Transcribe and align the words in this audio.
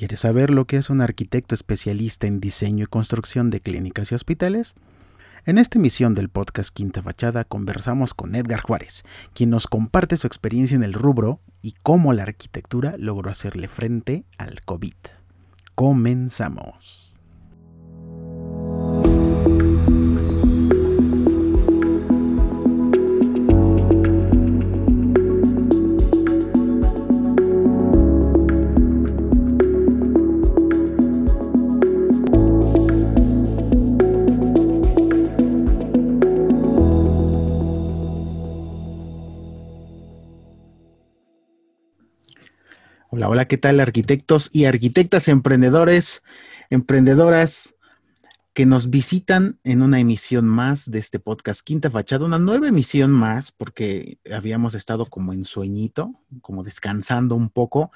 ¿Quieres 0.00 0.20
saber 0.20 0.48
lo 0.48 0.64
que 0.64 0.78
es 0.78 0.88
un 0.88 1.02
arquitecto 1.02 1.54
especialista 1.54 2.26
en 2.26 2.40
diseño 2.40 2.84
y 2.84 2.86
construcción 2.86 3.50
de 3.50 3.60
clínicas 3.60 4.10
y 4.10 4.14
hospitales? 4.14 4.74
En 5.44 5.58
esta 5.58 5.78
emisión 5.78 6.14
del 6.14 6.30
podcast 6.30 6.72
Quinta 6.72 7.02
Fachada 7.02 7.44
conversamos 7.44 8.14
con 8.14 8.34
Edgar 8.34 8.62
Juárez, 8.62 9.04
quien 9.34 9.50
nos 9.50 9.66
comparte 9.66 10.16
su 10.16 10.26
experiencia 10.26 10.74
en 10.74 10.84
el 10.84 10.94
rubro 10.94 11.42
y 11.60 11.74
cómo 11.82 12.14
la 12.14 12.22
arquitectura 12.22 12.94
logró 12.96 13.30
hacerle 13.30 13.68
frente 13.68 14.24
al 14.38 14.62
COVID. 14.62 14.94
Comenzamos. 15.74 16.99
Hola, 43.20 43.28
hola, 43.28 43.48
¿qué 43.48 43.58
tal 43.58 43.80
arquitectos 43.80 44.48
y 44.50 44.64
arquitectas 44.64 45.28
emprendedores, 45.28 46.24
emprendedoras 46.70 47.74
que 48.54 48.64
nos 48.64 48.88
visitan 48.88 49.60
en 49.62 49.82
una 49.82 50.00
emisión 50.00 50.46
más 50.46 50.90
de 50.90 51.00
este 51.00 51.18
podcast 51.18 51.60
Quinta 51.60 51.90
Fachada, 51.90 52.24
una 52.24 52.38
nueva 52.38 52.68
emisión 52.68 53.10
más 53.10 53.52
porque 53.52 54.16
habíamos 54.34 54.72
estado 54.72 55.04
como 55.04 55.34
en 55.34 55.44
sueñito, 55.44 56.14
como 56.40 56.64
descansando 56.64 57.34
un 57.34 57.50
poco, 57.50 57.92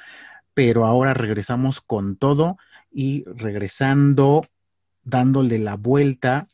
pero 0.52 0.84
ahora 0.84 1.14
regresamos 1.14 1.80
con 1.80 2.16
todo 2.16 2.58
y 2.92 3.24
regresando, 3.24 4.46
dándole 5.04 5.58
la 5.58 5.76
vuelta 5.76 6.48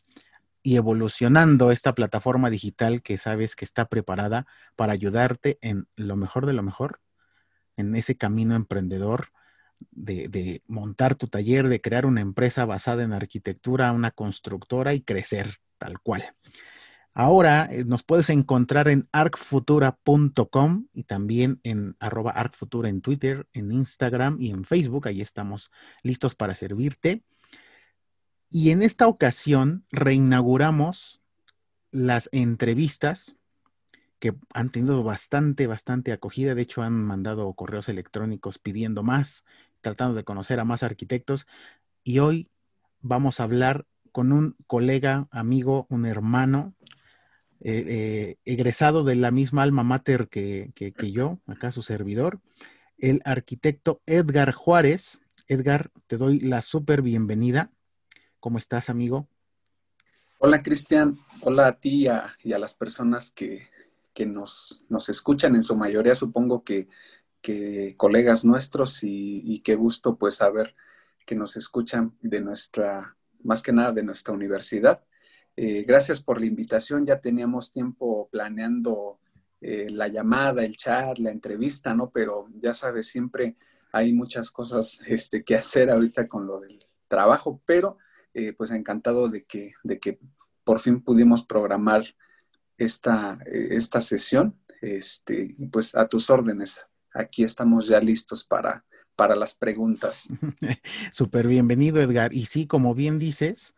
y 0.62 0.76
evolucionando 0.76 1.72
esta 1.72 1.96
plataforma 1.96 2.50
digital 2.50 3.02
que 3.02 3.18
sabes 3.18 3.56
que 3.56 3.64
está 3.64 3.86
preparada 3.86 4.46
para 4.76 4.92
ayudarte 4.92 5.58
en 5.60 5.88
lo 5.96 6.14
mejor 6.14 6.46
de 6.46 6.52
lo 6.52 6.62
mejor 6.62 7.00
en 7.80 7.94
ese 7.96 8.16
camino 8.16 8.54
emprendedor 8.54 9.28
de, 9.90 10.62
montar 10.68 11.14
tu 11.14 11.26
taller, 11.26 11.68
de 11.68 11.80
crear 11.80 12.06
una 12.06 12.20
empresa 12.20 12.64
basada 12.64 13.02
en 13.02 13.12
arquitectura, 13.12 13.92
una 13.92 14.10
constructora 14.10 14.94
y 14.94 15.00
crecer 15.00 15.56
tal 15.78 16.00
cual. 16.00 16.24
Ahora 17.12 17.68
eh, 17.70 17.84
nos 17.84 18.04
puedes 18.04 18.30
encontrar 18.30 18.88
en 18.88 19.08
arcfutura.com 19.12 20.86
y 20.92 21.04
también 21.04 21.60
en 21.64 21.96
arroba 21.98 22.30
arcfutura 22.30 22.88
en 22.88 23.00
Twitter, 23.00 23.48
en 23.52 23.72
Instagram 23.72 24.36
y 24.40 24.50
en 24.50 24.64
Facebook. 24.64 25.08
Ahí 25.08 25.20
estamos 25.20 25.70
listos 26.02 26.34
para 26.34 26.54
servirte. 26.54 27.24
Y 28.48 28.70
en 28.70 28.82
esta 28.82 29.06
ocasión 29.06 29.84
reinauguramos 29.90 31.20
las 31.90 32.28
entrevistas 32.32 33.36
que 34.20 34.34
han 34.52 34.70
tenido 34.70 35.02
bastante, 35.02 35.66
bastante 35.66 36.12
acogida. 36.12 36.54
De 36.54 36.62
hecho, 36.62 36.82
han 36.82 37.02
mandado 37.02 37.52
correos 37.54 37.88
electrónicos 37.88 38.58
pidiendo 38.58 39.02
más, 39.02 39.44
tratando 39.80 40.14
de 40.14 40.24
conocer 40.24 40.60
a 40.60 40.64
más 40.64 40.82
arquitectos. 40.82 41.46
Y 42.04 42.18
hoy 42.18 42.50
vamos 43.00 43.40
a 43.40 43.44
hablar 43.44 43.86
con 44.12 44.32
un 44.32 44.56
colega, 44.66 45.26
amigo, 45.30 45.86
un 45.88 46.04
hermano, 46.04 46.74
eh, 47.60 47.84
eh, 47.88 48.36
egresado 48.44 49.04
de 49.04 49.14
la 49.14 49.30
misma 49.30 49.62
alma 49.62 49.82
mater 49.82 50.28
que, 50.28 50.70
que, 50.74 51.12
yo, 51.12 51.40
acá 51.46 51.72
su 51.72 51.82
servidor, 51.82 52.40
el 52.98 53.22
arquitecto 53.24 54.02
Edgar 54.06 54.52
Juárez. 54.52 55.20
Edgar, 55.48 55.90
te 56.06 56.18
doy 56.18 56.40
la 56.40 56.60
súper 56.60 57.00
bienvenida. 57.00 57.70
¿Cómo 58.38 58.58
estás, 58.58 58.90
amigo? 58.90 59.28
Hola, 60.38 60.62
Cristian. 60.62 61.18
Hola 61.40 61.68
a 61.68 61.80
ti 61.80 62.06
y 62.44 62.52
a 62.52 62.58
las 62.58 62.74
personas 62.74 63.32
que 63.32 63.69
que 64.14 64.26
nos, 64.26 64.84
nos 64.88 65.08
escuchan, 65.08 65.54
en 65.54 65.62
su 65.62 65.76
mayoría 65.76 66.14
supongo 66.14 66.64
que, 66.64 66.88
colegas 67.96 68.44
nuestros 68.44 69.00
y, 69.02 69.60
qué 69.64 69.74
gusto 69.74 70.16
pues 70.16 70.34
saber 70.36 70.74
que 71.26 71.34
nos 71.34 71.56
escuchan 71.56 72.14
de 72.20 72.40
nuestra, 72.40 73.16
más 73.42 73.62
que 73.62 73.72
nada 73.72 73.92
de 73.92 74.02
nuestra 74.02 74.34
universidad. 74.34 75.02
Eh, 75.56 75.84
gracias 75.84 76.22
por 76.22 76.38
la 76.38 76.46
invitación, 76.46 77.06
ya 77.06 77.20
teníamos 77.20 77.72
tiempo 77.72 78.28
planeando 78.30 79.20
eh, 79.60 79.88
la 79.90 80.08
llamada, 80.08 80.64
el 80.64 80.76
chat, 80.76 81.18
la 81.18 81.30
entrevista, 81.30 81.94
¿no? 81.94 82.10
Pero 82.10 82.48
ya 82.54 82.74
sabes, 82.74 83.08
siempre 83.08 83.56
hay 83.92 84.12
muchas 84.12 84.50
cosas 84.50 85.02
este, 85.06 85.44
que 85.44 85.56
hacer 85.56 85.90
ahorita 85.90 86.28
con 86.28 86.46
lo 86.46 86.60
del 86.60 86.78
trabajo, 87.08 87.60
pero 87.66 87.98
eh, 88.32 88.52
pues 88.52 88.70
encantado 88.70 89.28
de 89.28 89.44
que, 89.44 89.74
de 89.82 89.98
que 89.98 90.18
por 90.64 90.80
fin 90.80 91.02
pudimos 91.02 91.44
programar 91.44 92.04
esta, 92.80 93.38
esta 93.46 94.00
sesión. 94.02 94.56
Este, 94.80 95.54
pues 95.70 95.94
a 95.94 96.08
tus 96.08 96.30
órdenes. 96.30 96.84
Aquí 97.12 97.44
estamos 97.44 97.86
ya 97.86 98.00
listos 98.00 98.44
para, 98.44 98.84
para 99.14 99.36
las 99.36 99.54
preguntas. 99.54 100.30
Súper 101.12 101.46
bienvenido, 101.46 102.00
Edgar. 102.00 102.32
Y 102.32 102.46
sí, 102.46 102.66
como 102.66 102.94
bien 102.94 103.18
dices, 103.18 103.74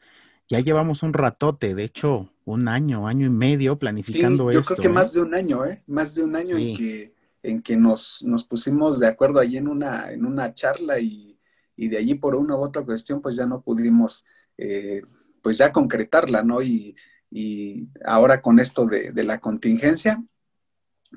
ya 0.48 0.60
llevamos 0.60 1.02
un 1.02 1.12
ratote, 1.12 1.74
de 1.74 1.84
hecho, 1.84 2.32
un 2.44 2.68
año, 2.68 3.08
año 3.08 3.26
y 3.26 3.30
medio 3.30 3.78
planificando 3.78 4.48
sí, 4.48 4.54
yo 4.54 4.60
esto. 4.60 4.74
Yo 4.74 4.76
creo 4.76 4.90
que 4.90 4.94
más 4.94 5.10
¿eh? 5.10 5.18
de 5.18 5.24
un 5.24 5.34
año, 5.34 5.66
¿eh? 5.66 5.82
Más 5.86 6.14
de 6.14 6.22
un 6.22 6.36
año 6.36 6.56
en 6.56 6.76
que, 6.76 7.14
en 7.42 7.62
que 7.62 7.76
nos, 7.76 8.22
nos 8.22 8.44
pusimos 8.44 9.00
de 9.00 9.08
acuerdo 9.08 9.40
ahí 9.40 9.56
en 9.56 9.66
una, 9.66 10.12
en 10.12 10.24
una 10.24 10.54
charla 10.54 11.00
y, 11.00 11.36
y 11.74 11.88
de 11.88 11.98
allí 11.98 12.14
por 12.14 12.36
una 12.36 12.54
u 12.54 12.60
otra 12.60 12.82
cuestión, 12.82 13.20
pues 13.20 13.34
ya 13.34 13.46
no 13.46 13.62
pudimos, 13.62 14.24
eh, 14.56 15.02
pues 15.42 15.58
ya 15.58 15.72
concretarla, 15.72 16.44
¿no? 16.44 16.62
Y, 16.62 16.94
y 17.32 17.88
ahora 18.04 18.42
con 18.42 18.58
esto 18.58 18.84
de, 18.84 19.10
la 19.24 19.38
contingencia, 19.38 20.22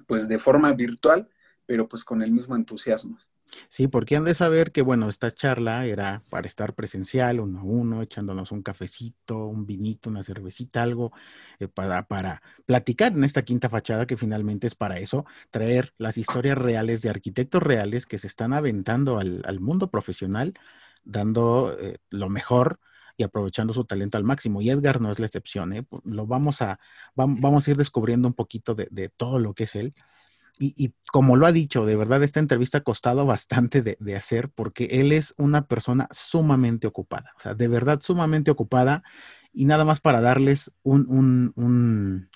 pues 0.07 0.29
de 0.29 0.39
forma 0.39 0.71
virtual, 0.71 1.27
pero 1.65 1.89
pues 1.89 2.05
con 2.05 2.21
el 2.21 2.31
mismo 2.31 2.55
entusiasmo. 2.55 3.19
Sí, 3.67 3.87
porque 3.89 4.15
han 4.15 4.23
de 4.23 4.33
saber 4.33 4.71
que, 4.71 4.81
bueno, 4.81 5.09
esta 5.09 5.29
charla 5.29 5.85
era 5.85 6.23
para 6.29 6.47
estar 6.47 6.73
presencial, 6.73 7.41
uno 7.41 7.59
a 7.59 7.63
uno, 7.63 8.01
echándonos 8.01 8.53
un 8.53 8.63
cafecito, 8.63 9.45
un 9.45 9.65
vinito, 9.65 10.09
una 10.09 10.23
cervecita, 10.23 10.83
algo 10.83 11.11
eh, 11.59 11.67
para, 11.67 12.07
para 12.07 12.41
platicar 12.65 13.11
en 13.11 13.25
esta 13.25 13.43
quinta 13.43 13.69
fachada 13.69 14.07
que 14.07 14.17
finalmente 14.17 14.67
es 14.67 14.75
para 14.75 14.97
eso, 14.99 15.25
traer 15.51 15.93
las 15.97 16.17
historias 16.17 16.57
reales 16.57 17.01
de 17.01 17.09
arquitectos 17.09 17.61
reales 17.61 18.05
que 18.05 18.17
se 18.17 18.27
están 18.27 18.53
aventando 18.53 19.19
al, 19.19 19.59
mundo 19.59 19.91
profesional, 19.91 20.53
dando 21.03 21.77
eh, 21.79 21.97
lo 22.09 22.29
mejor 22.29 22.79
y 23.17 23.23
aprovechando 23.23 23.73
su 23.73 23.85
talento 23.85 24.17
al 24.17 24.23
máximo. 24.23 24.61
Y 24.61 24.69
Edgar 24.69 25.01
no 25.01 25.11
es 25.11 25.19
la 25.19 25.25
excepción, 25.25 25.73
¿eh? 25.73 25.85
Lo 26.03 26.27
vamos 26.27 26.61
a, 26.61 26.79
vamos 27.15 27.67
a 27.67 27.71
ir 27.71 27.77
descubriendo 27.77 28.27
un 28.27 28.33
poquito 28.33 28.75
de, 28.75 29.09
todo 29.15 29.39
lo 29.39 29.53
que 29.53 29.65
es 29.65 29.75
él. 29.75 29.93
Y, 30.57 30.93
como 31.11 31.35
lo 31.35 31.45
ha 31.45 31.51
dicho, 31.51 31.85
de 31.85 31.97
verdad 31.97 32.23
esta 32.23 32.39
entrevista 32.39 32.77
ha 32.77 32.81
costado 32.81 33.25
bastante 33.25 33.81
de, 33.81 34.15
hacer 34.15 34.49
porque 34.49 34.85
él 34.85 35.11
es 35.11 35.33
una 35.37 35.67
persona 35.67 36.07
sumamente 36.11 36.87
ocupada, 36.87 37.33
o 37.37 37.41
sea, 37.41 37.53
de 37.53 37.67
verdad 37.67 37.99
sumamente 38.01 38.51
ocupada. 38.51 39.03
Y 39.51 39.65
nada 39.65 39.85
más 39.85 39.99
para 39.99 40.21
darles 40.21 40.71
un, 40.83 41.05
un, 41.09 41.53
un 41.55 42.29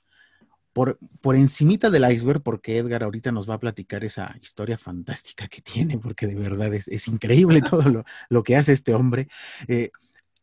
por, 0.74 1.00
por 1.22 1.36
encimita 1.36 1.90
del 1.90 2.10
iceberg, 2.10 2.42
porque 2.42 2.78
Edgar 2.78 3.04
ahorita 3.04 3.32
nos 3.32 3.50
va 3.50 3.56
a 3.56 3.60
platicar 3.60 4.04
esa 4.04 4.36
historia 4.42 4.78
fantástica 4.78 5.48
que 5.48 5.62
tiene, 5.62 5.98
porque 5.98 6.28
de 6.28 6.36
verdad 6.36 6.74
es, 6.74 7.08
increíble 7.08 7.62
todo 7.70 7.84
lo, 7.84 8.06
lo, 8.30 8.44
que 8.44 8.56
hace 8.56 8.74
este 8.74 8.94
hombre. 8.94 9.28
Eh, 9.68 9.92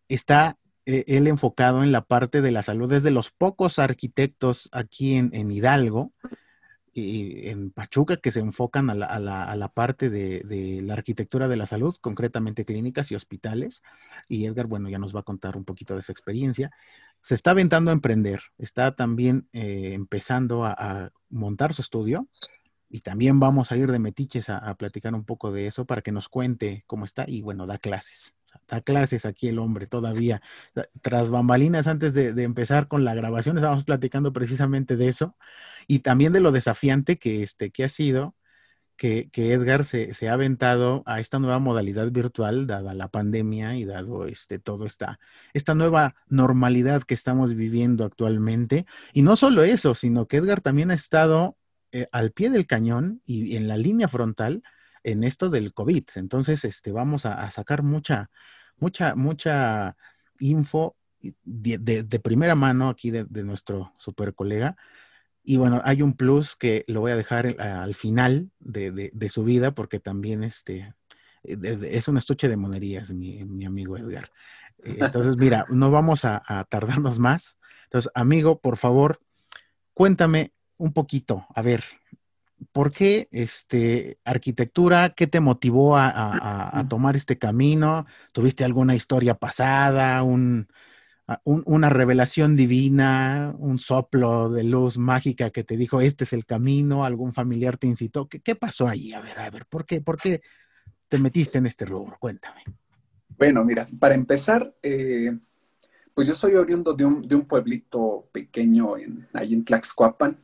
está 0.09 0.59
eh, 0.87 1.05
él 1.09 1.27
enfocado 1.27 1.83
en 1.83 1.91
la 1.91 2.03
parte 2.03 2.41
de 2.41 2.53
la 2.53 2.63
salud. 2.63 2.93
Es 2.93 3.03
de 3.03 3.11
los 3.11 3.33
pocos 3.33 3.79
arquitectos 3.81 4.69
aquí 4.73 5.17
en, 5.17 5.51
Hidalgo 5.51 6.13
y 6.93 7.49
en 7.49 7.73
Pachuca 7.73 8.17
que 8.19 8.31
se 8.31 8.41
enfocan 8.41 8.89
a 8.89 8.95
la, 8.95 9.69
parte 9.75 10.09
de, 10.09 10.81
la 10.83 10.95
arquitectura 10.95 11.49
de 11.49 11.57
la 11.57 11.67
salud, 11.67 11.97
concretamente 12.01 12.65
clínicas 12.65 13.11
y 13.11 13.17
hospitales. 13.17 13.83
Y 14.29 14.47
Edgar, 14.47 14.67
bueno, 14.67 14.89
ya 14.89 14.99
nos 14.99 15.15
va 15.15 15.21
a 15.21 15.25
contar 15.25 15.57
un 15.57 15.65
poquito 15.65 15.95
de 15.95 16.01
esa 16.01 16.13
experiencia. 16.13 16.71
Se 17.21 17.35
está 17.35 17.51
aventando 17.51 17.91
a 17.91 17.95
emprender, 17.95 18.41
está 18.57 18.95
también 18.95 19.49
eh, 19.53 19.93
empezando 19.93 20.65
a, 20.65 21.11
montar 21.29 21.75
su 21.75 21.83
estudio. 21.83 22.29
Y 22.89 23.01
también 23.01 23.41
vamos 23.41 23.73
a 23.73 23.77
ir 23.77 23.91
de 23.91 23.99
metiches 23.99 24.49
a, 24.49 24.59
a 24.59 24.77
platicar 24.77 25.13
un 25.13 25.25
poco 25.25 25.51
de 25.51 25.67
eso 25.67 25.85
para 25.85 26.03
que 26.03 26.13
nos 26.13 26.29
cuente 26.29 26.85
cómo 26.87 27.05
está 27.05 27.25
y 27.27 27.43
bueno, 27.43 27.67
da 27.67 27.79
clases 27.79 28.36
da 28.69 28.81
clases 28.81 29.27
aquí 29.27 29.49
el 29.49 29.59
hombre 29.59 29.87
todavía. 29.87 30.43
Tras 31.03 31.31
bambalinas, 31.31 31.87
antes 31.87 32.15
de, 32.15 32.31
empezar 32.43 32.89
con 32.89 33.05
la 33.05 33.15
grabación, 33.15 33.57
estábamos 33.57 33.85
platicando 33.85 34.33
precisamente 34.33 34.97
de 34.97 35.09
eso 35.09 35.37
y 35.87 36.01
también 36.01 36.33
de 36.33 36.41
lo 36.41 36.53
desafiante 36.53 37.19
que, 37.19 37.43
este, 37.43 37.71
que 37.71 37.85
ha 37.85 37.89
sido 37.89 38.35
que, 38.97 39.31
Edgar 39.35 39.85
se, 39.85 40.29
ha 40.29 40.33
aventado 40.33 41.03
a 41.07 41.21
esta 41.21 41.39
nueva 41.39 41.59
modalidad 41.59 42.11
virtual, 42.11 42.67
dada 42.67 42.95
la 42.95 43.09
pandemia 43.09 43.77
y 43.77 43.85
dado 43.85 44.27
este, 44.27 44.59
todo 44.59 44.87
esta, 44.87 45.21
esta 45.53 45.75
nueva 45.75 46.15
normalidad 46.29 47.03
que 47.03 47.15
estamos 47.15 47.55
viviendo 47.55 48.05
actualmente. 48.05 48.87
Y 49.13 49.23
no 49.23 49.37
solo 49.37 49.63
eso, 49.63 49.95
sino 49.95 50.27
que 50.27 50.39
Edgar 50.39 50.61
también 50.61 50.91
ha 50.91 50.95
estado 50.95 51.57
eh, 51.93 52.09
al 52.13 52.33
pie 52.33 52.51
del 52.51 52.67
cañón 52.67 53.23
y 53.27 53.57
en 53.57 53.69
la 53.69 53.77
línea 53.77 54.09
frontal 54.09 54.63
en 55.07 55.23
esto 55.23 55.49
del 55.51 55.73
COVID. 55.73 56.05
Entonces, 56.17 56.65
este, 56.65 56.91
vamos 56.91 57.27
a, 57.27 57.49
sacar 57.53 57.85
mucha, 57.85 58.29
mucha, 58.77 59.15
mucha 59.15 59.97
info 60.41 60.97
de, 61.45 62.21
primera 62.23 62.57
mano 62.57 62.89
aquí 62.89 63.11
de, 63.13 63.45
nuestro 63.45 63.93
super 63.99 64.35
colega. 64.35 64.77
Y 65.45 65.59
bueno, 65.59 65.81
hay 65.85 66.03
un 66.03 66.15
plus 66.15 66.57
que 66.57 66.85
lo 66.89 67.01
voy 67.01 67.13
a 67.13 67.17
dejar 67.17 67.47
eh, 67.47 67.57
al 67.59 67.95
final 67.95 68.51
de, 68.59 69.31
su 69.31 69.45
vida 69.45 69.73
porque 69.73 70.01
también 70.01 70.43
este, 70.43 70.93
es 71.45 72.09
un 72.09 72.19
estuche 72.19 72.49
de 72.49 72.57
monerías, 72.57 73.13
mi, 73.13 73.45
mi 73.45 73.65
amigo 73.65 73.97
Edgar. 73.97 74.29
Eh, 74.83 74.97
entonces, 74.99 75.37
mira, 75.37 75.67
no 75.71 75.93
vamos 75.93 76.25
a, 76.25 76.67
tardarnos 76.69 77.21
más. 77.21 77.61
Entonces, 77.85 78.11
amigo, 78.17 78.61
por 78.61 78.77
favor, 78.77 79.21
cuéntame 79.95 80.53
un 80.79 80.93
poquito, 80.93 81.47
a 81.55 81.63
ver, 81.63 81.85
¿por 82.73 82.91
qué 82.91 83.29
este, 83.31 84.19
arquitectura? 84.25 85.11
¿Qué 85.11 85.27
te 85.27 85.41
motivó 85.41 85.97
a, 85.97 86.85
tomar 86.89 87.17
este 87.17 87.39
camino? 87.39 88.07
¿Tuviste 88.33 88.65
alguna 88.65 88.95
historia 88.95 89.35
pasada, 89.35 90.23
una 90.23 91.89
revelación 91.89 92.57
divina, 92.57 93.55
un 93.59 93.79
soplo 93.79 94.51
de 94.51 94.65
luz 94.65 94.99
mágica 94.99 95.51
que 95.51 95.65
te 95.65 95.77
dijo, 95.77 96.01
este 96.01 96.25
es 96.25 96.33
el 96.33 96.47
camino? 96.47 97.05
¿Algún 97.05 97.33
familiar 97.33 97.77
te 97.77 97.87
incitó? 97.87 98.29
¿Qué, 98.29 98.55
pasó 98.55 98.89
ahí? 98.89 99.13
A 99.13 99.21
ver, 99.21 99.39
a 99.39 99.51
ver, 99.51 99.67
¿por 99.67 99.85
qué, 99.85 100.01
¿por 100.01 100.17
qué 100.17 100.41
te 101.09 101.19
metiste 101.19 101.59
en 101.59 101.67
este 101.67 101.85
rubro? 101.85 102.17
Cuéntame. 102.19 102.63
Bueno, 103.37 103.65
mira, 103.65 103.87
para 103.99 104.15
empezar, 104.15 104.75
eh, 104.83 105.37
pues 106.15 106.27
yo 106.27 106.35
soy 106.35 106.55
oriundo 106.55 106.95
de 106.95 107.05
un, 107.05 107.29
de 107.29 107.35
un 107.35 107.45
pueblito 107.45 108.31
pequeño 108.33 108.97
en, 108.97 109.29
ahí 109.35 109.53
en 109.53 109.63
Tlaxcuapan, 109.63 110.41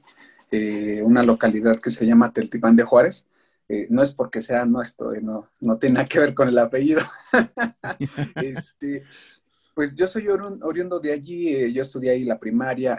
eh, 0.52 1.02
una 1.02 1.24
localidad 1.24 1.80
que 1.80 1.90
se 1.90 2.06
llama 2.06 2.32
Teltipán 2.32 2.76
de 2.76 2.84
Juárez. 2.84 3.26
Eh, 3.68 3.86
no 3.90 4.02
es 4.02 4.12
porque 4.12 4.42
sea 4.42 4.64
nuestro, 4.66 5.12
no, 5.20 5.50
no, 5.60 5.78
tiene 5.78 5.94
nada 5.94 6.06
que 6.06 6.20
ver 6.20 6.34
con 6.34 6.48
el 6.48 6.58
apellido. 6.58 7.00
este, 8.36 9.04
pues 9.74 9.94
yo 9.96 10.06
soy 10.06 10.28
oriundo 10.28 11.00
de 11.00 11.12
allí, 11.12 11.72
yo 11.72 11.82
estudié 11.82 12.10
ahí 12.10 12.24
la 12.24 12.38
primaria, 12.38 12.98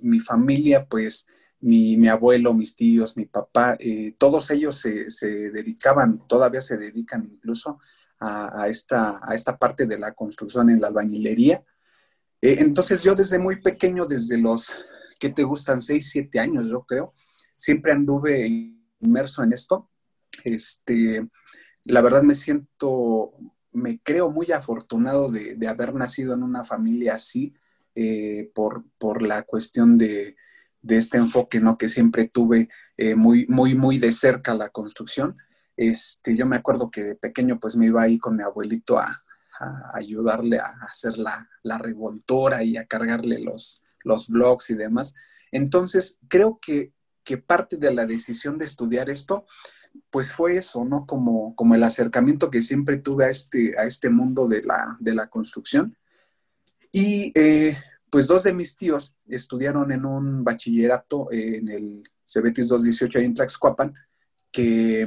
mi 0.00 0.20
familia, 0.20 0.84
pues 0.84 1.26
mi, 1.60 1.96
mi, 1.96 2.08
abuelo, 2.08 2.52
mis 2.52 2.76
tíos, 2.76 3.16
mi 3.16 3.24
papá, 3.24 3.78
todos 4.18 4.50
ellos 4.50 4.74
se, 4.74 5.10
se, 5.10 5.50
dedicaban, 5.50 6.26
todavía 6.28 6.60
se 6.60 6.76
dedican 6.76 7.24
incluso 7.32 7.80
a, 8.22 8.68
esta, 8.68 9.18
a 9.22 9.34
esta 9.34 9.56
parte 9.56 9.86
de 9.86 9.98
la 9.98 10.12
construcción 10.12 10.70
en 10.70 10.80
la 10.80 10.88
albañilería. 10.88 11.64
Eh, 12.40 12.56
entonces 12.58 13.02
yo 13.02 13.14
desde 13.14 13.38
muy 13.38 13.60
pequeño, 13.60 14.04
desde 14.04 14.38
los 14.38 14.72
que 15.22 15.30
te 15.30 15.44
gustan 15.44 15.80
6, 15.80 16.10
7 16.10 16.40
años, 16.40 16.68
yo 16.68 16.82
creo, 16.82 17.14
siempre 17.54 17.92
anduve 17.92 18.44
inmerso 18.98 19.44
en 19.44 19.52
esto. 19.52 19.88
Este, 20.42 21.28
la 21.84 22.02
verdad 22.02 22.24
me 22.24 22.34
siento, 22.34 23.32
me 23.70 24.00
creo 24.00 24.32
muy 24.32 24.50
afortunado 24.50 25.30
de, 25.30 25.56
haber 25.68 25.94
nacido 25.94 26.34
en 26.34 26.42
una 26.42 26.64
familia 26.64 27.14
así, 27.14 27.54
eh, 27.94 28.50
por, 28.52 28.84
por, 28.98 29.22
la 29.22 29.44
cuestión 29.44 29.96
de, 29.96 30.34
de, 30.80 30.96
este 30.96 31.18
enfoque 31.18 31.60
¿no? 31.60 31.78
que 31.78 31.86
siempre 31.86 32.26
tuve 32.26 32.68
eh, 32.96 33.14
muy, 33.14 33.46
muy, 33.46 33.76
muy 33.76 33.98
de 33.98 34.10
cerca 34.10 34.54
la 34.54 34.70
construcción. 34.70 35.36
Este, 35.76 36.36
yo 36.36 36.46
me 36.46 36.56
acuerdo 36.56 36.90
que 36.90 37.04
de 37.04 37.14
pequeño 37.14 37.60
pues 37.60 37.76
me 37.76 37.86
iba 37.86 38.02
ahí 38.02 38.18
con 38.18 38.34
mi 38.34 38.42
abuelito 38.42 38.98
a, 38.98 39.22
ayudarle 39.94 40.58
a 40.58 40.74
hacer 40.80 41.16
la, 41.16 41.48
la, 41.62 41.78
revoltora 41.78 42.64
y 42.64 42.76
a 42.76 42.86
cargarle 42.86 43.38
los, 43.38 43.81
los 44.04 44.28
blogs 44.28 44.70
y 44.70 44.74
demás. 44.74 45.14
Entonces, 45.50 46.18
creo 46.28 46.58
que, 46.60 46.92
que, 47.24 47.38
parte 47.38 47.76
de 47.76 47.92
la 47.92 48.06
decisión 48.06 48.58
de 48.58 48.64
estudiar 48.64 49.10
esto, 49.10 49.46
pues 50.10 50.32
fue 50.32 50.56
eso, 50.56 50.84
¿no? 50.84 51.06
Como, 51.06 51.54
como 51.54 51.74
el 51.74 51.82
acercamiento 51.82 52.50
que 52.50 52.62
siempre 52.62 52.96
tuve 52.96 53.26
a 53.26 53.30
este, 53.30 53.78
a 53.78 53.84
este 53.84 54.10
mundo 54.10 54.48
de 54.48 54.62
la, 54.62 54.96
de 55.00 55.14
la 55.14 55.28
construcción. 55.28 55.96
Y 56.90 57.32
eh, 57.34 57.76
pues 58.10 58.26
dos 58.26 58.42
de 58.42 58.52
mis 58.52 58.76
tíos 58.76 59.14
estudiaron 59.26 59.92
en 59.92 60.04
un 60.04 60.44
bachillerato 60.44 61.28
en 61.30 61.68
el 61.68 62.02
Cebetis 62.26 62.68
218 62.68 63.18
ahí 63.18 63.24
en 63.24 63.34
Tlaxcuapan, 63.34 63.94
que 64.50 65.06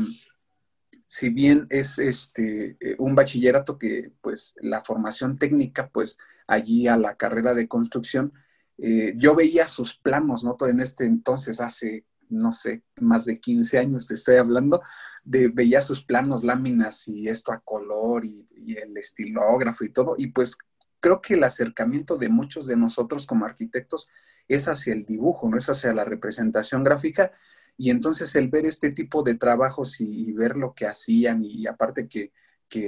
si 1.06 1.30
bien 1.30 1.68
es 1.70 2.00
este, 2.00 2.78
un 2.98 3.14
bachillerato 3.14 3.78
que 3.78 4.12
pues 4.22 4.56
la 4.60 4.82
formación 4.82 5.38
técnica, 5.38 5.90
pues 5.90 6.18
allí 6.48 6.88
a 6.88 6.98
la 6.98 7.16
carrera 7.16 7.54
de 7.54 7.68
construcción, 7.68 8.34
eh, 8.78 9.14
yo 9.18 9.36
veía 9.36 9.68
sus 9.68 9.98
planos, 9.98 10.44
¿no? 10.44 10.58
En 10.68 10.80
este 10.80 11.06
entonces, 11.06 11.62
hace, 11.62 12.06
no 12.30 12.52
sé, 12.52 12.84
más 13.00 13.26
de 13.26 13.40
15 13.40 13.78
años 13.78 14.08
te 14.08 14.14
estoy 14.14 14.36
hablando, 14.38 14.82
de, 15.24 15.50
veía 15.50 15.82
sus 15.82 16.04
planos, 16.04 16.44
láminas 16.44 17.08
y 17.08 17.28
esto 17.28 17.52
a 17.52 17.60
color 17.60 18.26
y, 18.26 18.48
y 18.56 18.78
el 18.78 18.96
estilógrafo 18.98 19.84
y 19.84 19.90
todo, 19.90 20.16
y 20.18 20.28
pues 20.28 20.58
creo 21.00 21.22
que 21.22 21.36
el 21.36 21.44
acercamiento 21.44 22.18
de 22.18 22.30
muchos 22.30 22.68
de 22.68 22.76
nosotros 22.76 23.28
como 23.28 23.46
arquitectos 23.46 24.10
es 24.48 24.68
hacia 24.68 24.94
el 24.94 25.06
dibujo, 25.06 25.50
no 25.50 25.58
es 25.58 25.70
hacia 25.70 25.94
la 25.94 26.06
representación 26.06 26.84
gráfica, 26.84 27.32
y 27.78 27.90
entonces 27.90 28.36
el 28.36 28.48
ver 28.50 28.66
este 28.66 28.92
tipo 28.92 29.24
de 29.24 29.36
trabajos 29.36 30.00
y, 30.00 30.32
ver 30.32 30.56
lo 30.56 30.74
que 30.74 30.86
hacían 30.86 31.44
y, 31.44 31.68
aparte 31.68 32.08
que, 32.08 32.32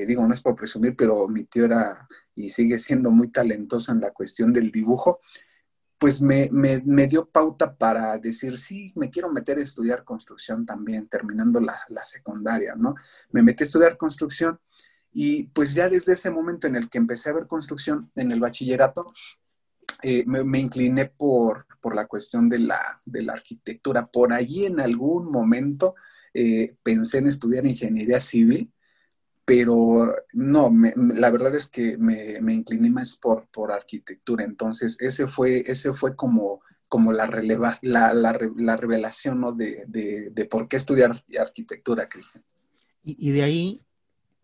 digo, 0.06 0.26
no 0.26 0.34
es 0.34 0.42
por 0.42 0.56
presumir, 0.56 0.96
pero 0.96 1.28
mi 1.28 1.44
tío 1.46 1.66
era 1.66 2.08
y 2.36 2.50
sigue 2.50 2.78
siendo 2.78 3.12
muy 3.12 3.30
talentoso 3.30 3.92
en 3.92 4.02
la 4.02 4.12
cuestión 4.12 4.54
del 4.54 4.72
dibujo, 4.72 5.20
pues 5.98 6.22
me, 6.22 6.50
dio 7.08 7.26
pauta 7.26 7.76
para 7.76 8.18
decir, 8.18 8.58
sí, 8.58 8.92
me 8.96 9.10
quiero 9.10 9.32
meter 9.32 9.58
a 9.58 9.62
estudiar 9.62 10.04
construcción 10.04 10.66
también, 10.66 11.08
terminando 11.08 11.60
la, 11.60 11.76
la 11.90 12.04
secundaria, 12.04 12.76
¿no? 12.76 12.96
Me 13.32 13.42
metí 13.42 13.64
a 13.64 13.66
estudiar 13.66 13.98
construcción 13.98 14.60
y 15.12 15.44
pues 15.46 15.74
ya 15.74 15.90
desde 15.90 16.14
ese 16.14 16.30
momento 16.30 16.68
en 16.68 16.76
el 16.76 16.90
que 16.90 17.00
empecé 17.00 17.30
a 17.30 17.34
ver 17.34 17.48
construcción 17.48 18.12
en 18.16 18.32
el 18.32 18.40
bachillerato, 18.40 19.14
eh, 20.04 20.24
me, 20.28 20.60
incliné 20.60 21.06
por, 21.06 21.66
la 21.94 22.06
cuestión 22.06 22.50
de 22.50 22.60
la, 22.60 23.00
arquitectura. 23.32 24.06
Por 24.06 24.34
allí 24.34 24.66
en 24.66 24.80
algún 24.80 25.32
momento 25.32 25.96
eh, 26.34 26.76
pensé 26.84 27.20
en 27.20 27.28
estudiar 27.28 27.66
ingeniería 27.66 28.20
civil, 28.20 28.72
pero 29.48 30.14
no, 30.34 30.70
la 31.16 31.32
verdad 31.32 31.56
es 31.56 31.70
que 31.70 31.98
me, 31.98 32.38
incliné 32.54 32.90
más 32.90 33.16
por, 33.16 33.48
por 33.48 33.72
arquitectura. 33.72 34.44
Entonces, 34.44 34.98
ese 35.00 35.26
fue, 35.28 35.64
ese 35.66 35.94
fue 35.94 36.18
como, 36.18 36.60
como 36.90 37.14
la, 37.14 37.28
la, 37.82 38.76
revelación 38.76 39.56
de, 39.56 40.48
por 40.52 40.68
qué 40.68 40.76
estudiar 40.76 41.24
arquitectura, 41.40 42.10
Cristian. 42.10 42.44
Y, 43.06 43.30
y, 43.30 43.32
de 43.32 43.44
ahí 43.44 43.82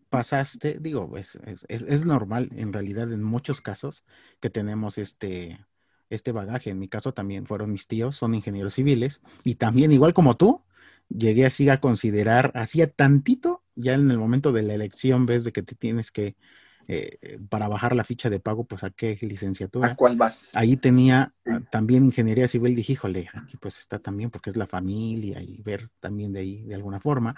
pasaste, 0.08 0.78
digo, 0.80 1.18
es, 1.18 1.38
es, 1.68 2.06
normal 2.06 2.48
en 2.56 2.72
realidad 2.72 3.12
en 3.12 3.22
muchos 3.22 3.60
casos 3.60 4.04
que 4.40 4.48
tenemos 4.48 4.96
este, 4.96 5.66
este 6.08 6.32
bagaje. 6.32 6.70
En 6.70 6.78
mi 6.78 6.88
caso 6.88 7.12
también 7.12 7.44
fueron 7.44 7.70
mis 7.72 7.88
tíos, 7.88 8.16
son 8.16 8.34
ingenieros 8.34 8.72
civiles, 8.72 9.20
y 9.44 9.56
también 9.56 9.92
igual 9.92 10.14
como 10.14 10.38
tú, 10.38 10.64
llegué 11.10 11.44
así 11.44 11.68
a 11.68 11.78
considerar, 11.78 12.52
hacía 12.54 12.86
tantito, 12.86 13.63
ya 13.76 13.94
en 13.94 14.10
el 14.10 14.18
momento 14.18 14.52
de 14.52 14.62
la 14.62 14.74
elección, 14.74 15.26
ves 15.26 15.44
de 15.44 15.52
que 15.52 15.62
te 15.62 15.74
tienes 15.74 16.10
que, 16.10 16.36
eh, 16.86 17.38
para 17.48 17.68
bajar 17.68 17.96
la 17.96 18.04
ficha 18.04 18.30
de 18.30 18.40
pago, 18.40 18.64
pues 18.64 18.84
a 18.84 18.90
qué 18.90 19.18
licenciatura. 19.20 19.88
¿A 19.88 19.96
cuál 19.96 20.16
vas? 20.16 20.54
Ahí 20.56 20.76
tenía 20.76 21.32
ah, 21.46 21.60
también 21.70 22.04
ingeniería 22.04 22.48
civil, 22.48 22.74
dije, 22.74 22.92
híjole, 22.94 23.28
aquí 23.34 23.56
pues 23.56 23.78
está 23.78 23.98
también 23.98 24.30
porque 24.30 24.50
es 24.50 24.56
la 24.56 24.66
familia 24.66 25.40
y 25.42 25.62
ver 25.62 25.88
también 26.00 26.32
de 26.32 26.40
ahí 26.40 26.62
de 26.64 26.74
alguna 26.74 27.00
forma. 27.00 27.34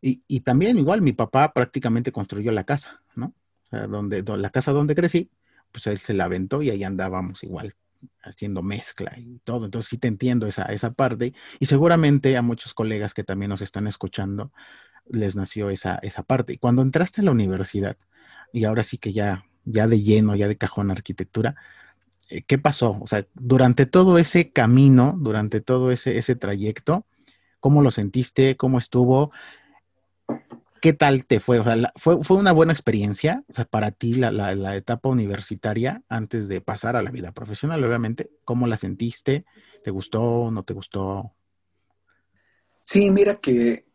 Y, 0.00 0.40
también 0.40 0.78
igual 0.78 1.02
mi 1.02 1.12
papá 1.12 1.52
prácticamente 1.52 2.12
construyó 2.12 2.52
la 2.52 2.62
casa, 2.62 3.02
¿no? 3.16 3.34
O 3.64 3.68
sea, 3.68 3.88
donde, 3.88 4.22
la 4.22 4.50
casa 4.50 4.70
donde 4.72 4.94
crecí, 4.94 5.28
pues 5.72 5.88
él 5.88 5.98
se 5.98 6.14
la 6.14 6.24
aventó 6.24 6.62
y 6.62 6.70
ahí 6.70 6.84
andábamos 6.84 7.42
igual 7.42 7.74
haciendo 8.22 8.62
mezcla 8.62 9.12
y 9.18 9.40
todo. 9.40 9.64
Entonces 9.64 9.88
sí 9.88 9.98
te 9.98 10.06
entiendo 10.06 10.46
esa, 10.46 10.62
esa 10.66 10.92
parte 10.92 11.34
y 11.58 11.66
seguramente 11.66 12.36
a 12.36 12.42
muchos 12.42 12.74
colegas 12.74 13.12
que 13.12 13.24
también 13.24 13.50
nos 13.50 13.60
están 13.60 13.88
escuchando 13.88 14.52
les 15.10 15.36
nació 15.36 15.70
esa, 15.70 15.96
esa 16.02 16.22
parte. 16.22 16.54
Y 16.54 16.58
cuando 16.58 16.82
entraste 16.82 17.20
a 17.20 17.24
la 17.24 17.30
universidad 17.30 17.96
y 18.52 18.64
ahora 18.64 18.84
sí 18.84 18.98
que 18.98 19.12
ya, 19.12 19.44
ya 19.64 19.86
de 19.86 20.02
lleno, 20.02 20.36
ya 20.36 20.48
de 20.48 20.56
cajón 20.56 20.90
arquitectura, 20.90 21.56
eh, 22.30 22.42
¿qué 22.42 22.58
pasó? 22.58 22.98
O 23.00 23.06
sea, 23.06 23.26
durante 23.34 23.86
todo 23.86 24.18
ese 24.18 24.50
camino, 24.50 25.16
durante 25.18 25.60
todo 25.60 25.90
ese, 25.90 26.18
ese 26.18 26.36
trayecto, 26.36 27.06
¿cómo 27.60 27.82
lo 27.82 27.90
sentiste? 27.90 28.56
¿Cómo 28.56 28.78
estuvo? 28.78 29.32
¿Qué 30.80 30.92
tal 30.92 31.26
te 31.26 31.40
fue? 31.40 31.58
O 31.58 31.64
sea, 31.64 31.92
fue, 31.96 32.22
¿fue, 32.22 32.36
una 32.36 32.52
buena 32.52 32.72
experiencia 32.72 33.44
para 33.70 33.90
ti 33.90 34.14
la, 34.14 34.76
etapa 34.76 35.08
universitaria 35.08 36.02
antes 36.08 36.48
de 36.48 36.60
pasar 36.60 36.96
a 36.96 37.02
la 37.02 37.10
vida 37.10 37.32
profesional, 37.32 37.82
obviamente? 37.82 38.30
¿Cómo 38.44 38.66
la 38.66 38.76
sentiste? 38.76 39.44
¿Te 39.82 39.90
gustó? 39.90 40.50
¿No 40.50 40.62
te 40.62 40.74
gustó? 40.74 41.32
Sí, 42.82 43.10
mira 43.10 43.36
que, 43.36 43.86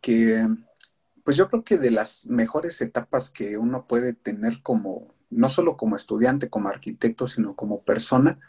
pues 1.24 1.38
yo 1.38 1.50
creo 1.50 1.64
que 1.64 1.78
de 1.78 1.92
las 1.92 2.28
mejores 2.28 2.82
etapas 2.82 3.30
que 3.30 3.58
uno 3.58 3.88
puede 3.88 4.14
tener 4.14 4.62
como, 4.62 5.14
no 5.30 5.50
solo 5.50 5.78
como 5.78 5.96
estudiante, 5.96 6.50
como 6.50 6.70
arquitecto, 6.70 7.28
sino 7.28 7.56
como 7.56 7.82
persona, 7.84 8.40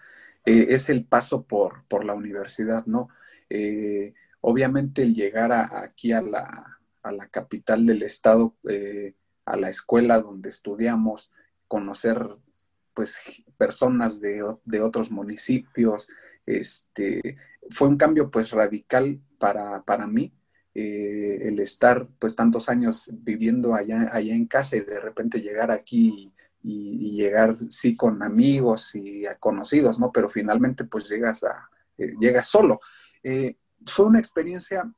eh, 0.44 0.66
es 0.70 0.88
el 0.90 1.04
paso 1.04 1.44
por, 1.44 1.84
por 1.88 2.04
la 2.04 2.14
universidad, 2.14 2.84
¿no? 2.86 3.08
Eh, 3.48 4.14
obviamente 4.40 5.02
el 5.02 5.14
llegar 5.14 5.52
aquí 5.52 6.12
a 6.12 6.20
la, 6.20 6.78
a 7.02 7.12
la 7.12 7.28
capital 7.28 7.86
del 7.86 8.02
estado, 8.02 8.54
eh, 8.68 9.14
a 9.44 9.56
la 9.56 9.68
escuela 9.68 10.18
donde 10.18 10.48
estudiamos, 10.48 11.30
conocer 11.68 12.28
pues 12.94 13.20
personas 13.58 14.20
de, 14.20 14.42
otros 14.82 15.10
municipios, 15.10 16.08
este, 16.46 17.36
fue 17.70 17.88
un 17.88 17.96
cambio 17.96 18.30
pues 18.30 18.50
radical 18.52 19.20
para, 19.38 19.82
para 19.82 20.06
mí, 20.06 20.32
eh, 20.76 21.38
el 21.42 21.60
estar 21.60 22.08
pues 22.18 22.34
tantos 22.34 22.68
años 22.68 23.08
viviendo 23.12 23.74
allá, 23.74 24.08
allá 24.10 24.34
en 24.34 24.46
casa 24.46 24.76
y 24.76 24.80
de 24.80 24.98
repente 24.98 25.40
llegar 25.40 25.70
aquí 25.70 26.32
y, 26.64 27.16
llegar 27.16 27.56
sí 27.68 27.94
con 27.94 28.22
amigos 28.22 28.94
y 28.94 29.24
conocidos, 29.38 30.00
¿no? 30.00 30.10
Pero 30.10 30.28
finalmente 30.28 30.84
pues 30.84 31.08
llegas 31.08 31.44
a, 31.44 31.68
eh, 31.96 32.14
llegas 32.18 32.48
solo. 32.48 32.80
Eh, 33.22 33.56
fue 33.86 34.06
una 34.06 34.18
experiencia 34.18 34.90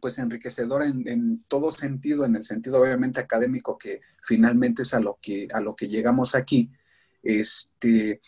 pues 0.00 0.18
enriquecedora 0.18 0.86
en, 0.86 1.44
todo 1.44 1.70
sentido, 1.70 2.24
en 2.24 2.36
el 2.36 2.44
sentido 2.44 2.80
obviamente 2.80 3.20
académico 3.20 3.76
que 3.76 4.00
finalmente 4.22 4.82
es 4.82 4.94
a 4.94 5.00
lo 5.00 5.18
que, 5.20 5.48
a 5.52 5.60
lo 5.60 5.76
que 5.76 5.88
llegamos 5.88 6.34
aquí. 6.34 6.70
Este, 7.22 8.20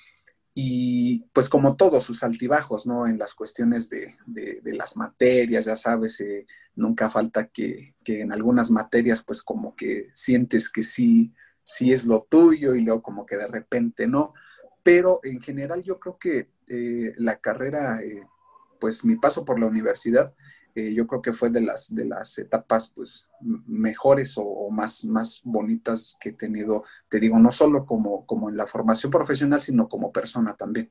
y 0.60 1.20
pues 1.32 1.48
como 1.48 1.76
todos 1.76 2.02
sus 2.02 2.24
altibajos, 2.24 2.84
¿no? 2.84 3.06
En 3.06 3.16
las 3.16 3.32
cuestiones 3.34 3.88
de, 3.88 4.16
las 4.64 4.96
materias, 4.96 5.66
ya 5.66 5.76
sabes, 5.76 6.20
eh, 6.20 6.46
nunca 6.74 7.08
falta 7.10 7.46
que, 7.46 7.94
en 8.04 8.32
algunas 8.32 8.72
materias 8.72 9.22
pues 9.24 9.44
como 9.44 9.76
que 9.76 10.08
sientes 10.12 10.68
que 10.68 10.82
sí, 10.82 11.32
sí 11.62 11.92
es 11.92 12.06
lo 12.06 12.26
tuyo 12.28 12.74
y 12.74 12.80
luego 12.80 13.02
como 13.02 13.24
que 13.24 13.36
de 13.36 13.46
repente 13.46 14.08
no. 14.08 14.34
Pero 14.82 15.20
en 15.22 15.40
general 15.40 15.84
yo 15.84 16.00
creo 16.00 16.18
que 16.18 16.50
eh, 16.66 17.12
la 17.18 17.36
carrera, 17.36 18.02
eh, 18.02 18.26
pues 18.80 19.04
mi 19.04 19.14
paso 19.14 19.44
por 19.44 19.60
la 19.60 19.66
universidad, 19.66 20.34
yo 20.94 21.06
creo 21.06 21.22
que 21.22 21.32
fue 21.32 21.50
de 21.50 21.60
las, 21.60 21.94
de 21.94 22.04
las 22.04 22.38
etapas 22.38 22.92
pues 22.94 23.28
mejores 23.40 24.34
o, 24.36 24.70
más, 24.70 25.04
más 25.04 25.40
bonitas 25.44 26.16
que 26.20 26.30
he 26.30 26.32
tenido, 26.32 26.84
te 27.08 27.20
digo, 27.20 27.38
no 27.38 27.50
solo 27.52 27.86
como, 27.86 28.26
como 28.26 28.48
en 28.48 28.56
la 28.56 28.66
formación 28.66 29.10
profesional, 29.10 29.60
sino 29.60 29.88
como 29.88 30.12
persona 30.12 30.54
también. 30.54 30.90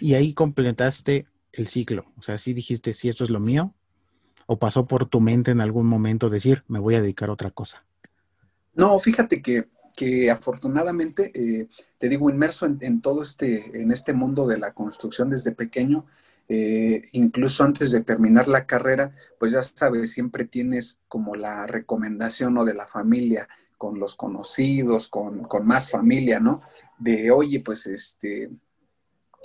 Y 0.00 0.14
ahí 0.14 0.34
completaste 0.34 1.26
el 1.52 1.66
ciclo, 1.66 2.12
o 2.16 2.22
sea, 2.22 2.38
si 2.38 2.52
dijiste, 2.52 2.92
si 2.92 3.08
esto 3.08 3.24
es 3.24 3.30
lo 3.30 3.40
mío, 3.40 3.74
o 4.46 4.58
pasó 4.58 4.84
por 4.86 5.06
tu 5.06 5.20
mente 5.20 5.50
en 5.50 5.60
algún 5.60 5.86
momento 5.86 6.30
decir, 6.30 6.64
me 6.68 6.78
voy 6.78 6.94
a 6.94 7.02
dedicar 7.02 7.28
a 7.28 7.32
otra 7.32 7.50
cosa. 7.50 7.84
No, 8.74 8.98
fíjate 8.98 9.42
que, 9.42 9.68
que 9.96 10.30
afortunadamente, 10.30 11.32
eh, 11.34 11.68
te 11.98 12.08
digo, 12.08 12.30
inmerso 12.30 12.66
en, 12.66 12.78
en, 12.80 13.00
todo 13.00 13.22
este, 13.22 13.82
en 13.82 13.90
este 13.90 14.12
mundo 14.12 14.46
de 14.46 14.58
la 14.58 14.72
construcción 14.72 15.30
desde 15.30 15.52
pequeño, 15.52 16.06
eh, 16.48 17.08
incluso 17.12 17.62
antes 17.62 17.90
de 17.92 18.00
terminar 18.00 18.48
la 18.48 18.66
carrera, 18.66 19.12
pues 19.38 19.52
ya 19.52 19.62
sabes, 19.62 20.12
siempre 20.12 20.46
tienes 20.46 21.02
como 21.06 21.36
la 21.36 21.66
recomendación 21.66 22.56
o 22.56 22.64
de 22.64 22.72
la 22.74 22.86
familia 22.86 23.48
con 23.76 24.00
los 24.00 24.14
conocidos, 24.14 25.08
con, 25.08 25.46
más 25.64 25.90
familia, 25.90 26.40
¿no? 26.40 26.60
De, 26.98 27.30
oye, 27.30 27.60
pues 27.60 27.86
este, 27.86 28.50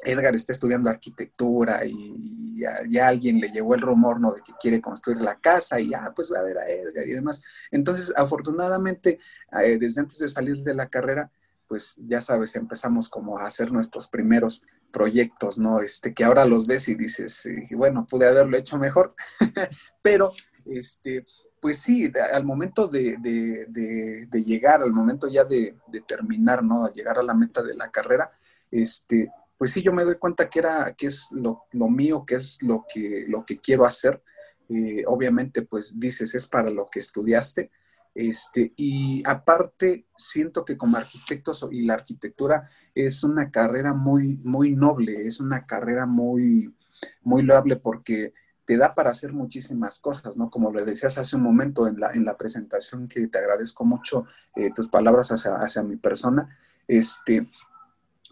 Edgar 0.03 0.33
está 0.35 0.53
estudiando 0.53 0.89
arquitectura 0.89 1.85
y 1.85 2.57
ya, 2.89 3.07
alguien 3.09 3.39
le 3.39 3.49
llevó 3.49 3.75
el 3.75 3.81
rumor, 3.81 4.19
¿no? 4.21 4.33
De 4.33 4.41
que 4.41 4.53
quiere 4.59 4.81
construir 4.81 5.19
la 5.19 5.39
casa 5.39 5.79
y 5.81 5.89
ya, 5.89 6.13
pues 6.15 6.31
va 6.33 6.39
a 6.39 6.43
ver 6.43 6.57
a 6.57 6.69
Edgar 6.69 7.05
y 7.05 7.11
demás. 7.11 7.43
Entonces, 7.69 8.13
afortunadamente, 8.15 9.19
eh, 9.61 9.77
desde 9.77 10.01
antes 10.01 10.19
de 10.19 10.29
salir 10.29 10.63
de 10.63 10.73
la 10.73 10.87
carrera, 10.87 11.29
pues 11.67 11.97
ya 12.07 12.21
sabes, 12.21 12.55
empezamos 12.55 13.09
como 13.09 13.37
a 13.37 13.45
hacer 13.45 13.71
nuestros 13.71 14.07
primeros 14.07 14.63
proyectos, 14.93 15.57
¿no? 15.57 15.81
Este, 15.81 16.13
que 16.13 16.23
ahora 16.23 16.45
los 16.45 16.67
ves 16.67 16.87
y 16.87 16.95
dices, 16.95 17.49
bueno, 17.75 18.05
pude 18.09 18.27
haberlo 18.27 18.55
hecho 18.55 18.77
mejor, 18.77 19.13
pero, 20.01 20.31
este, 20.65 21.25
pues 21.59 21.79
sí, 21.79 22.11
al 22.31 22.45
momento 22.45 22.87
de, 22.87 23.17
llegar, 24.45 24.83
al 24.83 24.93
momento 24.93 25.27
ya 25.27 25.43
de, 25.43 25.75
terminar, 26.07 26.63
¿no? 26.63 26.85
A 26.85 26.91
llegar 26.93 27.17
a 27.17 27.23
la 27.23 27.33
meta 27.33 27.63
de 27.63 27.73
la 27.73 27.89
carrera, 27.89 28.31
este, 28.69 29.31
pues 29.57 29.71
sí, 29.71 29.81
yo 29.81 29.91
me 29.91 30.03
doy 30.03 30.15
cuenta 30.15 30.49
que 30.49 30.59
era, 30.59 30.93
que 30.93 31.07
es 31.07 31.29
lo, 31.31 31.65
mío, 31.89 32.23
que 32.25 32.35
es 32.35 32.61
lo 32.61 32.85
que, 32.93 33.25
lo 33.27 33.43
que 33.45 33.57
quiero 33.59 33.85
hacer. 33.85 34.21
Eh, 34.69 35.03
obviamente, 35.07 35.63
pues 35.63 35.99
dices, 35.99 36.35
es 36.35 36.47
para 36.47 36.69
lo 36.69 36.85
que 36.85 36.99
estudiaste, 36.99 37.71
este, 38.15 38.73
y 38.75 39.23
aparte, 39.25 40.07
siento 40.15 40.63
que 40.65 40.77
como 40.77 40.97
arquitectos 40.97 41.67
y 41.71 41.85
la 41.85 41.95
arquitectura 41.95 42.69
es 42.93 43.23
una 43.23 43.49
carrera 43.49 43.93
muy, 43.93 44.37
muy 44.43 44.75
noble, 44.75 45.27
es 45.27 45.39
una 45.39 45.65
carrera 45.65 46.05
muy, 46.05 46.73
muy 47.21 47.41
loable 47.41 47.75
porque 47.75 48.33
te 48.65 48.77
da 48.77 48.95
para 48.95 49.09
hacer 49.09 49.33
muchísimas 49.33 49.99
cosas, 49.99 50.37
¿no? 50.37 50.49
Como 50.49 50.71
le 50.71 50.85
decías 50.85 51.17
hace 51.17 51.35
un 51.35 51.43
momento 51.43 51.87
en 51.87 51.99
la, 51.99 52.11
en 52.13 52.23
la 52.23 52.37
presentación, 52.37 53.07
que 53.07 53.27
te 53.27 53.37
agradezco 53.37 53.83
mucho 53.83 54.25
eh, 54.55 54.69
tus 54.73 54.87
palabras 54.87 55.31
hacia, 55.31 55.55
hacia 55.55 55.83
mi 55.83 55.97
persona, 55.97 56.57
este, 56.87 57.49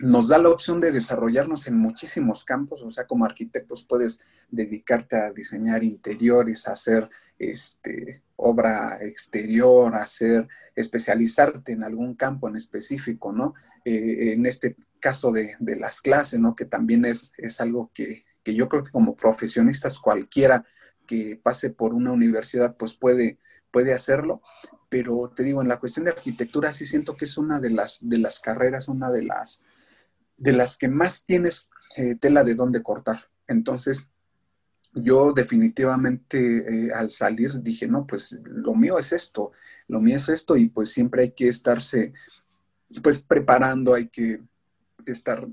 nos 0.01 0.29
da 0.29 0.37
la 0.37 0.49
opción 0.49 0.79
de 0.79 0.91
desarrollarnos 0.91 1.67
en 1.67 1.77
muchísimos 1.77 2.43
campos, 2.43 2.81
o 2.81 2.89
sea, 2.89 3.05
como 3.05 3.25
arquitectos 3.25 3.83
puedes 3.83 4.21
dedicarte 4.49 5.15
a 5.15 5.31
diseñar 5.31 5.83
interiores, 5.83 6.67
a 6.67 6.71
hacer 6.71 7.09
este, 7.37 8.21
obra 8.35 8.99
exterior, 9.01 9.95
hacer, 9.95 10.47
especializarte 10.75 11.71
en 11.73 11.83
algún 11.83 12.15
campo 12.15 12.47
en 12.49 12.55
específico, 12.55 13.31
¿no? 13.31 13.53
Eh, 13.85 14.33
en 14.33 14.45
este 14.45 14.75
caso 14.99 15.31
de, 15.31 15.55
las 15.59 16.01
clases, 16.01 16.39
¿no? 16.39 16.55
Que 16.55 16.65
también 16.65 17.05
es, 17.05 17.33
es 17.37 17.61
algo 17.61 17.91
que, 17.93 18.23
que, 18.43 18.53
yo 18.53 18.69
creo 18.69 18.83
que 18.83 18.91
como 18.91 19.15
profesionistas 19.15 19.99
cualquiera 19.99 20.65
que 21.07 21.39
pase 21.41 21.69
por 21.69 21.93
una 21.93 22.11
universidad, 22.11 22.75
pues 22.77 22.95
puede, 22.95 23.37
puede 23.71 23.93
hacerlo, 23.93 24.41
pero 24.89 25.31
te 25.35 25.43
digo, 25.43 25.61
en 25.61 25.67
la 25.67 25.79
cuestión 25.79 26.05
de 26.05 26.11
arquitectura 26.11 26.73
sí 26.73 26.85
siento 26.85 27.15
que 27.15 27.25
es 27.25 27.37
una 27.37 27.59
de 27.59 27.69
las, 27.69 27.99
de 28.01 28.17
las 28.17 28.39
carreras, 28.39 28.87
una 28.87 29.11
de 29.11 29.23
las 29.23 29.63
de 30.41 30.53
las 30.53 30.75
que 30.75 30.87
más 30.87 31.23
tienes 31.23 31.69
eh, 31.97 32.15
tela 32.15 32.43
de 32.43 32.55
dónde 32.55 32.81
cortar. 32.81 33.29
Entonces, 33.47 34.09
yo 34.93 35.33
definitivamente 35.33 36.87
eh, 36.87 36.91
al 36.93 37.09
salir 37.09 37.61
dije, 37.61 37.87
no, 37.87 38.07
pues 38.07 38.41
lo 38.43 38.73
mío 38.73 38.97
es 38.97 39.13
esto, 39.13 39.51
lo 39.87 40.01
mío 40.01 40.17
es 40.17 40.29
esto 40.29 40.57
y 40.57 40.67
pues 40.67 40.91
siempre 40.91 41.23
hay 41.23 41.31
que 41.31 41.47
estarse 41.47 42.13
pues 43.03 43.23
preparando, 43.23 43.93
hay 43.93 44.07
que 44.07 44.41
estar 45.05 45.47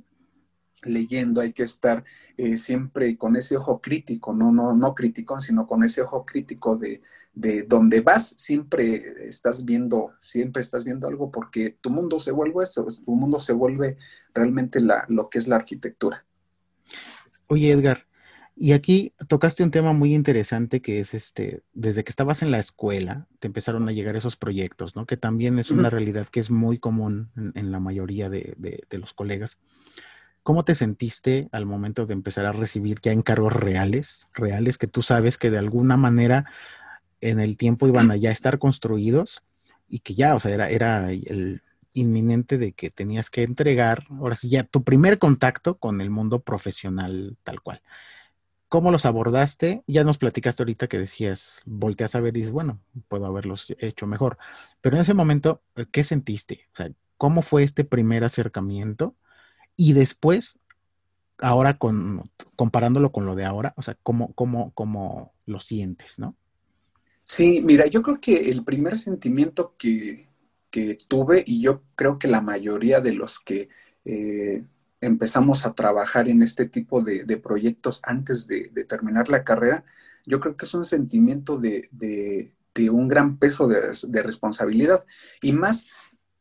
leyendo, 0.83 1.41
hay 1.41 1.53
que 1.53 1.65
estar 1.65 2.05
eh, 2.37 2.57
siempre 2.57 3.17
con 3.17 3.37
ese 3.37 3.57
ojo 3.57 3.81
crítico, 3.81 4.33
no, 4.33 4.53
no, 4.53 4.75
no 4.75 4.95
crítico, 4.95 5.39
sino 5.41 5.67
con 5.67 5.83
ese 5.83 6.03
ojo 6.03 6.25
crítico 6.25 6.77
de, 6.77 7.03
de 7.35 7.63
donde 7.63 8.01
vas, 8.01 8.35
siempre 8.39 9.29
estás 9.29 9.65
viendo, 9.65 10.13
siempre 10.21 10.61
estás 10.61 10.85
viendo 10.85 11.09
algo 11.09 11.31
porque 11.31 11.77
tu 11.81 11.91
mundo 11.91 12.19
se 12.19 12.33
vuelve 12.33 12.65
eso, 12.65 12.87
tu 13.05 13.15
mundo 13.15 13.39
se 13.39 13.53
vuelve 13.53 13.97
realmente 14.35 14.81
la, 14.81 15.05
lo 15.09 15.29
que 15.29 15.39
es 15.39 15.49
la 15.49 15.57
arquitectura. 15.57 16.25
Oye, 17.47 17.71
Edgar, 17.71 18.09
y 18.61 18.73
aquí 18.73 19.15
tocaste 19.29 19.63
un 19.63 19.71
tema 19.71 19.93
muy 19.93 20.15
interesante 20.15 20.83
que 20.83 20.99
es 20.99 21.15
este, 21.15 21.63
desde 21.75 22.03
que 22.03 22.11
estabas 22.11 22.43
en 22.43 22.51
la 22.51 22.59
escuela, 22.59 23.29
te 23.39 23.47
empezaron 23.47 23.89
a 23.89 23.93
llegar 23.93 24.17
esos 24.17 24.37
proyectos, 24.37 24.97
¿no? 24.97 25.07
Que 25.07 25.17
también 25.17 25.61
es 25.61 25.71
una 25.71 25.91
realidad 25.91 26.27
que 26.27 26.41
es 26.41 26.51
muy 26.51 26.79
común 26.79 27.31
en, 27.55 27.71
la 27.71 27.79
mayoría 27.79 28.29
de, 28.29 28.55
de, 28.59 28.99
los 28.99 29.15
colegas. 29.15 29.59
¿Cómo 30.49 30.65
te 30.65 30.75
sentiste 30.75 31.51
al 31.53 31.67
momento 31.67 32.07
de 32.07 32.15
empezar 32.15 32.47
a 32.47 32.53
recibir 32.53 33.01
ya 33.03 33.13
encargos 33.13 33.53
reales, 33.53 34.29
reales 34.33 34.79
que 34.79 34.87
tú 34.87 35.03
sabes 35.03 35.37
que 35.37 35.51
de 35.51 35.59
alguna 35.59 35.99
manera 35.99 36.47
en 37.21 37.39
el 37.39 37.59
tiempo 37.59 37.87
iban 37.87 38.11
a 38.11 38.17
ya 38.17 38.31
estar 38.31 38.59
construidos 38.59 39.43
y 39.91 39.99
que 39.99 40.15
ya, 40.15 40.35
o 40.35 40.41
sea, 40.41 40.55
era, 40.55 40.71
era 40.71 41.13
el 41.13 41.61
inminente 41.93 42.57
de 42.57 42.73
que 42.73 42.89
tenías 42.89 43.29
que 43.29 43.43
entregar, 43.43 44.05
ahora 44.09 44.37
sí, 44.37 44.49
ya 44.49 44.63
tu 44.63 44.85
primer 44.85 45.19
contacto 45.19 45.77
con 45.77 46.01
el 46.01 46.09
mundo 46.09 46.41
profesional 46.41 47.37
tal 47.45 47.61
cual. 47.61 47.83
¿Cómo 48.71 48.91
los 48.91 49.05
abordaste? 49.05 49.83
Ya 49.87 50.03
nos 50.03 50.17
platicaste 50.17 50.63
ahorita 50.63 50.87
que 50.87 50.99
decías, 50.99 51.61
volteas 51.67 52.15
a 52.15 52.21
ver 52.21 52.35
y 52.35 52.41
dices, 52.41 52.53
bueno, 52.53 52.81
puedo 53.09 53.27
haberlos 53.27 53.67
hecho 53.81 54.07
mejor. 54.07 54.39
Pero 54.81 54.97
en 54.97 55.03
ese 55.03 55.13
momento, 55.13 55.61
¿qué 55.93 56.05
sentiste? 56.05 56.69
O 56.73 56.77
sea, 56.79 56.91
¿cómo 57.19 57.43
fue 57.43 57.65
este 57.65 57.85
primer 57.85 58.25
acercamiento? 58.25 59.15
Y 59.81 59.93
después, 59.93 60.59
ahora 61.39 61.79
con, 61.79 62.29
comparándolo 62.57 63.13
con 63.13 63.27
lo 63.27 63.37
de 63.37 63.45
ahora, 63.45 63.73
o 63.77 63.83
sea, 63.83 63.97
¿cómo, 64.03 64.35
cómo, 64.35 64.73
cómo 64.75 65.33
lo 65.47 65.61
sientes, 65.61 66.19
no? 66.19 66.37
Sí, 67.23 67.61
mira, 67.63 67.87
yo 67.87 68.03
creo 68.03 68.21
que 68.21 68.51
el 68.51 68.65
primer 68.65 68.99
sentimiento 68.99 69.77
que, 69.79 70.27
tuve, 71.09 71.45
y 71.47 71.61
yo 71.61 71.83
creo 71.95 72.19
que 72.19 72.27
la 72.27 72.41
mayoría 72.41 73.01
de 73.01 73.13
los 73.13 73.39
que 73.39 73.69
eh, 74.05 74.65
empezamos 75.01 75.65
a 75.65 75.75
trabajar 75.75 76.29
en 76.29 76.43
este 76.43 76.67
tipo 76.67 77.03
de, 77.03 77.37
proyectos 77.37 78.01
antes 78.05 78.49
de, 78.49 78.69
terminar 78.89 79.29
la 79.29 79.45
carrera, 79.45 79.85
yo 80.27 80.41
creo 80.41 80.57
que 80.57 80.65
es 80.65 80.75
un 80.75 80.85
sentimiento 80.85 81.59
de, 81.59 82.51
un 82.91 83.07
gran 83.07 83.37
peso 83.39 83.69
de, 83.69 84.23
responsabilidad. 84.23 85.05
Y 85.41 85.53
más 85.53 85.87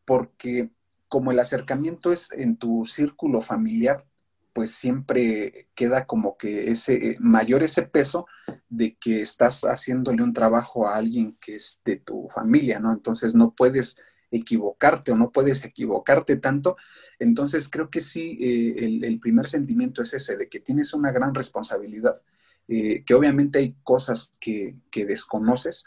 porque 0.05 0.71
como 1.07 1.31
el 1.31 1.39
acercamiento 1.39 2.11
es 2.11 2.31
en 2.31 2.57
tu 2.57 2.85
círculo 2.85 3.41
familiar, 3.41 4.05
pues 4.53 4.71
siempre 4.71 5.69
queda 5.75 6.05
como 6.05 6.35
que 6.35 6.71
ese 6.71 6.93
eh, 6.95 7.17
mayor 7.19 7.61
ese 7.61 7.83
peso 7.83 8.25
de 8.69 8.95
que 8.95 9.21
estás 9.21 9.61
haciéndole 9.61 10.23
un 10.23 10.33
trabajo 10.33 10.87
a 10.87 10.95
alguien 10.95 11.37
que 11.39 11.55
es 11.55 11.81
de 11.85 11.97
tu 11.97 12.27
familia, 12.33 12.79
¿no? 12.79 12.91
Entonces 12.91 13.35
no 13.35 13.51
puedes 13.51 13.97
equivocarte 14.31 15.11
o 15.11 15.15
no 15.15 15.31
puedes 15.31 15.63
equivocarte 15.63 16.37
tanto. 16.37 16.75
Entonces 17.19 17.69
creo 17.69 17.89
que 17.89 18.01
sí, 18.01 18.37
eh, 18.41 18.99
el, 19.03 19.19
primer 19.19 19.47
sentimiento 19.47 20.01
es 20.01 20.13
ese, 20.13 20.37
de 20.37 20.49
que 20.49 20.59
tienes 20.59 20.93
una 20.93 21.11
gran 21.11 21.33
responsabilidad, 21.33 22.21
eh, 22.67 23.03
que 23.05 23.13
obviamente 23.13 23.59
hay 23.59 23.75
cosas 23.83 24.33
que, 24.39 24.75
que 24.89 25.05
desconoces, 25.05 25.85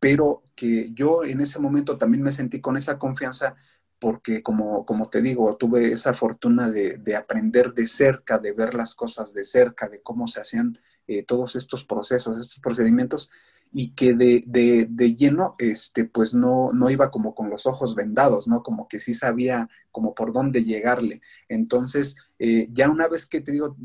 pero 0.00 0.42
que 0.56 0.90
yo 0.92 1.24
en 1.24 1.40
ese 1.40 1.58
momento 1.58 1.96
también 1.96 2.22
me 2.22 2.32
sentí 2.32 2.60
con 2.60 2.76
esa 2.76 2.98
confianza 2.98 3.54
porque 4.00 4.42
como, 4.42 4.84
como 4.86 5.10
te 5.10 5.20
digo, 5.20 5.54
tuve 5.56 5.92
esa 5.92 6.14
fortuna 6.14 6.70
de, 6.70 7.14
aprender 7.14 7.74
de 7.74 7.86
cerca, 7.86 8.38
de 8.38 8.52
ver 8.52 8.74
las 8.74 8.94
cosas 8.94 9.34
de 9.34 9.44
cerca, 9.44 9.88
de 9.88 10.00
cómo 10.00 10.26
se 10.26 10.40
hacían 10.40 10.78
eh, 11.06 11.22
todos 11.22 11.54
estos 11.54 11.84
procesos, 11.84 12.38
estos 12.38 12.60
procedimientos, 12.60 13.30
y 13.72 13.92
que 13.92 14.14
de, 14.14 14.42
de, 14.46 15.14
lleno, 15.14 15.54
este, 15.58 16.04
pues 16.04 16.34
no, 16.34 16.70
no 16.72 16.90
iba 16.90 17.10
como 17.10 17.34
con 17.34 17.50
los 17.50 17.66
ojos 17.66 17.94
vendados, 17.94 18.48
¿no? 18.48 18.62
Como 18.64 18.88
que 18.88 18.98
sí 18.98 19.14
sabía 19.14 19.68
como 19.92 20.14
por 20.14 20.32
dónde 20.32 20.64
llegarle. 20.64 21.20
Entonces, 21.48 22.16
eh, 22.38 22.68
ya 22.72 22.88
una 22.90 23.06
vez 23.06 23.26
que 23.26 23.40
te 23.40 23.52
digo, 23.52 23.76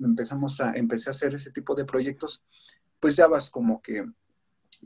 empezamos 0.00 0.60
a, 0.60 0.72
empecé 0.74 1.08
a 1.08 1.12
hacer 1.12 1.34
ese 1.34 1.52
tipo 1.52 1.74
de 1.74 1.86
proyectos, 1.86 2.44
pues 2.98 3.16
ya 3.16 3.26
vas 3.26 3.48
como 3.48 3.80
que 3.80 4.04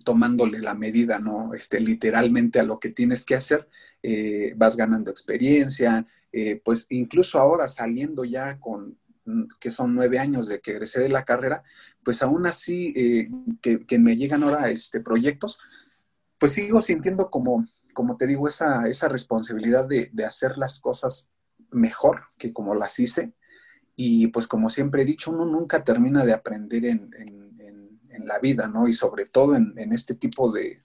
tomándole 0.02 0.60
la 0.60 0.74
medida, 0.74 1.18
¿no? 1.18 1.54
Este, 1.54 1.78
literalmente 1.80 2.58
a 2.58 2.64
lo 2.64 2.80
que 2.80 2.90
tienes 2.90 3.24
que 3.24 3.36
hacer, 3.36 3.68
eh, 4.02 4.54
vas 4.56 4.76
ganando 4.76 5.10
experiencia, 5.10 6.06
eh, 6.32 6.60
pues 6.64 6.86
incluso 6.90 7.38
ahora 7.38 7.68
saliendo 7.68 8.24
ya 8.24 8.58
con, 8.58 8.98
mm, 9.24 9.44
que 9.60 9.70
son 9.70 9.94
nueve 9.94 10.18
años 10.18 10.48
de 10.48 10.60
que 10.60 10.72
egresé 10.72 11.00
de 11.00 11.10
la 11.10 11.24
carrera, 11.24 11.62
pues 12.02 12.22
aún 12.22 12.46
así 12.46 12.92
eh, 12.96 13.30
que, 13.60 13.98
me 13.98 14.16
llegan 14.16 14.42
ahora 14.42 14.68
este, 14.70 15.00
proyectos, 15.00 15.58
pues 16.38 16.52
sigo 16.52 16.80
sintiendo 16.80 17.30
como, 17.30 17.66
como 17.92 18.16
te 18.16 18.26
digo, 18.26 18.48
esa, 18.48 18.88
esa 18.88 19.08
responsabilidad 19.08 19.88
de, 19.88 20.10
hacer 20.24 20.58
las 20.58 20.80
cosas 20.80 21.30
mejor 21.70 22.24
que 22.36 22.52
como 22.52 22.74
las 22.74 22.98
hice. 22.98 23.32
Y 23.96 24.26
pues 24.28 24.48
como 24.48 24.68
siempre 24.68 25.02
he 25.02 25.04
dicho, 25.04 25.30
uno 25.30 25.44
nunca 25.46 25.84
termina 25.84 26.24
de 26.24 26.32
aprender 26.32 26.84
en 26.84 27.10
en 27.16 27.43
la 28.26 28.38
vida, 28.38 28.68
¿no? 28.68 28.88
Y 28.88 28.92
sobre 28.92 29.26
todo 29.26 29.56
en, 29.56 29.92
este 29.92 30.14
tipo 30.14 30.52
de, 30.52 30.82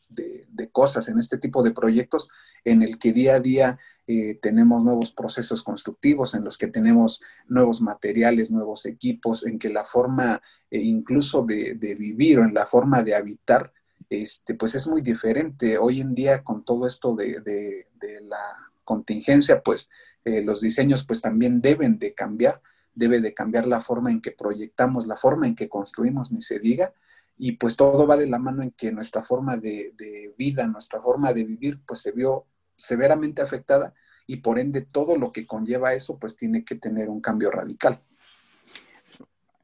cosas, 0.72 1.08
en 1.08 1.20
este 1.20 1.38
tipo 1.38 1.64
de 1.64 1.72
proyectos 1.72 2.30
en 2.64 2.82
el 2.82 2.98
que 2.98 3.14
día 3.14 3.36
a 3.36 3.40
día 3.40 3.80
eh, 4.08 4.40
tenemos 4.42 4.84
nuevos 4.84 5.14
procesos 5.14 5.62
constructivos, 5.62 6.34
en 6.34 6.44
los 6.44 6.58
que 6.58 6.68
tenemos 6.68 7.22
nuevos 7.48 7.82
materiales, 7.82 8.52
nuevos 8.52 8.88
equipos, 8.88 9.46
en 9.46 9.60
que 9.60 9.70
la 9.70 9.86
forma 9.86 10.42
eh, 10.72 10.80
incluso 10.80 11.46
de, 11.46 11.76
vivir 11.98 12.40
o 12.40 12.44
en 12.44 12.56
la 12.56 12.66
forma 12.66 13.04
de 13.04 13.14
habitar, 13.14 13.72
este, 14.10 14.56
pues 14.56 14.74
es 14.74 14.88
muy 14.88 15.02
diferente. 15.02 15.78
Hoy 15.78 16.02
en 16.02 16.16
día 16.16 16.44
con 16.44 16.66
todo 16.66 16.88
esto 16.88 17.16
de, 17.16 17.86
la 18.24 18.72
contingencia, 18.84 19.62
pues 19.62 19.90
eh, 20.26 20.42
los 20.42 20.62
diseños 20.62 21.04
pues 21.04 21.22
también 21.22 21.62
deben 21.62 22.00
de 22.00 22.16
cambiar, 22.16 22.62
debe 22.96 23.22
de 23.22 23.36
cambiar 23.36 23.68
la 23.68 23.82
forma 23.82 24.12
en 24.12 24.22
que 24.22 24.32
proyectamos, 24.32 25.06
la 25.06 25.18
forma 25.18 25.46
en 25.46 25.56
que 25.56 25.70
construimos, 25.70 26.32
ni 26.32 26.42
se 26.42 26.58
diga, 26.58 26.94
y 27.42 27.54
pues 27.54 27.78
todo 27.78 28.06
va 28.06 28.18
de 28.18 28.30
la 28.30 28.38
mano 28.38 28.62
en 28.62 28.72
que 28.72 28.92
nuestra 28.92 29.24
forma 29.24 29.56
de, 29.56 30.34
vida, 30.38 30.68
nuestra 30.68 31.02
forma 31.02 31.34
de 31.34 31.46
vivir, 31.46 31.80
pues 31.88 32.02
se 32.02 32.12
vio 32.12 32.46
severamente 32.76 33.42
afectada 33.42 33.94
y 34.28 34.38
por 34.38 34.60
ende 34.60 34.82
todo 34.82 35.16
lo 35.16 35.32
que 35.32 35.48
conlleva 35.48 35.94
eso, 35.94 36.20
pues 36.20 36.36
tiene 36.36 36.66
que 36.66 36.76
tener 36.76 37.08
un 37.08 37.22
cambio 37.22 37.50
radical. 37.50 38.02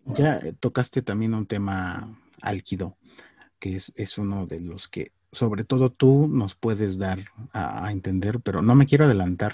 Ya 0.05 0.39
tocaste 0.61 1.01
también 1.01 1.33
un 1.33 1.47
tema 1.47 2.17
álquido, 2.41 2.95
que 3.59 3.75
es, 3.75 4.17
uno 4.17 4.45
de 4.45 4.61
los 4.61 4.87
que 4.87 5.11
sobre 5.33 5.65
todo 5.65 5.91
tú 5.91 6.29
nos 6.29 6.55
puedes 6.55 6.97
dar 6.97 7.19
a, 7.51 7.91
entender, 7.91 8.39
pero 8.39 8.61
no 8.61 8.75
me 8.75 8.85
quiero 8.85 9.03
adelantar, 9.03 9.53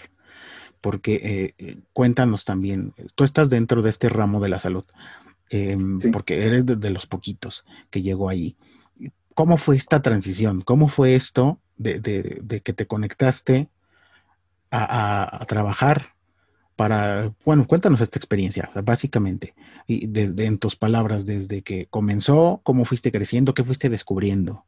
porque 0.79 1.55
eh, 1.57 1.81
cuéntanos 1.91 2.45
también, 2.45 2.93
tú 3.15 3.23
estás 3.23 3.49
dentro 3.49 3.81
de 3.81 3.89
este 3.89 4.09
ramo 4.09 4.39
de 4.41 4.49
la 4.49 4.59
salud. 4.59 4.85
Em, 5.53 5.99
porque 6.13 6.45
eres 6.45 6.65
de, 6.65 6.89
los 6.91 7.07
poquitos 7.07 7.65
que 7.89 8.01
llegó 8.01 8.29
ahí. 8.29 8.55
¿Cómo 9.33 9.57
fue 9.57 9.75
esta 9.75 10.01
transición? 10.01 10.61
¿Cómo 10.61 10.87
fue 10.87 11.13
esto 11.15 11.59
de, 11.77 12.61
que 12.63 12.71
te 12.73 12.87
conectaste 12.87 13.69
a, 14.71 15.45
trabajar 15.49 16.15
para, 16.77 17.33
bueno, 17.43 17.67
cuéntanos 17.67 17.99
esta 17.99 18.17
experiencia, 18.17 18.71
básicamente, 18.81 19.53
y 19.87 20.07
desde 20.07 20.45
en 20.45 20.57
tus 20.57 20.77
palabras, 20.77 21.25
desde 21.25 21.63
que 21.63 21.87
comenzó, 21.87 22.61
cómo 22.63 22.85
fuiste 22.85 23.11
creciendo, 23.11 23.53
qué 23.53 23.65
fuiste 23.65 23.89
descubriendo. 23.89 24.63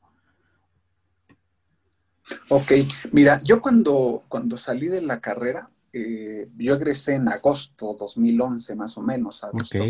Ok, 2.49 2.73
mira, 3.13 3.39
yo 3.41 3.61
cuando, 3.61 4.23
cuando 4.27 4.57
salí 4.57 4.89
de 4.89 5.01
la 5.01 5.21
carrera, 5.21 5.69
eh, 5.93 6.49
yo 6.57 6.75
egresé 6.75 7.15
en 7.15 7.29
agosto 7.29 7.95
2011 7.97 8.75
más 8.75 8.97
o 8.97 9.01
menos, 9.01 9.45
agosto. 9.45 9.85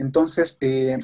Entonces, 0.00 0.56
eh, 0.62 0.96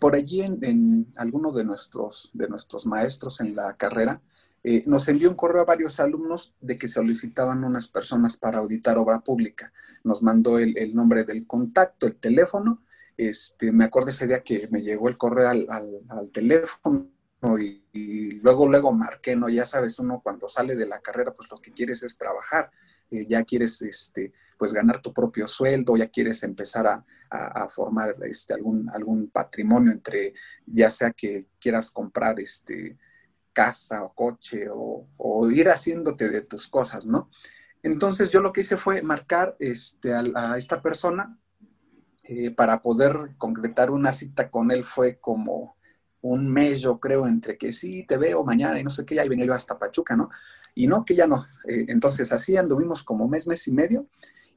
por 0.00 0.14
allí 0.14 0.42
en, 0.42 1.12
alguno 1.16 1.50
de 1.50 1.64
nuestros, 1.64 2.30
de 2.32 2.48
nuestros 2.48 2.86
maestros 2.86 3.40
en 3.40 3.56
la 3.56 3.76
carrera, 3.76 4.22
eh, 4.62 4.84
nos 4.86 5.08
envió 5.08 5.28
un 5.28 5.34
correo 5.34 5.62
a 5.62 5.64
varios 5.64 5.98
alumnos 5.98 6.54
de 6.60 6.76
que 6.76 6.86
solicitaban 6.86 7.64
unas 7.64 7.88
personas 7.88 8.36
para 8.36 8.58
auditar 8.58 8.98
obra 8.98 9.18
pública. 9.18 9.72
Nos 10.04 10.22
mandó 10.22 10.60
el, 10.60 10.94
nombre 10.94 11.24
del 11.24 11.44
contacto, 11.44 12.06
el 12.06 12.14
teléfono. 12.14 12.84
Este, 13.16 13.72
me 13.72 13.84
acuerdo 13.84 14.10
ese 14.10 14.28
día 14.28 14.44
que 14.44 14.68
me 14.70 14.80
llegó 14.80 15.08
el 15.08 15.18
correo 15.18 15.48
al, 15.48 16.30
teléfono 16.32 17.08
y, 17.58 18.30
luego, 18.42 18.68
luego 18.68 18.92
marqué, 18.92 19.34
¿no? 19.34 19.48
Ya 19.48 19.66
sabes, 19.66 19.98
uno 19.98 20.20
cuando 20.22 20.48
sale 20.48 20.76
de 20.76 20.86
la 20.86 21.00
carrera, 21.00 21.34
pues 21.34 21.50
lo 21.50 21.58
que 21.58 21.72
quieres 21.72 22.04
es 22.04 22.16
trabajar. 22.16 22.70
Eh, 23.10 23.26
ya 23.26 23.42
quieres 23.42 23.82
este, 23.82 24.32
pues 24.56 24.72
ganar 24.72 25.00
tu 25.00 25.12
propio 25.12 25.46
sueldo, 25.48 25.96
ya 25.96 26.08
quieres 26.08 26.42
empezar 26.42 26.86
a, 26.86 27.04
formar 27.68 28.14
este, 28.22 28.54
algún, 28.54 28.88
algún 28.88 29.28
patrimonio 29.28 29.92
entre, 29.92 30.32
ya 30.64 30.88
sea 30.88 31.10
que 31.10 31.48
quieras 31.58 31.90
comprar 31.90 32.38
este, 32.40 32.96
casa 33.52 34.02
o 34.04 34.14
coche 34.14 34.68
o, 34.70 35.50
ir 35.50 35.68
haciéndote 35.68 36.28
de 36.28 36.42
tus 36.42 36.68
cosas, 36.68 37.06
¿no? 37.06 37.30
Entonces 37.82 38.30
yo 38.30 38.40
lo 38.40 38.52
que 38.52 38.60
hice 38.62 38.76
fue 38.76 39.02
marcar 39.02 39.56
este, 39.58 40.14
a, 40.14 40.56
esta 40.56 40.80
persona 40.80 41.38
eh, 42.24 42.50
para 42.50 42.80
poder 42.80 43.34
concretar 43.38 43.90
una 43.90 44.12
cita 44.12 44.50
con 44.50 44.70
él 44.70 44.84
fue 44.84 45.18
como 45.18 45.76
un 46.20 46.48
mes, 46.48 46.80
yo 46.80 46.98
creo, 46.98 47.26
entre 47.26 47.56
que 47.56 47.72
sí, 47.72 48.04
te 48.04 48.16
veo 48.16 48.44
mañana 48.44 48.78
y 48.78 48.84
no 48.84 48.90
sé 48.90 49.04
qué, 49.04 49.22
y 49.22 49.28
venía 49.28 49.46
yo 49.46 49.54
hasta 49.54 49.78
Pachuca, 49.78 50.16
¿no? 50.16 50.30
Y 50.78 50.88
no, 50.88 51.06
que 51.06 51.14
ya 51.14 51.26
no. 51.26 51.46
Eh, 51.66 51.86
entonces 51.88 52.30
así 52.32 52.54
anduvimos 52.54 53.02
como 53.02 53.26
mes, 53.26 53.48
mes 53.48 53.66
y 53.66 53.72
medio. 53.72 54.06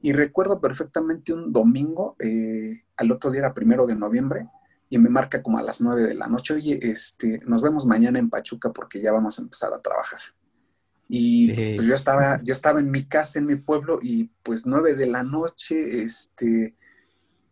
Y 0.01 0.11
recuerdo 0.11 0.59
perfectamente 0.59 1.31
un 1.33 1.53
domingo, 1.53 2.17
eh, 2.19 2.83
al 2.97 3.11
otro 3.13 3.31
día 3.31 3.39
era 3.39 3.53
primero 3.53 3.87
de 3.87 3.95
noviembre, 3.95 4.47
y 4.89 4.97
me 4.97 5.09
marca 5.09 5.41
como 5.41 5.59
a 5.59 5.63
las 5.63 5.79
nueve 5.79 6.05
de 6.05 6.15
la 6.15 6.27
noche, 6.27 6.55
oye, 6.55 6.77
este, 6.81 7.39
nos 7.45 7.61
vemos 7.61 7.85
mañana 7.85 8.19
en 8.19 8.29
Pachuca 8.29 8.73
porque 8.73 8.99
ya 8.99 9.13
vamos 9.13 9.39
a 9.39 9.43
empezar 9.43 9.73
a 9.73 9.81
trabajar. 9.81 10.19
Y 11.07 11.53
pues 11.77 11.87
yo 11.87 11.95
estaba, 11.95 12.37
yo 12.43 12.51
estaba 12.51 12.81
en 12.81 12.91
mi 12.91 13.05
casa, 13.05 13.39
en 13.39 13.45
mi 13.45 13.55
pueblo, 13.55 13.99
y 14.01 14.25
pues 14.43 14.67
nueve 14.67 14.95
de 14.95 15.07
la 15.07 15.23
noche, 15.23 16.03
este, 16.03 16.75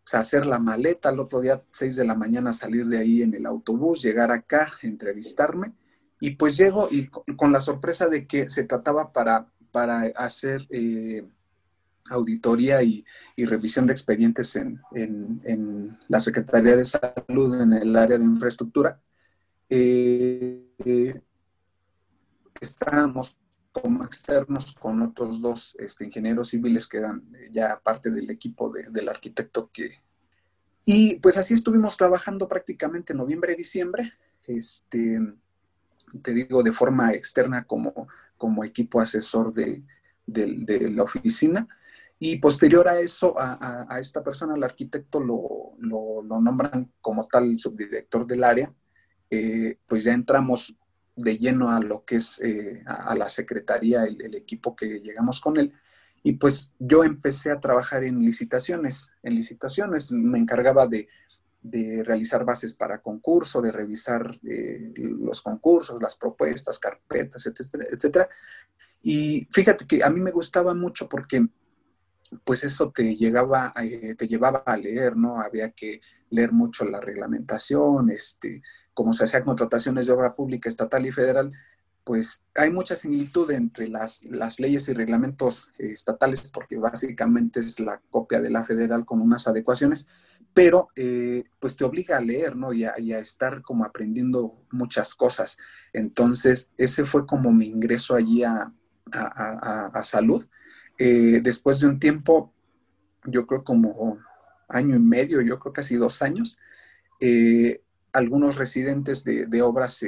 o 0.03 0.07
sea, 0.07 0.19
hacer 0.19 0.45
la 0.45 0.59
maleta, 0.59 1.07
al 1.07 1.19
otro 1.19 1.39
día, 1.39 1.63
seis 1.71 1.95
de 1.95 2.03
la 2.03 2.15
mañana, 2.15 2.51
salir 2.51 2.85
de 2.87 2.97
ahí 2.97 3.21
en 3.21 3.33
el 3.33 3.45
autobús, 3.45 4.01
llegar 4.01 4.29
acá, 4.29 4.73
entrevistarme 4.81 5.73
y 6.19 6.31
pues 6.31 6.57
llego 6.57 6.87
y 6.91 7.07
con 7.07 7.51
la 7.51 7.61
sorpresa 7.61 8.07
de 8.07 8.25
que 8.25 8.49
se 8.49 8.63
trataba 8.63 9.11
para, 9.11 9.47
para 9.71 10.01
hacer 10.15 10.65
eh, 10.69 11.27
auditoría 12.09 12.81
y, 12.83 13.05
revisión 13.37 13.85
de 13.87 13.93
expedientes 13.93 14.55
en, 14.55 14.81
la 16.07 16.19
Secretaría 16.19 16.75
de 16.75 16.85
Salud 16.85 17.61
en 17.61 17.73
el 17.73 17.95
área 17.95 18.17
de 18.17 18.23
infraestructura. 18.23 18.99
Eh, 19.69 21.21
estábamos 22.59 23.37
como 23.71 24.03
externos 24.03 24.73
con 24.73 25.01
otros 25.03 25.41
dos 25.41 25.75
este, 25.79 26.05
ingenieros 26.05 26.49
civiles 26.49 26.87
que 26.87 26.97
eran 26.97 27.23
ya 27.51 27.79
parte 27.79 28.09
del 28.09 28.29
equipo 28.29 28.71
del 28.71 29.09
arquitecto 29.09 29.69
que... 29.71 30.01
Y 30.83 31.15
pues 31.15 31.37
así 31.37 31.53
estuvimos 31.53 31.97
trabajando 31.97 32.47
prácticamente 32.47 33.13
noviembre, 33.13 33.55
diciembre. 33.55 34.13
Este, 34.47 35.19
te 36.21 36.33
digo, 36.33 36.63
de 36.63 36.71
forma 36.71 37.13
externa 37.13 37.65
como, 37.65 38.07
como 38.37 38.63
equipo 38.63 38.99
asesor 38.99 39.53
de, 39.53 39.83
la 40.25 41.03
oficina. 41.03 41.67
Y 42.19 42.37
posterior 42.37 42.87
a 42.87 42.99
eso, 42.99 43.35
a, 43.37 43.97
esta 43.99 44.23
persona, 44.23 44.55
el 44.55 44.63
arquitecto, 44.63 45.19
lo, 45.19 46.23
nombran 46.41 46.91
como 47.01 47.27
tal 47.27 47.57
subdirector 47.57 48.25
del 48.25 48.43
área. 48.43 48.73
Eh, 49.29 49.77
pues 49.87 50.05
ya 50.05 50.13
entramos 50.13 50.75
de 51.15 51.37
lleno 51.37 51.69
a 51.69 51.81
lo 51.81 52.05
que 52.05 52.17
es 52.17 52.39
eh, 52.41 52.83
a, 52.85 53.15
la 53.15 53.27
secretaría, 53.27 54.03
el, 54.05 54.35
equipo 54.35 54.75
que 54.75 55.01
llegamos 55.01 55.41
con 55.41 55.57
él. 55.57 55.73
Y 56.23 56.33
pues 56.33 56.73
yo 56.79 57.03
empecé 57.03 57.51
a 57.51 57.59
trabajar 57.59 58.03
en 58.03 58.19
licitaciones. 58.19 59.13
En 59.23 59.35
licitaciones 59.35 60.11
me 60.11 60.39
encargaba 60.39 60.87
de, 60.87 61.07
realizar 61.63 62.45
bases 62.45 62.75
para 62.75 63.01
concurso, 63.01 63.61
de 63.61 63.71
revisar 63.71 64.39
eh, 64.47 64.93
los 64.95 65.41
concursos, 65.41 66.01
las 66.01 66.15
propuestas, 66.15 66.79
carpetas, 66.79 67.45
etcétera, 67.45 67.85
etcétera. 67.91 68.29
Y 69.01 69.47
fíjate 69.51 69.85
que 69.85 70.03
a 70.03 70.09
mí 70.09 70.19
me 70.19 70.31
gustaba 70.31 70.73
mucho 70.73 71.07
porque 71.09 71.47
pues 72.43 72.63
eso 72.63 72.91
te, 72.91 73.15
llegaba, 73.15 73.73
eh, 73.81 74.15
te 74.15 74.27
llevaba 74.27 74.63
a 74.65 74.75
leer, 74.75 75.15
¿no? 75.15 75.39
Había 75.39 75.71
que 75.71 76.01
leer 76.29 76.51
mucho 76.51 76.83
la 76.85 76.99
reglamentación, 76.99 78.09
este, 78.09 78.61
como 78.93 79.13
se 79.13 79.23
hacía 79.23 79.43
contrataciones 79.43 80.07
de 80.07 80.13
obra 80.13 80.35
pública 80.35 80.67
estatal 80.67 81.05
y 81.05 81.11
federal, 81.11 81.53
pues 82.07 82.41
hay 82.55 82.71
mucha 82.71 82.95
similitud 82.95 83.51
entre 83.51 83.89
las, 83.89 84.23
leyes 84.59 84.87
y 84.87 84.93
reglamentos 84.93 85.73
estatales, 85.77 86.49
porque 86.51 86.77
básicamente 86.77 87.59
es 87.59 87.81
la 87.81 88.01
copia 88.09 88.39
de 88.39 88.49
la 88.49 88.63
federal 88.63 89.05
con 89.05 89.19
unas 89.19 89.45
adecuaciones, 89.45 90.07
pero 90.57 90.89
eh, 90.95 91.43
pues 91.59 91.77
te 91.77 91.85
obliga 91.85 92.17
a 92.17 92.21
leer, 92.21 92.55
¿no? 92.55 92.73
Y 92.73 92.83
a, 92.83 92.95
estar 93.19 93.61
como 93.61 93.85
aprendiendo 93.85 94.65
muchas 94.71 95.13
cosas. 95.13 95.57
Entonces, 95.93 96.71
ese 96.77 97.05
fue 97.05 97.25
como 97.25 97.51
mi 97.51 97.67
ingreso 97.67 98.15
allí 98.15 98.43
a, 98.43 98.73
a 99.13 100.03
salud 100.03 100.45
eh, 100.97 101.41
después 101.43 101.79
de 101.79 101.87
un 101.87 101.99
tiempo, 101.99 102.53
yo 103.25 103.45
creo 103.45 103.63
como 103.63 104.19
año 104.67 104.95
y 104.95 104.99
medio, 104.99 105.41
yo 105.41 105.59
creo 105.59 105.73
casi 105.73 105.95
dos 105.95 106.21
años, 106.21 106.57
eh, 107.19 107.81
algunos 108.13 108.55
residentes 108.55 109.23
de, 109.23 109.61
obras 109.61 110.03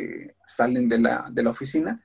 salen 0.46 0.90
de 0.90 0.98
la, 1.00 1.50
oficina. 1.50 2.04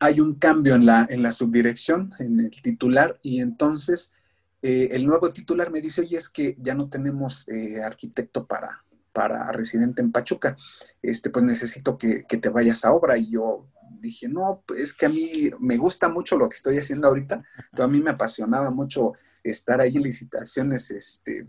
Hay 0.00 0.20
un 0.20 0.34
cambio 0.36 0.74
en 0.74 0.86
la, 0.86 1.06
en 1.10 1.22
la 1.22 1.32
subdirección, 1.32 2.12
en 2.18 2.40
el 2.40 2.50
titular, 2.50 3.18
y 3.22 3.40
entonces 3.40 4.14
eh, 4.62 4.88
el 4.92 5.06
nuevo 5.06 5.32
titular 5.32 5.70
me 5.70 5.80
dice, 5.80 6.00
oye, 6.00 6.16
es 6.16 6.28
que 6.28 6.56
ya 6.58 6.74
no 6.74 6.88
tenemos 6.88 7.46
arquitecto 7.84 8.46
para, 8.46 8.84
para 9.12 9.50
residente 9.52 10.02
en 10.02 10.12
Pachuca, 10.12 10.56
este, 11.02 11.30
pues 11.30 11.44
necesito 11.44 11.96
que, 11.98 12.24
que, 12.28 12.36
te 12.36 12.48
vayas 12.48 12.84
a 12.84 12.92
obra. 12.92 13.16
Y 13.16 13.30
yo, 13.30 13.66
dije, 14.00 14.28
no, 14.28 14.62
pues, 14.66 14.80
es 14.80 14.94
que 14.94 15.06
a 15.06 15.08
mí 15.08 15.50
me 15.58 15.76
gusta 15.76 16.08
mucho 16.08 16.36
lo 16.36 16.48
que 16.48 16.56
estoy 16.56 16.78
haciendo 16.78 17.08
ahorita, 17.08 17.42
pero 17.70 17.84
a 17.84 17.88
mí 17.88 18.00
me 18.00 18.10
apasionaba 18.10 18.70
mucho 18.70 19.12
estar 19.42 19.80
ahí 19.80 19.96
en 19.96 20.02
licitaciones, 20.02 20.90
este, 20.90 21.46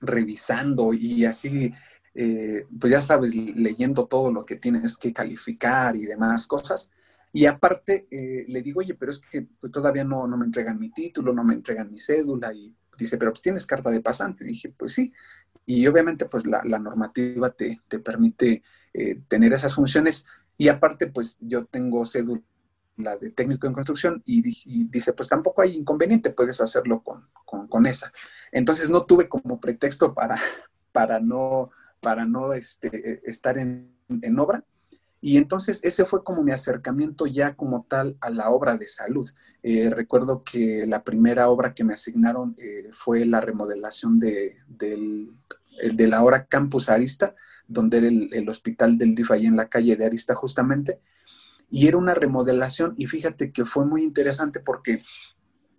revisando 0.00 0.92
y 0.94 1.24
así, 1.24 1.72
eh, 2.14 2.64
pues 2.80 2.92
ya 2.92 3.02
sabes, 3.02 3.34
leyendo 3.34 4.06
todo 4.06 4.32
lo 4.32 4.44
que 4.44 4.56
tienes 4.56 4.96
que 4.96 5.12
calificar 5.12 5.96
y 5.96 6.06
demás 6.06 6.46
cosas. 6.46 6.90
Y 7.32 7.46
aparte, 7.46 8.08
eh, 8.10 8.44
le 8.48 8.62
digo, 8.62 8.80
oye, 8.80 8.94
pero 8.94 9.12
es 9.12 9.18
que 9.18 9.46
pues 9.60 9.72
todavía 9.72 10.04
no, 10.04 10.26
no 10.26 10.36
me 10.36 10.46
entregan 10.46 10.78
mi 10.78 10.90
título, 10.90 11.32
no 11.32 11.44
me 11.44 11.54
entregan 11.54 11.90
mi 11.90 11.98
cédula. 11.98 12.52
Y 12.52 12.74
dice, 12.96 13.18
pero 13.18 13.32
pues 13.32 13.42
tienes 13.42 13.66
carta 13.66 13.90
de 13.90 14.00
pasante. 14.00 14.44
Y 14.44 14.48
dije, 14.48 14.74
pues 14.76 14.92
sí. 14.92 15.12
Y 15.66 15.86
obviamente, 15.86 16.26
pues 16.26 16.46
la, 16.46 16.62
normativa 16.62 17.50
te, 17.50 17.80
te 17.88 17.98
permite 17.98 18.62
eh, 18.94 19.20
tener 19.28 19.52
esas 19.52 19.74
funciones. 19.74 20.26
Y 20.56 20.68
aparte, 20.68 21.06
pues 21.06 21.38
yo 21.40 21.64
tengo 21.64 22.04
cédula 22.04 22.42
de 23.20 23.30
técnico 23.30 23.66
en 23.66 23.72
construcción 23.72 24.22
y, 24.26 24.42
dice, 24.88 25.12
pues 25.12 25.28
tampoco 25.28 25.62
hay 25.62 25.76
inconveniente, 25.76 26.30
puedes 26.30 26.60
hacerlo 26.60 27.02
con, 27.02 27.86
esa. 27.86 28.12
Entonces 28.50 28.90
no 28.90 29.04
tuve 29.04 29.28
como 29.28 29.60
pretexto 29.60 30.12
para, 30.14 30.36
para 30.92 31.20
no, 31.20 31.70
para 32.00 32.26
no 32.26 32.52
este, 32.52 33.22
estar 33.28 33.56
en, 33.56 33.94
obra. 34.38 34.64
Y 35.20 35.36
entonces 35.36 35.80
ese 35.82 36.04
fue 36.04 36.22
como 36.22 36.42
mi 36.42 36.52
acercamiento 36.52 37.26
ya 37.26 37.54
como 37.54 37.84
tal 37.88 38.16
a 38.20 38.30
la 38.30 38.50
obra 38.50 38.76
de 38.76 38.86
salud. 38.86 39.28
Eh, 39.62 39.90
recuerdo 39.90 40.44
que 40.44 40.86
la 40.86 41.02
primera 41.02 41.48
obra 41.48 41.74
que 41.74 41.82
me 41.82 41.94
asignaron 41.94 42.54
eh, 42.58 42.88
fue 42.92 43.24
la 43.26 43.40
remodelación 43.40 44.20
de, 44.20 44.58
del, 44.68 45.32
de 45.82 46.06
la 46.06 46.22
hora 46.22 46.46
Campus 46.46 46.88
Arista, 46.88 47.34
donde 47.66 47.98
era 47.98 48.06
el, 48.08 48.48
hospital 48.48 48.96
del 48.96 49.14
DIF 49.14 49.32
ahí 49.32 49.46
en 49.46 49.56
la 49.56 49.68
calle 49.68 49.96
de 49.96 50.06
Arista 50.06 50.34
justamente, 50.34 51.00
y 51.70 51.86
era 51.86 51.98
una 51.98 52.14
remodelación 52.14 52.94
y 52.96 53.06
fíjate 53.06 53.52
que 53.52 53.64
fue 53.64 53.84
muy 53.84 54.02
interesante 54.02 54.60
porque 54.60 55.02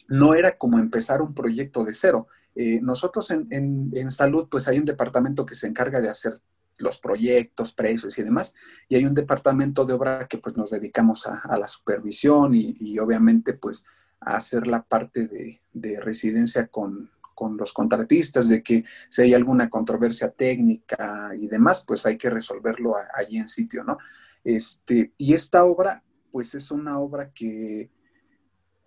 no 0.08 0.36
era 0.36 0.58
como 0.58 0.78
empezar 0.78 1.22
un 1.22 1.34
proyecto 1.34 1.84
de 1.84 1.94
cero. 1.94 2.28
Eh, 2.56 2.80
nosotros 2.82 3.32
en, 3.32 4.10
salud 4.10 4.48
pues 4.52 4.68
hay 4.68 4.78
un 4.78 4.86
departamento 4.86 5.46
que 5.46 5.56
se 5.56 5.68
encarga 5.68 6.02
de 6.02 6.10
hacer 6.10 6.42
los 6.80 7.00
proyectos, 7.00 7.74
precios 7.74 8.18
y 8.18 8.24
demás, 8.24 8.56
y 8.88 8.96
hay 8.96 9.06
un 9.06 9.14
departamento 9.14 9.86
de 9.86 9.94
obra 9.94 10.28
que 10.28 10.38
pues 10.38 10.58
nos 10.58 10.72
dedicamos 10.72 11.28
a, 11.28 11.58
la 11.58 11.68
supervisión 11.68 12.54
y, 12.56 12.98
obviamente 13.00 13.54
pues 13.54 13.86
a 14.22 14.36
hacer 14.36 14.68
la 14.68 14.82
parte 14.82 15.60
de 15.74 16.00
residencia 16.02 16.68
con, 16.68 17.10
con 17.40 17.56
los 17.56 17.72
contratistas 17.72 18.50
de 18.50 18.62
que 18.62 18.84
si 19.08 19.22
hay 19.22 19.34
alguna 19.34 19.70
controversia 19.70 20.30
técnica 20.30 21.32
y 21.40 21.48
demás, 21.48 21.86
pues 21.88 22.06
hay 22.06 22.18
que 22.18 22.30
resolverlo 22.30 22.96
allí 23.16 23.38
en 23.38 23.48
sitio, 23.48 23.82
¿no? 23.86 23.98
Este, 24.44 25.14
y 25.18 25.34
esta 25.34 25.64
obra, 25.64 26.04
pues 26.34 26.54
es 26.54 26.70
una 26.70 27.00
obra 27.00 27.32
que, 27.32 27.90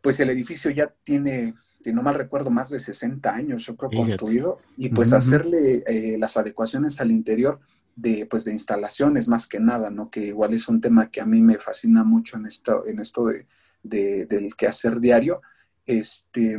pues 0.03 0.21
el 0.21 0.29
edificio 0.29 0.71
ya 0.71 0.95
tiene, 1.03 1.55
si 1.83 1.95
no 1.95 2.03
mal 2.03 2.15
recuerdo, 2.15 2.51
más 2.51 2.69
de 2.69 2.79
60 2.79 3.35
años, 3.35 3.65
yo 3.65 3.75
creo, 3.75 3.91
construido, 3.91 4.59
y 4.77 4.91
pues 4.91 5.15
hacerle 5.15 5.83
eh, 5.87 6.19
las 6.19 6.37
adecuaciones 6.37 7.01
al 7.01 7.11
interior 7.11 7.59
de, 7.95 8.27
pues, 8.27 8.45
de 8.45 8.53
instalaciones 8.53 9.29
más 9.29 9.47
que 9.47 9.61
nada, 9.61 9.91
¿no? 9.91 10.11
Que 10.11 10.27
igual 10.27 10.55
es 10.55 10.69
un 10.69 10.81
tema 10.81 11.11
que 11.11 11.21
a 11.21 11.27
mí 11.27 11.41
me 11.41 11.59
fascina 11.59 12.05
mucho 12.05 12.37
en 12.37 12.47
esto, 12.47 12.87
en 12.87 12.99
esto 12.99 13.27
de, 13.27 13.47
de, 13.83 14.27
del 14.27 14.55
quehacer 14.55 15.01
diario. 15.01 15.43
Este, 15.85 16.57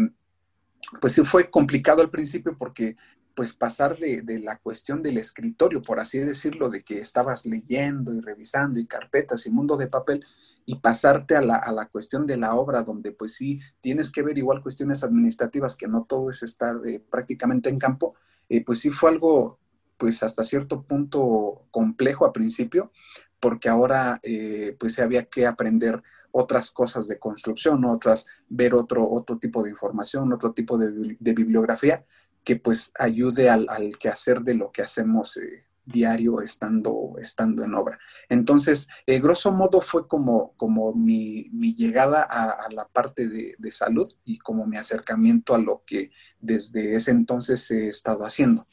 pues 1.00 1.14
sí 1.14 1.24
fue 1.24 1.50
complicado 1.50 2.02
al 2.02 2.10
principio 2.10 2.56
porque 2.58 2.96
pues 3.36 3.54
pasar 3.54 3.98
de, 3.98 4.40
la 4.40 4.58
cuestión 4.60 5.02
del 5.02 5.18
escritorio, 5.18 5.82
por 5.82 6.00
así 6.00 6.20
decirlo, 6.20 6.70
de 6.70 6.84
que 6.84 7.00
estabas 7.00 7.46
leyendo 7.46 8.14
y 8.14 8.22
revisando 8.22 8.80
y 8.80 8.86
carpetas 8.86 9.46
y 9.46 9.50
mundo 9.50 9.76
de 9.76 9.88
papel, 9.88 10.24
y 10.66 10.76
pasarte 10.76 11.36
a 11.36 11.42
la, 11.42 11.90
cuestión 11.92 12.26
de 12.26 12.38
la 12.38 12.56
obra, 12.56 12.84
donde 12.84 13.12
pues 13.12 13.34
sí 13.34 13.60
tienes 13.82 14.12
que 14.12 14.22
ver 14.22 14.38
igual 14.38 14.62
cuestiones 14.62 15.04
administrativas, 15.04 15.76
que 15.76 15.88
no 15.88 16.06
todo 16.08 16.30
es 16.30 16.44
estar 16.44 16.76
eh, 16.86 17.00
prácticamente 17.00 17.70
en 17.70 17.80
campo, 17.80 18.16
eh, 18.48 18.64
pues 18.64 18.80
sí 18.80 18.90
fue 18.92 19.10
algo 19.10 19.60
pues 19.98 20.24
hasta 20.24 20.44
cierto 20.44 20.84
punto 20.84 21.68
complejo 21.72 22.26
a 22.26 22.34
principio, 22.34 22.92
porque 23.40 23.70
ahora 23.70 24.20
eh, 24.24 24.76
pues 24.80 25.00
había 25.00 25.26
que 25.26 25.46
aprender 25.46 26.02
otras 26.32 26.72
cosas 26.72 27.08
de 27.08 27.20
construcción, 27.20 27.86
otras, 27.86 28.26
ver 28.50 28.74
otro, 28.74 29.10
otro 29.10 29.38
tipo 29.38 29.64
de 29.64 29.70
información, 29.70 30.34
otro 30.34 30.52
tipo 30.54 30.78
de, 30.78 31.18
bibliografía 31.20 32.06
que 32.44 32.56
pues 32.56 32.92
ayude 32.98 33.50
al, 33.50 33.68
quehacer 34.00 34.42
de 34.42 34.56
lo 34.56 34.72
que 34.72 34.82
hacemos 34.82 35.38
eh, 35.38 35.66
diario 35.86 36.42
estando, 36.42 37.16
estando 37.20 37.64
en 37.64 37.76
obra. 37.76 38.00
Entonces, 38.30 38.88
eh, 39.06 39.20
grosso 39.20 39.52
modo 39.52 39.82
fue 39.82 40.08
como, 40.08 40.54
como 40.58 40.94
mi, 40.94 41.50
llegada 41.76 42.24
a, 42.24 42.70
la 42.72 42.88
parte 42.88 43.28
de, 43.28 43.56
de, 43.58 43.72
salud 43.72 44.12
y 44.26 44.40
como 44.40 44.66
mi 44.66 44.78
acercamiento 44.78 45.54
a 45.54 45.60
lo 45.60 45.84
que 45.86 46.12
desde 46.40 46.96
ese 46.96 47.12
entonces 47.12 47.70
he 47.72 47.88
estado 47.88 48.24
haciendo. 48.26 48.68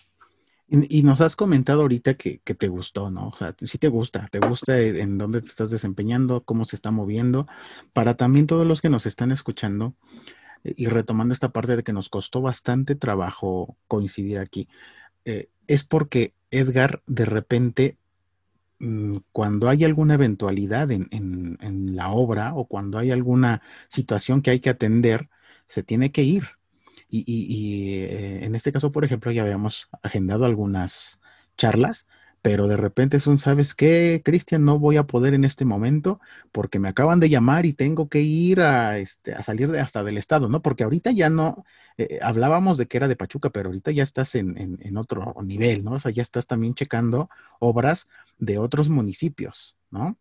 Y, 0.73 1.03
nos 1.03 1.21
has 1.21 1.35
comentado 1.35 1.83
ahorita 1.83 2.15
que, 2.15 2.39
te 2.39 2.69
gustó, 2.69 3.11
¿no? 3.11 3.29
O 3.29 3.37
sea, 3.37 3.57
sí 3.59 3.77
te 3.79 3.89
gusta, 3.89 4.27
te 4.31 4.39
gusta 4.39 4.79
en 4.81 5.19
dónde 5.19 5.41
te 5.41 5.49
estás 5.49 5.71
desempeñando, 5.71 6.45
cómo 6.45 6.65
se 6.65 6.77
está 6.77 6.93
moviendo. 6.93 7.49
Para 7.93 8.17
también 8.17 8.47
todos 8.47 8.65
los 8.65 8.81
que 8.81 8.89
nos 8.89 9.05
están 9.05 9.33
escuchando 9.33 9.97
eh, 10.63 10.75
y 10.77 10.87
retomando 10.87 11.35
esta 11.35 11.49
parte 11.49 11.75
de 11.75 11.83
que 11.83 11.93
nos 11.93 12.09
costó 12.09 12.41
bastante 12.41 12.95
trabajo 12.95 13.77
coincidir 13.89 14.39
aquí, 14.39 14.69
eh, 15.25 15.49
es 15.67 15.83
porque 15.83 16.35
Edgar 16.53 17.03
de 17.07 17.25
repente, 17.25 17.99
mm, 18.79 19.17
cuando 19.33 19.69
hay 19.69 19.85
alguna 19.85 20.15
eventualidad 20.15 20.93
en, 20.93 21.09
en 21.11 21.97
la 21.97 22.11
obra 22.11 22.55
o 22.55 22.67
cuando 22.67 22.99
hay 22.99 23.11
alguna 23.11 23.61
situación 23.89 24.41
que 24.41 24.51
hay 24.53 24.61
que 24.61 24.71
atender, 24.71 25.31
se 25.67 25.83
tiene 25.83 26.13
que 26.13 26.23
ir 26.23 26.60
y, 27.11 28.05
eh, 28.05 28.45
en 28.45 28.55
este 28.55 28.73
caso, 28.73 28.93
por 28.93 29.05
ejemplo, 29.05 29.33
ya 29.33 29.43
habíamos 29.43 29.89
agendado 30.03 30.45
algunas 30.45 31.21
charlas, 31.57 32.07
pero 32.43 32.69
de 32.69 32.77
repente 32.77 33.19
es 33.19 33.27
un, 33.27 33.39
¿sabes 33.39 33.75
qué, 33.75 34.23
Cristian? 34.25 34.65
No 34.65 34.79
voy 34.79 34.97
a 34.97 35.07
poder 35.07 35.35
en 35.35 35.45
este 35.45 35.65
momento 35.65 36.21
porque 36.53 36.79
me 36.79 36.89
acaban 36.89 37.21
de 37.21 37.29
llamar 37.29 37.67
y 37.67 37.75
tengo 37.75 38.09
que 38.09 38.21
ir 38.21 38.61
a, 38.61 38.99
este, 38.99 39.35
a 39.35 39.43
salir 39.43 39.71
de, 39.71 39.81
hasta 39.81 40.03
del 40.05 40.17
estado, 40.17 40.49
¿no? 40.49 40.63
Porque 40.63 40.85
ahorita 40.85 41.11
ya 41.11 41.29
no, 41.29 41.65
eh, 41.99 42.19
hablábamos 42.23 42.79
de 42.79 42.87
que 42.87 42.97
era 42.97 43.09
de 43.09 43.17
Pachuca, 43.17 43.51
pero 43.51 43.69
ahorita 43.69 43.91
ya 43.91 44.03
estás 44.03 44.35
en, 44.37 44.57
en, 44.57 44.97
otro 44.97 45.35
nivel, 45.43 45.85
¿no? 45.85 45.93
O 45.93 46.01
sea, 46.01 46.13
ya 46.13 46.23
estás 46.23 46.47
también 46.47 46.75
checando 46.75 47.29
obras 47.59 48.09
de 48.39 48.57
otros 48.57 48.89
municipios, 48.89 49.77
¿no? 49.91 50.17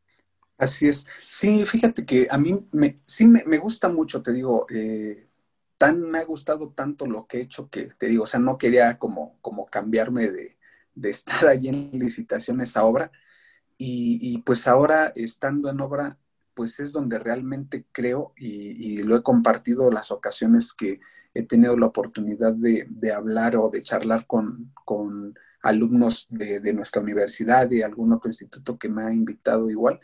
Así 0.57 0.89
es. 0.89 1.07
Sí, 1.23 1.65
fíjate 1.65 2.05
que 2.05 2.27
a 2.29 2.37
mí 2.37 2.59
me, 2.73 2.99
sí 3.05 3.27
me, 3.27 3.45
me 3.45 3.57
gusta 3.59 3.87
mucho, 3.87 4.21
te 4.21 4.33
digo, 4.33 4.65
eh, 4.69 5.28
tan 5.79 6.01
me 6.01 6.19
ha 6.19 6.25
gustado 6.25 6.71
tanto 6.71 7.07
lo 7.07 7.25
que 7.25 7.37
he 7.37 7.41
hecho 7.41 7.69
que 7.69 7.85
te 7.97 8.07
digo, 8.07 8.23
o 8.23 8.27
sea, 8.27 8.39
no 8.39 8.57
quería 8.57 8.99
como, 8.99 9.39
como 9.41 9.65
cambiarme 9.67 10.27
de, 10.27 10.57
estar 11.03 11.47
ahí 11.47 11.69
en 11.69 11.89
licitación 11.93 12.61
esa 12.61 12.83
obra. 12.83 13.11
Y, 13.81 14.39
pues 14.39 14.67
ahora 14.67 15.13
estando 15.15 15.69
en 15.69 15.79
obra, 15.79 16.17
pues 16.53 16.81
es 16.81 16.91
donde 16.91 17.17
realmente 17.17 17.85
creo 17.93 18.33
y, 18.35 19.01
lo 19.03 19.15
he 19.15 19.23
compartido 19.23 19.89
las 19.89 20.11
ocasiones 20.11 20.73
que 20.73 20.99
he 21.33 21.43
tenido 21.43 21.77
la 21.77 21.87
oportunidad 21.87 22.53
de, 22.53 23.13
hablar 23.13 23.55
o 23.55 23.69
de 23.69 23.81
charlar 23.81 24.27
con, 24.27 24.73
alumnos 25.63 26.27
de, 26.29 26.59
de, 26.59 26.73
nuestra 26.73 27.01
universidad, 27.01 27.69
de 27.69 27.85
algún 27.85 28.11
otro 28.11 28.29
instituto 28.29 28.77
que 28.77 28.89
me 28.89 29.03
ha 29.03 29.13
invitado 29.13 29.69
igual, 29.69 30.01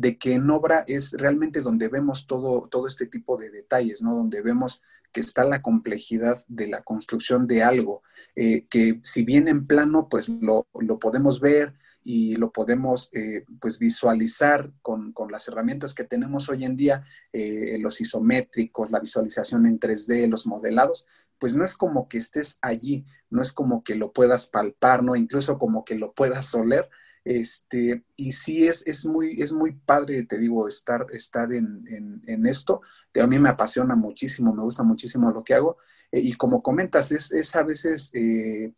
de 0.00 0.16
que 0.16 0.32
en 0.32 0.48
obra 0.48 0.82
es 0.88 1.12
realmente 1.12 1.60
donde 1.60 1.88
vemos 1.88 2.26
todo, 2.26 2.68
todo 2.68 2.86
este 2.86 3.04
tipo 3.04 3.36
de 3.36 3.50
detalles, 3.50 4.00
¿no? 4.00 4.14
Donde 4.14 4.40
vemos 4.40 4.80
que 5.12 5.20
está 5.20 5.44
la 5.44 5.60
complejidad 5.60 6.42
de 6.48 6.68
la 6.68 6.82
construcción 6.82 7.46
de 7.46 7.62
algo, 7.62 8.02
eh, 8.34 8.66
que 8.70 9.00
si 9.02 9.24
bien 9.24 9.46
en 9.46 9.66
plano, 9.66 10.08
pues 10.08 10.30
lo, 10.30 10.66
podemos 10.98 11.40
ver 11.40 11.74
y 12.02 12.36
lo 12.36 12.50
podemos 12.50 13.10
eh, 13.12 13.44
pues 13.60 13.78
visualizar 13.78 14.72
con, 14.80 15.12
las 15.28 15.48
herramientas 15.48 15.94
que 15.94 16.04
tenemos 16.04 16.48
hoy 16.48 16.64
en 16.64 16.76
día, 16.76 17.04
eh, 17.34 17.76
los 17.78 18.00
isométricos, 18.00 18.90
la 18.90 19.00
visualización 19.00 19.66
en 19.66 19.78
3D, 19.78 20.28
los 20.28 20.46
modelados, 20.46 21.06
pues 21.38 21.56
no 21.56 21.64
es 21.64 21.76
como 21.76 22.08
que 22.08 22.16
estés 22.16 22.58
allí, 22.62 23.04
no 23.28 23.42
es 23.42 23.52
como 23.52 23.84
que 23.84 23.96
lo 23.96 24.12
puedas 24.12 24.46
palpar, 24.46 25.02
¿no? 25.02 25.14
Incluso 25.14 25.58
como 25.58 25.84
que 25.84 25.96
lo 25.96 26.14
puedas 26.14 26.54
oler, 26.54 26.88
este, 27.24 28.04
y 28.16 28.32
sí 28.32 28.66
es, 28.66 28.86
es, 28.86 29.04
muy, 29.04 29.40
es 29.40 29.52
muy 29.52 29.72
padre, 29.72 30.24
te 30.24 30.38
digo, 30.38 30.66
estar, 30.66 31.06
estar 31.12 31.52
en, 31.52 32.22
esto. 32.46 32.80
A 33.20 33.26
mí 33.26 33.38
me 33.38 33.50
apasiona 33.50 33.94
muchísimo, 33.94 34.54
me 34.54 34.62
gusta 34.62 34.82
muchísimo 34.82 35.30
lo 35.30 35.44
que 35.44 35.54
hago. 35.54 35.76
Eh, 36.10 36.20
y 36.20 36.32
como 36.34 36.62
comentas, 36.62 37.12
es, 37.12 37.56
a 37.56 37.62
veces 37.62 38.10
eh, 38.14 38.72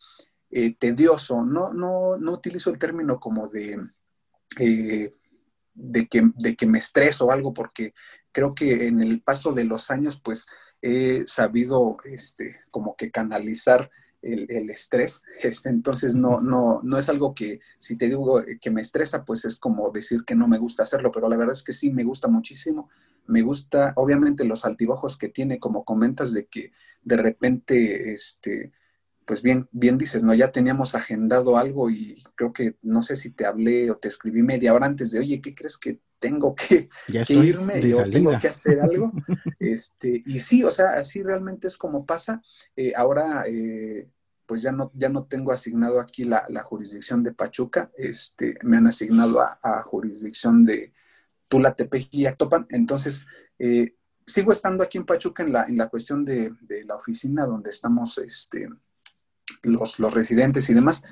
eh, 0.51 0.75
tedioso. 0.77 1.45
No, 1.45 1.73
no, 1.73 2.19
no 2.19 2.33
utilizo 2.33 2.71
el 2.71 2.79
término 2.79 3.21
como 3.21 3.49
de, 3.49 3.79
de, 4.59 6.09
que, 6.09 6.31
de 6.37 6.57
que 6.57 6.67
me 6.67 6.79
estreso 6.79 7.27
o 7.27 7.31
algo, 7.31 7.55
porque 7.55 7.95
creo 8.33 8.55
que 8.55 8.89
en 8.89 9.01
el 9.01 9.23
paso 9.23 9.53
de 9.53 9.65
los 9.65 9.91
años, 9.91 10.21
pues 10.21 10.47
he 10.81 11.25
sabido 11.27 11.97
este, 12.05 12.57
como 12.71 12.97
que 12.97 13.13
canalizar 13.13 13.91
el, 14.23 14.71
estrés. 14.71 15.23
Este, 15.43 15.69
entonces, 15.69 16.15
no, 16.15 16.41
no, 16.41 16.81
no 16.83 16.99
es 16.99 17.09
algo 17.09 17.35
que 17.35 17.61
si 17.79 17.97
te 17.97 18.09
digo 18.09 18.43
que 18.61 18.71
me 18.71 18.81
estresa, 18.81 19.25
pues 19.25 19.45
es 19.45 19.59
como 19.59 19.91
decir 19.91 20.25
que 20.25 20.35
no 20.35 20.49
me 20.49 20.59
gusta 20.59 20.85
hacerlo, 20.85 21.11
pero 21.13 21.29
la 21.29 21.37
verdad 21.37 21.55
es 21.55 21.63
que 21.63 21.73
sí 21.73 21.91
me 21.91 22.05
gusta 22.05 22.29
muchísimo. 22.29 22.89
Me 23.27 23.43
gusta, 23.43 23.93
obviamente, 23.97 24.45
los 24.45 24.65
altibajos 24.65 25.17
que 25.19 25.29
tiene, 25.29 25.59
como 25.59 25.85
comentas, 25.85 26.33
de 26.33 26.47
que 26.47 26.73
de 27.03 27.17
repente, 27.17 28.13
este, 28.13 28.73
pues 29.25 29.43
bien, 29.43 29.69
bien 29.73 29.99
dices, 29.99 30.23
¿no? 30.23 30.35
Ya 30.35 30.53
teníamos 30.53 30.95
agendado 30.95 31.57
algo 31.57 31.91
y 31.91 32.23
creo 32.35 32.53
que 32.53 32.77
no 32.83 33.03
sé 33.03 33.17
si 33.17 33.31
te 33.31 33.47
hablé 33.47 33.91
o 33.91 33.97
te 33.97 34.09
escribí 34.09 34.43
media 34.43 34.75
hora 34.75 34.87
antes 34.87 35.11
de, 35.11 35.21
oye, 35.21 35.41
¿qué 35.41 35.55
crees 35.55 35.79
que 35.79 36.01
tengo 36.23 36.55
que, 36.55 36.89
irme 37.29 37.95
o 37.95 38.09
tengo 38.09 38.39
que 38.41 38.49
hacer 38.49 38.81
algo? 38.81 39.13
este, 39.59 40.23
y 40.25 40.39
sí, 40.39 40.63
o 40.63 40.71
sea, 40.71 40.93
así 40.93 41.23
realmente 41.23 41.67
es 41.67 41.77
como 41.77 42.07
pasa. 42.07 42.41
Eh, 42.77 42.93
ahora, 42.95 43.45
eh, 43.49 44.09
pues 44.47 44.63
ya 44.63 44.71
no, 44.71 44.93
ya 44.95 45.09
no 45.09 45.25
tengo 45.25 45.51
asignado 45.51 46.01
aquí 46.01 46.23
la, 46.25 46.47
jurisdicción 46.63 47.25
de 47.25 47.33
Pachuca, 47.33 47.91
este, 47.97 48.57
me 48.63 48.77
han 48.77 48.87
asignado 48.87 49.41
a, 49.41 49.83
jurisdicción 49.83 50.65
de 50.65 50.93
Tula, 51.49 51.75
Tepeji 51.75 52.23
y 52.23 52.27
Actopan. 52.27 52.67
Entonces, 52.71 53.27
eh, 53.59 53.97
sigo 54.25 54.53
estando 54.53 54.85
aquí 54.85 54.99
en 54.99 55.07
Pachuca 55.07 55.43
en 55.43 55.53
la, 55.53 55.65
en 55.65 55.77
la 55.77 55.89
cuestión 55.89 56.25
de, 56.25 56.55
de 56.61 56.85
la 56.85 56.95
oficina 56.95 57.47
donde 57.47 57.71
estamos, 57.71 58.19
este, 58.19 58.69
los, 59.63 60.15
residentes 60.15 60.69
y 60.71 60.75
demás, 60.75 61.03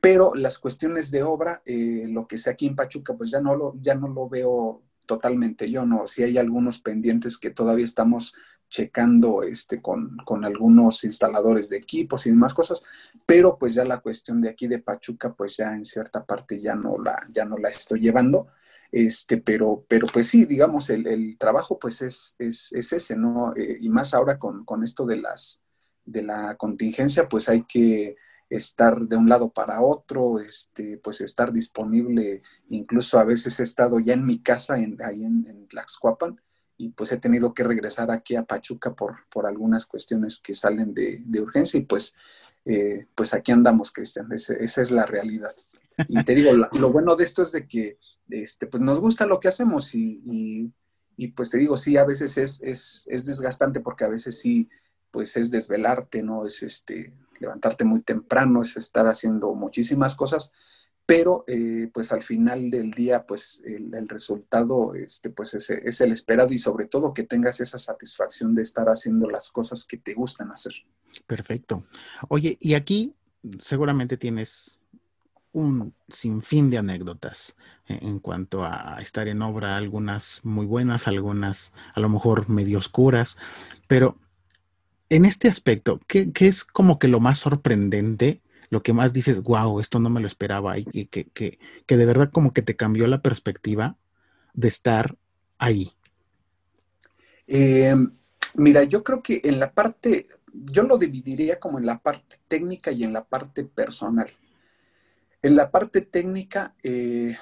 pero 0.00 0.34
las 0.34 0.58
cuestiones 0.58 1.10
de 1.10 1.22
obra, 1.22 1.62
eh, 1.64 2.06
lo 2.08 2.26
que 2.26 2.38
sea 2.38 2.52
aquí 2.52 2.66
en 2.66 2.76
Pachuca, 2.76 3.14
pues 3.16 3.30
ya 3.30 3.40
no 3.40 3.54
lo, 3.56 3.74
ya 3.80 3.94
no 3.94 4.08
lo 4.08 4.28
veo 4.28 4.82
totalmente 5.06 5.70
yo, 5.70 5.86
no, 5.86 6.06
si 6.06 6.22
hay 6.22 6.38
algunos 6.38 6.80
pendientes 6.80 7.38
que 7.38 7.50
todavía 7.50 7.86
estamos 7.86 8.34
checando 8.68 9.42
este, 9.42 9.80
con, 9.80 10.20
algunos 10.44 11.02
instaladores 11.04 11.70
de 11.70 11.78
equipos 11.78 12.26
y 12.26 12.30
demás 12.30 12.52
cosas, 12.52 12.84
pero 13.24 13.56
pues 13.58 13.74
ya 13.74 13.84
la 13.84 14.00
cuestión 14.00 14.42
de 14.42 14.50
aquí 14.50 14.68
de 14.68 14.78
Pachuca, 14.78 15.32
pues 15.32 15.56
ya 15.56 15.72
en 15.72 15.84
cierta 15.84 16.24
parte 16.24 16.60
ya 16.60 16.74
no 16.74 16.98
la, 16.98 17.16
ya 17.30 17.46
no 17.46 17.56
la 17.56 17.70
estoy 17.70 18.00
llevando, 18.00 18.48
este, 18.92 19.38
pero, 19.38 19.84
pero 19.88 20.06
pues 20.06 20.28
sí, 20.28 20.44
digamos, 20.44 20.90
el, 20.90 21.36
trabajo 21.38 21.78
pues 21.78 22.02
es, 22.02 22.36
es, 22.38 22.72
ese, 22.72 23.16
¿no? 23.16 23.54
Eh, 23.56 23.78
y 23.80 23.88
más 23.88 24.12
ahora 24.12 24.38
con, 24.38 24.66
con 24.66 24.84
esto 24.84 25.06
de 25.06 25.16
las, 25.16 25.64
de 26.04 26.22
la 26.22 26.56
contingencia, 26.56 27.28
pues 27.28 27.48
hay 27.48 27.64
que 27.64 28.16
estar 28.50 29.00
de 29.00 29.16
un 29.16 29.28
lado 29.28 29.50
para 29.50 29.82
otro, 29.82 30.40
este, 30.40 30.98
pues 30.98 31.20
estar 31.20 31.52
disponible. 31.52 32.42
Incluso 32.70 33.18
a 33.18 33.24
veces 33.24 33.60
he 33.60 33.62
estado 33.62 34.00
ya 34.00 34.14
en 34.14 34.24
mi 34.24 34.40
casa, 34.40 34.78
en, 34.78 34.98
ahí 35.02 35.24
en, 35.24 35.46
en 35.48 35.68
Tlaxcuapan, 35.68 36.40
y 36.78 36.90
pues 36.90 37.10
he 37.12 37.18
tenido 37.18 37.52
que 37.52 37.64
regresar 37.64 38.10
aquí 38.10 38.36
a 38.36 38.44
Pachuca 38.44 38.94
por, 38.94 39.26
por 39.30 39.46
algunas 39.46 39.86
cuestiones 39.86 40.38
que 40.38 40.54
salen 40.54 40.94
de, 40.94 41.22
urgencia 41.40 41.78
y 41.78 41.82
pues, 41.82 42.14
eh, 42.64 43.06
pues 43.14 43.34
aquí 43.34 43.50
andamos, 43.50 43.90
Cristian, 43.90 44.28
esa 44.32 44.82
es 44.82 44.90
la 44.92 45.04
realidad. 45.04 45.54
Y 46.08 46.22
te 46.22 46.36
digo, 46.36 46.52
lo 46.52 46.92
bueno 46.92 47.16
de 47.16 47.24
esto 47.24 47.42
es 47.42 47.50
de 47.50 47.66
que 47.66 47.98
este, 48.30 48.68
pues 48.68 48.80
nos 48.80 49.00
gusta 49.00 49.26
lo 49.26 49.40
que 49.40 49.48
hacemos 49.48 49.92
y, 49.94 50.72
y, 51.16 51.28
pues 51.28 51.50
te 51.50 51.58
digo, 51.58 51.76
sí, 51.76 51.96
a 51.96 52.04
veces 52.04 52.38
es, 52.38 52.62
es, 52.62 53.08
es 53.10 53.26
desgastante 53.26 53.80
porque 53.80 54.04
a 54.04 54.08
veces 54.08 54.38
sí 54.40 54.68
pues 55.10 55.36
es 55.36 55.50
desvelarte, 55.50 56.22
¿no? 56.22 56.46
Es 56.46 56.62
este, 56.62 57.12
levantarte 57.40 57.84
muy 57.84 58.02
temprano, 58.02 58.62
es 58.62 58.76
estar 58.76 59.06
haciendo 59.06 59.54
muchísimas 59.54 60.14
cosas, 60.16 60.52
pero 61.06 61.44
eh, 61.46 61.90
pues 61.92 62.12
al 62.12 62.22
final 62.22 62.70
del 62.70 62.90
día, 62.90 63.26
pues 63.26 63.62
el, 63.64 64.08
resultado, 64.08 64.94
este, 64.94 65.30
pues 65.30 65.54
es, 65.54 65.70
es, 65.70 66.00
el 66.02 66.12
esperado 66.12 66.52
y 66.52 66.58
sobre 66.58 66.86
todo 66.86 67.14
que 67.14 67.22
tengas 67.22 67.60
esa 67.60 67.78
satisfacción 67.78 68.54
de 68.54 68.62
estar 68.62 68.88
haciendo 68.88 69.28
las 69.28 69.50
cosas 69.50 69.86
que 69.86 69.96
te 69.96 70.12
gustan 70.12 70.50
hacer. 70.50 70.74
Perfecto. 71.26 71.82
Oye, 72.28 72.58
y 72.60 72.74
aquí 72.74 73.14
seguramente 73.62 74.16
tienes 74.18 74.78
un 75.52 75.94
sinfín 76.08 76.70
de 76.70 76.78
anécdotas 76.78 77.56
en 77.86 78.18
cuanto 78.18 78.64
a 78.64 78.98
estar 79.00 79.28
en 79.28 79.40
obra, 79.42 79.76
algunas 79.76 80.40
muy 80.44 80.66
buenas, 80.66 81.08
algunas 81.08 81.72
a 81.94 82.00
lo 82.00 82.08
mejor 82.08 82.48
medio 82.48 82.78
oscuras, 82.78 83.38
pero 83.86 84.18
en 85.10 85.24
este 85.24 85.48
aspecto, 85.48 86.00
¿qué, 86.06 86.30
es 86.40 86.64
como 86.64 86.98
que 86.98 87.08
lo 87.08 87.20
más 87.20 87.38
sorprendente? 87.38 88.42
Lo 88.70 88.82
que 88.82 88.92
más 88.92 89.12
dices, 89.12 89.42
wow, 89.42 89.80
esto 89.80 89.98
no 89.98 90.10
me 90.10 90.20
lo 90.20 90.26
esperaba 90.26 90.78
y 90.78 91.06
que, 91.06 91.24
que, 91.24 91.58
que, 91.86 91.96
de 91.96 92.06
verdad 92.06 92.30
como 92.30 92.52
que 92.52 92.62
te 92.62 92.76
cambió 92.76 93.06
la 93.06 93.22
perspectiva 93.22 93.96
de 94.52 94.68
estar 94.68 95.16
ahí. 95.58 95.92
Eh, 97.46 97.94
mira, 98.54 98.84
yo 98.84 99.02
creo 99.02 99.22
que 99.22 99.40
en 99.44 99.58
la 99.58 99.72
parte, 99.72 100.28
yo 100.52 100.82
lo 100.82 100.98
dividiría 100.98 101.58
como 101.58 101.78
en 101.78 101.86
la 101.86 101.98
parte 101.98 102.36
técnica 102.46 102.90
y 102.90 103.04
en 103.04 103.14
la 103.14 103.24
parte 103.24 103.64
personal. 103.64 104.30
En 105.40 105.56
la 105.56 105.70
parte 105.70 106.02
técnica, 106.02 106.74
eh, 106.82 107.36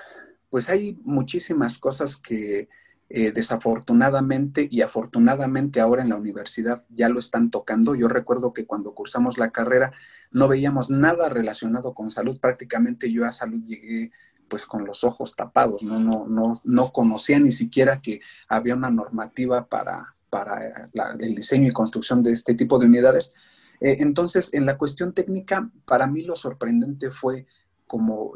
pues 0.48 0.68
hay 0.68 0.96
muchísimas 1.02 1.78
cosas 1.78 2.16
que, 2.16 2.68
eh, 3.08 3.30
desafortunadamente 3.30 4.68
y 4.70 4.82
afortunadamente 4.82 5.80
ahora 5.80 6.02
en 6.02 6.08
la 6.08 6.16
universidad 6.16 6.82
ya 6.90 7.08
lo 7.08 7.20
están 7.20 7.50
tocando. 7.50 7.94
Yo 7.94 8.08
recuerdo 8.08 8.52
que 8.52 8.66
cuando 8.66 8.94
cursamos 8.94 9.38
la 9.38 9.50
carrera 9.50 9.92
no 10.32 10.48
veíamos 10.48 10.90
nada 10.90 11.28
relacionado 11.28 11.94
con 11.94 12.10
salud. 12.10 12.40
Prácticamente 12.40 13.12
yo 13.12 13.24
a 13.24 13.32
salud 13.32 13.62
llegué 13.64 14.10
pues 14.48 14.66
con 14.66 14.84
los 14.84 15.04
ojos 15.04 15.34
tapados, 15.34 15.82
no, 15.82 15.98
no, 15.98 16.26
no, 16.26 16.52
no 16.64 16.92
conocía 16.92 17.38
ni 17.40 17.50
siquiera 17.50 18.00
que 18.00 18.20
había 18.48 18.74
una 18.74 18.90
normativa 18.90 19.66
para, 19.66 20.14
para 20.30 20.88
el 21.18 21.34
diseño 21.34 21.68
y 21.68 21.72
construcción 21.72 22.22
de 22.22 22.32
este 22.32 22.54
tipo 22.54 22.78
de 22.78 22.86
unidades. 22.86 23.32
Eh, 23.80 23.98
entonces, 24.00 24.52
en 24.52 24.66
la 24.66 24.78
cuestión 24.78 25.12
técnica, 25.12 25.70
para 25.84 26.06
mí 26.06 26.22
lo 26.22 26.36
sorprendente 26.36 27.10
fue 27.10 27.46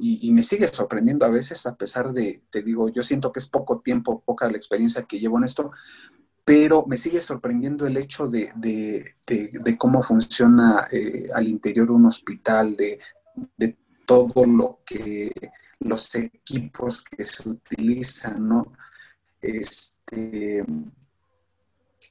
y, 0.01 0.33
me 0.33 0.43
sigue 0.43 0.69
sorprendiendo 0.69 1.25
a 1.25 1.29
veces, 1.29 1.67
a 1.67 1.75
pesar 1.77 2.13
de, 2.13 2.43
te 2.51 2.63
digo, 2.63 2.89
yo 2.89 3.03
siento 3.03 3.33
que 3.33 3.41
es 3.41 3.49
poco 3.49 3.81
tiempo, 3.81 4.23
poca 4.25 4.51
la 4.51 4.57
experiencia 4.57 5.03
que 5.03 5.19
llevo 5.19 5.39
en 5.39 5.45
esto, 5.45 5.73
pero 6.45 6.85
me 6.87 6.97
sigue 6.97 7.21
sorprendiendo 7.21 7.87
el 7.87 7.97
hecho 7.97 8.29
de, 8.29 8.53
cómo 9.79 10.03
funciona 10.03 10.87
eh, 10.91 11.27
al 11.35 11.49
interior 11.49 11.91
un 11.91 12.07
hospital, 12.07 12.77
de, 12.77 12.99
todo 14.07 14.45
lo 14.45 14.81
que 14.85 15.31
los 15.79 16.15
equipos 16.17 17.05
que 17.05 17.23
se 17.23 17.49
utilizan, 17.49 18.49
¿no? 18.49 18.73
Este, 19.41 20.65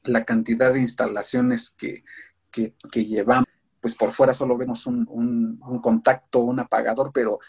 la 0.04 0.23
cantidad 0.23 0.73
de 0.73 0.80
instalaciones 0.80 1.69
que, 1.69 2.04
que 2.52 3.06
llevamos 3.06 3.49
pues 3.81 3.95
por 3.95 4.13
fuera 4.13 4.33
solo 4.33 4.57
vemos 4.57 4.85
un, 4.85 5.07
un, 5.61 5.79
contacto, 5.81 6.39
un 6.39 6.59
apagador, 6.59 7.11
pero 7.13 7.39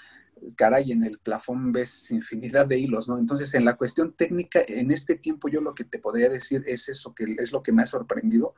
caray, 0.56 0.92
en 0.92 1.04
el 1.04 1.18
plafón 1.18 1.72
ves 1.72 2.10
infinidad 2.10 2.66
de 2.66 2.78
hilos, 2.78 3.08
¿no? 3.08 3.18
Entonces, 3.18 3.52
en 3.54 3.64
la 3.64 3.76
cuestión 3.76 4.12
técnica, 4.12 4.60
en 4.66 4.90
este 4.90 5.16
tiempo 5.16 5.48
yo 5.48 5.60
lo 5.60 5.74
que 5.74 5.84
te 5.84 5.98
podría 5.98 6.28
decir 6.28 6.64
es 6.66 6.88
eso, 6.88 7.14
que 7.14 7.36
es 7.38 7.52
lo 7.52 7.62
que 7.62 7.72
me 7.72 7.82
ha 7.82 7.86
sorprendido, 7.86 8.54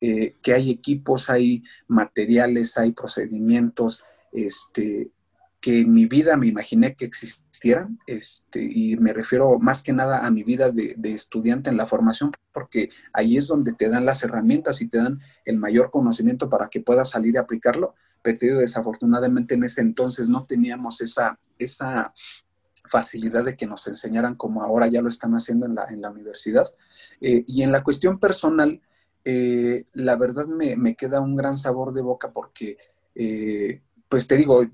eh, 0.00 0.36
que 0.42 0.52
hay 0.52 0.70
equipos, 0.70 1.30
hay 1.30 1.64
materiales, 1.88 2.78
hay 2.78 2.92
procedimientos, 2.92 4.04
este, 4.32 5.10
que 5.66 5.80
en 5.80 5.92
mi 5.92 6.06
vida 6.06 6.36
me 6.36 6.46
imaginé 6.46 6.94
que 6.94 7.06
existieran, 7.06 7.98
este, 8.06 8.62
y 8.62 8.96
me 8.98 9.12
refiero 9.12 9.58
más 9.58 9.82
que 9.82 9.92
nada 9.92 10.24
a 10.24 10.30
mi 10.30 10.44
vida 10.44 10.70
de, 10.70 10.94
estudiante 11.12 11.70
en 11.70 11.76
la 11.76 11.86
formación, 11.86 12.30
porque 12.52 12.90
ahí 13.12 13.36
es 13.36 13.48
donde 13.48 13.72
te 13.72 13.88
dan 13.88 14.06
las 14.06 14.22
herramientas 14.22 14.80
y 14.80 14.86
te 14.86 14.98
dan 14.98 15.18
el 15.44 15.58
mayor 15.58 15.90
conocimiento 15.90 16.48
para 16.48 16.68
que 16.68 16.82
puedas 16.82 17.10
salir 17.10 17.34
y 17.34 17.38
aplicarlo, 17.38 17.96
pero 18.22 18.58
desafortunadamente 18.58 19.54
en 19.56 19.64
ese 19.64 19.80
entonces 19.80 20.28
no 20.28 20.44
teníamos 20.44 21.00
esa, 21.00 21.40
esa 21.58 22.14
facilidad 22.84 23.44
de 23.44 23.56
que 23.56 23.66
nos 23.66 23.88
enseñaran 23.88 24.36
como 24.36 24.62
ahora 24.62 24.86
ya 24.86 25.02
lo 25.02 25.08
están 25.08 25.32
haciendo 25.32 25.66
en 25.66 25.74
la, 25.74 25.86
en 25.86 26.00
la 26.00 26.10
universidad. 26.10 26.68
Eh, 27.20 27.42
y 27.48 27.62
en 27.62 27.72
la 27.72 27.82
cuestión 27.82 28.20
personal, 28.20 28.80
eh, 29.24 29.84
la 29.94 30.14
verdad 30.14 30.46
me, 30.46 30.76
me, 30.76 30.94
queda 30.94 31.20
un 31.20 31.34
gran 31.34 31.58
sabor 31.58 31.92
de 31.92 32.02
boca 32.02 32.30
porque, 32.30 32.78
eh, 33.16 33.82
pues 34.08 34.28
te 34.28 34.36
digo, 34.36 34.64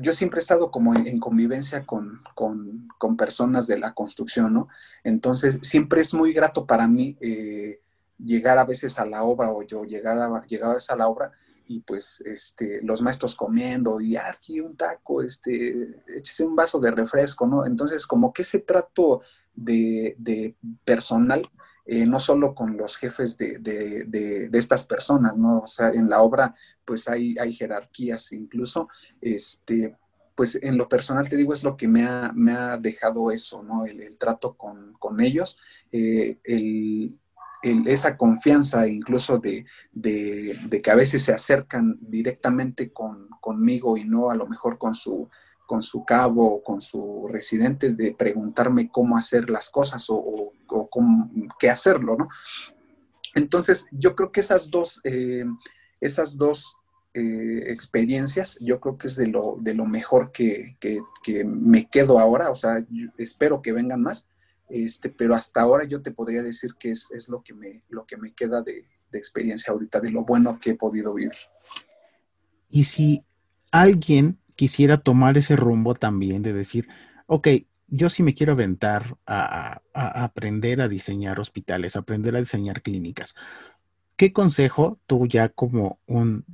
yo 0.00 0.12
siempre 0.12 0.38
he 0.38 0.42
estado 0.42 0.70
como 0.70 0.94
en, 0.94 1.18
convivencia 1.18 1.84
con, 1.84 2.22
con, 2.34 3.16
personas 3.16 3.66
de 3.66 3.78
la 3.78 3.94
construcción, 3.94 4.54
¿no? 4.54 4.68
Entonces, 5.04 5.58
siempre 5.62 6.00
es 6.00 6.14
muy 6.14 6.32
grato 6.32 6.66
para 6.66 6.86
mí 6.86 7.16
llegar 8.18 8.58
a 8.58 8.64
veces 8.64 8.98
a 8.98 9.06
la 9.06 9.22
obra 9.22 9.52
o 9.52 9.62
yo 9.62 9.84
llegar 9.84 10.18
a, 10.18 10.42
llegar 10.46 10.70
a 10.70 10.74
veces 10.74 10.90
a 10.90 10.96
la 10.96 11.08
obra 11.08 11.32
y 11.66 11.80
pues 11.80 12.22
este, 12.22 12.80
los 12.82 13.02
maestros 13.02 13.36
comiendo 13.36 14.00
y 14.00 14.16
aquí 14.16 14.60
un 14.60 14.76
taco, 14.76 15.22
este, 15.22 16.02
échese 16.16 16.44
un 16.44 16.56
vaso 16.56 16.80
de 16.80 16.90
refresco, 16.90 17.46
¿no? 17.46 17.66
Entonces, 17.66 18.06
como 18.06 18.32
que 18.32 18.42
ese 18.42 18.60
trato 18.60 19.20
de, 19.54 20.16
de 20.18 20.56
personal, 20.84 21.42
eh, 21.90 22.04
no 22.04 22.20
solo 22.20 22.54
con 22.54 22.76
los 22.76 22.98
jefes 22.98 23.38
de, 23.38 23.58
de, 23.58 24.04
de, 24.04 24.58
estas 24.58 24.84
personas, 24.84 25.38
¿no? 25.38 25.60
O 25.60 25.66
sea, 25.66 25.88
en 25.88 26.10
la 26.10 26.20
obra, 26.20 26.54
pues 26.84 27.08
hay, 27.08 27.34
hay 27.38 27.52
jerarquías 27.54 28.30
incluso, 28.32 28.88
este, 29.22 29.96
pues 30.34 30.62
en 30.62 30.76
lo 30.76 30.86
personal 30.86 31.30
te 31.30 31.36
digo, 31.38 31.54
es 31.54 31.64
lo 31.64 31.78
que 31.78 31.88
me 31.88 32.04
ha, 32.04 32.30
me 32.34 32.52
ha 32.52 32.76
dejado 32.76 33.30
eso, 33.30 33.62
¿no? 33.62 33.86
El, 33.86 34.18
trato 34.18 34.54
con, 34.54 34.92
con 34.98 35.20
ellos, 35.20 35.58
eh, 35.90 36.38
el 36.44 37.18
esa 37.62 38.16
confianza 38.16 38.86
incluso 38.86 39.38
de, 39.38 39.64
que 40.82 40.90
a 40.90 40.94
veces 40.94 41.24
se 41.24 41.32
acercan 41.32 41.98
directamente 42.00 42.92
conmigo 42.92 43.96
y 43.96 44.04
no 44.04 44.30
a 44.30 44.36
lo 44.36 44.46
mejor 44.46 44.78
con 44.78 44.94
su, 44.94 45.28
con 45.68 45.82
su 45.82 46.02
cabo 46.02 46.46
o 46.46 46.62
con 46.62 46.80
su 46.80 47.28
residente 47.28 47.92
de 47.92 48.14
preguntarme 48.14 48.90
cómo 48.90 49.18
hacer 49.18 49.50
las 49.50 49.68
cosas 49.68 50.06
o, 50.08 50.54
qué 51.58 51.68
hacerlo, 51.68 52.16
¿no? 52.16 52.26
Entonces, 53.34 53.86
yo 53.92 54.16
creo 54.16 54.32
que 54.32 54.40
esas 54.40 54.70
dos, 54.70 54.98
eh, 55.04 55.44
esas 56.00 56.38
dos 56.38 56.74
eh, 57.12 57.64
experiencias, 57.66 58.56
yo 58.62 58.80
creo 58.80 58.96
que 58.96 59.08
es 59.08 59.16
de 59.16 59.26
lo, 59.26 59.58
de 59.60 59.74
lo 59.74 59.84
mejor 59.84 60.32
que, 60.32 60.78
me 61.44 61.86
quedo 61.90 62.18
ahora, 62.18 62.50
o 62.50 62.56
sea, 62.56 62.82
espero 63.18 63.60
que 63.60 63.74
vengan 63.74 64.00
más, 64.00 64.26
este, 64.70 65.10
pero 65.10 65.34
hasta 65.34 65.60
ahora 65.60 65.84
yo 65.84 66.00
te 66.00 66.12
podría 66.12 66.42
decir 66.42 66.76
que 66.80 66.92
es, 66.92 67.10
es 67.10 67.28
lo, 67.28 67.42
que 67.42 67.52
me, 67.52 67.84
lo 67.90 68.06
que 68.06 68.16
me 68.16 68.32
queda 68.32 68.62
de, 68.62 68.86
de, 69.12 69.18
experiencia 69.18 69.74
ahorita, 69.74 70.00
de 70.00 70.12
lo 70.12 70.24
bueno 70.24 70.58
que 70.58 70.70
he 70.70 70.74
podido 70.76 71.12
vivir. 71.12 71.36
Y 72.70 72.84
si 72.84 73.26
alguien 73.70 74.38
quisiera 74.58 74.96
tomar 74.98 75.38
ese 75.38 75.54
rumbo 75.54 75.94
también 75.94 76.42
de 76.42 76.52
decir, 76.52 76.88
ok, 77.26 77.46
yo 77.86 78.08
sí 78.08 78.24
me 78.24 78.34
quiero 78.34 78.52
aventar 78.52 79.16
a, 79.24 79.82
a, 79.94 80.24
aprender 80.24 80.80
a 80.80 80.88
diseñar 80.88 81.38
hospitales, 81.38 81.94
aprender 81.94 82.34
a 82.34 82.40
diseñar 82.40 82.82
clínicas, 82.82 83.36
¿qué 84.16 84.32
consejo 84.32 84.98
tú 85.06 85.28
ya 85.28 85.48
como 85.48 86.00
un 86.06 86.44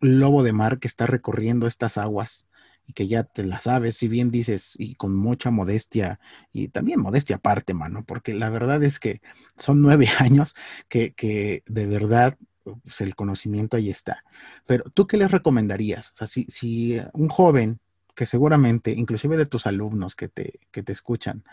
lobo 0.00 0.42
de 0.42 0.52
mar 0.52 0.78
que 0.78 0.88
está 0.88 1.06
recorriendo 1.06 1.66
estas 1.66 1.96
aguas 1.96 2.46
y 2.86 2.92
que 2.92 3.08
ya 3.08 3.24
te 3.24 3.44
la 3.44 3.58
sabes, 3.58 3.96
si 3.96 4.08
bien 4.08 4.30
dices, 4.30 4.74
y 4.78 4.96
con 4.96 5.16
mucha 5.16 5.50
modestia, 5.50 6.20
y 6.52 6.68
también 6.68 7.00
modestia 7.00 7.36
aparte, 7.36 7.72
mano, 7.72 8.04
porque 8.04 8.34
la 8.34 8.50
verdad 8.50 8.84
es 8.84 8.98
que 8.98 9.22
son 9.56 9.80
nueve 9.80 10.06
años 10.18 10.54
que 10.90 11.62
de 11.64 11.86
verdad 11.86 12.36
pues, 12.64 13.00
el 13.00 13.14
conocimiento 13.14 13.76
ahí 13.76 13.90
está. 13.90 14.24
Pero 14.66 14.84
tú 14.90 15.06
qué 15.06 15.16
les 15.16 15.30
recomendarías? 15.30 16.12
O 16.12 16.16
sea, 16.16 16.26
si, 16.26 16.44
si 16.48 16.98
un 17.12 17.28
joven 17.28 17.80
que 18.14 18.26
seguramente, 18.26 18.92
inclusive 18.92 19.36
de 19.36 19.46
tus 19.46 19.66
alumnos 19.66 20.14
que 20.14 20.28
te, 20.28 20.60
que 20.70 20.82
te 20.82 20.92
escuchan, 20.92 21.44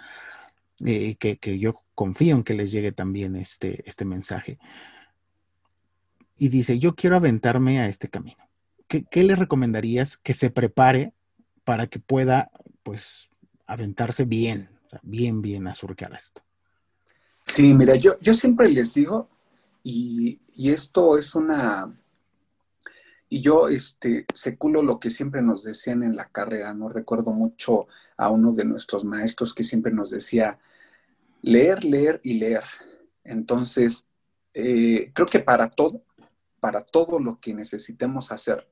eh, 0.85 1.15
que, 1.15 1.37
que, 1.37 1.59
yo 1.59 1.75
confío 1.95 2.35
en 2.35 2.43
que 2.43 2.53
les 2.53 2.71
llegue 2.71 2.91
también 2.91 3.35
este, 3.35 3.83
este 3.87 4.05
mensaje, 4.05 4.59
y 6.37 6.49
dice, 6.49 6.79
yo 6.79 6.95
quiero 6.95 7.15
aventarme 7.15 7.79
a 7.79 7.87
este 7.87 8.09
camino. 8.09 8.49
¿Qué, 8.87 9.05
¿Qué 9.09 9.23
le 9.23 9.35
recomendarías 9.35 10.17
que 10.17 10.33
se 10.33 10.49
prepare 10.49 11.13
para 11.63 11.87
que 11.87 11.99
pueda, 11.99 12.51
pues, 12.83 13.29
aventarse 13.67 14.25
bien, 14.25 14.69
bien, 15.01 15.41
bien 15.41 15.67
a 15.67 15.73
surcar 15.73 16.13
esto. 16.13 16.41
Sí, 17.43 17.73
mira, 17.73 17.95
yo, 17.95 18.19
yo 18.19 18.33
siempre 18.33 18.69
les 18.69 18.93
digo, 18.93 19.29
y, 19.83 20.39
esto 20.69 21.17
es 21.17 21.35
una, 21.35 21.97
y 23.29 23.41
yo 23.41 23.67
este, 23.67 24.25
seculo 24.33 24.81
lo 24.81 24.99
que 24.99 25.09
siempre 25.09 25.41
nos 25.41 25.63
decían 25.63 26.03
en 26.03 26.15
la 26.15 26.25
carrera, 26.25 26.73
no 26.73 26.89
recuerdo 26.89 27.31
mucho 27.31 27.87
a 28.17 28.29
uno 28.29 28.53
de 28.53 28.65
nuestros 28.65 29.03
maestros 29.05 29.53
que 29.53 29.63
siempre 29.63 29.91
nos 29.91 30.09
decía, 30.09 30.59
leer, 31.41 31.83
leer 31.83 32.19
y 32.23 32.35
leer. 32.35 32.63
Entonces, 33.23 34.07
eh, 34.53 35.11
creo 35.13 35.27
que 35.27 35.39
para 35.39 35.69
todo, 35.69 36.03
para 36.59 36.81
todo 36.81 37.19
lo 37.19 37.39
que 37.39 37.53
necesitemos 37.53 38.31
hacer, 38.31 38.67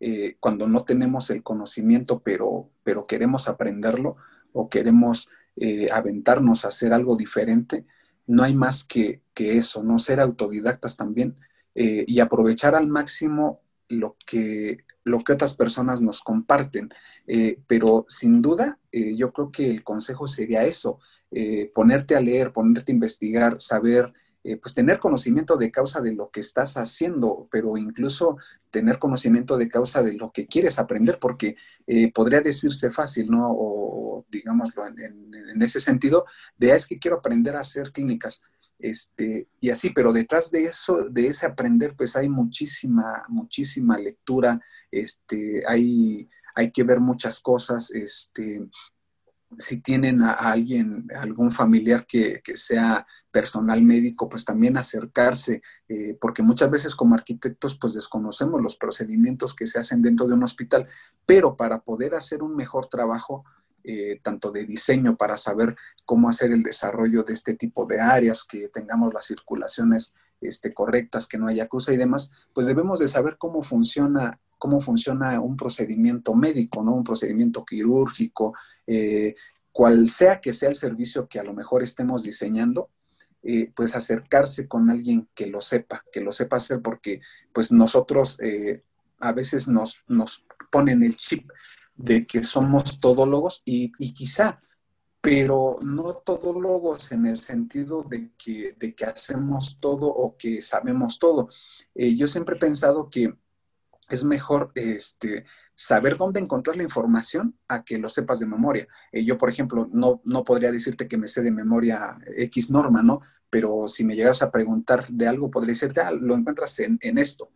eh, 0.00 0.36
cuando 0.40 0.68
no 0.68 0.84
tenemos 0.84 1.30
el 1.30 1.42
conocimiento, 1.42 2.20
pero, 2.20 2.68
pero 2.82 3.06
queremos 3.06 3.48
aprenderlo 3.48 4.16
o 4.52 4.68
queremos 4.68 5.30
eh, 5.56 5.86
aventarnos 5.92 6.64
a 6.64 6.68
hacer 6.68 6.92
algo 6.92 7.16
diferente, 7.16 7.86
no 8.26 8.42
hay 8.42 8.54
más 8.54 8.84
que, 8.84 9.22
eso, 9.36 9.82
¿no? 9.82 9.98
Ser 9.98 10.20
autodidactas 10.20 10.96
también 10.96 11.34
eh, 11.74 12.04
y 12.06 12.20
aprovechar 12.20 12.74
al 12.74 12.86
máximo 12.86 13.60
lo 13.88 14.16
que, 14.26 14.84
lo 15.02 15.20
que 15.20 15.32
otras 15.32 15.54
personas 15.54 16.00
nos 16.00 16.22
comparten. 16.22 16.90
pero 17.66 18.06
sin 18.08 18.40
duda, 18.42 18.78
yo 18.92 19.32
creo 19.32 19.50
que 19.50 19.70
el 19.70 19.82
consejo 19.82 20.28
sería 20.28 20.64
eso, 20.64 21.00
ponerte 21.74 22.14
a 22.16 22.20
leer, 22.20 22.52
ponerte 22.52 22.92
a 22.92 22.94
investigar, 22.94 23.60
saber 23.60 24.12
eh, 24.46 24.58
pues 24.58 24.74
tener 24.74 24.98
conocimiento 24.98 25.56
de 25.56 25.70
causa 25.70 26.02
de 26.02 26.14
lo 26.14 26.28
que 26.28 26.40
estás 26.40 26.76
haciendo, 26.76 27.48
pero 27.50 27.78
incluso 27.78 28.36
tener 28.70 28.98
conocimiento 28.98 29.56
de 29.56 29.70
causa 29.70 30.02
de 30.02 30.12
lo 30.12 30.32
que 30.32 30.46
quieres 30.46 30.78
aprender, 30.78 31.18
porque 31.18 31.56
eh, 31.86 32.12
podría 32.12 32.42
decirse 32.42 32.90
fácil, 32.90 33.30
¿no? 33.30 33.48
O 33.50 34.26
digámoslo 34.28 34.86
en, 34.86 35.62
ese 35.62 35.80
sentido, 35.80 36.26
de, 36.58 36.72
ah, 36.72 36.76
es 36.76 36.86
que 36.86 36.98
quiero 36.98 37.16
aprender 37.16 37.56
a 37.56 37.60
hacer 37.60 37.90
clínicas. 37.90 38.42
Este, 38.78 39.48
y 39.60 39.70
así, 39.70 39.90
pero 39.90 40.12
detrás 40.12 40.50
de 40.50 40.64
eso, 40.64 41.06
de 41.08 41.28
ese 41.28 41.46
aprender, 41.46 41.94
pues 41.96 42.14
hay 42.14 42.28
muchísima, 42.28 43.24
muchísima 43.28 43.96
lectura, 43.96 44.60
este, 44.90 45.62
hay, 45.66 46.28
hay 46.54 46.70
que 46.70 46.82
ver 46.82 47.00
muchas 47.00 47.40
cosas, 47.40 47.90
este, 47.92 48.60
si 49.58 49.80
tienen 49.80 50.22
a, 50.22 50.32
alguien, 50.32 51.08
algún 51.16 51.50
familiar 51.50 52.06
que, 52.06 52.40
sea 52.54 53.06
personal 53.30 53.82
médico, 53.82 54.28
pues 54.28 54.44
también 54.44 54.76
acercarse, 54.76 55.62
eh, 55.88 56.16
porque 56.20 56.42
muchas 56.42 56.70
veces 56.70 56.94
como 56.94 57.14
arquitectos 57.14 57.76
pues 57.78 57.94
desconocemos 57.94 58.60
los 58.62 58.76
procedimientos 58.76 59.54
que 59.54 59.66
se 59.66 59.80
hacen 59.80 60.02
dentro 60.02 60.26
de 60.26 60.34
un 60.34 60.44
hospital, 60.44 60.86
pero 61.26 61.56
para 61.56 61.80
poder 61.80 62.14
hacer 62.14 62.42
un 62.42 62.54
mejor 62.54 62.86
trabajo, 62.86 63.44
eh, 63.82 64.20
tanto 64.22 64.50
de 64.50 64.64
diseño, 64.64 65.16
para 65.16 65.36
saber 65.36 65.74
cómo 66.04 66.28
hacer 66.28 66.52
el 66.52 66.62
desarrollo 66.62 67.22
de 67.22 67.32
este 67.32 67.54
tipo 67.54 67.86
de 67.86 68.00
áreas, 68.00 68.44
que 68.44 68.68
tengamos 68.68 69.12
las 69.12 69.26
circulaciones 69.26 70.14
este, 70.44 70.72
correctas, 70.72 71.26
que 71.26 71.38
no 71.38 71.48
haya 71.48 71.64
acusa 71.64 71.92
y 71.92 71.96
demás, 71.96 72.30
pues 72.52 72.66
debemos 72.66 73.00
de 73.00 73.08
saber 73.08 73.36
cómo 73.38 73.62
funciona 73.62 74.38
cómo 74.64 74.80
funciona 74.80 75.40
un 75.40 75.58
procedimiento 75.58 76.34
médico, 76.34 76.82
¿no? 76.82 76.94
Un 76.94 77.04
procedimiento 77.04 77.66
quirúrgico, 77.66 78.54
eh, 78.86 79.34
cual 79.72 80.08
sea 80.08 80.40
que 80.40 80.54
sea 80.54 80.70
el 80.70 80.74
servicio 80.74 81.28
que 81.28 81.38
a 81.38 81.44
lo 81.44 81.52
mejor 81.52 81.82
estemos 81.82 82.22
diseñando, 82.22 82.88
eh, 83.42 83.70
pues 83.76 83.94
acercarse 83.94 84.66
con 84.66 84.88
alguien 84.88 85.28
que 85.34 85.48
lo 85.48 85.60
sepa, 85.60 86.02
que 86.10 86.22
lo 86.22 86.32
sepa 86.32 86.56
hacer, 86.56 86.80
porque 86.80 87.20
pues 87.52 87.72
nosotros 87.72 88.38
eh, 88.40 88.82
a 89.20 89.32
veces 89.32 89.68
nos, 89.68 90.02
nos 90.08 90.46
ponen 90.70 91.02
el 91.02 91.18
chip 91.18 91.50
de 91.94 92.26
que 92.26 92.42
somos 92.42 93.00
todólogos 93.00 93.60
y, 93.66 93.90
quizá, 94.14 94.62
pero 95.24 95.78
no 95.80 96.12
todólogos 96.18 97.10
en 97.10 97.24
el 97.24 97.38
sentido 97.38 98.02
de 98.02 98.32
que, 98.36 98.76
de 98.78 98.94
que 98.94 99.06
hacemos 99.06 99.78
todo 99.80 100.06
o 100.06 100.36
que 100.36 100.60
sabemos 100.60 101.18
todo. 101.18 101.48
yo 101.94 102.26
siempre 102.26 102.56
he 102.56 102.58
pensado 102.58 103.08
que 103.08 103.32
es 104.10 104.22
mejor 104.22 104.70
este, 104.74 105.46
saber 105.74 106.18
dónde 106.18 106.40
encontrar 106.40 106.76
la 106.76 106.82
información 106.82 107.58
a 107.68 107.84
que 107.84 107.98
lo 107.98 108.10
sepas 108.10 108.38
de 108.38 108.46
memoria. 108.46 108.86
Eh, 109.12 109.24
yo, 109.24 109.38
por 109.38 109.48
ejemplo, 109.48 109.88
no, 109.90 110.20
no 110.24 110.44
podría 110.44 110.70
decirte 110.70 111.08
que 111.08 111.16
me 111.16 111.26
sé 111.26 111.40
de 111.40 111.50
memoria 111.50 112.14
X 112.36 112.70
norma, 112.70 113.02
¿no? 113.02 113.22
Pero 113.48 113.88
si 113.88 114.04
me 114.04 114.16
llegas 114.16 114.42
a 114.42 114.50
preguntar 114.50 115.06
de 115.08 115.26
algo, 115.26 115.50
podría 115.50 115.72
decirte, 115.72 116.02
ah, 116.02 116.10
lo 116.10 116.34
encuentras 116.34 116.78
en, 116.80 116.98
esto. 117.18 117.50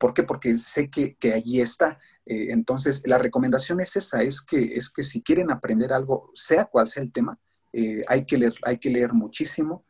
¿Por 0.00 0.14
qué? 0.14 0.22
Porque 0.22 0.56
sé 0.56 0.88
que, 0.88 1.16
allí 1.34 1.60
está. 1.60 1.98
Eh, 2.24 2.46
entonces, 2.50 3.02
la 3.04 3.18
recomendación 3.18 3.80
es 3.80 3.94
esa, 3.96 4.22
es 4.22 4.40
que, 4.40 4.74
es 4.74 4.88
que 4.88 5.02
si 5.02 5.20
quieren 5.22 5.50
aprender 5.50 5.92
algo, 5.92 6.30
sea 6.34 6.64
cual 6.64 6.86
sea 6.86 7.02
el 7.02 7.12
tema, 7.12 7.38
eh, 7.74 8.02
hay, 8.08 8.24
que 8.24 8.38
leer, 8.38 8.54
hay 8.62 8.78
que 8.78 8.90
leer 8.90 9.12
muchísimo. 9.12 9.84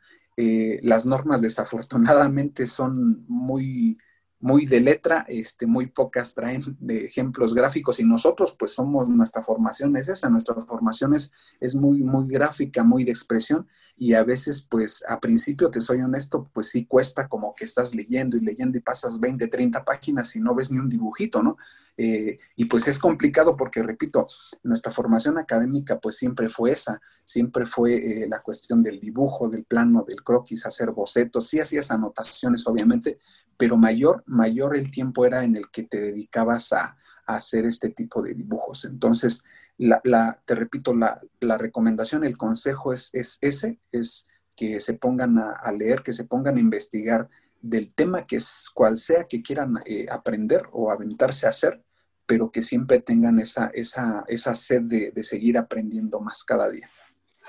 las 0.83 1.05
normas 1.07 1.43
desafortunadamente 1.43 2.67
son 2.67 3.25
muy 3.29 3.99
muy 4.41 4.64
de 4.64 4.80
letra, 4.80 5.24
este, 5.28 5.66
muy 5.66 5.86
pocas 5.86 6.34
traen 6.34 6.76
de 6.80 7.05
ejemplos 7.05 7.55
gráficos 7.55 8.01
y 8.01 8.05
nosotros 8.05 8.57
pues 8.59 8.72
somos, 8.72 9.09
nuestra 9.09 9.43
formación 9.43 9.97
es 9.97 10.09
esa, 10.09 10.30
nuestra 10.30 10.55
formación 10.55 11.14
es, 11.14 11.32
es 11.61 11.74
muy, 11.74 12.03
muy 12.03 12.26
gráfica, 12.26 12.82
muy 12.82 13.05
de 13.05 13.11
expresión 13.11 13.68
y 13.97 14.14
a 14.14 14.24
veces 14.24 14.66
pues 14.68 15.05
a 15.07 15.20
principio, 15.20 15.70
te 15.70 15.80
soy 15.80 16.01
honesto, 16.01 16.49
pues 16.55 16.68
sí 16.68 16.86
cuesta 16.86 17.28
como 17.28 17.55
que 17.55 17.66
estás 17.66 17.95
leyendo 17.95 18.38
y 18.38 18.41
leyendo 18.41 18.78
y 18.78 18.80
pasas 18.80 19.20
20, 19.20 19.47
30 19.47 19.84
páginas 19.84 20.34
y 20.34 20.41
no 20.41 20.55
ves 20.55 20.72
ni 20.72 20.78
un 20.78 20.88
dibujito, 20.88 21.43
¿no? 21.43 21.59
Eh, 21.97 22.38
y 22.57 22.64
pues 22.64 22.88
es 22.88 22.99
complicado 22.99 23.57
porque, 23.57 23.82
repito, 23.82 24.28
nuestra 24.62 24.93
formación 24.93 25.38
académica 25.38 25.99
pues 25.99 26.16
siempre 26.16 26.49
fue 26.49 26.72
esa, 26.72 27.01
siempre 27.24 27.66
fue 27.66 27.95
eh, 27.95 28.28
la 28.28 28.41
cuestión 28.41 28.82
del 28.82 29.01
dibujo, 29.01 29.49
del 29.49 29.64
plano, 29.64 30.05
del 30.07 30.22
croquis, 30.22 30.66
hacer 30.66 30.91
bocetos, 30.91 31.49
sí 31.49 31.61
hacías 31.61 31.91
anotaciones 31.91 32.66
obviamente, 32.66 33.18
pero 33.57 33.76
mayor, 33.76 34.22
mayor 34.26 34.76
el 34.76 34.91
tiempo 34.91 35.26
era 35.26 35.45
en 35.45 35.57
el 35.57 35.70
que 35.70 35.82
te 35.82 36.01
dedicabas 36.01 36.72
a, 36.72 36.97
hacer 37.26 37.64
este 37.64 37.91
tipo 37.91 38.22
de 38.22 38.34
dibujos. 38.34 38.84
Entonces, 38.84 39.45
la, 39.78 40.43
te 40.45 40.57
repito, 40.57 40.93
la, 40.95 41.59
recomendación, 41.59 42.24
el 42.24 42.36
consejo 42.36 42.93
es, 42.93 43.11
es, 43.12 43.38
ese, 43.41 43.78
es 43.93 44.26
que 44.57 44.80
se 44.80 44.95
pongan 44.95 45.38
a, 45.38 45.72
leer, 45.72 46.03
que 46.03 46.12
se 46.12 46.24
pongan 46.24 46.57
a 46.57 46.61
investigar 46.61 47.30
del 47.61 47.95
tema 47.95 48.27
que 48.27 48.37
es 48.37 48.71
cual 48.73 48.97
sea 48.97 49.27
que 49.29 49.43
quieran 49.43 49.75
eh, 49.85 50.07
aprender 50.11 50.63
o 50.73 50.91
aventarse 50.91 51.47
a 51.47 51.51
hacer, 51.51 51.83
pero 52.27 52.51
que 52.51 52.63
siempre 52.63 53.01
tengan 53.01 53.39
esa, 53.39 53.71
esa, 53.75 54.25
esa 54.29 54.55
sed 54.55 54.83
de, 54.83 55.25
seguir 55.25 55.59
aprendiendo 55.59 56.21
más 56.21 56.45
cada 56.45 56.71
día. 56.71 56.89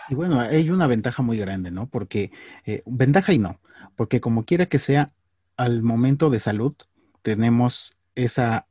Y 0.09 0.15
bueno, 0.15 0.39
hay 0.39 0.69
una 0.69 0.87
ventaja 0.87 1.21
muy 1.21 1.37
grande, 1.37 1.71
¿no? 1.71 1.87
Porque, 1.87 2.31
eh, 2.65 2.81
ventaja 2.85 3.31
y 3.31 3.37
no, 3.37 3.59
porque 3.95 4.19
como 4.19 4.45
quiera 4.45 4.65
que 4.65 4.79
sea, 4.79 5.13
al 5.57 5.83
momento 5.83 6.29
de 6.29 6.39
salud 6.39 6.73
tenemos 7.21 7.93
esa, 8.15 8.67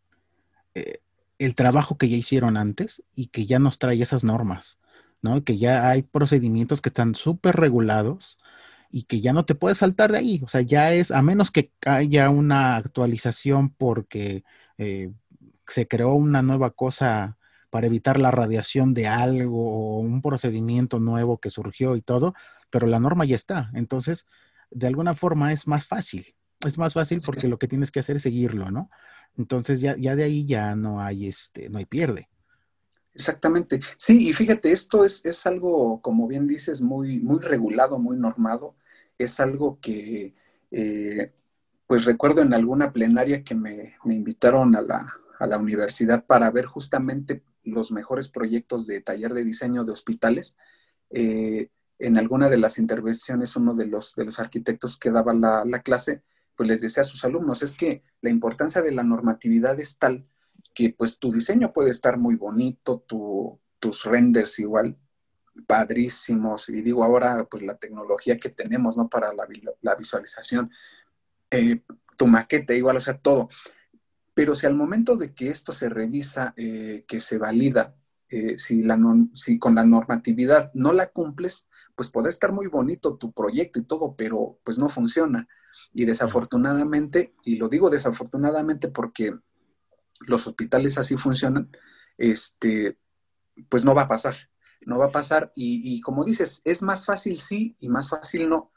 eh, 0.75 0.99
el 1.39 1.55
trabajo 1.55 1.97
que 1.97 2.09
ya 2.09 2.17
hicieron 2.17 2.57
antes 2.57 3.03
y 3.15 3.29
que 3.29 3.47
ya 3.47 3.59
nos 3.59 3.79
trae 3.79 4.03
esas 4.03 4.25
normas, 4.25 4.79
¿no? 5.23 5.43
Que 5.43 5.57
ya 5.57 5.89
hay 5.89 6.03
procedimientos 6.03 6.83
que 6.83 6.89
están 6.89 7.15
súper 7.15 7.57
regulados 7.57 8.39
y 8.91 9.05
que 9.05 9.21
ya 9.21 9.33
no 9.33 9.45
te 9.45 9.55
puedes 9.55 9.79
saltar 9.79 10.13
de 10.13 10.19
ahí. 10.19 10.41
O 10.45 10.49
sea, 10.49 10.61
ya 10.63 10.93
es, 10.93 11.11
a 11.11 11.23
menos 11.23 11.51
que 11.51 11.73
haya 11.87 12.31
una 12.31 12.77
actualización 12.77 13.71
porque 13.71 14.45
eh, 14.79 15.13
se 15.69 15.87
creó 15.89 16.15
una 16.15 16.43
nueva 16.43 16.71
cosa 16.71 17.39
para 17.71 17.87
evitar 17.87 18.19
la 18.21 18.31
radiación 18.31 18.95
de 18.95 19.07
algo 19.07 19.97
o 19.97 20.01
un 20.01 20.23
procedimiento 20.23 20.99
nuevo 20.99 21.39
que 21.39 21.51
surgió 21.51 21.97
y 21.97 22.03
todo, 22.03 22.35
pero 22.71 22.87
la 22.87 22.99
norma 22.99 23.25
ya 23.25 23.37
está. 23.37 23.71
Entonces, 23.75 24.27
de 24.71 24.89
alguna 24.89 25.15
forma 25.15 25.53
es 25.53 25.67
más 25.69 25.87
fácil 25.87 26.35
es 26.67 26.79
más 26.79 26.95
fácil 26.95 27.21
porque 27.25 27.49
lo 27.49 27.59
que 27.59 27.69
tienes 27.69 27.91
que 27.91 28.01
hacer 28.01 28.17
es 28.17 28.23
seguirlo, 28.23 28.71
¿no? 28.71 28.91
Entonces 29.37 29.81
ya, 29.81 29.97
ya 29.97 30.17
de 30.17 30.25
ahí 30.25 30.47
ya 30.47 30.75
no 30.75 31.01
hay, 31.01 31.29
este, 31.29 31.71
no 31.71 31.79
hay 31.79 31.87
pierde. 31.87 32.29
Exactamente. 33.15 33.81
Sí, 33.97 34.29
y 34.29 34.33
fíjate, 34.33 34.73
esto 34.73 35.05
es, 35.05 35.25
es 35.25 35.47
algo, 35.47 36.01
como 36.01 36.27
bien 36.27 36.47
dices, 36.47 36.81
muy, 36.81 37.19
muy 37.19 37.41
regulado, 37.41 37.99
muy 37.99 38.17
normado. 38.17 38.77
Es 39.23 39.41
algo 39.41 39.79
que, 39.81 40.35
eh, 40.71 41.33
pues 41.87 42.05
recuerdo 42.05 42.43
en 42.43 42.55
alguna 42.55 42.93
plenaria 42.93 43.45
que 43.45 43.55
me, 43.55 43.97
invitaron 44.05 44.75
a 44.77 44.83
la, 44.83 45.13
a 45.39 45.47
la, 45.47 45.59
universidad 45.59 46.25
para 46.25 46.51
ver 46.51 46.67
justamente 46.67 47.43
los 47.65 47.93
mejores 47.93 48.29
proyectos 48.29 48.87
de 48.87 49.01
taller 49.01 49.35
de 49.35 49.45
diseño 49.45 49.85
de 49.85 49.93
hospitales. 49.93 50.57
Eh, 51.11 51.69
en 51.99 52.17
alguna 52.17 52.49
de 52.49 52.57
las 52.57 52.79
intervenciones, 52.79 53.57
uno 53.57 53.75
de 53.75 53.87
los, 53.87 54.15
de 54.15 54.25
los 54.25 54.41
arquitectos 54.41 54.99
que 54.99 55.11
daba 55.11 55.35
la, 55.35 55.65
la 55.65 55.83
clase 55.83 56.23
pues 56.57 56.69
les 56.69 56.81
decía 56.83 57.01
a 57.01 57.05
sus 57.05 57.25
alumnos, 57.25 57.63
es 57.63 57.75
que 57.75 58.03
la 58.21 58.29
importancia 58.29 58.83
de 58.83 58.93
la 58.93 59.03
normatividad 59.03 59.81
es 59.81 59.99
tal 59.99 60.27
que 60.75 60.95
pues 60.97 61.19
tu 61.19 61.33
diseño 61.33 61.73
puede 61.73 61.89
estar 61.89 62.19
muy 62.19 62.37
bonito, 62.37 63.03
tus 63.79 64.05
renders 64.05 64.59
igual, 64.59 64.99
padrísimos, 65.67 66.69
y 66.69 66.83
digo 66.83 67.05
ahora 67.05 67.47
pues 67.51 67.63
la 67.63 67.77
tecnología 67.77 68.39
que 68.39 68.51
tenemos, 68.51 68.97
¿no? 68.97 69.09
Para 69.09 69.33
la, 69.33 69.95
visualización, 69.97 70.71
eh, 71.51 71.83
tu 72.17 72.27
maqueta 72.27 72.75
igual, 72.75 72.97
o 72.97 73.01
sea, 73.01 73.19
todo. 73.19 73.49
Pero 74.35 74.55
si 74.55 74.67
al 74.67 74.75
momento 74.75 75.17
de 75.17 75.35
que 75.35 75.49
esto 75.49 75.73
se 75.73 75.89
revisa, 75.89 76.55
eh, 76.57 77.05
que 77.07 77.21
se 77.21 77.39
valida, 77.39 77.95
eh, 78.29 78.57
si, 78.59 78.83
la 78.83 78.99
si 79.35 79.59
con 79.59 79.75
la 79.75 79.85
normatividad 79.85 80.71
no 80.75 80.93
la 80.93 81.09
cumples, 81.09 81.69
pues 81.97 82.11
podrá 82.11 82.31
estar 82.31 82.53
muy 82.53 82.69
bonito 82.69 83.17
tu 83.17 83.33
proyecto 83.33 83.79
y 83.79 83.83
todo, 83.83 84.15
pero 84.17 84.59
pues 84.65 84.79
no 84.79 84.89
funciona. 84.89 85.49
Y 85.93 86.05
desafortunadamente, 86.05 87.35
y 87.45 87.57
lo 87.57 87.69
digo 87.69 87.91
desafortunadamente 87.91 88.89
porque 88.89 89.35
los 90.21 90.47
hospitales 90.47 90.97
así 90.99 91.17
funcionan, 91.17 91.71
este, 92.17 92.99
pues 93.69 93.85
no 93.85 93.95
va 93.95 94.03
a 94.03 94.09
pasar, 94.09 94.37
no 94.83 94.99
va 94.99 95.07
a 95.07 95.13
pasar. 95.13 95.53
Y, 95.55 96.01
como 96.01 96.25
dices, 96.25 96.63
es 96.65 96.83
más 96.83 97.05
fácil 97.05 97.39
sí 97.39 97.77
y 97.81 97.89
más 97.89 98.09
fácil 98.09 98.49
no. 98.49 98.71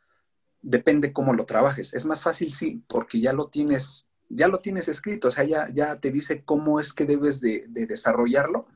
Depende 0.61 1.13
cómo 1.13 1.33
lo 1.33 1.45
trabajes. 1.45 1.93
Es 1.93 2.05
más 2.05 2.23
fácil 2.23 2.51
sí, 2.51 2.83
porque 2.87 3.19
ya 3.19 3.33
lo 3.33 3.45
tienes, 3.45 4.09
ya 4.29 4.47
lo 4.47 4.59
tienes 4.59 4.87
escrito, 4.87 5.27
o 5.27 5.31
sea, 5.31 5.43
ya, 5.43 5.69
ya 5.73 5.99
te 5.99 6.11
dice 6.11 6.43
cómo 6.43 6.79
es 6.79 6.93
que 6.93 7.05
debes 7.05 7.41
de, 7.41 7.65
de 7.67 7.85
desarrollarlo. 7.85 8.67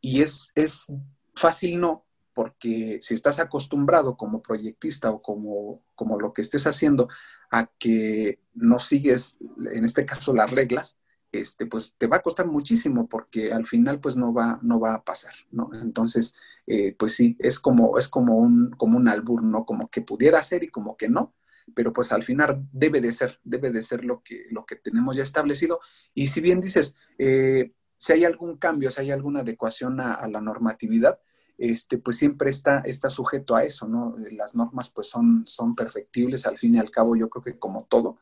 Y 0.00 0.22
es, 0.22 0.52
es 0.54 0.86
fácil 1.34 1.80
no, 1.80 2.06
porque 2.34 2.98
si 3.02 3.14
estás 3.14 3.40
acostumbrado 3.40 4.16
como 4.16 4.42
proyectista 4.42 5.10
o 5.10 5.20
como, 5.20 5.82
como 5.94 6.18
lo 6.18 6.32
que 6.32 6.42
estés 6.42 6.66
haciendo 6.66 7.08
a 7.50 7.66
que 7.78 8.40
no 8.54 8.78
sigues, 8.78 9.38
en 9.72 9.84
este 9.84 10.06
caso, 10.06 10.32
las 10.32 10.50
reglas, 10.50 10.96
este, 11.32 11.66
pues 11.66 11.94
te 11.96 12.06
va 12.06 12.18
a 12.18 12.22
costar 12.22 12.46
muchísimo 12.46 13.08
porque 13.08 13.52
al 13.52 13.66
final 13.66 14.00
pues 14.00 14.16
no 14.16 14.32
va, 14.32 14.58
no 14.62 14.80
va 14.80 14.94
a 14.94 15.04
pasar, 15.04 15.34
¿no? 15.50 15.70
Entonces, 15.74 16.34
eh, 16.66 16.94
pues 16.98 17.14
sí, 17.14 17.36
es 17.38 17.60
como, 17.60 17.98
es 17.98 18.08
como 18.08 18.36
un, 18.36 18.70
como 18.70 18.96
un 18.96 19.08
albur, 19.08 19.42
¿no? 19.42 19.64
Como 19.64 19.88
que 19.88 20.02
pudiera 20.02 20.42
ser 20.42 20.64
y 20.64 20.68
como 20.68 20.96
que 20.96 21.08
no, 21.08 21.34
pero 21.74 21.92
pues 21.92 22.12
al 22.12 22.22
final 22.24 22.66
debe 22.72 23.00
de 23.00 23.12
ser, 23.12 23.38
debe 23.44 23.70
de 23.70 23.82
ser 23.82 24.04
lo 24.04 24.22
que, 24.22 24.46
lo 24.50 24.66
que 24.66 24.76
tenemos 24.76 25.16
ya 25.16 25.22
establecido. 25.22 25.80
Y 26.14 26.26
si 26.26 26.40
bien 26.40 26.60
dices, 26.60 26.96
eh, 27.18 27.72
si 27.96 28.12
hay 28.12 28.24
algún 28.24 28.56
cambio, 28.56 28.90
si 28.90 29.00
hay 29.00 29.10
alguna 29.10 29.40
adecuación 29.40 30.00
a 30.00 30.26
la 30.28 30.40
normatividad, 30.40 31.20
este, 31.60 31.98
pues 31.98 32.16
siempre 32.16 32.48
está, 32.48 32.78
está 32.80 33.10
sujeto 33.10 33.54
a 33.54 33.64
eso, 33.64 33.86
¿no? 33.86 34.16
Las 34.32 34.56
normas 34.56 34.90
pues 34.94 35.08
son, 35.08 35.44
son 35.44 35.74
perfectibles 35.74 36.46
al 36.46 36.56
fin 36.56 36.74
y 36.74 36.78
al 36.78 36.90
cabo, 36.90 37.16
yo 37.16 37.28
creo 37.28 37.44
que 37.44 37.58
como 37.58 37.84
todo, 37.84 38.18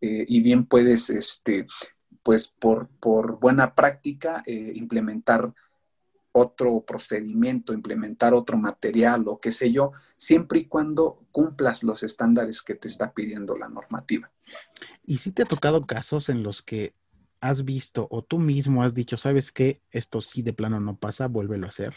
eh, 0.00 0.24
y 0.26 0.40
bien 0.40 0.64
puedes, 0.64 1.10
este, 1.10 1.66
pues 2.22 2.48
por, 2.48 2.88
por 2.88 3.38
buena 3.38 3.74
práctica, 3.74 4.42
eh, 4.46 4.72
implementar 4.74 5.52
otro 6.32 6.80
procedimiento, 6.80 7.72
implementar 7.72 8.34
otro 8.34 8.56
material 8.58 9.24
o 9.26 9.40
qué 9.40 9.50
sé 9.50 9.72
yo, 9.72 9.92
siempre 10.16 10.60
y 10.60 10.64
cuando 10.66 11.26
cumplas 11.32 11.82
los 11.82 12.02
estándares 12.02 12.62
que 12.62 12.74
te 12.74 12.88
está 12.88 13.12
pidiendo 13.12 13.56
la 13.56 13.68
normativa. 13.68 14.30
¿Y 15.04 15.18
si 15.18 15.32
te 15.32 15.42
ha 15.42 15.46
tocado 15.46 15.86
casos 15.86 16.28
en 16.28 16.42
los 16.42 16.62
que 16.62 16.94
has 17.40 17.64
visto 17.64 18.06
o 18.10 18.22
tú 18.22 18.38
mismo 18.38 18.82
has 18.82 18.94
dicho, 18.94 19.16
sabes 19.16 19.52
que 19.52 19.80
esto 19.90 20.20
sí 20.20 20.42
de 20.42 20.52
plano 20.52 20.80
no 20.80 20.96
pasa, 20.96 21.26
vuélvelo 21.26 21.66
a 21.66 21.70
hacer? 21.70 21.94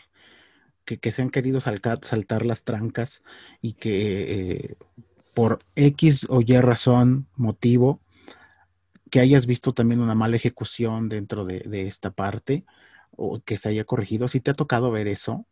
que, 0.85 1.11
se 1.11 1.21
han 1.21 1.29
querido 1.29 1.61
saltar 1.61 2.45
las 2.45 2.63
trancas 2.63 3.23
y 3.61 3.73
que 3.73 4.51
eh, 4.51 4.75
por 5.33 5.59
X 5.75 6.27
o 6.29 6.41
Y 6.41 6.59
razón, 6.59 7.27
motivo, 7.35 8.00
que 9.11 9.19
hayas 9.19 9.45
visto 9.45 9.73
también 9.73 9.99
una 9.99 10.15
mala 10.15 10.37
ejecución 10.37 11.09
dentro 11.09 11.45
de, 11.45 11.87
esta 11.87 12.11
parte 12.11 12.65
o 13.11 13.41
que 13.41 13.57
se 13.57 13.69
haya 13.69 13.83
corregido. 13.83 14.27
¿Sí 14.27 14.39
te 14.39 14.51
ha 14.51 14.55
tocado 14.55 14.89
ver 14.89 15.07
eso? 15.07 15.45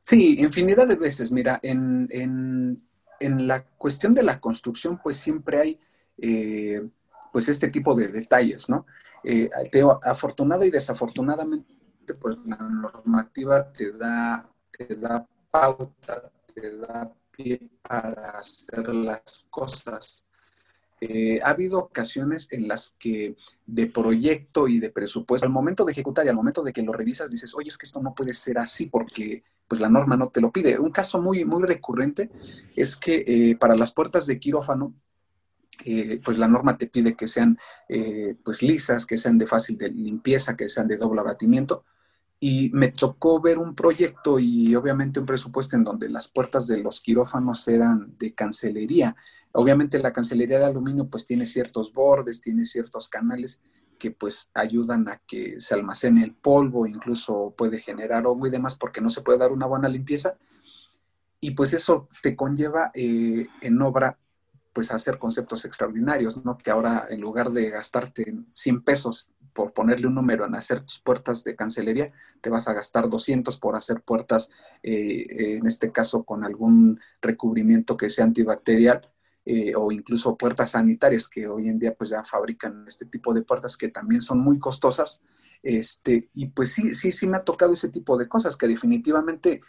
Sí, 0.00 0.40
infinidad 0.40 0.88
de 0.88 0.96
veces. 0.96 1.30
Mira, 1.30 1.60
en, 1.62 2.82
la 3.20 3.62
cuestión 3.62 4.14
de 4.14 4.22
la 4.22 4.40
construcción, 4.40 4.98
pues 5.02 5.18
siempre 5.18 5.58
hay 5.58 5.80
eh, 6.16 6.82
pues 7.30 7.50
este 7.50 7.68
tipo 7.68 7.94
de 7.94 8.08
detalles, 8.08 8.70
¿no? 8.70 8.86
Eh, 9.22 9.50
afortunada 10.02 10.64
y 10.64 10.70
desafortunadamente 10.70 12.14
pues 12.14 12.38
la 12.46 12.56
normativa 12.56 13.70
te 13.70 13.92
da, 13.92 14.48
te 14.70 14.96
da 14.96 15.28
pauta, 15.50 16.32
te 16.54 16.78
da 16.78 17.12
pie 17.30 17.60
para 17.82 18.38
hacer 18.38 18.88
las 18.88 19.46
cosas. 19.50 20.24
Eh, 21.00 21.38
ha 21.42 21.50
habido 21.50 21.78
ocasiones 21.78 22.48
en 22.50 22.68
las 22.68 22.94
que 22.98 23.36
de 23.66 23.86
proyecto 23.86 24.68
y 24.68 24.78
de 24.80 24.90
presupuesto, 24.90 25.46
al 25.46 25.52
momento 25.52 25.84
de 25.84 25.92
ejecutar 25.92 26.26
y 26.26 26.28
al 26.28 26.36
momento 26.36 26.62
de 26.62 26.72
que 26.72 26.82
lo 26.82 26.92
revisas, 26.92 27.30
dices, 27.30 27.54
oye, 27.54 27.68
es 27.68 27.78
que 27.78 27.86
esto 27.86 28.02
no 28.02 28.14
puede 28.14 28.34
ser 28.34 28.58
así 28.58 28.86
porque 28.86 29.42
pues 29.70 29.80
la 29.80 29.88
norma 29.88 30.16
no 30.16 30.30
te 30.30 30.40
lo 30.40 30.50
pide. 30.50 30.80
Un 30.80 30.90
caso 30.90 31.22
muy, 31.22 31.44
muy 31.44 31.62
recurrente 31.62 32.28
es 32.74 32.96
que 32.96 33.24
eh, 33.24 33.56
para 33.56 33.76
las 33.76 33.92
puertas 33.92 34.26
de 34.26 34.40
quirófano, 34.40 34.92
eh, 35.84 36.20
pues 36.24 36.38
la 36.38 36.48
norma 36.48 36.76
te 36.76 36.88
pide 36.88 37.14
que 37.14 37.28
sean 37.28 37.56
eh, 37.88 38.34
pues 38.44 38.64
lisas, 38.64 39.06
que 39.06 39.16
sean 39.16 39.38
de 39.38 39.46
fácil 39.46 39.78
de 39.78 39.88
limpieza, 39.88 40.56
que 40.56 40.68
sean 40.68 40.88
de 40.88 40.96
doble 40.96 41.20
abatimiento. 41.20 41.84
Y 42.40 42.70
me 42.72 42.88
tocó 42.88 43.40
ver 43.40 43.58
un 43.58 43.74
proyecto 43.74 44.38
y 44.38 44.74
obviamente 44.74 45.20
un 45.20 45.26
presupuesto 45.26 45.76
en 45.76 45.84
donde 45.84 46.08
las 46.08 46.28
puertas 46.28 46.66
de 46.66 46.78
los 46.78 47.00
quirófanos 47.00 47.68
eran 47.68 48.16
de 48.18 48.34
cancelería. 48.34 49.14
Obviamente 49.52 49.98
la 49.98 50.12
cancelería 50.12 50.58
de 50.58 50.64
aluminio 50.64 51.06
pues 51.08 51.26
tiene 51.26 51.44
ciertos 51.44 51.92
bordes, 51.92 52.40
tiene 52.40 52.64
ciertos 52.64 53.08
canales 53.08 53.60
que 53.98 54.10
pues 54.10 54.50
ayudan 54.54 55.08
a 55.08 55.20
que 55.26 55.60
se 55.60 55.74
almacene 55.74 56.24
el 56.24 56.34
polvo, 56.34 56.86
incluso 56.86 57.54
puede 57.56 57.78
generar 57.78 58.26
hongo 58.26 58.46
y 58.46 58.50
demás 58.50 58.74
porque 58.74 59.02
no 59.02 59.10
se 59.10 59.20
puede 59.20 59.38
dar 59.38 59.52
una 59.52 59.66
buena 59.66 59.88
limpieza. 59.88 60.36
Y 61.40 61.52
pues 61.52 61.74
eso 61.74 62.08
te 62.22 62.34
conlleva 62.34 62.90
eh, 62.94 63.46
en 63.60 63.82
obra 63.82 64.18
pues 64.72 64.92
hacer 64.92 65.18
conceptos 65.18 65.64
extraordinarios, 65.64 66.44
¿no? 66.44 66.56
Que 66.56 66.70
ahora 66.70 67.06
en 67.10 67.20
lugar 67.20 67.50
de 67.50 67.70
gastarte 67.70 68.34
100 68.52 68.82
pesos 68.82 69.32
por 69.52 69.72
ponerle 69.72 70.06
un 70.06 70.14
número 70.14 70.44
en 70.44 70.54
hacer 70.54 70.82
tus 70.82 71.00
puertas 71.00 71.44
de 71.44 71.56
cancelería, 71.56 72.12
te 72.40 72.50
vas 72.50 72.68
a 72.68 72.72
gastar 72.72 73.08
200 73.08 73.58
por 73.58 73.76
hacer 73.76 74.02
puertas, 74.02 74.50
eh, 74.82 75.56
en 75.56 75.66
este 75.66 75.92
caso 75.92 76.24
con 76.24 76.44
algún 76.44 77.00
recubrimiento 77.20 77.96
que 77.96 78.08
sea 78.08 78.24
antibacterial 78.24 79.10
eh, 79.44 79.74
o 79.74 79.90
incluso 79.90 80.36
puertas 80.36 80.70
sanitarias 80.70 81.28
que 81.28 81.48
hoy 81.48 81.68
en 81.68 81.78
día 81.78 81.94
pues 81.94 82.10
ya 82.10 82.22
fabrican 82.24 82.84
este 82.86 83.06
tipo 83.06 83.32
de 83.32 83.42
puertas 83.42 83.76
que 83.76 83.88
también 83.88 84.20
son 84.20 84.38
muy 84.38 84.58
costosas. 84.58 85.20
Este, 85.62 86.30
y 86.34 86.46
pues 86.46 86.72
sí, 86.72 86.94
sí, 86.94 87.12
sí 87.12 87.26
me 87.26 87.36
ha 87.36 87.44
tocado 87.44 87.72
ese 87.72 87.88
tipo 87.88 88.16
de 88.16 88.28
cosas 88.28 88.56
que 88.56 88.68
definitivamente 88.68 89.60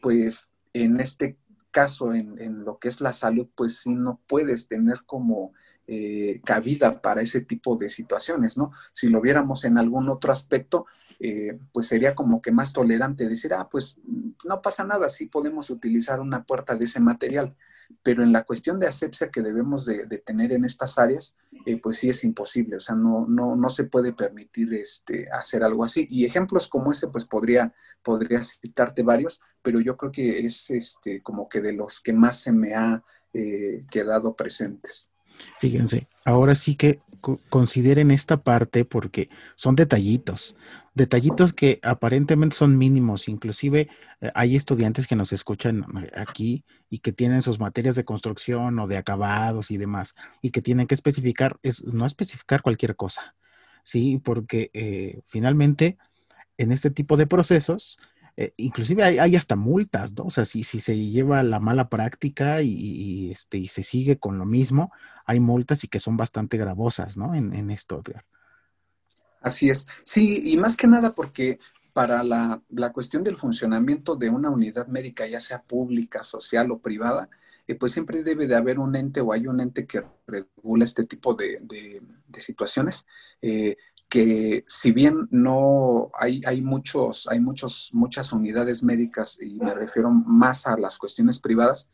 pues 0.00 0.54
en 0.72 1.00
este 1.00 1.38
caso 1.70 2.12
en, 2.12 2.64
lo 2.64 2.78
que 2.78 2.88
es 2.88 3.00
la 3.00 3.12
salud, 3.12 3.48
pues 3.54 3.78
sí 3.78 3.94
no 3.94 4.20
puedes 4.26 4.68
tener 4.68 5.04
como 5.06 5.52
eh, 5.86 6.40
cabida 6.44 7.00
para 7.00 7.22
ese 7.22 7.40
tipo 7.40 7.76
de 7.76 7.88
situaciones, 7.88 8.56
¿no? 8.58 8.72
Si 8.92 9.08
lo 9.08 9.20
viéramos 9.20 9.64
en 9.64 9.78
algún 9.78 10.08
otro 10.08 10.32
aspecto, 10.32 10.86
eh, 11.18 11.58
pues 11.72 11.86
sería 11.86 12.14
como 12.14 12.40
que 12.40 12.52
más 12.52 12.72
tolerante 12.72 13.28
decir, 13.28 13.52
ah, 13.54 13.68
pues 13.70 14.00
no 14.44 14.62
pasa 14.62 14.84
nada, 14.84 15.08
sí 15.08 15.26
podemos 15.26 15.68
utilizar 15.70 16.20
una 16.20 16.44
puerta 16.44 16.76
de 16.76 16.84
ese 16.84 17.00
material 17.00 17.54
pero 18.02 18.22
en 18.22 18.32
la 18.32 18.44
cuestión 18.44 18.78
de 18.78 18.86
asepsia 18.86 19.30
que 19.30 19.42
debemos 19.42 19.84
de, 19.86 20.06
tener 20.18 20.52
en 20.52 20.64
estas 20.64 20.98
áreas, 20.98 21.36
eh, 21.66 21.78
pues 21.80 21.98
sí 21.98 22.08
es 22.08 22.24
imposible, 22.24 22.76
o 22.76 22.80
sea, 22.80 22.94
no, 22.94 23.26
no, 23.28 23.56
no 23.56 23.70
se 23.70 23.84
puede 23.84 24.12
permitir 24.12 24.72
este, 24.74 25.28
hacer 25.30 25.62
algo 25.62 25.84
así. 25.84 26.06
Y 26.08 26.24
ejemplos 26.24 26.68
como 26.68 26.92
ese, 26.92 27.08
pues 27.08 27.26
podría, 27.26 27.74
podría 28.02 28.42
citarte 28.42 29.02
varios, 29.02 29.40
pero 29.62 29.80
yo 29.80 29.96
creo 29.96 30.12
que 30.12 30.44
es 30.44 30.70
este, 30.70 31.22
como 31.22 31.48
que 31.48 31.60
de 31.60 31.72
los 31.72 32.00
que 32.00 32.12
más 32.12 32.40
se 32.40 32.52
me 32.52 32.74
ha 32.74 33.02
quedado 33.90 34.34
presentes. 34.34 35.10
Fíjense, 35.58 36.06
ahora 36.24 36.54
sí 36.54 36.76
que 36.76 37.00
consideren 37.50 38.10
esta 38.10 38.42
parte 38.42 38.84
porque 38.86 39.28
son 39.56 39.76
detallitos 39.76 40.54
detallitos 40.94 41.52
que 41.52 41.78
aparentemente 41.82 42.56
son 42.56 42.76
mínimos, 42.76 43.28
inclusive 43.28 43.88
eh, 44.20 44.30
hay 44.34 44.56
estudiantes 44.56 45.06
que 45.06 45.16
nos 45.16 45.32
escuchan 45.32 45.84
eh, 46.02 46.10
aquí 46.16 46.64
y 46.88 46.98
que 46.98 47.12
tienen 47.12 47.42
sus 47.42 47.60
materias 47.60 47.96
de 47.96 48.04
construcción 48.04 48.78
o 48.78 48.86
de 48.86 48.96
acabados 48.96 49.70
y 49.70 49.76
demás, 49.76 50.14
y 50.42 50.50
que 50.50 50.62
tienen 50.62 50.86
que 50.86 50.94
especificar, 50.94 51.58
es 51.62 51.84
no 51.84 52.06
especificar 52.06 52.62
cualquier 52.62 52.96
cosa, 52.96 53.34
¿sí? 53.84 54.20
Porque 54.22 54.70
eh, 54.74 55.20
finalmente 55.26 55.96
en 56.58 56.72
este 56.72 56.90
tipo 56.90 57.16
de 57.16 57.26
procesos, 57.26 57.96
inclusive 58.56 59.02
hay, 59.04 59.36
hasta 59.36 59.54
multas, 59.54 60.12
¿no? 60.14 60.24
O 60.24 60.30
sea, 60.30 60.46
si, 60.46 60.64
si 60.64 60.80
se 60.80 60.96
lleva 60.96 61.42
la 61.42 61.60
mala 61.60 61.90
práctica 61.90 62.62
y, 62.62 63.30
este, 63.30 63.58
y 63.58 63.68
se 63.68 63.82
sigue 63.82 64.18
con 64.18 64.38
lo 64.38 64.46
mismo, 64.46 64.92
hay 65.30 65.38
multas 65.38 65.84
y 65.84 65.88
que 65.88 66.00
son 66.00 66.16
bastante 66.16 66.56
gravosas, 66.56 67.16
¿no? 67.16 67.36
En, 67.36 67.54
en 67.54 67.70
esto. 67.70 68.02
Así 69.40 69.70
es. 69.70 69.86
Sí, 70.02 70.42
y 70.44 70.56
más 70.56 70.76
que 70.76 70.88
nada 70.88 71.12
porque 71.12 71.60
para 71.92 72.24
la, 72.24 72.60
cuestión 72.92 73.22
del 73.22 73.36
funcionamiento 73.36 74.16
de 74.16 74.28
una 74.28 74.50
unidad 74.50 74.88
médica, 74.88 75.28
ya 75.28 75.38
sea 75.38 75.62
pública, 75.62 76.24
social 76.24 76.72
o 76.72 76.80
privada, 76.80 77.30
eh, 77.68 77.76
pues 77.76 77.92
siempre 77.92 78.24
debe 78.24 78.48
de 78.48 78.56
haber 78.56 78.80
un 78.80 78.96
ente 78.96 79.20
o 79.20 79.32
hay 79.32 79.46
un 79.46 79.60
ente 79.60 79.86
que 79.86 80.02
regula 80.26 80.82
este 80.82 81.04
tipo 81.04 81.34
de, 81.34 82.02
situaciones. 82.36 83.06
Eh, 83.40 83.76
que 84.10 84.64
si 84.66 84.90
bien 84.90 85.28
no 85.30 86.10
hay, 86.14 86.42
hay 86.44 86.60
muchos, 86.60 87.28
hay 87.28 87.38
muchos, 87.38 87.90
muchas 87.92 88.32
unidades 88.32 88.82
médicas, 88.82 89.40
y 89.40 89.54
me 89.54 89.72
refiero 89.72 90.10
más 90.10 90.66
a 90.66 90.76
las 90.76 90.98
cuestiones 90.98 91.38
privadas, 91.38 91.88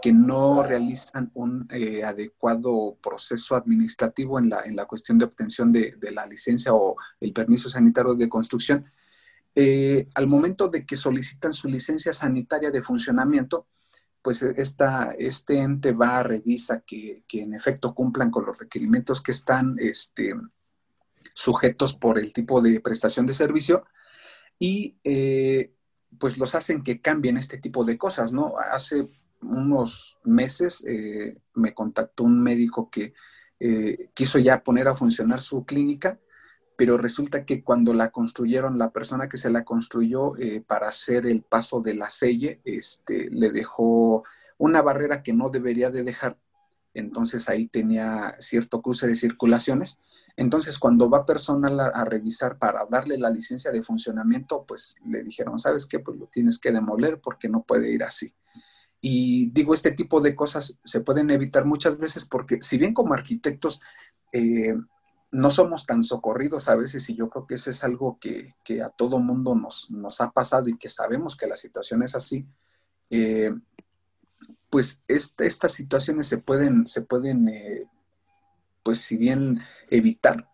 que 0.00 0.12
no 0.12 0.62
realizan 0.62 1.30
un 1.34 1.68
eh, 1.70 2.02
adecuado 2.02 2.96
proceso 3.02 3.54
administrativo 3.54 4.38
en 4.38 4.48
la, 4.48 4.62
en 4.62 4.76
la 4.76 4.86
cuestión 4.86 5.18
de 5.18 5.26
obtención 5.26 5.70
de, 5.70 5.94
la 6.10 6.26
licencia 6.26 6.72
o 6.72 6.96
el 7.20 7.34
permiso 7.34 7.68
sanitario 7.68 8.14
de 8.14 8.30
construcción. 8.30 8.86
Eh, 9.54 10.06
al 10.14 10.26
momento 10.26 10.68
de 10.68 10.86
que 10.86 10.96
solicitan 10.96 11.52
su 11.52 11.68
licencia 11.68 12.14
sanitaria 12.14 12.70
de 12.70 12.82
funcionamiento, 12.82 13.66
pues 14.22 14.42
esta, 14.42 15.14
este 15.18 15.60
ente 15.60 15.92
va 15.92 16.18
a 16.18 16.22
revisar 16.22 16.82
que, 16.86 17.24
en 17.28 17.54
efecto 17.54 17.94
cumplan 17.94 18.30
con 18.30 18.46
los 18.46 18.58
requerimientos 18.58 19.22
que 19.22 19.32
están 19.32 19.76
este, 19.78 20.34
sujetos 21.38 21.94
por 21.94 22.18
el 22.18 22.32
tipo 22.32 22.60
de 22.60 22.80
prestación 22.80 23.24
de 23.24 23.32
servicio 23.32 23.84
y 24.58 24.98
eh, 25.04 25.72
pues 26.18 26.36
los 26.36 26.56
hacen 26.56 26.82
que 26.82 27.00
cambien 27.00 27.36
este 27.36 27.58
tipo 27.58 27.84
de 27.84 27.96
cosas, 27.96 28.32
¿no? 28.32 28.54
Hace 28.58 29.06
unos 29.40 30.18
meses 30.24 30.84
eh, 30.84 31.38
me 31.54 31.74
contactó 31.74 32.24
un 32.24 32.42
médico 32.42 32.90
que 32.90 33.14
eh, 33.60 34.10
quiso 34.14 34.40
ya 34.40 34.64
poner 34.64 34.88
a 34.88 34.96
funcionar 34.96 35.40
su 35.40 35.64
clínica, 35.64 36.18
pero 36.76 36.98
resulta 36.98 37.44
que 37.44 37.62
cuando 37.62 37.94
la 37.94 38.10
construyeron, 38.10 38.76
la 38.76 38.90
persona 38.90 39.28
que 39.28 39.36
se 39.36 39.50
la 39.50 39.64
construyó 39.64 40.32
para 40.66 40.88
hacer 40.88 41.24
el 41.26 41.42
paso 41.42 41.80
de 41.80 41.94
la 41.94 42.10
selle, 42.10 42.60
este, 42.64 43.30
le 43.30 43.52
dejó 43.52 44.24
una 44.56 44.82
barrera 44.82 45.22
que 45.22 45.32
no 45.32 45.50
debería 45.50 45.90
de 45.90 46.02
dejar. 46.02 46.36
Entonces 46.94 47.48
ahí 47.48 47.68
tenía 47.68 48.34
cierto 48.40 48.82
cruce 48.82 49.06
de 49.06 49.14
circulaciones. 49.14 50.00
Entonces 50.38 50.78
cuando 50.78 51.10
va 51.10 51.26
personal 51.26 51.80
a, 51.80 52.04
revisar 52.04 52.58
para 52.58 52.86
darle 52.88 53.18
la 53.18 53.28
licencia 53.28 53.72
de 53.72 53.82
funcionamiento, 53.82 54.64
pues 54.64 54.94
le 55.04 55.24
dijeron, 55.24 55.58
¿sabes 55.58 55.84
qué? 55.84 55.98
Pues 55.98 56.16
lo 56.16 56.26
tienes 56.26 56.60
que 56.60 56.70
demoler 56.70 57.20
porque 57.20 57.48
no 57.48 57.64
puede 57.64 57.92
ir 57.92 58.04
así. 58.04 58.32
Y 59.00 59.50
digo, 59.50 59.74
este 59.74 59.90
tipo 59.90 60.20
de 60.20 60.36
cosas 60.36 60.78
se 60.84 61.00
pueden 61.00 61.32
evitar 61.32 61.64
muchas 61.64 61.98
veces 61.98 62.24
porque 62.24 62.62
si 62.62 62.78
bien 62.78 62.94
como 62.94 63.14
arquitectos 63.14 63.80
eh, 64.32 64.76
no 65.32 65.50
somos 65.50 65.86
tan 65.86 66.04
socorridos 66.04 66.68
a 66.68 66.76
veces, 66.76 67.10
y 67.10 67.16
yo 67.16 67.28
creo 67.28 67.44
que 67.44 67.56
eso 67.56 67.70
es 67.70 67.82
algo 67.82 68.20
que, 68.20 68.54
a 68.80 68.90
todo 68.90 69.18
mundo 69.18 69.56
nos, 69.56 69.90
nos, 69.90 70.20
ha 70.20 70.30
pasado 70.30 70.68
y 70.68 70.78
que 70.78 70.88
sabemos 70.88 71.36
que 71.36 71.48
la 71.48 71.56
situación 71.56 72.04
es 72.04 72.14
así, 72.14 72.46
eh, 73.10 73.50
pues 74.70 75.02
estas 75.08 75.72
situaciones 75.72 76.28
se 76.28 76.38
pueden, 76.38 76.86
se 76.86 77.02
pueden 77.02 77.48
eh, 77.48 77.88
pues 78.88 79.02
si 79.02 79.18
bien 79.18 79.60
evitar, 79.90 80.48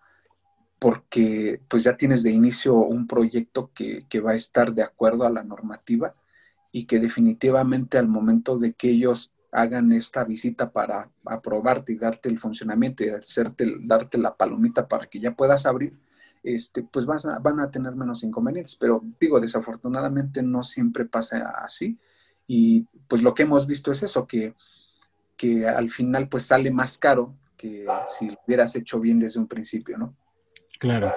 porque 0.80 1.61
pues 1.68 1.85
ya 1.85 1.97
tienes 1.97 2.24
de 2.24 2.32
inicio 2.32 2.74
un 2.74 3.07
proyecto 3.07 3.70
que, 3.72 4.07
que 4.09 4.18
va 4.18 4.32
a 4.32 4.35
estar 4.35 4.74
de 4.74 4.82
acuerdo 4.82 5.24
a 5.24 5.30
la 5.30 5.45
normativa 5.45 6.16
y 6.72 6.87
que 6.87 6.99
definitivamente 6.99 7.97
al 7.97 8.09
momento 8.09 8.59
de 8.59 8.72
que 8.72 8.91
ellos 8.91 9.32
hagan 9.53 9.93
esta 9.93 10.24
visita 10.24 10.72
para 10.72 11.12
aprobarte 11.24 11.93
y 11.93 11.97
darte 11.97 12.28
el 12.28 12.41
funcionamiento 12.41 13.05
y 13.05 13.11
hacerte, 13.11 13.72
darte 13.85 14.18
la 14.18 14.35
palomita 14.35 14.89
para 14.89 15.07
que 15.07 15.20
ya 15.20 15.37
puedas 15.37 15.64
abrir, 15.64 15.97
este, 16.43 16.82
pues 16.82 17.07
van 17.07 17.18
a, 17.32 17.39
van 17.39 17.61
a 17.61 17.70
tener 17.70 17.95
menos 17.95 18.24
inconvenientes. 18.24 18.74
Pero 18.74 19.01
digo, 19.20 19.39
desafortunadamente 19.39 20.43
no 20.43 20.64
siempre 20.64 21.05
pasa 21.05 21.55
así. 21.62 22.01
Y 22.49 22.89
pues 23.07 23.22
lo 23.22 23.32
que 23.32 23.45
hemos 23.45 23.68
visto 23.68 23.93
es 23.93 24.03
eso, 24.03 24.26
que, 24.26 24.57
que 25.37 25.68
al 25.68 25.89
final 25.89 26.28
pues 26.28 26.47
sale 26.47 26.72
más 26.72 26.99
caro 26.99 27.37
que 27.57 27.87
si 28.07 28.37
hubieras 28.47 28.75
hecho 28.77 29.01
bien 29.01 29.19
desde 29.19 29.41
un 29.41 29.47
principio, 29.47 29.99
¿no? 29.99 30.15
Claro, 30.79 31.15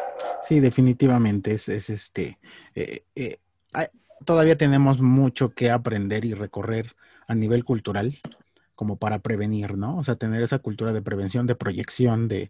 sí, 0.47 0.59
definitivamente 0.59 1.53
es, 1.53 1.67
es 1.67 1.89
este. 1.89 2.37
Eh, 2.75 3.03
eh, 3.15 3.39
todavía 4.25 4.57
tenemos 4.57 5.01
mucho 5.01 5.49
que 5.49 5.71
aprender 5.71 6.25
y 6.25 6.33
recorrer 6.33 6.95
a 7.27 7.35
nivel 7.35 7.63
cultural 7.65 8.19
como 8.75 8.97
para 8.97 9.19
prevenir, 9.19 9.75
¿no? 9.75 9.97
O 9.97 10.03
sea, 10.03 10.15
tener 10.15 10.43
esa 10.43 10.59
cultura 10.59 10.93
de 10.93 11.01
prevención, 11.01 11.47
de 11.47 11.55
proyección, 11.55 12.27
de, 12.27 12.49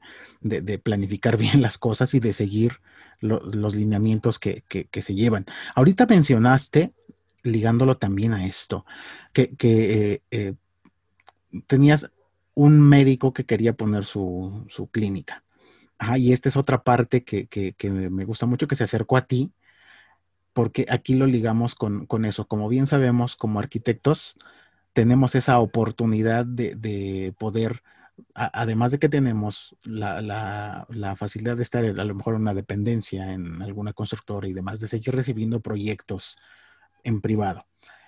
planificar 0.83 1.37
bien 1.37 1.61
las 1.61 1.77
cosas 1.77 2.13
y 2.13 2.19
de 2.19 2.33
seguir 2.33 2.81
los 3.21 3.75
lineamientos 3.75 4.37
que, 4.37 4.63
se 4.91 5.15
llevan. 5.15 5.45
Ahorita 5.73 6.05
mencionaste, 6.05 6.93
ligándolo 7.43 7.95
también 7.95 8.33
a 8.33 8.45
esto, 8.45 8.85
que, 9.31 10.21
eh, 10.29 10.53
tenías 11.65 12.11
un 12.57 12.81
médico 12.81 13.33
que 13.33 13.45
quería 13.45 13.73
poner 13.73 14.03
su, 14.03 14.65
clínica. 14.91 15.43
y 16.17 16.33
esta 16.33 16.49
es 16.49 16.57
otra 16.57 16.83
parte 16.83 17.23
que, 17.23 17.47
que, 17.47 17.91
me 17.91 18.25
gusta 18.25 18.47
mucho, 18.47 18.67
que 18.67 18.75
se 18.75 18.83
acercó 18.83 19.15
a 19.15 19.27
ti 19.27 19.51
porque 20.53 20.87
aquí 20.89 21.13
lo 21.13 21.27
ligamos 21.27 21.75
con, 21.75 22.25
eso. 22.25 22.47
Como 22.47 22.67
bien 22.67 22.87
sabemos, 22.87 23.35
como 23.35 23.59
arquitectos, 23.59 24.35
tenemos 24.93 25.35
esa 25.35 25.59
oportunidad 25.59 26.47
de, 26.47 27.31
poder 27.37 27.83
además 28.33 28.91
de 28.91 28.97
que 28.97 29.09
tenemos 29.09 29.75
la, 29.83 30.87
facilidad 31.15 31.57
de 31.57 31.63
estar 31.63 31.85
a 31.85 32.05
lo 32.05 32.15
mejor 32.15 32.33
en 32.35 32.41
una 32.41 32.55
dependencia 32.55 33.33
en 33.33 33.61
alguna 33.61 33.93
constructora 33.93 34.47
y 34.47 34.53
demás, 34.53 34.79
de 34.79 34.87
seguir 34.87 35.13
recibiendo 35.15 35.59
proyectos 35.61 36.37
en 37.03 37.21
privado. 37.21 37.67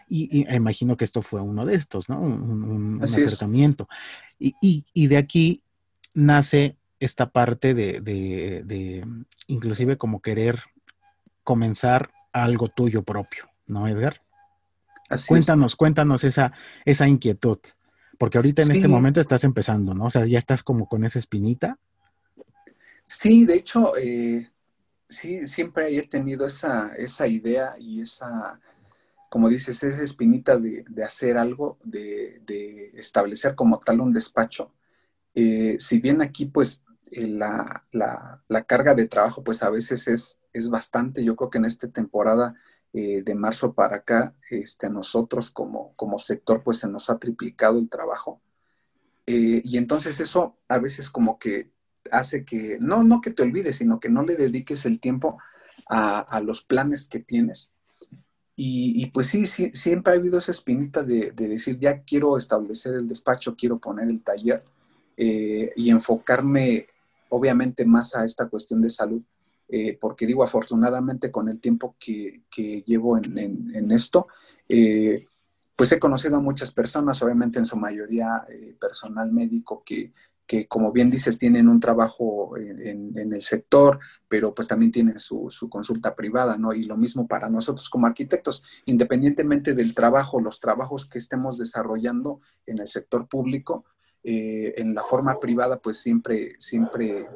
Y, 0.10 0.52
imagino 0.54 0.98
que 0.98 1.06
esto 1.06 1.22
fue 1.22 1.40
uno 1.40 1.66
de 1.66 1.76
estos, 1.76 2.10
¿no? 2.10 2.20
Un, 2.20 3.00
acercamiento. 3.02 3.88
Y, 4.40 5.08
de 5.08 5.18
aquí 5.18 5.62
nace 6.16 6.78
esta 7.00 7.30
parte 7.30 7.74
de, 7.74 9.06
inclusive 9.48 9.98
como 9.98 10.22
querer 10.22 10.60
comenzar 11.44 12.12
algo 12.34 12.70
tuyo 12.70 13.04
propio, 13.04 13.50
¿no, 13.68 13.88
Edgar? 13.88 14.22
cuéntanos, 15.28 15.76
cuéntanos 15.76 16.24
esa, 16.24 16.54
esa 16.86 17.08
inquietud. 17.08 17.60
Porque 18.20 18.38
ahorita 18.38 18.64
en 18.64 18.72
este 18.72 18.88
momento 18.88 19.22
estás 19.22 19.46
empezando, 19.46 19.94
¿no? 19.94 20.06
O 20.06 20.12
sea, 20.12 20.26
ya 20.26 20.38
estás 20.38 20.62
como 20.62 20.90
con 20.90 21.06
esa 21.06 21.20
espinita. 21.20 21.80
Sí, 23.06 23.46
de 23.46 23.56
hecho, 23.56 23.96
eh, 23.98 24.52
sí, 25.08 25.48
siempre 25.48 25.96
he 25.96 26.06
tenido 26.06 26.46
esa, 26.46 26.94
esa 26.98 27.28
idea 27.28 27.76
y 27.80 28.02
esa, 28.02 28.60
como 29.30 29.50
dices, 29.50 29.84
esa 29.84 30.04
espinita 30.04 30.58
de, 30.58 30.86
hacer 31.04 31.38
algo, 31.38 31.78
de, 31.84 32.92
establecer 32.96 33.56
como 33.56 33.80
tal 33.80 34.02
un 34.02 34.12
despacho. 34.14 34.74
Eh, 35.36 35.78
si 35.80 36.00
bien 36.00 36.22
aquí, 36.22 36.46
pues, 36.46 36.84
eh, 37.12 37.28
la, 37.28 37.86
carga 38.68 38.94
de 38.94 39.08
trabajo, 39.08 39.44
pues 39.44 39.64
a 39.64 39.70
veces 39.70 40.08
es, 40.08 40.40
es 40.52 40.70
bastante, 40.70 41.24
yo 41.24 41.36
creo 41.36 41.50
que 41.50 41.60
en 41.60 41.66
esta 41.66 41.88
temporada 41.88 42.56
eh, 42.94 43.22
de 43.24 43.36
marzo 43.36 43.74
para 43.74 43.98
acá, 43.98 44.36
este, 44.50 44.88
a 44.88 44.90
nosotros 44.90 45.52
como, 45.52 45.94
como 45.96 46.18
sector, 46.18 46.64
pues 46.64 46.80
se 46.80 46.90
nos 46.90 47.10
ha 47.10 47.20
triplicado 47.20 47.80
el 47.80 47.90
trabajo. 47.90 48.42
Y 49.32 49.78
entonces 49.78 50.20
eso 50.20 50.58
a 50.68 50.80
veces 50.80 51.12
como 51.12 51.38
que 51.38 51.72
hace 52.12 52.46
que, 52.46 52.78
no, 52.80 53.04
no 53.04 53.22
que 53.22 53.30
te 53.30 53.44
olvides, 53.44 53.76
sino 53.78 54.00
que 54.00 54.10
no 54.10 54.24
le 54.24 54.36
dediques 54.36 54.86
el 54.86 55.00
tiempo 55.00 55.38
a, 55.90 56.42
los 56.42 56.64
planes 56.64 57.08
que 57.08 57.20
tienes. 57.20 57.72
Y, 58.62 59.06
pues 59.14 59.28
sí, 59.28 59.46
siempre 59.46 60.12
ha 60.12 60.18
habido 60.18 60.38
esa 60.38 60.52
espinita 60.52 61.02
de, 61.02 61.32
decir, 61.32 61.80
ya 61.80 62.02
quiero 62.02 62.36
establecer 62.36 62.94
el 62.94 63.08
despacho, 63.08 63.56
quiero 63.56 63.80
poner 63.80 64.10
el 64.10 64.22
taller 64.22 64.66
eh, 65.16 65.72
y 65.78 65.90
enfocarme 65.90 66.86
obviamente 67.30 67.86
más 67.86 68.16
a 68.16 68.26
esta 68.26 68.50
cuestión 68.50 68.82
de 68.82 68.90
salud 68.90 69.22
eh, 69.70 69.98
porque 69.98 70.26
digo, 70.26 70.44
afortunadamente 70.44 71.32
con 71.32 71.48
el 71.48 71.62
tiempo 71.62 71.96
que, 71.98 72.42
llevo 72.86 73.18
en, 73.18 73.92
esto, 73.92 74.28
eh, 74.68 75.16
pues 75.78 75.94
he 75.94 76.00
conocido 76.00 76.36
a 76.36 76.42
muchas 76.42 76.74
personas, 76.74 77.22
obviamente 77.22 77.60
en 77.60 77.66
su 77.66 77.78
mayoría 77.78 78.46
personal 78.78 79.32
médico, 79.32 79.84
que, 79.86 80.12
como 80.68 80.92
bien 80.92 81.10
dices, 81.10 81.38
tienen 81.38 81.68
un 81.68 81.80
trabajo 81.80 82.58
en, 82.58 83.16
el 83.16 83.42
sector, 83.42 84.00
pero 84.28 84.54
pues 84.54 84.68
también 84.68 84.92
tienen 84.92 85.20
su, 85.20 85.50
consulta 85.70 86.16
privada, 86.16 86.58
¿no? 86.58 86.74
Y 86.74 86.84
lo 86.84 86.98
mismo 86.98 87.28
para 87.28 87.50
nosotros 87.50 87.90
como 87.90 88.08
arquitectos, 88.08 88.64
independientemente 88.86 89.74
del 89.74 89.94
trabajo, 89.94 90.42
los 90.42 90.60
trabajos 90.60 91.06
que 91.06 91.20
estemos 91.20 91.58
desarrollando 91.58 92.42
en 92.66 92.80
el 92.80 92.88
sector 92.88 93.28
público, 93.28 93.86
en 94.24 94.94
la 94.94 95.04
forma 95.04 95.40
privada, 95.40 95.80
pues 95.80 95.98
siempre, 95.98 96.54
siempre 96.58 97.28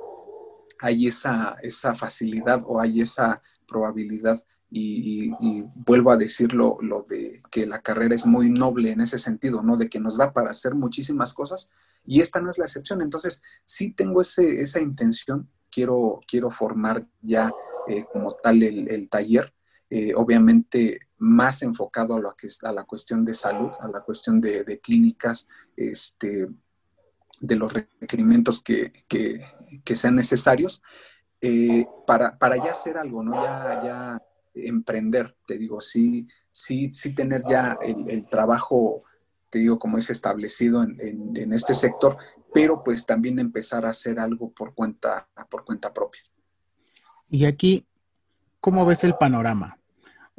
hay 0.79 1.07
esa, 1.07 1.57
esa 1.61 1.95
facilidad 1.95 2.63
o 2.65 2.79
hay 2.79 3.01
esa 3.01 3.41
probabilidad. 3.67 4.43
Y, 4.75 5.29
vuelvo 5.75 6.11
a 6.11 6.17
decirlo, 6.17 6.77
lo 6.81 7.03
de 7.03 7.39
que 7.51 7.67
la 7.67 7.79
carrera 7.81 8.15
es 8.15 8.25
muy 8.25 8.49
noble 8.49 8.91
en 8.91 9.01
ese 9.01 9.19
sentido, 9.19 9.61
¿no? 9.61 9.77
De 9.77 9.87
que 9.87 9.99
nos 9.99 10.17
da 10.17 10.33
para 10.33 10.49
hacer 10.49 10.73
muchísimas 10.73 11.33
cosas 11.33 11.69
y 12.05 12.21
esta 12.21 12.41
no 12.41 12.49
es 12.49 12.57
la 12.57 12.65
excepción. 12.65 13.03
Entonces, 13.03 13.43
sí 13.65 13.91
tengo 13.93 14.21
ese, 14.21 14.61
esa 14.61 14.81
intención, 14.81 15.47
quiero, 15.71 16.21
quiero 16.27 16.49
formar 16.49 17.05
ya 17.21 17.51
eh, 17.87 18.05
como 18.11 18.33
tal 18.33 18.63
el, 18.63 19.09
taller, 19.09 19.53
eh, 19.91 20.13
obviamente 20.15 21.01
más 21.19 21.61
enfocado 21.61 22.15
a, 22.15 22.19
lo 22.19 22.33
que, 22.35 22.47
a 22.63 22.71
la 22.71 22.83
cuestión 22.83 23.23
de 23.23 23.35
salud, 23.35 23.71
a 23.79 23.87
la 23.87 24.01
cuestión 24.01 24.41
de, 24.41 24.63
de 24.63 24.79
clínicas, 24.79 25.47
este, 25.77 26.49
de 27.39 27.55
los 27.55 27.73
requerimientos 27.73 28.63
que, 28.63 28.91
sean 29.93 30.15
necesarios 30.15 30.81
eh, 31.41 31.85
para, 32.07 32.37
ya 32.57 32.71
hacer 32.71 32.97
algo, 32.97 33.21
¿no? 33.21 33.35
Ya 33.43 34.19
emprender, 34.53 35.35
te 35.45 35.57
digo, 35.57 35.81
sí, 35.81 36.27
sí, 36.49 36.91
sí 36.91 37.13
tener 37.13 37.43
ya 37.49 37.77
el, 37.81 38.25
trabajo, 38.27 39.03
te 39.49 39.59
digo, 39.59 39.79
como 39.79 39.97
es 39.97 40.09
establecido 40.09 40.83
en, 40.83 41.53
este 41.53 41.73
sector, 41.73 42.17
pero 42.53 42.83
pues 42.83 43.05
también 43.05 43.39
empezar 43.39 43.85
a 43.85 43.89
hacer 43.89 44.19
algo 44.19 44.51
por 44.51 44.73
cuenta, 44.73 45.27
por 45.49 45.65
cuenta 45.65 45.93
propia. 45.93 46.21
Y 47.29 47.45
aquí, 47.45 47.85
¿cómo 48.59 48.85
ves 48.85 49.03
el 49.03 49.15
panorama? 49.15 49.77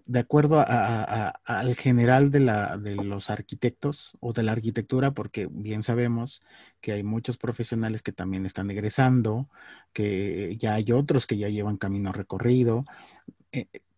de 0.07 0.19
acuerdo 0.19 0.63
al 0.67 1.77
general 1.77 2.31
de, 2.31 2.41
la, 2.41 2.77
de 2.77 2.95
los 2.95 3.31
arquitectos 3.31 4.17
o 4.21 4.33
de 4.33 4.43
la 4.43 4.53
arquitectura, 4.53 5.13
porque 5.13 5.49
bien 5.51 5.83
sabemos 5.83 6.43
que 6.81 6.93
hay 6.93 7.03
muchos 7.03 7.39
profesionales 7.39 8.03
que 8.03 8.13
también 8.13 8.45
están 8.45 8.71
egresando, 8.71 9.49
que 9.93 10.57
ya 10.59 10.75
hay 10.75 10.93
otros 10.93 11.27
que 11.27 11.39
ya 11.39 11.49
llevan 11.49 11.79
camino 11.79 12.13
recorrido. 12.13 12.85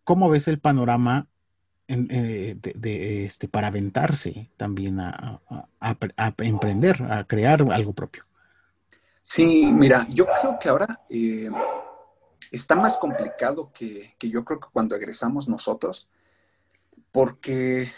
¿Cómo 0.07 0.31
ves 0.31 0.49
el 0.49 0.59
panorama 0.59 1.27
eh, 1.89 2.57
este, 2.63 3.49
para 3.49 3.67
aventarse 3.67 4.49
también 4.57 5.01
a, 5.01 5.43
emprender, 6.39 7.03
a 7.03 7.27
crear 7.27 7.61
algo 7.73 7.93
propio? 7.93 8.23
Sí, 9.25 9.67
mira, 9.67 10.07
yo 10.09 10.25
creo 10.41 10.59
que 10.59 10.69
ahora... 10.71 11.03
Eh, 11.11 11.51
está 12.51 12.75
más 12.75 12.97
complicado 12.97 13.71
que, 13.73 14.15
yo 14.21 14.45
creo 14.45 14.61
que 14.61 14.69
cuando 14.73 14.97
egresamos 14.97 15.49
nosotros, 15.49 16.09
porque 17.13 17.91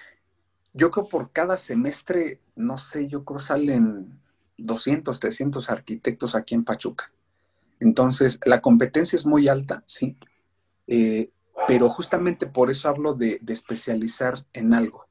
yo 0.73 0.91
creo 0.91 1.09
por 1.09 1.33
cada 1.33 1.57
semestre, 1.57 2.41
no 2.57 2.77
sé, 2.77 3.09
yo 3.09 3.25
creo 3.25 3.39
salen 3.39 4.21
200, 4.57 5.19
300 5.19 5.71
arquitectos 5.71 6.35
aquí 6.35 6.55
en 6.55 6.65
Pachuca. 6.65 7.13
Entonces, 7.81 8.41
la 8.45 8.61
competencia 8.61 9.17
es 9.17 9.27
muy 9.27 9.49
alta, 9.49 9.83
sí, 9.87 10.17
eh, 10.87 11.31
pero 11.67 11.89
justamente 11.89 12.47
por 12.47 12.71
eso 12.71 12.89
hablo 12.89 13.15
de, 13.15 13.41
especializar 13.49 14.47
en 14.53 14.75
algo. 14.75 15.07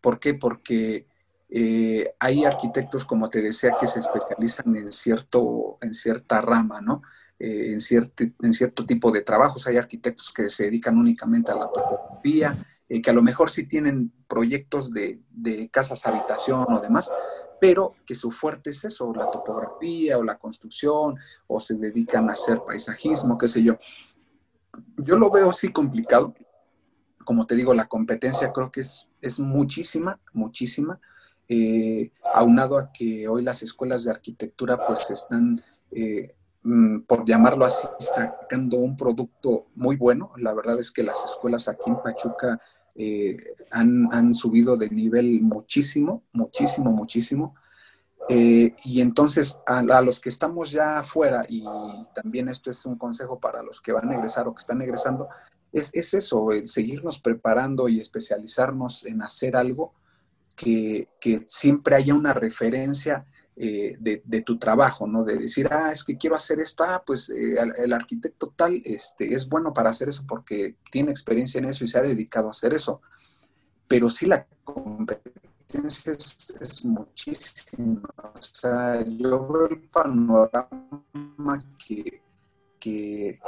¿Por 0.00 0.18
qué? 0.18 0.34
Porque 0.34 1.06
eh, 1.48 2.14
hay 2.18 2.44
arquitectos, 2.44 3.04
como 3.04 3.28
te 3.28 3.42
decía, 3.42 3.72
que 3.78 3.86
se 3.86 4.00
especializan 4.00 4.76
en, 4.76 4.92
cierto, 4.92 5.78
en 5.80 5.94
cierta 5.94 6.40
rama, 6.40 6.80
¿no? 6.80 7.02
Eh, 7.38 7.72
en, 7.72 7.80
cierto, 7.80 8.24
en 8.42 8.52
cierto 8.52 8.86
tipo 8.86 9.10
de 9.10 9.22
trabajos. 9.22 9.66
Hay 9.66 9.76
arquitectos 9.76 10.32
que 10.32 10.48
se 10.50 10.64
dedican 10.64 10.96
únicamente 10.96 11.50
a 11.50 11.56
la 11.56 11.70
topografía, 11.70 12.56
eh, 12.88 13.00
que 13.00 13.10
a 13.10 13.14
lo 13.14 13.22
mejor 13.22 13.50
sí 13.50 13.66
tienen 13.66 14.12
proyectos 14.26 14.92
de, 14.92 15.20
de, 15.30 15.68
casas 15.70 16.06
habitación 16.06 16.66
o 16.72 16.80
demás, 16.80 17.10
pero 17.60 17.94
que 18.06 18.14
su 18.14 18.32
fuerte 18.32 18.70
es 18.70 18.84
eso, 18.84 19.12
la 19.14 19.30
topografía 19.30 20.18
o 20.18 20.24
la 20.24 20.38
construcción, 20.38 21.16
o 21.46 21.60
se 21.60 21.74
dedican 21.74 22.30
a 22.30 22.32
hacer 22.32 22.60
paisajismo, 22.66 23.38
qué 23.38 23.48
sé 23.48 23.62
yo. 23.62 23.78
Yo 24.96 25.18
lo 25.18 25.30
veo 25.30 25.50
así 25.50 25.72
complicado. 25.72 26.34
Como 27.24 27.46
te 27.46 27.54
digo, 27.54 27.74
la 27.74 27.86
competencia 27.86 28.52
creo 28.52 28.70
que 28.70 28.80
es, 28.80 29.08
es 29.20 29.38
muchísima, 29.38 30.18
muchísima. 30.32 31.00
Eh, 31.48 32.12
aunado 32.34 32.78
a 32.78 32.92
que 32.92 33.26
hoy 33.28 33.42
las 33.42 33.62
escuelas 33.62 34.04
de 34.04 34.12
arquitectura 34.12 34.86
pues 34.86 35.10
están 35.10 35.60
Mm, 36.62 37.00
por 37.02 37.24
llamarlo 37.24 37.64
así, 37.64 37.88
sacando 37.98 38.76
un 38.78 38.96
producto 38.96 39.68
muy 39.74 39.96
bueno. 39.96 40.32
La 40.36 40.52
verdad 40.54 40.78
es 40.78 40.90
que 40.90 41.02
las 41.02 41.24
escuelas 41.24 41.68
aquí 41.68 41.88
en 41.88 42.02
Pachuca 42.02 42.60
eh, 42.94 43.36
han, 43.70 44.34
subido 44.34 44.76
de 44.76 44.90
nivel 44.90 45.40
muchísimo, 45.40 46.24
muchísimo, 46.32 46.90
muchísimo. 46.92 47.54
Eh, 48.32 48.76
y 48.84 49.00
entonces 49.00 49.60
a, 49.66 49.82
los 50.02 50.20
que 50.20 50.28
estamos 50.28 50.70
ya 50.70 51.00
afuera, 51.00 51.44
y 51.48 51.64
también 52.14 52.48
esto 52.48 52.70
es 52.70 52.86
un 52.86 52.96
consejo 52.96 53.40
para 53.40 53.62
los 53.62 53.80
que 53.80 53.90
van 53.90 54.08
a 54.08 54.14
egresar 54.14 54.46
o 54.46 54.54
que 54.54 54.60
están 54.60 54.80
egresando, 54.82 55.28
es, 55.72 55.92
eso, 55.94 56.48
seguirnos 56.64 57.18
preparando 57.18 57.88
y 57.88 57.98
especializarnos 57.98 59.04
en 59.04 59.22
hacer 59.22 59.56
algo 59.56 59.94
que, 60.54 61.08
que 61.20 61.42
siempre 61.46 61.96
haya 61.96 62.14
una 62.14 62.32
referencia 62.32 63.26
eh, 63.56 63.96
de, 63.98 64.42
tu 64.42 64.58
trabajo, 64.58 65.06
¿no? 65.06 65.22
De 65.22 65.36
decir, 65.36 65.68
ah, 65.70 65.90
es 65.92 66.02
que 66.02 66.16
quiero 66.16 66.34
hacer 66.34 66.60
esto, 66.60 66.82
ah, 66.82 67.02
pues 67.04 67.28
eh, 67.28 67.56
el, 67.76 67.92
arquitecto 67.92 68.54
tal 68.56 68.80
este, 68.86 69.34
es 69.34 69.48
bueno 69.48 69.74
para 69.74 69.90
hacer 69.90 70.08
eso 70.08 70.24
porque 70.26 70.76
tiene 70.90 71.10
experiencia 71.10 71.58
en 71.58 71.66
eso 71.66 71.84
y 71.84 71.88
se 71.88 71.98
ha 71.98 72.02
dedicado 72.02 72.48
a 72.48 72.52
hacer 72.52 72.72
eso. 72.72 73.02
Pero 73.86 74.08
sí 74.08 74.24
la 74.24 74.46
competencia 74.64 75.49
es, 75.74 76.84
muchísima. 76.84 78.08
O 78.16 78.42
sea, 78.42 79.04
yo 79.04 79.46
veo 79.46 79.66
el 79.66 79.80
panorama 79.88 81.64
que, 81.86 82.22
que, 82.78 83.38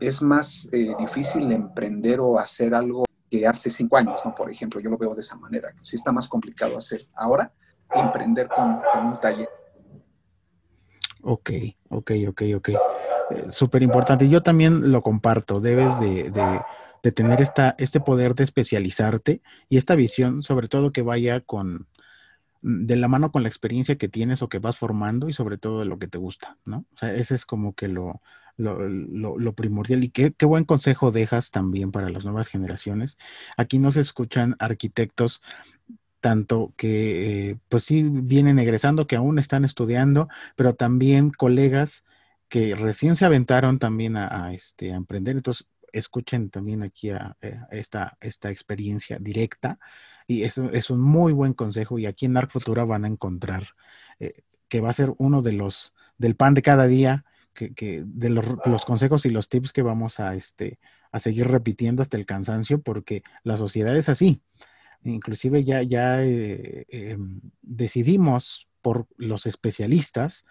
es 0.00 0.22
más 0.22 0.68
eh, 0.72 0.94
difícil 0.98 1.50
emprender 1.52 2.20
o 2.20 2.38
hacer 2.38 2.74
algo 2.74 3.04
que 3.30 3.46
hace 3.46 3.70
cinco 3.70 3.96
años, 3.96 4.20
¿no? 4.24 4.34
Por 4.34 4.50
ejemplo, 4.50 4.80
yo 4.80 4.90
lo 4.90 4.98
veo 4.98 5.14
de 5.14 5.20
esa 5.20 5.36
manera. 5.36 5.72
Sí 5.82 5.96
está 5.96 6.10
más 6.10 6.28
complicado 6.28 6.76
hacer 6.76 7.06
ahora 7.14 7.52
emprender 7.94 8.48
con, 8.48 8.80
un 9.04 9.14
taller. 9.14 9.48
Ok, 11.22 11.50
ok, 11.90 12.12
ok, 12.28 12.42
ok. 12.56 12.68
Eh, 12.68 12.76
Súper 13.50 13.82
importante. 13.82 14.28
Yo 14.28 14.42
también 14.42 14.90
lo 14.90 15.02
comparto. 15.02 15.60
Debes 15.60 15.98
de, 16.00 16.30
de, 16.30 16.60
de, 17.02 17.12
tener 17.12 17.40
esta, 17.40 17.74
este 17.78 18.00
poder 18.00 18.34
de 18.34 18.44
especializarte 18.44 19.42
y 19.68 19.76
esta 19.76 19.94
visión, 19.94 20.42
sobre 20.42 20.68
todo 20.68 20.92
que 20.92 21.02
vaya 21.02 21.40
con 21.40 21.86
de 22.62 22.96
la 22.96 23.08
mano 23.08 23.32
con 23.32 23.42
la 23.42 23.48
experiencia 23.48 23.96
que 23.96 24.08
tienes 24.08 24.42
o 24.42 24.48
que 24.48 24.58
vas 24.58 24.76
formando 24.76 25.28
y 25.28 25.32
sobre 25.32 25.56
todo 25.56 25.80
de 25.80 25.86
lo 25.86 25.98
que 25.98 26.08
te 26.08 26.18
gusta, 26.18 26.58
¿no? 26.66 26.84
O 26.94 26.98
sea, 26.98 27.14
ese 27.14 27.34
es 27.34 27.46
como 27.46 27.74
que 27.74 27.88
lo, 27.88 28.20
lo, 28.58 28.86
lo, 29.38 29.52
primordial 29.54 30.04
y 30.04 30.10
qué, 30.10 30.32
qué, 30.32 30.44
buen 30.44 30.64
consejo 30.64 31.10
dejas 31.10 31.50
también 31.50 31.90
para 31.90 32.10
las 32.10 32.24
nuevas 32.24 32.48
generaciones. 32.48 33.16
Aquí 33.56 33.78
nos 33.78 33.96
escuchan 33.96 34.56
arquitectos 34.58 35.40
tanto 36.20 36.74
que 36.76 37.50
eh, 37.50 37.56
pues 37.68 37.84
sí 37.84 38.02
vienen 38.02 38.58
egresando, 38.58 39.06
que 39.06 39.16
aún 39.16 39.38
están 39.38 39.64
estudiando, 39.64 40.28
pero 40.54 40.74
también 40.74 41.30
colegas 41.30 42.04
que 42.48 42.74
recién 42.74 43.16
se 43.16 43.24
aventaron 43.24 43.78
también 43.78 44.16
a, 44.16 44.46
a 44.46 44.52
este, 44.52 44.92
a 44.92 44.96
emprender. 44.96 45.36
Entonces, 45.36 45.66
escuchen 45.92 46.50
también 46.50 46.82
aquí 46.82 47.10
a, 47.10 47.16
a 47.16 47.36
eh, 47.40 47.60
esta, 47.70 48.16
esta 48.20 48.50
experiencia 48.50 49.18
directa 49.18 49.78
y 50.26 50.44
eso 50.44 50.70
es 50.70 50.90
un 50.90 51.00
muy 51.00 51.32
buen 51.32 51.54
consejo 51.54 51.98
y 51.98 52.06
aquí 52.06 52.26
en 52.26 52.36
Arc 52.36 52.50
Futura 52.50 52.84
van 52.84 53.04
a 53.04 53.08
encontrar 53.08 53.68
eh, 54.20 54.42
que 54.68 54.80
va 54.80 54.90
a 54.90 54.94
ser 54.94 55.12
uno 55.18 55.42
de 55.42 55.52
los 55.52 55.92
del 56.16 56.36
pan 56.36 56.54
de 56.54 56.62
cada 56.62 56.86
día, 56.86 57.24
que, 57.54 57.74
que 57.74 58.04
de 58.06 58.28
los, 58.28 58.44
los, 58.66 58.84
consejos 58.84 59.24
y 59.24 59.30
los 59.30 59.48
tips 59.48 59.72
que 59.72 59.82
vamos 59.82 60.20
a, 60.20 60.36
este, 60.36 60.78
a 61.10 61.18
seguir 61.18 61.48
repitiendo 61.48 62.02
hasta 62.02 62.18
el 62.18 62.26
cansancio 62.26 62.80
porque 62.82 63.22
la 63.42 63.56
sociedad 63.56 63.96
es 63.96 64.10
así. 64.10 64.42
Inclusive 65.02 65.64
ya, 65.64 65.82
ya 65.82 66.22
eh, 66.22 66.86
eh, 66.90 67.16
decidimos 67.62 68.68
por 68.82 69.08
los 69.16 69.46
especialistas 69.46 70.44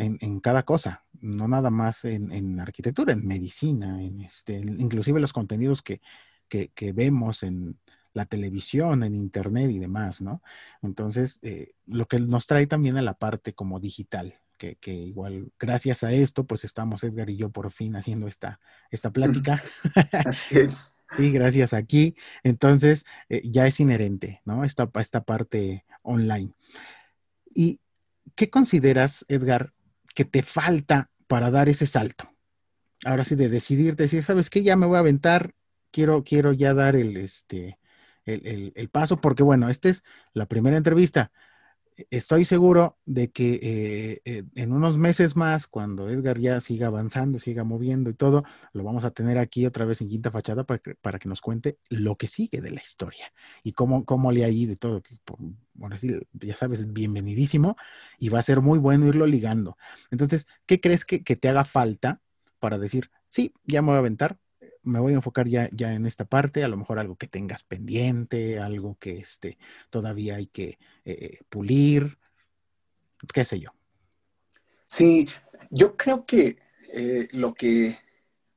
en, 0.00 0.18
en, 0.20 0.40
cada 0.40 0.62
cosa, 0.62 1.04
no 1.20 1.48
nada 1.48 1.70
más 1.70 2.04
en, 2.04 2.32
en 2.32 2.60
arquitectura, 2.60 3.12
en 3.12 3.26
medicina, 3.26 4.02
en 4.02 4.22
este, 4.22 4.54
inclusive 4.54 5.20
los 5.20 5.32
contenidos 5.32 5.82
que, 5.82 6.00
que, 6.48 6.68
que, 6.74 6.92
vemos 6.92 7.42
en 7.42 7.78
la 8.12 8.26
televisión, 8.26 9.02
en 9.04 9.14
internet 9.14 9.70
y 9.70 9.78
demás, 9.78 10.20
¿no? 10.20 10.42
Entonces, 10.82 11.38
eh, 11.42 11.72
lo 11.86 12.06
que 12.06 12.18
nos 12.18 12.46
trae 12.46 12.66
también 12.66 12.96
a 12.96 13.02
la 13.02 13.14
parte 13.14 13.52
como 13.52 13.78
digital, 13.78 14.40
que, 14.58 14.76
que, 14.76 14.92
igual 14.92 15.52
gracias 15.58 16.04
a 16.04 16.12
esto, 16.12 16.44
pues 16.44 16.64
estamos 16.64 17.02
Edgar 17.04 17.30
y 17.30 17.36
yo 17.36 17.50
por 17.50 17.70
fin 17.70 17.96
haciendo 17.96 18.26
esta, 18.26 18.60
esta 18.90 19.10
plática. 19.10 19.62
Así 20.26 20.58
es. 20.58 20.98
sí, 21.16 21.30
gracias 21.30 21.72
aquí. 21.72 22.14
Entonces, 22.42 23.06
eh, 23.28 23.40
ya 23.44 23.66
es 23.66 23.80
inherente, 23.80 24.42
¿no? 24.44 24.64
Esta, 24.64 24.90
esta 24.96 25.24
parte 25.24 25.84
online. 26.02 26.52
¿Y 27.54 27.80
qué 28.34 28.50
consideras, 28.50 29.24
Edgar, 29.28 29.72
que 30.14 30.24
te 30.24 30.42
falta 30.42 31.10
para 31.26 31.50
dar 31.50 31.68
ese 31.68 31.86
salto? 31.86 32.30
Ahora 33.04 33.24
sí, 33.24 33.34
de 33.34 33.48
decidir, 33.48 33.96
decir, 33.96 34.22
¿sabes 34.24 34.50
qué? 34.50 34.62
Ya 34.62 34.76
me 34.76 34.86
voy 34.86 34.96
a 34.96 35.00
aventar, 35.00 35.52
quiero, 35.90 36.24
quiero 36.24 36.52
ya 36.52 36.74
dar 36.74 36.96
el, 36.96 37.16
este, 37.16 37.78
el, 38.24 38.46
el, 38.46 38.72
el 38.76 38.88
paso, 38.90 39.20
porque 39.20 39.42
bueno, 39.42 39.68
esta 39.70 39.88
es 39.88 40.02
la 40.34 40.46
primera 40.46 40.76
entrevista 40.76 41.32
estoy 42.10 42.44
seguro 42.44 42.98
de 43.04 43.30
que 43.30 43.60
eh, 43.62 44.20
eh, 44.24 44.44
en 44.54 44.72
unos 44.72 44.98
meses 44.98 45.36
más, 45.36 45.66
cuando 45.66 46.08
Edgar 46.08 46.38
ya 46.38 46.60
siga 46.60 46.86
avanzando, 46.86 47.38
siga 47.38 47.64
moviendo 47.64 48.10
y 48.10 48.14
todo, 48.14 48.44
lo 48.72 48.84
vamos 48.84 49.04
a 49.04 49.10
tener 49.10 49.38
aquí 49.38 49.66
otra 49.66 49.84
vez 49.84 50.00
en 50.00 50.08
Quinta 50.08 50.30
Fachada 50.30 50.64
para 50.64 50.78
que, 50.78 50.94
para 50.94 51.18
que 51.18 51.28
nos 51.28 51.40
cuente 51.40 51.78
lo 51.88 52.16
que 52.16 52.28
sigue 52.28 52.60
de 52.60 52.70
la 52.70 52.80
historia 52.80 53.32
y 53.62 53.72
cómo, 53.72 54.04
cómo 54.04 54.32
le 54.32 54.44
ha 54.44 54.48
ido 54.48 54.72
y 54.72 54.76
todo. 54.76 55.02
Bueno, 55.74 55.96
sí, 55.98 56.14
ya 56.32 56.56
sabes, 56.56 56.92
bienvenidísimo 56.92 57.76
y 58.18 58.28
va 58.28 58.38
a 58.40 58.42
ser 58.42 58.60
muy 58.60 58.78
bueno 58.78 59.06
irlo 59.06 59.26
ligando. 59.26 59.76
Entonces, 60.10 60.46
¿qué 60.66 60.80
crees 60.80 61.04
que, 61.04 61.24
que 61.24 61.36
te 61.36 61.48
haga 61.48 61.64
falta 61.64 62.20
para 62.58 62.78
decir, 62.78 63.10
sí, 63.28 63.52
ya 63.64 63.82
me 63.82 63.88
voy 63.88 63.96
a 63.96 63.98
aventar, 63.98 64.38
me 64.82 64.98
voy 64.98 65.12
a 65.12 65.16
enfocar 65.16 65.46
ya, 65.48 65.68
ya 65.72 65.92
en 65.92 66.06
esta 66.06 66.24
parte, 66.24 66.64
a 66.64 66.68
lo 66.68 66.76
mejor 66.76 66.98
algo 66.98 67.16
que 67.16 67.26
tengas 67.26 67.62
pendiente, 67.62 68.58
algo 68.58 68.96
que 68.98 69.18
este, 69.18 69.58
todavía 69.90 70.36
hay 70.36 70.46
que 70.46 70.78
eh, 71.04 71.40
pulir, 71.48 72.18
qué 73.32 73.44
sé 73.44 73.60
yo. 73.60 73.70
Sí, 74.84 75.28
yo 75.70 75.96
creo 75.96 76.24
que 76.26 76.58
eh, 76.94 77.28
lo 77.32 77.54
que 77.54 77.96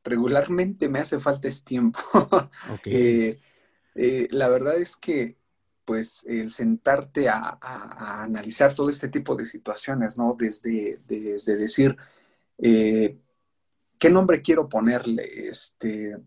regularmente 0.03 0.89
me 0.89 0.99
hace 0.99 1.19
falta 1.19 1.47
es 1.47 1.63
tiempo. 1.63 1.99
Okay. 2.76 3.38
eh, 3.95 4.28
la 4.32 4.49
verdad 4.49 4.78
es 4.78 4.95
que 4.95 5.38
pues 5.86 6.26
el 6.28 6.49
sentarte 6.49 7.30
a, 7.30 7.39
a, 7.39 7.59
a, 7.61 8.24
analizar 8.24 8.74
todo 8.74 8.89
este 8.89 9.09
tipo 9.09 9.36
de 9.36 9.45
situaciones, 9.45 10.17
¿no? 10.17 10.36
Desde, 10.38 11.01
desde 11.05 11.57
decir, 11.57 11.97
eh, 12.57 13.17
¿qué 14.04 14.10
nombre 14.10 14.41
quiero 14.41 14.68
ponerle? 14.68 15.47
Este, 15.47 16.18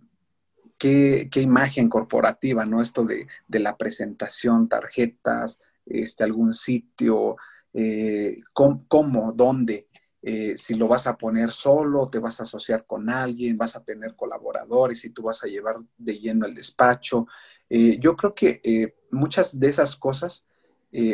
¿qué, 0.79 1.29
qué, 1.31 1.43
imagen 1.43 1.91
corporativa, 1.91 2.65
¿no? 2.65 2.81
Esto 2.81 3.05
de, 3.05 3.27
de 3.47 3.59
la 3.59 3.77
presentación, 3.77 4.67
tarjetas, 4.67 5.63
este, 5.85 6.25
algún 6.25 6.55
sitio, 6.55 7.37
eh, 7.75 8.39
cómo, 8.55 9.31
dónde, 9.35 9.89
eh, 10.23 10.57
si 10.57 10.77
lo 10.77 10.89
vas 10.89 11.07
a 11.07 11.19
poner 11.19 11.53
solo, 11.53 12.09
te 12.09 12.19
vas 12.19 12.41
a 12.41 12.45
asociar 12.45 12.87
con 12.87 13.11
alguien, 13.11 13.59
vas 13.59 13.77
a 13.77 13.85
tener 13.85 14.17
colaboradores, 14.17 14.99
si 14.99 15.11
tú 15.11 15.25
vas 15.25 15.45
a 15.45 15.47
llevar 15.47 15.77
de 15.99 16.19
lleno 16.19 16.47
el 16.47 16.55
despacho. 16.55 17.27
Eh, 17.69 17.99
yo 18.01 18.17
creo 18.17 18.35
que 18.35 18.95
muchas 19.11 19.61
de 19.61 19.67
esas 19.67 19.97
cosas 19.97 20.49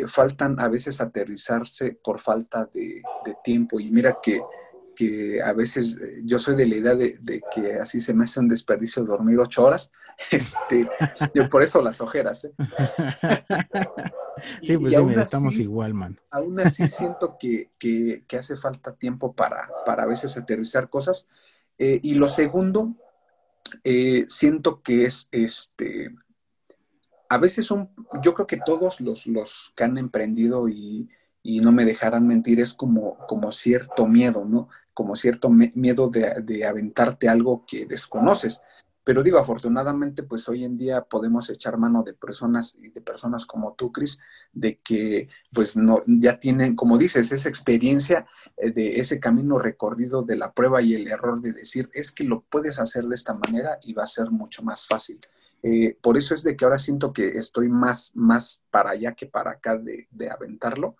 faltan 0.07 0.61
a 0.61 0.69
veces 0.69 1.01
aterrizarse 1.01 1.99
por 2.01 2.21
falta 2.21 2.69
de 2.73 3.03
tiempo. 3.43 3.81
Y 3.81 3.91
mira 3.91 4.17
que 4.23 4.39
que 4.95 5.41
a 5.41 5.53
veces 5.53 5.97
eh, 6.01 6.21
yo 6.23 6.39
soy 6.39 6.55
de 6.55 6.67
la 6.67 6.75
idea 6.75 6.95
de, 6.95 7.17
de, 7.21 7.41
que 7.53 7.75
así 7.75 8.01
se 8.01 8.13
me 8.13 8.25
hace 8.25 8.39
un 8.39 8.47
desperdicio 8.47 9.03
dormir 9.03 9.39
ocho 9.39 9.63
horas. 9.63 9.91
Este, 10.31 10.87
yo 11.33 11.49
por 11.49 11.63
eso 11.63 11.81
las 11.81 11.99
ojeras. 11.99 12.45
¿eh? 12.45 12.53
sí, 14.61 14.77
pues 14.77 14.93
y 14.93 14.95
sí, 14.95 15.03
mira, 15.03 15.21
así, 15.21 15.21
estamos 15.21 15.55
igual, 15.55 15.95
man. 15.95 16.19
Aún 16.29 16.59
así 16.59 16.87
siento 16.87 17.35
que, 17.39 17.71
que, 17.79 18.23
que, 18.27 18.37
hace 18.37 18.55
falta 18.55 18.95
tiempo 18.95 19.33
para, 19.33 19.67
para 19.87 20.03
a 20.03 20.05
veces 20.05 20.37
aterrizar 20.37 20.87
cosas. 20.89 21.27
Eh, 21.77 21.99
y 22.03 22.13
lo 22.13 22.27
segundo, 22.27 22.93
eh, 23.83 24.25
siento 24.27 24.81
que 24.81 25.05
es 25.05 25.27
este. 25.31 26.15
A 27.29 27.37
veces 27.37 27.71
un, 27.71 27.89
yo 28.21 28.33
creo 28.35 28.45
que 28.45 28.59
todos 28.63 29.01
los, 29.01 29.25
los 29.25 29.73
que 29.75 29.83
han 29.83 29.97
emprendido 29.97 30.69
y, 30.69 31.09
y 31.41 31.59
no 31.59 31.71
me 31.71 31.85
dejarán 31.85 32.27
mentir, 32.27 32.59
es 32.59 32.73
como, 32.73 33.17
como 33.27 33.51
cierto 33.51 34.07
miedo, 34.07 34.45
¿no? 34.45 34.69
Como 34.93 35.15
cierto 35.15 35.49
miedo 35.49 36.09
de, 36.09 36.41
de, 36.43 36.65
aventarte 36.65 37.27
algo 37.27 37.65
que 37.67 37.85
desconoces. 37.85 38.61
Pero 39.03 39.21
digo, 39.21 39.37
afortunadamente, 39.37 40.23
pues 40.23 40.47
hoy 40.47 40.63
en 40.63 40.77
día 40.77 41.01
podemos 41.01 41.49
echar 41.49 41.77
mano 41.77 42.03
de 42.03 42.13
personas 42.13 42.75
y 42.79 42.89
de 42.89 43.01
personas 43.01 43.45
como 43.45 43.73
tú, 43.73 43.91
Cris, 43.91 44.19
de 44.53 44.79
que 44.79 45.27
pues 45.51 45.75
no, 45.75 46.03
ya 46.07 46.39
tienen, 46.39 46.75
como 46.75 46.97
dices, 46.97 47.31
esa 47.31 47.49
experiencia 47.49 48.25
eh, 48.55 48.71
de 48.71 49.01
ese 49.01 49.19
camino 49.19 49.59
recorrido 49.59 50.23
de 50.23 50.37
la 50.37 50.53
prueba 50.53 50.81
y 50.81 50.93
el 50.93 51.07
error 51.07 51.41
de 51.41 51.51
decir, 51.51 51.89
es 51.93 52.11
que 52.11 52.23
lo 52.23 52.43
puedes 52.43 52.79
hacer 52.79 53.05
de 53.05 53.15
esta 53.15 53.33
manera 53.33 53.77
y 53.83 53.93
va 53.93 54.03
a 54.03 54.07
ser 54.07 54.31
mucho 54.31 54.63
más 54.63 54.87
fácil. 54.87 55.19
Eh, 55.63 55.97
por 56.01 56.17
eso 56.17 56.33
es 56.33 56.43
de 56.43 56.55
que 56.55 56.63
ahora 56.63 56.77
siento 56.77 57.11
que 57.11 57.27
estoy 57.37 57.67
más, 57.67 58.15
más 58.15 58.63
para 58.69 58.91
allá 58.91 59.13
que 59.13 59.25
para 59.25 59.51
acá 59.51 59.77
de, 59.77 60.07
de 60.11 60.29
aventarlo, 60.29 60.95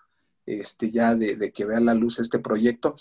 este, 0.46 0.92
ya 0.92 1.16
de, 1.16 1.38
de 1.38 1.54
que 1.54 1.64
vea 1.64 1.80
la 1.80 1.94
luz 1.94 2.20
este 2.20 2.40
proyecto 2.40 2.98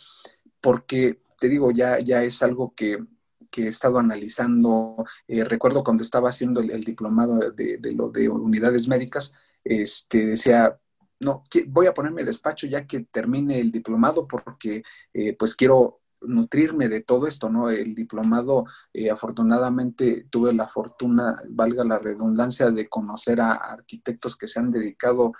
porque 0.63 1.21
te 1.39 1.49
digo, 1.49 1.71
ya, 1.73 1.99
ya 1.99 2.23
es 2.23 2.43
algo 2.43 2.73
que, 2.75 3.05
que 3.51 3.65
he 3.65 3.69
estado 3.69 3.99
analizando. 3.99 5.05
Eh, 5.29 5.45
recuerdo 5.45 5.85
cuando 5.85 6.03
estaba 6.03 6.31
haciendo 6.31 6.61
el, 6.61 6.71
el 6.71 6.85
diplomado 6.85 7.39
de, 7.51 7.77
de, 7.79 7.93
lo 7.93 8.09
de 8.09 8.29
unidades 8.29 8.89
médicas, 8.89 9.35
este, 9.65 10.27
decía, 10.27 10.79
no, 11.21 11.45
voy 11.69 11.87
a 11.87 11.95
ponerme 11.95 12.25
despacho 12.25 12.67
ya 12.67 12.87
que 12.87 13.01
termine 13.01 13.61
el 13.61 13.71
diplomado 13.71 14.27
porque 14.27 14.83
eh, 15.13 15.37
pues 15.37 15.55
quiero 15.55 16.01
nutrirme 16.23 16.89
de 16.89 17.01
todo 17.01 17.27
esto, 17.27 17.49
¿no? 17.49 17.69
El 17.71 17.95
diplomado, 17.95 18.65
eh, 18.93 19.11
afortunadamente 19.11 20.27
tuve 20.31 20.53
la 20.53 20.69
fortuna, 20.69 21.41
valga 21.49 21.85
la 21.85 21.99
redundancia, 21.99 22.71
de 22.71 22.89
conocer 22.89 23.41
a 23.41 23.53
arquitectos 23.53 24.37
que 24.37 24.47
se 24.47 24.61
han 24.61 24.71
dedicado 24.71 25.33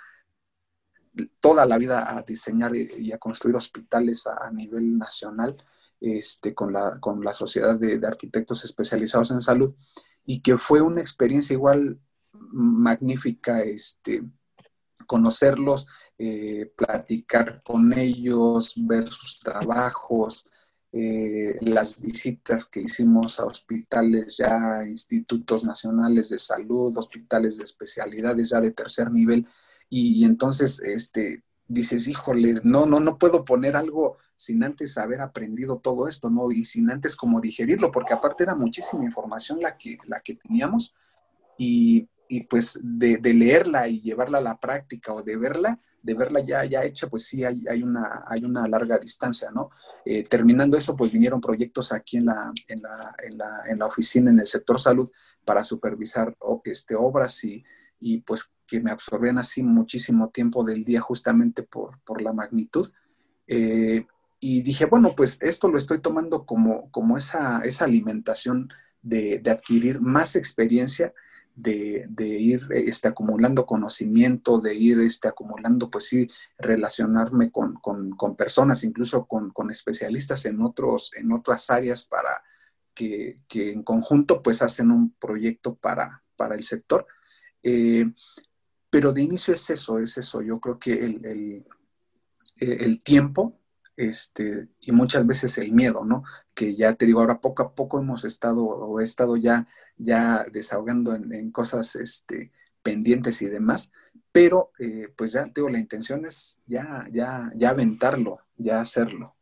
toda 1.39 1.65
la 1.65 1.77
vida 1.77 2.17
a 2.17 2.21
diseñar 2.23 2.75
y 2.75 3.11
a 3.11 3.17
construir 3.17 3.55
hospitales 3.55 4.27
a, 4.27 4.49
nivel 4.51 4.97
nacional 4.97 5.55
este, 5.99 6.53
con, 6.53 6.73
la, 6.73 6.99
con 6.99 7.23
la 7.23 7.33
Sociedad 7.33 7.77
de, 7.77 7.99
Arquitectos 8.05 8.63
Especializados 8.65 9.31
en 9.31 9.41
Salud 9.41 9.73
y 10.25 10.41
que 10.41 10.57
fue 10.57 10.81
una 10.81 11.01
experiencia 11.01 11.53
igual 11.53 11.99
magnífica 12.33 13.61
este, 13.61 14.23
conocerlos, 15.05 15.87
eh, 16.17 16.71
platicar 16.75 17.61
con 17.63 17.93
ellos, 17.93 18.73
ver 18.77 19.07
sus 19.07 19.39
trabajos, 19.39 20.45
eh, 20.95 21.57
las 21.61 21.99
visitas 21.99 22.65
que 22.65 22.81
hicimos 22.81 23.39
a 23.39 23.45
hospitales 23.45 24.37
ya, 24.37 24.83
institutos 24.87 25.65
nacionales 25.65 26.29
de 26.29 26.37
salud, 26.37 26.95
hospitales 26.95 27.57
de 27.57 27.63
especialidades 27.63 28.49
ya 28.49 28.61
de 28.61 28.71
tercer 28.71 29.11
nivel, 29.11 29.47
y, 29.93 30.21
y 30.21 30.25
entonces 30.25 30.79
este, 30.79 31.43
dices, 31.67 32.07
híjole, 32.07 32.61
no, 32.63 32.87
no, 32.87 32.99
no 32.99 33.19
puedo 33.19 33.45
poner 33.45 33.75
algo 33.75 34.17
sin 34.35 34.63
antes 34.63 34.97
haber 34.97 35.21
aprendido 35.21 35.77
todo 35.77 36.07
esto, 36.07 36.31
¿no? 36.31 36.51
Y 36.51 36.65
sin 36.65 36.89
antes 36.89 37.15
como 37.15 37.39
digerirlo, 37.39 37.91
porque 37.91 38.13
aparte 38.13 38.43
era 38.43 38.55
muchísima 38.55 39.03
información 39.03 39.59
la 39.61 39.77
que, 39.77 39.99
la 40.07 40.19
que 40.19 40.33
teníamos 40.33 40.95
y, 41.59 42.09
pues 42.49 42.79
de, 42.81 43.19
leerla 43.21 43.87
y 43.87 44.01
llevarla 44.01 44.39
a 44.39 44.41
la 44.41 44.59
práctica 44.59 45.13
o 45.13 45.21
de 45.21 45.37
verla, 45.37 45.79
de 46.01 46.15
verla 46.15 46.39
ya, 46.39 46.65
ya 46.65 46.83
hecha, 46.83 47.07
pues 47.07 47.25
sí 47.25 47.45
hay, 47.45 47.63
hay, 47.69 47.83
una, 47.83 48.25
hay 48.27 48.43
una 48.43 48.67
larga 48.67 48.97
distancia, 48.97 49.51
¿no? 49.51 49.69
Eh, 50.03 50.23
terminando 50.23 50.75
eso, 50.75 50.95
pues 50.95 51.11
vinieron 51.11 51.39
proyectos 51.39 51.93
aquí 51.93 52.17
en 52.17 52.25
la, 52.25 52.51
en 52.67 52.81
la, 52.81 53.15
en 53.23 53.37
la, 53.37 53.63
en 53.67 53.77
la 53.77 53.85
oficina, 53.85 54.31
en 54.31 54.39
el 54.39 54.47
sector 54.47 54.79
salud, 54.79 55.07
para 55.45 55.63
supervisar 55.63 56.35
este, 56.65 56.95
obras 56.95 57.43
y, 57.43 57.63
y 58.03 58.21
pues 58.21 58.51
que 58.67 58.81
me 58.81 58.91
absorbían 58.91 59.37
así 59.37 59.63
muchísimo 59.63 60.29
tiempo 60.29 60.63
del 60.63 60.83
día 60.83 60.99
justamente 60.99 61.63
por, 61.63 61.99
por 62.03 62.21
la 62.21 62.33
magnitud. 62.33 62.91
Eh, 63.47 64.05
y 64.39 64.61
dije, 64.61 64.85
bueno, 64.85 65.13
pues 65.15 65.41
esto 65.41 65.69
lo 65.69 65.77
estoy 65.77 66.01
tomando 66.01 66.45
como, 66.45 66.91
como 66.91 67.17
esa, 67.17 67.61
esa 67.63 67.85
alimentación 67.85 68.69
de, 69.01 69.39
de 69.39 69.51
adquirir 69.51 70.01
más 70.01 70.35
experiencia, 70.35 71.13
de, 71.55 72.05
de 72.09 72.27
ir 72.27 72.67
este, 72.71 73.07
acumulando 73.07 73.65
conocimiento, 73.65 74.59
de 74.59 74.75
ir 74.75 74.99
este, 74.99 75.27
acumulando, 75.27 75.89
pues 75.89 76.07
sí, 76.07 76.27
relacionarme 76.57 77.51
con, 77.51 77.75
con, 77.75 78.11
con 78.11 78.35
personas, 78.35 78.83
incluso 78.83 79.25
con, 79.25 79.51
con, 79.51 79.69
especialistas 79.69 80.45
en, 80.45 80.61
otros, 80.61 81.11
en 81.15 81.31
otras 81.31 81.69
áreas 81.69 82.05
para 82.05 82.43
que, 82.93 83.39
que, 83.47 83.71
en 83.71 83.83
conjunto 83.83 84.41
pues 84.41 84.61
hacen 84.61 84.91
un 84.91 85.13
proyecto 85.13 85.75
para, 85.75 86.23
para 86.35 86.55
el 86.55 86.63
sector. 86.63 87.05
Eh, 87.63 88.11
pero 88.89 89.11
de 89.11 89.21
inicio 89.23 89.53
es 89.53 89.69
eso, 89.69 89.97
es 89.99 90.17
eso. 90.17 90.41
Yo 90.41 90.59
creo 90.59 90.77
que 90.77 90.93
el, 90.93 91.25
el, 91.25 91.65
el 92.57 93.03
tiempo 93.03 93.59
este, 93.95 94.69
y 94.81 94.91
muchas 94.91 95.25
veces 95.25 95.57
el 95.57 95.71
miedo, 95.71 96.03
¿no? 96.03 96.23
Que 96.53 96.75
ya 96.75 96.93
te 96.93 97.05
digo, 97.05 97.19
ahora 97.19 97.41
poco 97.41 97.63
a 97.63 97.75
poco 97.75 97.99
hemos 97.99 98.25
estado 98.25 98.63
o 98.63 98.99
he 98.99 99.03
estado 99.03 99.37
ya, 99.37 99.67
ya 99.97 100.45
desahogando 100.51 101.15
en, 101.15 101.51
cosas 101.51 101.95
este, 101.95 102.51
pendientes 102.81 103.41
y 103.41 103.47
demás, 103.47 103.91
pero 104.31 104.71
eh, 104.79 105.09
pues 105.15 105.33
ya 105.33 105.45
digo, 105.53 105.69
la 105.69 105.79
intención 105.79 106.25
es 106.25 106.61
ya, 106.65 107.07
ya, 107.11 107.51
ya 107.55 107.69
aventarlo, 107.69 108.39
ya 108.57 108.81
hacerlo. 108.81 109.35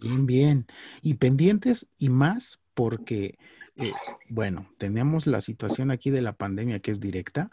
Bien, 0.00 0.26
bien. 0.26 0.66
Y 1.02 1.14
pendientes 1.14 1.88
y 1.98 2.08
más 2.08 2.60
porque, 2.72 3.36
eh, 3.76 3.92
bueno, 4.28 4.70
tenemos 4.78 5.26
la 5.26 5.40
situación 5.40 5.90
aquí 5.90 6.10
de 6.10 6.22
la 6.22 6.34
pandemia 6.34 6.78
que 6.78 6.92
es 6.92 7.00
directa, 7.00 7.50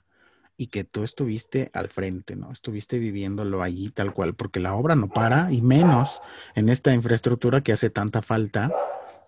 y 0.57 0.67
que 0.67 0.83
tú 0.83 1.03
estuviste 1.03 1.69
al 1.73 1.89
frente, 1.89 2.35
¿no? 2.35 2.51
Estuviste 2.51 2.99
viviéndolo 2.99 3.61
allí 3.61 3.89
tal 3.89 4.13
cual, 4.13 4.35
porque 4.35 4.59
la 4.59 4.75
obra 4.75 4.95
no 4.95 5.09
para 5.09 5.51
y 5.51 5.61
menos 5.61 6.21
en 6.55 6.69
esta 6.69 6.93
infraestructura 6.93 7.61
que 7.61 7.73
hace 7.73 7.89
tanta 7.89 8.21
falta 8.21 8.71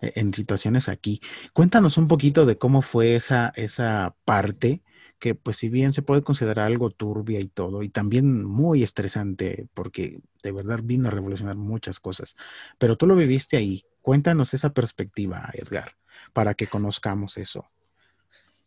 eh, 0.00 0.12
en 0.16 0.32
situaciones 0.32 0.88
aquí. 0.88 1.20
Cuéntanos 1.52 1.98
un 1.98 2.08
poquito 2.08 2.46
de 2.46 2.56
cómo 2.56 2.82
fue 2.82 3.16
esa, 3.16 3.52
esa 3.56 4.14
parte 4.24 4.82
que 5.18 5.34
pues 5.34 5.56
si 5.56 5.68
bien 5.68 5.92
se 5.92 6.02
puede 6.02 6.22
considerar 6.22 6.66
algo 6.66 6.90
turbia 6.90 7.40
y 7.40 7.48
todo, 7.48 7.82
y 7.82 7.88
también 7.88 8.44
muy 8.44 8.82
estresante, 8.82 9.66
porque 9.74 10.20
de 10.42 10.52
verdad 10.52 10.80
vino 10.82 11.08
a 11.08 11.10
revolucionar 11.10 11.56
muchas 11.56 11.98
cosas, 11.98 12.36
pero 12.78 12.96
tú 12.96 13.06
lo 13.06 13.16
viviste 13.16 13.56
ahí. 13.56 13.84
Cuéntanos 14.00 14.54
esa 14.54 14.72
perspectiva, 14.72 15.50
Edgar, 15.54 15.96
para 16.32 16.54
que 16.54 16.68
conozcamos 16.68 17.36
eso. 17.36 17.66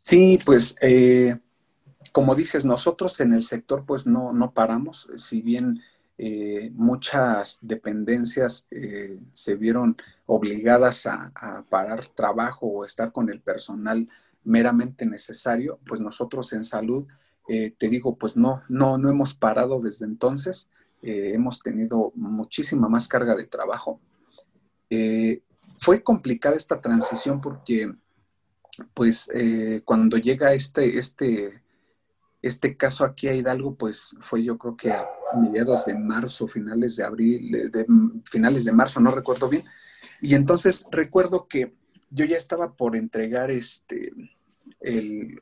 Sí, 0.04 0.40
pues 0.44 0.76
eh, 0.82 1.38
como 2.12 2.36
dices, 2.36 2.66
nosotros 2.66 3.20
en 3.20 3.34
el 3.34 3.44
sector 3.44 3.86
pues 3.86 4.08
no, 4.08 4.34
no 4.34 4.52
paramos, 4.52 5.10
si 5.16 5.42
bien 5.42 5.82
eh, 6.24 6.72
muchas 6.76 7.60
dependencias 7.64 8.68
eh, 8.70 9.20
se 9.34 9.56
vieron 9.56 9.98
obligadas 10.28 11.08
a, 11.08 11.66
parar 11.68 12.08
trabajo 12.10 12.68
o 12.68 12.86
estar 12.86 13.12
con 13.12 13.30
el 13.32 13.42
personal 13.42 14.08
meramente 14.44 15.06
necesario, 15.06 15.80
pues 15.88 16.00
nosotros 16.00 16.54
en 16.54 16.64
salud, 16.64 17.08
eh, 17.48 17.74
te 17.76 17.90
digo, 17.90 18.18
pues 18.18 18.38
no, 18.38 18.62
no, 18.70 19.00
no 19.00 19.10
hemos 19.10 19.34
parado 19.34 19.80
desde 19.80 20.06
entonces, 20.06 20.70
hemos 21.04 21.64
tenido 21.64 22.12
muchísima 22.14 22.88
más 22.88 23.08
carga 23.08 23.34
de 23.34 23.48
trabajo. 23.48 24.00
fue 25.80 26.04
complicada 26.04 26.56
esta 26.56 26.80
transición 26.80 27.42
porque, 27.42 27.92
pues, 28.94 29.28
cuando 29.84 30.18
llega 30.18 30.54
este, 30.54 31.00
este 31.00 31.64
este 32.42 32.76
caso 32.76 33.06
aquí 33.06 33.28
a 33.28 33.36
Hidalgo, 33.36 33.76
pues 33.76 34.16
fue 34.22 34.44
yo 34.44 34.58
creo 34.58 34.76
que 34.76 34.92
a 34.92 35.08
mediados 35.40 35.86
de 35.86 35.96
marzo, 35.96 36.48
finales 36.48 36.96
de 36.96 37.04
abril, 37.04 37.72
de, 37.72 37.86
finales 38.30 38.66
de 38.66 38.72
marzo, 38.72 39.00
no 39.00 39.12
recuerdo 39.12 39.48
bien. 39.48 39.64
Y 40.22 40.34
entonces 40.34 40.88
recuerdo 40.92 41.48
que 41.48 41.76
yo 42.10 42.26
ya 42.26 42.38
estaba 42.38 42.74
por 42.74 42.96
entregar 42.96 43.52
este, 43.52 44.12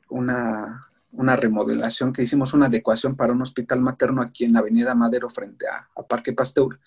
una, 0.08 0.86
remodelación 1.12 2.12
que 2.12 2.22
hicimos, 2.22 2.52
una 2.52 2.66
adecuación 2.66 3.16
para 3.16 3.32
un 3.32 3.42
hospital 3.42 3.80
materno 3.80 4.22
aquí 4.22 4.44
en 4.44 4.52
la 4.52 4.60
Avenida 4.60 4.94
Madero 4.94 5.30
frente 5.30 5.66
a, 5.68 5.88
Parque 6.06 6.32
Pasteur. 6.32 6.78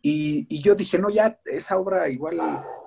y, 0.00 0.46
y, 0.48 0.62
yo 0.62 0.74
dije, 0.74 0.98
no, 0.98 1.10
ya 1.10 1.40
esa 1.44 1.76
obra 1.76 2.08
igual 2.08 2.38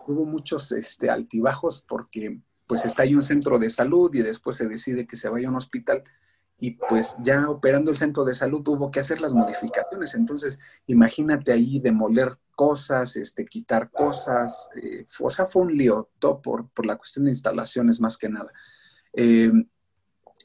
tuvo 0.06 0.26
muchos 0.26 0.72
este, 0.72 1.10
altibajos 1.10 1.86
porque 1.88 2.40
pues 2.72 2.86
está 2.86 3.04
ahí 3.04 3.16
un 3.16 3.22
centro 3.22 3.60
de 3.60 3.70
salud 3.70 4.10
y 4.16 4.22
después 4.22 4.56
se 4.56 4.66
decide 4.66 5.06
que 5.06 5.18
se 5.18 5.28
vaya 5.28 5.50
a 5.50 5.52
un 5.52 5.58
hospital 5.58 6.06
y 6.58 6.72
pues 6.72 7.18
ya 7.22 7.50
operando 7.50 7.92
el 7.92 7.98
centro 7.98 8.24
de 8.24 8.34
salud 8.34 8.64
tuvo 8.64 8.90
que 8.90 9.02
hacer 9.02 9.20
las 9.20 9.34
modificaciones. 9.34 10.16
Entonces, 10.16 10.58
imagínate 10.88 11.52
ahí 11.52 11.82
demoler 11.82 12.38
cosas, 12.56 13.18
este, 13.18 13.44
quitar 13.44 13.92
cosas, 13.92 14.70
eh, 14.82 15.06
o 15.20 15.30
sea, 15.30 15.48
fue 15.48 15.64
un 15.64 15.76
lío, 15.76 16.12
todo 16.18 16.42
por, 16.42 16.70
la 16.86 16.96
cuestión 16.96 17.26
de 17.26 17.32
instalaciones 17.32 18.00
más 18.00 18.18
que 18.18 18.30
nada. 18.30 18.54
Em, 19.12 19.68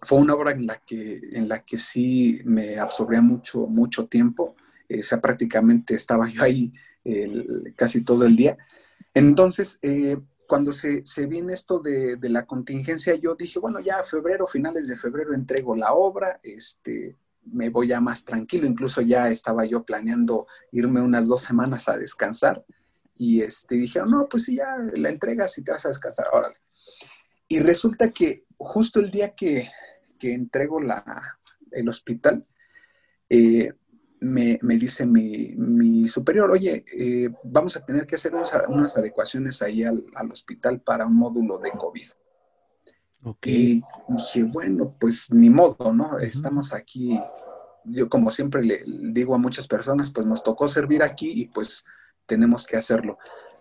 fue 0.02 0.18
una 0.18 0.34
obra 0.34 0.50
en 0.50 0.66
la 0.66 0.82
que, 0.84 1.20
en 1.30 1.48
la 1.48 1.60
que 1.64 1.78
sí 1.78 2.40
me 2.44 2.76
absorbía 2.80 3.20
mucho, 3.20 3.68
mucho 3.68 4.08
tiempo, 4.08 4.56
eh, 4.88 4.98
o 4.98 5.02
sea, 5.04 5.20
prácticamente 5.20 5.94
estaba 5.94 6.28
yo 6.28 6.42
ahí 6.42 6.72
casi 7.76 8.02
todo 8.02 8.26
el 8.26 8.34
día. 8.34 8.58
Entonces, 9.14 9.78
eh, 9.82 10.18
cuando 10.46 10.72
se, 10.72 11.04
se 11.04 11.26
viene 11.26 11.54
esto 11.54 11.78
de, 11.78 12.16
de, 12.16 12.28
la 12.28 12.46
contingencia, 12.46 13.14
yo 13.14 13.34
dije, 13.34 13.58
bueno, 13.58 13.80
ya 13.80 14.02
febrero, 14.04 14.46
finales 14.46 14.88
de 14.88 14.96
febrero 14.96 15.34
entrego 15.34 15.74
la 15.74 15.92
obra, 15.92 16.40
este, 16.42 17.16
me 17.44 17.68
voy 17.68 17.88
ya 17.88 18.00
más 18.00 18.24
tranquilo, 18.24 18.66
incluso 18.66 19.00
ya 19.00 19.30
estaba 19.30 19.64
yo 19.64 19.84
planeando 19.84 20.46
irme 20.72 21.00
unas 21.00 21.28
dos 21.28 21.42
semanas 21.42 21.88
a 21.88 21.96
descansar 21.96 22.64
y 23.18 23.42
este, 23.42 23.76
dijeron, 23.76 24.10
no, 24.10 24.28
pues 24.28 24.44
sí, 24.44 24.56
ya 24.56 24.66
la 24.94 25.08
entregas 25.08 25.56
y 25.58 25.64
te 25.64 25.72
vas 25.72 25.84
a 25.86 25.90
descansar, 25.90 26.26
órale. 26.32 26.56
Y 27.48 27.60
resulta 27.60 28.10
que 28.10 28.44
justo 28.58 29.00
el 29.00 29.10
día 29.10 29.34
que, 29.34 29.68
que 30.18 30.32
entrego 30.32 30.80
la, 30.80 31.38
el 31.70 31.88
hospital, 31.88 32.46
eh, 33.28 33.72
me, 34.20 34.58
dice 34.76 35.06
mi, 35.06 36.08
superior, 36.08 36.50
oye, 36.50 36.84
eh, 36.92 37.30
vamos 37.42 37.76
a 37.76 37.84
tener 37.84 38.06
que 38.06 38.16
hacer 38.16 38.34
unas, 38.34 38.96
adecuaciones 38.96 39.62
ahí 39.62 39.84
al, 39.84 40.04
hospital 40.32 40.80
para 40.80 41.06
un 41.06 41.16
módulo 41.16 41.58
de 41.58 41.70
COVID. 41.72 42.06
Y 43.42 43.82
dije, 44.08 44.44
bueno, 44.44 44.94
pues 45.00 45.32
ni 45.32 45.50
modo, 45.50 45.92
¿no? 45.92 46.18
Estamos 46.18 46.72
aquí, 46.72 47.20
yo 47.84 48.08
como 48.08 48.30
siempre 48.30 48.62
le 48.62 48.82
digo 48.86 49.34
a 49.34 49.38
muchas 49.38 49.66
personas, 49.66 50.12
pues 50.12 50.26
nos 50.26 50.44
tocó 50.44 50.68
servir 50.68 51.02
aquí 51.02 51.42
y 51.42 51.48
pues 51.48 51.84
tenemos 52.24 52.66
que 52.66 52.76
hacerlo. 52.76 53.18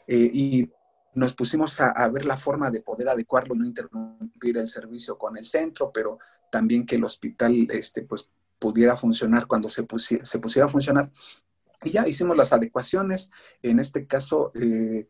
Eh, 0.08 0.30
y 0.32 0.72
nos 1.16 1.34
pusimos 1.34 1.82
a, 1.82 1.90
a, 1.92 2.08
ver 2.10 2.26
la 2.26 2.38
forma 2.38 2.70
de 2.70 2.82
poder 2.82 3.10
adecuarlo, 3.10 3.56
no 3.56 3.66
interrumpir 3.66 4.58
el 4.58 4.68
servicio 4.68 5.18
con 5.18 5.36
el 5.36 5.46
centro, 5.46 5.92
pero 5.92 6.20
también 6.52 6.86
que 6.86 6.98
el 6.98 7.04
hospital, 7.04 7.68
este, 7.72 8.04
pues 8.04 8.30
pudiera 8.60 8.96
funcionar 8.96 9.48
cuando 9.48 9.70
se, 9.70 9.84
pusiera, 9.84 10.66
a 10.66 10.70
funcionar. 10.70 11.12
Y 11.84 11.92
ya 11.92 12.08
hicimos 12.08 12.36
las 12.38 12.54
adecuaciones. 12.54 13.32
En 13.62 13.80
este 13.80 14.08
caso, 14.08 14.52
eh, 14.56 15.08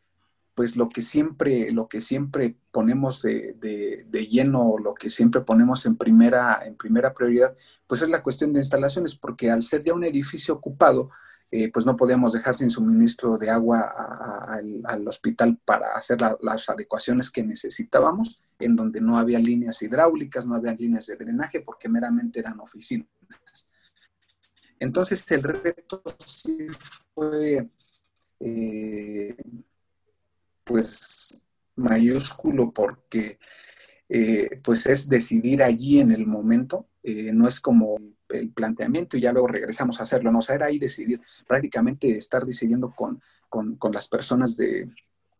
pues 0.55 0.77
lo 0.77 0.89
que 0.89 1.01
siempre, 1.01 1.71
lo 1.71 1.87
que 1.87 1.99
siempre 1.99 2.55
ponemos 2.71 3.21
de, 3.21 3.53
de, 3.59 4.27
lleno, 4.27 4.77
lo 4.77 4.93
que 4.93 5.09
siempre 5.09 5.41
ponemos 5.41 5.85
en 5.85 5.97
primera, 5.97 6.61
en 6.65 6.75
primera 6.75 7.13
prioridad, 7.13 7.55
pues 7.87 8.01
es 8.01 8.09
la 8.09 8.23
cuestión 8.23 8.53
de 8.53 8.59
instalaciones, 8.59 9.15
porque 9.15 9.51
al 9.51 9.61
ser 9.61 9.83
ya 9.83 9.93
un 9.93 10.05
edificio 10.05 10.53
ocupado, 10.53 11.11
eh, 11.57 11.71
pues 11.71 11.85
no 11.85 11.95
podíamos 11.95 12.33
dejar 12.33 12.53
sin 12.53 12.69
suministro 12.69 13.37
de 13.37 13.49
agua 13.49 13.93
al 14.83 15.07
hospital 15.07 15.57
para 15.63 15.95
hacer 15.95 16.19
las 16.41 16.67
adecuaciones 16.67 17.31
que 17.31 17.43
necesitábamos, 17.43 18.41
en 18.59 18.75
donde 18.75 18.99
no 18.99 19.17
había 19.17 19.39
líneas 19.39 19.81
hidráulicas, 19.81 20.45
no 20.45 20.55
había 20.55 20.73
líneas 20.73 21.05
de 21.05 21.15
drenaje, 21.15 21.61
porque 21.61 21.87
meramente 21.87 22.41
eran 22.41 22.59
oficinas. 22.59 23.07
Entonces 24.81 25.31
el 25.31 25.43
reto 25.43 26.03
sí 26.25 26.67
fue 27.13 27.69
eh, 28.41 29.37
pues 30.65 31.47
mayúsculo 31.77 32.73
porque 32.73 33.39
eh, 34.09 34.59
pues 34.61 34.87
es 34.87 35.07
decidir 35.07 35.63
allí 35.63 36.01
en 36.01 36.11
el 36.11 36.27
momento 36.27 36.89
no 37.05 37.47
es 37.47 37.61
como 37.61 37.97
el 38.29 38.49
planteamiento 38.49 39.17
y 39.17 39.21
ya 39.21 39.31
luego 39.31 39.47
regresamos 39.47 39.99
a 39.99 40.03
hacerlo, 40.03 40.31
no, 40.31 40.39
o 40.39 40.41
sea, 40.41 40.55
era 40.55 40.67
ahí 40.67 40.79
decidir, 40.79 41.21
prácticamente 41.47 42.17
estar 42.17 42.45
decidiendo 42.45 42.93
con, 42.95 43.21
las 43.91 44.07
personas 44.07 44.57
de, 44.57 44.89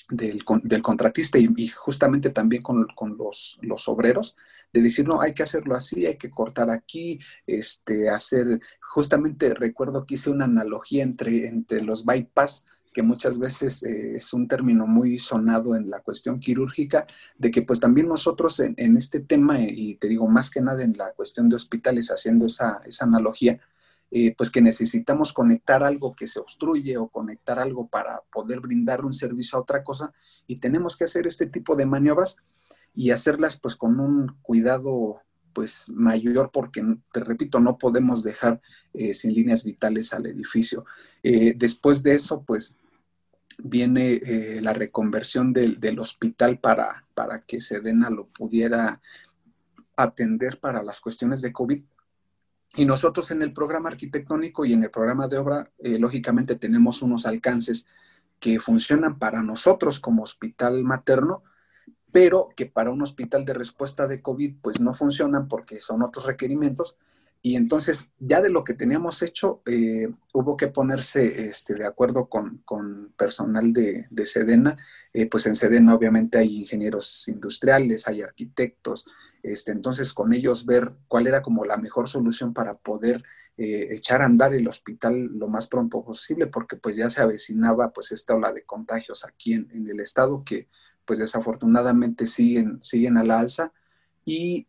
del, 0.09 0.43
contratista 0.43 1.37
y, 1.37 1.67
justamente 1.67 2.29
también 2.29 2.61
con, 2.61 2.87
los, 3.17 3.57
los, 3.61 3.87
obreros, 3.87 4.37
de 4.71 4.81
decir, 4.81 5.07
no, 5.07 5.21
hay 5.21 5.33
que 5.33 5.43
hacerlo 5.43 5.75
así, 5.75 6.05
hay 6.05 6.17
que 6.17 6.29
cortar 6.29 6.69
aquí, 6.69 7.19
este, 7.45 8.09
hacer, 8.09 8.59
justamente 8.79 9.53
recuerdo 9.53 10.05
que 10.05 10.13
hice 10.13 10.29
una 10.29 10.45
analogía 10.45 11.03
entre, 11.03 11.47
entre 11.47 11.81
los 11.81 12.05
bypass, 12.05 12.65
que 12.95 13.03
muchas 13.03 13.37
veces 13.39 13.83
eh, 13.83 14.15
es 14.15 14.31
un 14.31 14.47
término 14.47 14.87
muy 14.87 15.19
sonado 15.19 15.75
en 15.75 15.89
la 15.89 15.99
cuestión 15.99 16.39
quirúrgica, 16.39 17.05
de 17.37 17.51
que 17.51 17.61
pues 17.61 17.81
también 17.81 18.07
nosotros 18.07 18.61
en, 18.61 18.95
este 18.95 19.19
tema, 19.19 19.59
y 19.59 19.95
te 19.95 20.07
digo 20.07 20.29
más 20.29 20.49
que 20.49 20.61
nada 20.61 20.81
en 20.81 20.95
la 20.97 21.11
cuestión 21.11 21.49
de 21.49 21.57
hospitales, 21.57 22.07
haciendo 22.07 22.45
esa, 22.45 22.79
analogía, 23.01 23.59
eh, 24.11 24.33
pues 24.37 24.49
que 24.49 24.61
necesitamos 24.61 25.33
conectar 25.33 25.83
algo 25.83 26.15
que 26.15 26.25
se 26.25 26.39
obstruye 26.39 26.95
o 26.95 27.09
conectar 27.09 27.59
algo 27.59 27.85
para 27.85 28.21
poder 28.31 28.61
brindar 28.61 29.03
un 29.03 29.11
servicio 29.11 29.57
a 29.57 29.63
otra 29.63 29.83
cosa 29.83 30.13
y 30.47 30.55
tenemos 30.55 30.95
que 30.95 31.03
hacer 31.03 31.27
este 31.27 31.47
tipo 31.47 31.75
de 31.75 31.85
maniobras 31.85 32.37
y 32.93 33.11
hacerlas 33.11 33.59
pues 33.59 33.75
con 33.75 33.99
un 33.99 34.37
cuidado 34.41 35.19
pues 35.51 35.89
mayor 35.89 36.49
porque, 36.53 36.81
te 37.11 37.19
repito, 37.19 37.59
no 37.59 37.77
podemos 37.77 38.23
dejar 38.23 38.61
eh, 38.93 39.13
sin 39.13 39.33
líneas 39.33 39.65
vitales 39.65 40.13
al 40.13 40.27
edificio. 40.27 40.85
después 41.57 42.03
de 42.03 42.13
eso, 42.13 42.43
pues 42.43 42.79
viene 43.57 44.13
eh, 44.13 44.59
la 44.61 44.73
reconversión 44.73 45.53
del, 45.53 45.99
hospital 45.99 46.59
para, 46.59 47.05
para, 47.13 47.41
que 47.41 47.61
Sedena 47.61 48.09
lo 48.09 48.27
pudiera 48.27 49.01
atender 49.95 50.59
para 50.59 50.83
las 50.83 50.99
cuestiones 50.99 51.41
de 51.41 51.53
COVID. 51.53 51.83
Y 52.75 52.85
nosotros 52.85 53.31
en 53.31 53.41
el 53.41 53.53
programa 53.53 53.89
arquitectónico 53.89 54.65
y 54.65 54.73
en 54.73 54.83
el 54.83 54.91
programa 54.91 55.27
de 55.27 55.37
obra, 55.37 55.71
eh, 55.79 55.97
lógicamente 55.97 56.55
tenemos 56.55 57.01
unos 57.01 57.25
alcances 57.25 57.87
que 58.39 58.59
funcionan 58.59 59.17
para 59.17 59.41
nosotros 59.41 59.99
como 59.99 60.23
hospital 60.23 60.83
materno, 60.83 61.43
pero 62.11 62.49
que 62.55 62.65
para 62.65 62.91
un 62.91 63.01
hospital 63.01 63.45
de 63.45 63.53
respuesta 63.53 64.07
de 64.07 64.21
COVID 64.21 64.55
pues 64.61 64.81
no 64.81 64.93
funcionan 64.93 65.47
porque 65.47 65.79
son 65.79 66.01
otros 66.01 66.25
requerimientos 66.25 66.97
y 67.45 67.57
entonces, 67.57 68.11
ya 68.17 68.41
de 68.41 68.49
lo 68.49 68.63
que 68.63 68.73
teníamos 68.73 69.21
hecho, 69.21 69.61
eh, 69.67 70.11
hubo 70.33 70.57
que 70.57 70.65
ponerse 70.65 71.47
este, 71.47 71.75
de 71.75 71.85
acuerdo 71.85 72.27
con, 72.27 73.13
personal 73.15 73.71
de, 73.71 74.25
Sedena. 74.25 74.75
Eh, 75.13 75.27
pues 75.27 75.45
en 75.45 75.55
Sedena 75.55 75.93
obviamente 75.93 76.39
hay 76.39 76.61
ingenieros 76.61 77.27
industriales, 77.27 78.07
hay 78.07 78.23
arquitectos. 78.23 79.05
Este, 79.43 79.71
entonces, 79.71 80.11
con 80.11 80.33
ellos 80.33 80.65
ver 80.65 80.93
cuál 81.07 81.27
era 81.27 81.43
como 81.43 81.65
la 81.65 81.77
mejor 81.77 82.09
solución 82.09 82.51
para 82.51 82.79
poder 82.79 83.23
eh, 83.57 83.89
echar 83.91 84.23
a 84.23 84.25
andar 84.25 84.55
el 84.55 84.67
hospital 84.67 85.25
lo 85.37 85.47
más 85.47 85.67
pronto 85.67 86.03
posible, 86.03 86.47
porque 86.47 86.77
pues 86.77 86.95
ya 86.95 87.11
se 87.11 87.21
avecinaba 87.21 87.93
pues 87.93 88.11
esta 88.11 88.33
ola 88.33 88.53
de 88.53 88.63
contagios 88.63 89.23
aquí 89.23 89.53
en, 89.53 89.69
en 89.71 89.87
el 89.87 89.99
estado 89.99 90.43
que 90.43 90.67
pues 91.05 91.19
desafortunadamente 91.19 92.25
siguen, 92.25 92.81
siguen 92.81 93.17
a 93.17 93.23
la 93.23 93.37
alza. 93.37 93.71
Y 94.25 94.65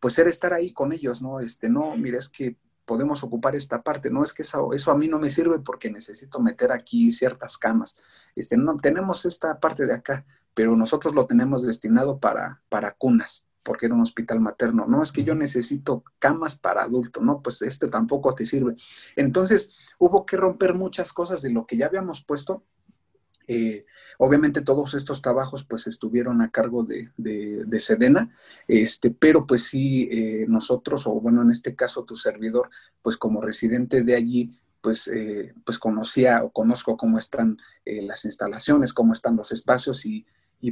pues 0.00 0.18
era 0.18 0.30
estar 0.30 0.52
ahí 0.52 0.72
con 0.72 0.92
ellos, 0.92 1.22
¿no? 1.22 1.40
Este, 1.40 1.68
no, 1.68 1.96
mira, 1.96 2.18
es 2.18 2.28
que 2.28 2.56
podemos 2.84 3.22
ocupar 3.22 3.54
esta 3.54 3.82
parte, 3.82 4.10
no 4.10 4.22
es 4.22 4.32
que 4.32 4.42
eso, 4.42 4.72
eso 4.72 4.90
a 4.90 4.96
mí 4.96 5.08
no 5.08 5.18
me 5.18 5.30
sirve 5.30 5.58
porque 5.58 5.90
necesito 5.90 6.40
meter 6.40 6.72
aquí 6.72 7.12
ciertas 7.12 7.58
camas. 7.58 8.02
Este, 8.34 8.56
no, 8.56 8.76
tenemos 8.78 9.26
esta 9.26 9.60
parte 9.60 9.84
de 9.84 9.92
acá, 9.92 10.24
pero 10.54 10.74
nosotros 10.74 11.14
lo 11.14 11.26
tenemos 11.26 11.66
destinado 11.66 12.18
para, 12.18 12.62
para 12.70 12.92
cunas, 12.92 13.46
porque 13.62 13.86
era 13.86 13.94
un 13.94 14.00
hospital 14.00 14.40
materno. 14.40 14.86
No, 14.86 15.02
es 15.02 15.12
que 15.12 15.22
yo 15.22 15.34
necesito 15.34 16.02
camas 16.18 16.58
para 16.58 16.82
adulto, 16.82 17.20
no, 17.20 17.42
pues 17.42 17.60
este 17.60 17.88
tampoco 17.88 18.34
te 18.34 18.46
sirve. 18.46 18.74
Entonces, 19.16 19.74
hubo 19.98 20.24
que 20.24 20.38
romper 20.38 20.72
muchas 20.72 21.12
cosas 21.12 21.42
de 21.42 21.52
lo 21.52 21.66
que 21.66 21.76
ya 21.76 21.86
habíamos 21.86 22.24
puesto 22.24 22.64
eh, 23.48 23.86
obviamente 24.18 24.60
todos 24.60 24.92
estos 24.92 25.22
trabajos 25.22 25.64
pues 25.64 25.86
estuvieron 25.86 26.42
a 26.42 26.50
cargo 26.50 26.84
de, 26.84 27.10
Sedena, 27.80 28.30
este, 28.68 29.10
pero 29.10 29.46
pues 29.46 29.64
sí 29.64 30.06
eh, 30.12 30.44
nosotros, 30.46 31.06
o 31.06 31.12
bueno, 31.14 31.42
en 31.42 31.50
este 31.50 31.74
caso 31.74 32.04
tu 32.04 32.14
servidor, 32.14 32.68
pues 33.02 33.16
como 33.16 33.40
residente 33.40 34.02
de 34.02 34.14
allí, 34.14 34.58
pues, 34.82 35.08
eh, 35.08 35.54
pues 35.64 35.78
conocía 35.78 36.44
o 36.44 36.50
conozco 36.50 36.96
cómo 36.96 37.18
están 37.18 37.58
las 37.84 38.26
instalaciones, 38.26 38.92
cómo 38.92 39.14
están 39.14 39.34
los 39.34 39.50
espacios 39.50 40.04
y, 40.04 40.26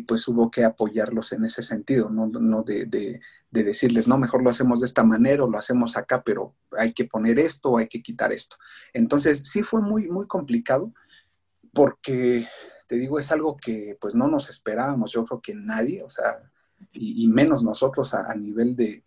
pues 0.06 0.28
hubo 0.28 0.50
que 0.50 0.64
apoyarlos 0.64 1.32
en 1.32 1.44
ese 1.44 1.62
sentido, 1.62 2.10
no, 2.10 2.26
no 2.26 2.62
de, 2.62 2.84
de, 2.86 3.20
decirles, 3.50 4.06
no, 4.06 4.18
mejor 4.18 4.42
lo 4.42 4.50
hacemos 4.50 4.80
de 4.80 4.86
esta 4.86 5.02
manera 5.02 5.44
o 5.44 5.50
lo 5.50 5.56
hacemos 5.56 5.96
acá, 5.96 6.22
pero 6.22 6.54
hay 6.76 6.92
que 6.92 7.06
poner 7.06 7.38
esto 7.38 7.70
o 7.70 7.78
hay 7.78 7.86
que 7.86 8.02
quitar 8.02 8.32
esto. 8.32 8.56
Entonces, 8.92 9.42
sí 9.44 9.62
fue 9.62 9.80
muy, 9.80 10.08
muy 10.08 10.26
complicado 10.26 10.92
porque 11.76 12.48
te 12.88 12.96
digo, 12.96 13.18
es 13.18 13.30
algo 13.30 13.58
que 13.58 13.98
pues 14.00 14.14
no 14.14 14.26
nos 14.28 14.48
esperábamos, 14.48 15.12
yo 15.12 15.26
creo 15.26 15.42
que 15.42 15.54
nadie, 15.54 16.02
o 16.02 16.08
sea, 16.08 16.50
y, 16.92 17.28
menos 17.28 17.62
nosotros 17.62 18.14
a, 18.14 18.34
nivel 18.34 18.74
de, 18.74 19.04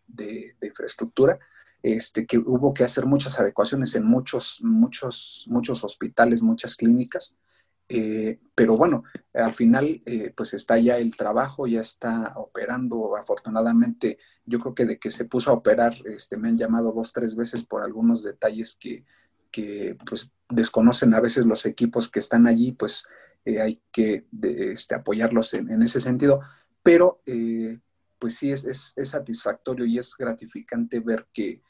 infraestructura, 0.61 1.39
este, 1.81 2.27
que 2.27 2.37
hubo 2.37 2.73
que 2.73 2.83
hacer 2.83 3.07
muchas 3.07 3.39
adecuaciones 3.39 3.95
en 3.95 4.05
muchos, 4.05 4.59
muchos, 4.61 5.45
muchos 5.49 5.83
hospitales, 5.83 6.43
muchas 6.43 6.75
clínicas, 6.75 7.39
eh, 7.87 8.39
pero 8.53 8.77
bueno, 8.77 9.03
al 9.33 9.55
final 9.55 10.03
eh, 10.05 10.31
pues 10.37 10.53
está 10.53 10.77
ya 10.77 10.97
el 10.97 11.15
trabajo, 11.15 11.65
ya 11.65 11.81
está 11.81 12.33
operando, 12.35 13.17
afortunadamente, 13.17 14.19
yo 14.45 14.59
creo 14.59 14.75
que 14.75 14.85
de 14.85 14.99
que 14.99 15.09
se 15.09 15.25
puso 15.25 15.49
a 15.49 15.55
operar, 15.55 15.95
este, 16.05 16.37
me 16.37 16.49
han 16.49 16.57
llamado 16.57 16.91
dos, 16.91 17.13
tres 17.13 17.35
veces 17.35 17.65
por 17.65 17.81
algunos 17.81 18.21
detalles 18.21 18.77
que, 18.79 19.05
que 19.51 19.97
pues 20.05 20.31
desconocen 20.49 21.13
a 21.13 21.21
veces 21.21 21.45
los 21.45 21.65
equipos 21.65 22.09
que 22.09 22.19
están 22.19 22.47
allí, 22.47 22.71
pues 22.71 23.07
eh, 23.45 23.61
hay 23.61 23.81
que 23.91 24.25
este, 24.41 24.95
apoyarlos 24.95 25.53
en, 25.53 25.81
ese 25.81 26.01
sentido, 26.01 26.41
pero 26.83 27.21
eh, 27.25 27.79
pues 28.17 28.35
sí 28.35 28.51
es, 28.51 28.65
es, 28.65 29.09
satisfactorio 29.09 29.85
y 29.85 29.97
es 29.97 30.15
gratificante 30.17 30.99
ver 30.99 31.27
que 31.33 31.61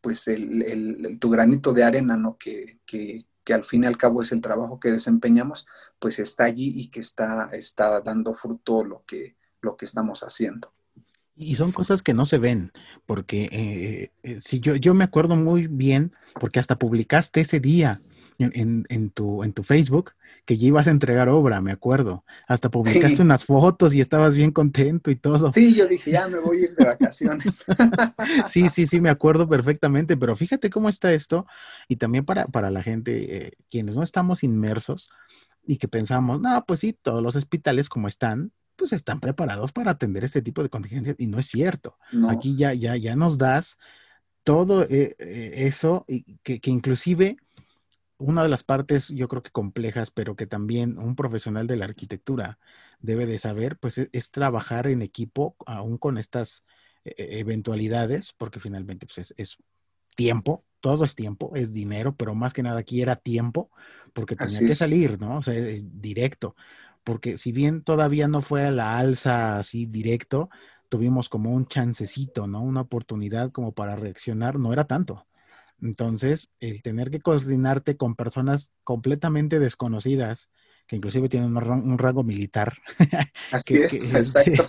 pues 0.00 0.28
el, 0.28 1.18
tu 1.20 1.30
granito 1.30 1.72
de 1.72 1.84
arena, 1.84 2.16
¿no? 2.16 2.36
Que, 2.38 2.78
que, 2.86 3.24
que, 3.42 3.54
al 3.54 3.64
fin 3.64 3.84
y 3.84 3.86
al 3.86 3.96
cabo 3.96 4.22
es 4.22 4.30
el 4.32 4.40
trabajo 4.40 4.78
que 4.78 4.92
desempeñamos, 4.92 5.66
pues 5.98 6.18
está 6.18 6.44
allí 6.44 6.72
y 6.76 6.88
que 6.88 7.00
está, 7.00 7.50
está 7.52 8.00
dando 8.00 8.34
fruto 8.34 8.84
lo 8.84 9.04
que, 9.04 9.36
lo 9.60 9.76
que 9.76 9.86
estamos 9.86 10.22
haciendo. 10.22 10.72
Y 11.38 11.54
son 11.54 11.72
cosas 11.72 12.02
que 12.02 12.14
no 12.14 12.26
se 12.26 12.38
ven, 12.38 12.72
porque 13.06 13.48
eh, 13.52 14.10
eh, 14.24 14.40
si 14.40 14.60
yo, 14.60 14.74
yo 14.74 14.92
me 14.92 15.04
acuerdo 15.04 15.36
muy 15.36 15.68
bien, 15.68 16.12
porque 16.40 16.58
hasta 16.58 16.78
publicaste 16.78 17.40
ese 17.40 17.60
día 17.60 18.00
en, 18.38 18.86
en, 18.88 19.10
tu, 19.10 19.44
en 19.44 19.52
tu 19.52 19.62
Facebook 19.62 20.12
que 20.48 20.56
ya 20.56 20.68
ibas 20.68 20.86
a 20.86 20.90
entregar 20.90 21.28
obra, 21.28 21.60
me 21.60 21.72
acuerdo. 21.72 22.24
Hasta 22.46 22.70
publicaste 22.70 23.20
unas 23.20 23.44
fotos 23.44 23.92
y 23.92 24.00
estabas 24.00 24.34
bien 24.34 24.50
contento 24.50 25.10
y 25.10 25.16
todo. 25.16 25.52
Sí, 25.52 25.74
yo 25.74 25.86
dije, 25.86 26.10
ya 26.10 26.26
me 26.26 26.38
voy 26.40 26.56
a 26.56 26.60
ir 26.62 26.74
de 26.74 26.86
vacaciones. 26.86 27.64
sí, 28.46 28.70
sí, 28.70 28.86
sí, 28.86 28.98
me 28.98 29.10
acuerdo 29.10 29.46
perfectamente, 29.46 30.16
pero 30.16 30.34
fíjate 30.36 30.70
cómo 30.70 30.88
está 30.88 31.12
esto 31.12 31.46
y 31.86 31.96
también 31.96 32.24
para, 32.24 32.46
para 32.46 32.70
la 32.70 32.82
gente, 32.82 33.36
eh, 33.36 33.52
quienes 33.70 33.94
no 33.94 34.02
estamos 34.02 34.42
inmersos 34.42 35.10
y 35.66 35.76
que 35.76 35.86
pensamos, 35.86 36.40
no, 36.40 36.64
pues 36.66 36.80
sí, 36.80 36.94
todos 36.94 37.22
los 37.22 37.36
hospitales 37.36 37.90
como 37.90 38.08
están, 38.08 38.52
pues 38.78 38.92
están 38.92 39.18
preparados 39.18 39.72
para 39.72 39.90
atender 39.90 40.24
este 40.24 40.40
tipo 40.40 40.62
de 40.62 40.70
contingencias 40.70 41.16
y 41.18 41.26
no 41.26 41.38
es 41.38 41.46
cierto. 41.46 41.98
Aquí 42.30 42.56
ya, 42.56 42.72
ya, 42.72 42.96
ya 42.96 43.16
nos 43.16 43.36
das 43.36 43.76
todo 44.44 44.84
eh, 44.84 45.16
eh, 45.18 45.52
eso 45.66 46.04
y 46.08 46.38
que, 46.38 46.60
que, 46.60 46.70
inclusive 46.70 47.36
una 48.18 48.42
de 48.42 48.48
las 48.48 48.62
partes 48.62 49.08
yo 49.08 49.28
creo 49.28 49.42
que 49.42 49.50
complejas, 49.50 50.10
pero 50.10 50.36
que 50.36 50.46
también 50.46 50.96
un 50.96 51.16
profesional 51.16 51.66
de 51.66 51.76
la 51.76 51.86
arquitectura 51.86 52.58
debe 53.00 53.26
de 53.26 53.38
saber, 53.38 53.76
pues 53.78 53.98
e, 53.98 54.08
es, 54.12 54.30
trabajar 54.30 54.86
en 54.86 55.02
equipo 55.02 55.56
aún 55.66 55.98
con 55.98 56.16
estas 56.16 56.64
e, 57.04 57.14
e, 57.18 57.40
eventualidades, 57.40 58.32
porque 58.32 58.60
finalmente 58.60 59.06
pues 59.06 59.34
es, 59.36 59.58
tiempo, 60.14 60.64
todo 60.80 61.04
es 61.04 61.14
tiempo, 61.14 61.52
es 61.54 61.72
dinero, 61.72 62.16
pero 62.16 62.34
más 62.34 62.52
que 62.52 62.62
nada 62.62 62.80
aquí 62.80 63.02
era 63.02 63.16
tiempo, 63.16 63.70
porque 64.12 64.34
tenía 64.34 64.60
que 64.60 64.74
salir, 64.74 65.20
¿no? 65.20 65.38
O 65.38 65.42
sea, 65.42 65.54
es 65.54 66.00
directo 66.00 66.56
porque 67.08 67.38
si 67.38 67.52
bien 67.52 67.80
todavía 67.82 68.28
no 68.28 68.42
fue 68.42 68.66
a 68.66 68.70
la 68.70 68.98
alza 68.98 69.56
así 69.56 69.86
directo, 69.86 70.50
tuvimos 70.90 71.30
como 71.30 71.54
un 71.54 71.66
chancecito, 71.66 72.46
¿no? 72.46 72.60
Una 72.60 72.82
oportunidad 72.82 73.50
como 73.50 73.72
para 73.72 73.96
reaccionar, 73.96 74.58
no 74.58 74.74
era 74.74 74.84
tanto. 74.84 75.26
Entonces, 75.80 76.52
el 76.60 76.82
tener 76.82 77.10
que 77.10 77.20
coordinarte 77.20 77.96
con 77.96 78.14
personas 78.14 78.72
completamente 78.84 79.58
desconocidas, 79.58 80.50
que 80.86 80.96
inclusive 80.96 81.30
tienen 81.30 81.56
un, 81.56 81.96
rango, 81.96 82.24
militar, 82.24 82.76
que, 83.64 83.86
de 83.86 84.60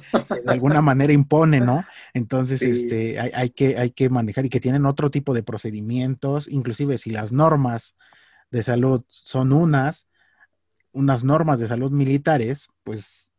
alguna 0.45 0.81
manera 0.81 1.11
impone, 1.11 1.59
¿no? 1.59 1.83
Entonces, 2.13 2.61
este, 2.61 3.19
hay, 3.19 3.49
que, 3.49 3.77
hay 3.77 3.91
que 3.91 4.07
manejar 4.07 4.45
y 4.45 4.49
que 4.49 4.61
tienen 4.61 4.85
otro 4.85 5.11
tipo 5.11 5.33
de 5.33 5.43
procedimientos, 5.43 6.47
inclusive 6.47 6.99
si 6.99 7.09
las 7.09 7.33
normas 7.33 7.97
de 8.49 8.63
salud 8.63 9.03
son 9.09 9.51
unas, 9.51 10.08
unas 10.93 11.23
normas 11.23 11.59
de 11.59 11.67
salud 11.67 11.91
militares, 11.91 12.69
pues 12.83 13.31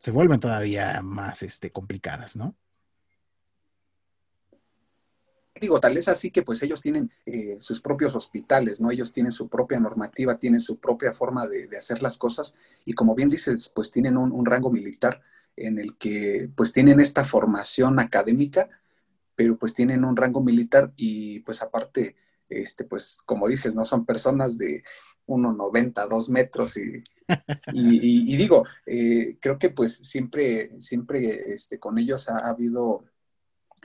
se 0.00 0.10
vuelven 0.10 0.40
todavía 0.40 1.00
más 1.02 1.42
este, 1.42 1.70
complicadas, 1.70 2.36
¿no? 2.36 2.56
digo, 5.60 5.80
tal 5.80 5.96
es 5.96 6.08
así 6.08 6.30
que 6.30 6.42
pues 6.42 6.62
ellos 6.62 6.82
tienen 6.82 7.10
eh, 7.24 7.56
sus 7.60 7.80
propios 7.80 8.14
hospitales, 8.14 8.80
¿no? 8.80 8.90
Ellos 8.90 9.12
tienen 9.12 9.32
su 9.32 9.48
propia 9.48 9.80
normativa, 9.80 10.38
tienen 10.38 10.60
su 10.60 10.78
propia 10.78 11.12
forma 11.12 11.46
de, 11.46 11.68
hacer 11.76 12.02
las 12.02 12.18
cosas 12.18 12.54
y 12.84 12.92
como 12.92 13.14
bien 13.14 13.28
dices, 13.28 13.68
pues 13.68 13.90
tienen 13.90 14.16
un, 14.16 14.44
rango 14.44 14.70
militar 14.70 15.22
en 15.56 15.78
el 15.78 15.96
que 15.96 16.50
pues 16.54 16.72
tienen 16.72 17.00
esta 17.00 17.24
formación 17.24 17.98
académica, 17.98 18.68
pero 19.34 19.56
pues 19.56 19.74
tienen 19.74 20.04
un 20.04 20.16
rango 20.16 20.42
militar 20.42 20.92
y 20.96 21.40
pues 21.40 21.62
aparte, 21.62 22.16
este, 22.48 22.84
pues 22.84 23.18
como 23.24 23.48
dices, 23.48 23.74
no 23.74 23.84
son 23.84 24.06
personas 24.06 24.58
de 24.58 24.82
1,90, 25.26 26.08
2 26.08 26.30
metros 26.30 26.76
y, 26.76 27.02
y, 27.72 28.36
digo, 28.36 28.64
eh, 28.86 29.36
creo 29.40 29.58
que 29.58 29.70
pues 29.70 29.96
siempre, 29.96 30.72
siempre 30.80 31.52
este, 31.52 31.78
con 31.78 31.98
ellos 31.98 32.28
ha 32.28 32.38
habido 32.48 33.04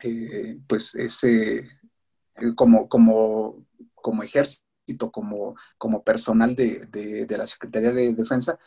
eh, 0.03 0.59
pues 0.68 0.95
ese, 0.95 1.59
eh, 1.59 1.66
como, 2.55 2.88
como, 2.88 3.66
como 3.95 4.24
ejército, 4.24 5.12
como, 5.12 5.55
como 5.78 6.03
personal 6.03 6.55
de, 6.55 7.26
la 7.30 7.47
Secretaría 7.47 7.91
de 7.91 8.14
Defensa, 8.14 8.59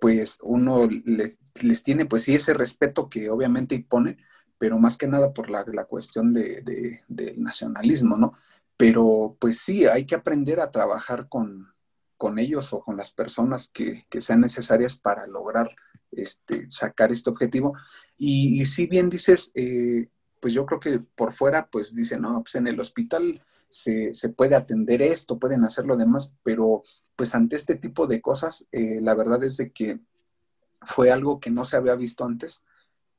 pues 0.00 0.38
uno 0.42 0.88
les, 1.04 1.38
tiene 1.82 2.06
pues 2.06 2.24
sí 2.24 2.34
ese 2.34 2.52
respeto 2.52 3.08
que 3.08 3.30
obviamente 3.30 3.74
impone, 3.74 4.18
pero 4.58 4.78
más 4.78 4.96
que 4.98 5.08
nada 5.08 5.32
por 5.32 5.50
la, 5.50 5.64
cuestión 5.84 6.32
de, 6.32 7.02
del 7.08 7.42
nacionalismo, 7.42 8.16
¿no? 8.16 8.34
Pero 8.76 9.36
pues 9.40 9.58
sí, 9.58 9.86
hay 9.86 10.04
que 10.04 10.14
aprender 10.14 10.60
a 10.60 10.70
trabajar 10.70 11.28
con, 11.28 11.72
ellos 12.38 12.72
o 12.72 12.80
con 12.80 12.96
las 12.96 13.12
personas 13.12 13.70
que, 13.70 14.06
sean 14.20 14.40
necesarias 14.40 14.98
para 14.98 15.26
lograr 15.26 15.74
este, 16.12 16.68
sacar 16.68 17.12
este 17.12 17.30
objetivo. 17.30 17.74
Y, 18.18 18.64
si 18.66 18.86
bien 18.86 19.08
dices, 19.08 19.50
eh, 19.54 20.08
pues 20.40 20.54
yo 20.54 20.66
creo 20.66 20.80
que 20.80 21.00
por 21.14 21.32
fuera, 21.32 21.68
pues 21.70 21.94
dicen, 21.94 22.22
no, 22.22 22.42
pues 22.42 22.54
en 22.54 22.66
el 22.66 22.80
hospital 22.80 23.42
se, 23.68 24.12
puede 24.36 24.54
atender 24.54 25.02
esto, 25.02 25.38
pueden 25.38 25.64
hacer 25.64 25.86
lo 25.86 25.96
demás, 25.96 26.34
pero 26.42 26.82
pues 27.16 27.34
ante 27.34 27.56
este 27.56 27.76
tipo 27.76 28.06
de 28.06 28.20
cosas, 28.20 28.68
eh, 28.72 29.00
la 29.00 29.14
verdad 29.14 29.42
es 29.44 29.56
de 29.56 29.70
que 29.70 30.00
fue 30.82 31.10
algo 31.10 31.40
que 31.40 31.50
no 31.50 31.64
se 31.64 31.76
había 31.76 31.94
visto 31.94 32.24
antes, 32.24 32.62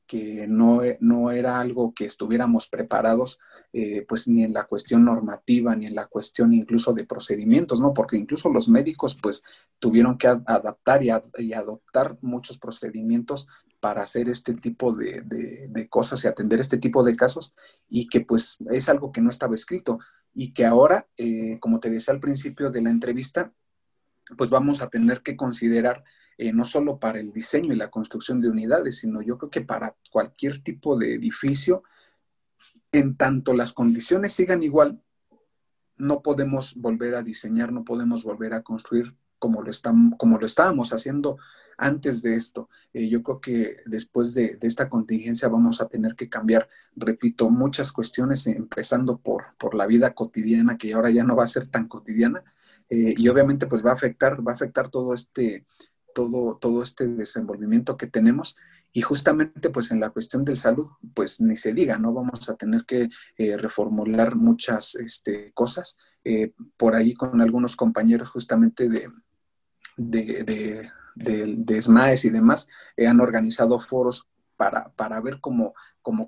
que 0.08 0.48
no, 0.48 0.80
no 0.98 1.30
era 1.30 1.60
algo 1.60 1.92
que 1.94 2.06
estuviéramos 2.06 2.68
preparados, 2.68 3.38
eh, 3.72 4.04
pues 4.08 4.26
ni 4.26 4.42
en 4.42 4.54
la 4.54 4.64
cuestión 4.64 5.04
normativa, 5.04 5.76
ni 5.76 5.86
en 5.86 5.94
la 5.94 6.06
cuestión 6.06 6.52
incluso 6.52 6.92
de 6.94 7.04
procedimientos, 7.04 7.80
¿no? 7.80 7.94
Porque 7.94 8.16
incluso 8.16 8.48
los 8.48 8.68
médicos, 8.68 9.16
pues, 9.22 9.44
tuvieron 9.78 10.18
que 10.18 10.26
adaptar 10.26 11.04
y, 11.04 11.10
y 11.36 11.52
adoptar 11.52 12.18
muchos 12.22 12.58
procedimientos 12.58 13.46
para 13.80 14.02
hacer 14.02 14.28
este 14.28 14.54
tipo 14.54 14.94
de, 14.94 15.86
cosas 15.88 16.24
y 16.24 16.28
atender 16.28 16.60
este 16.60 16.78
tipo 16.78 17.04
de 17.04 17.14
casos 17.14 17.54
y 17.88 18.08
que 18.08 18.20
pues 18.20 18.58
es 18.70 18.88
algo 18.88 19.12
que 19.12 19.20
no 19.20 19.30
estaba 19.30 19.54
escrito 19.54 19.98
y 20.34 20.52
que 20.52 20.64
ahora, 20.64 21.06
eh, 21.16 21.58
como 21.60 21.80
te 21.80 21.90
decía 21.90 22.12
al 22.14 22.20
principio 22.20 22.70
de 22.70 22.82
la 22.82 22.90
entrevista, 22.90 23.52
pues 24.36 24.50
vamos 24.50 24.82
a 24.82 24.88
tener 24.88 25.22
que 25.22 25.36
considerar 25.36 26.04
eh, 26.38 26.52
no 26.52 26.64
solo 26.64 26.98
para 26.98 27.18
el 27.18 27.32
diseño 27.32 27.72
y 27.72 27.76
la 27.76 27.90
construcción 27.90 28.40
de 28.40 28.48
unidades, 28.48 28.98
sino 28.98 29.20
yo 29.20 29.36
creo 29.36 29.50
que 29.50 29.60
para 29.60 29.96
cualquier 30.10 30.60
tipo 30.60 30.96
de 30.96 31.14
edificio, 31.14 31.82
en 32.92 33.16
tanto 33.16 33.52
las 33.54 33.72
condiciones 33.72 34.32
sigan 34.32 34.62
igual, 34.62 35.02
no 35.96 36.22
podemos 36.22 36.76
volver 36.76 37.16
a 37.16 37.22
diseñar, 37.22 37.72
no 37.72 37.84
podemos 37.84 38.22
volver 38.22 38.54
a 38.54 38.62
construir 38.62 39.16
como 39.40 39.62
lo, 39.62 39.70
estamos, 39.70 40.14
como 40.16 40.38
lo 40.38 40.46
estábamos 40.46 40.92
haciendo 40.92 41.38
antes 41.76 42.22
de 42.22 42.34
esto. 42.34 42.68
Eh, 42.92 43.08
yo 43.08 43.22
creo 43.24 43.40
que 43.40 43.76
después 43.86 44.32
de, 44.34 44.58
esta 44.62 44.88
contingencia 44.88 45.48
vamos 45.48 45.80
a 45.80 45.88
tener 45.88 46.14
que 46.14 46.28
cambiar, 46.28 46.68
repito, 46.94 47.50
muchas 47.50 47.90
cuestiones, 47.90 48.46
empezando 48.46 49.18
por, 49.18 49.56
por 49.58 49.74
la 49.74 49.86
vida 49.86 50.14
cotidiana, 50.14 50.78
que 50.78 50.92
ahora 50.92 51.10
ya 51.10 51.24
no 51.24 51.34
va 51.34 51.44
a 51.44 51.48
ser 51.48 51.66
tan 51.66 51.88
cotidiana, 51.88 52.44
eh, 52.90 53.14
y 53.16 53.28
obviamente 53.28 53.66
pues 53.66 53.84
va 53.84 53.90
a 53.90 53.94
afectar, 53.94 54.46
va 54.46 54.52
a 54.52 54.54
afectar 54.54 54.88
todo 54.88 55.14
este, 55.14 55.66
todo, 56.18 56.58
todo 56.60 56.82
este 56.82 57.06
desenvolvimiento 57.06 57.96
que 57.96 58.08
tenemos. 58.08 58.56
Y 58.92 59.02
justamente 59.02 59.70
pues 59.70 59.92
en 59.92 60.00
la 60.00 60.10
cuestión 60.10 60.44
del 60.44 60.56
salud, 60.56 60.88
pues 61.14 61.40
ni 61.40 61.56
se 61.56 61.72
diga, 61.72 61.96
¿no? 61.96 62.12
Vamos 62.12 62.48
a 62.48 62.56
tener 62.56 62.84
que 62.84 63.08
eh, 63.36 63.56
reformular 63.56 64.34
muchas 64.34 64.96
este, 64.96 65.52
cosas. 65.52 65.96
por 66.76 66.96
ahí 66.96 67.14
con 67.14 67.40
algunos 67.40 67.76
compañeros 67.76 68.28
justamente 68.30 68.88
de, 68.88 69.08
de, 69.96 70.90
de, 71.14 71.82
SMAES 71.82 72.24
y 72.24 72.30
demás, 72.30 72.68
eh, 72.96 73.06
han 73.06 73.20
organizado 73.20 73.78
foros 73.78 74.28
para, 74.56 74.90
para 74.90 75.20
ver 75.20 75.38
cómo, 75.40 75.74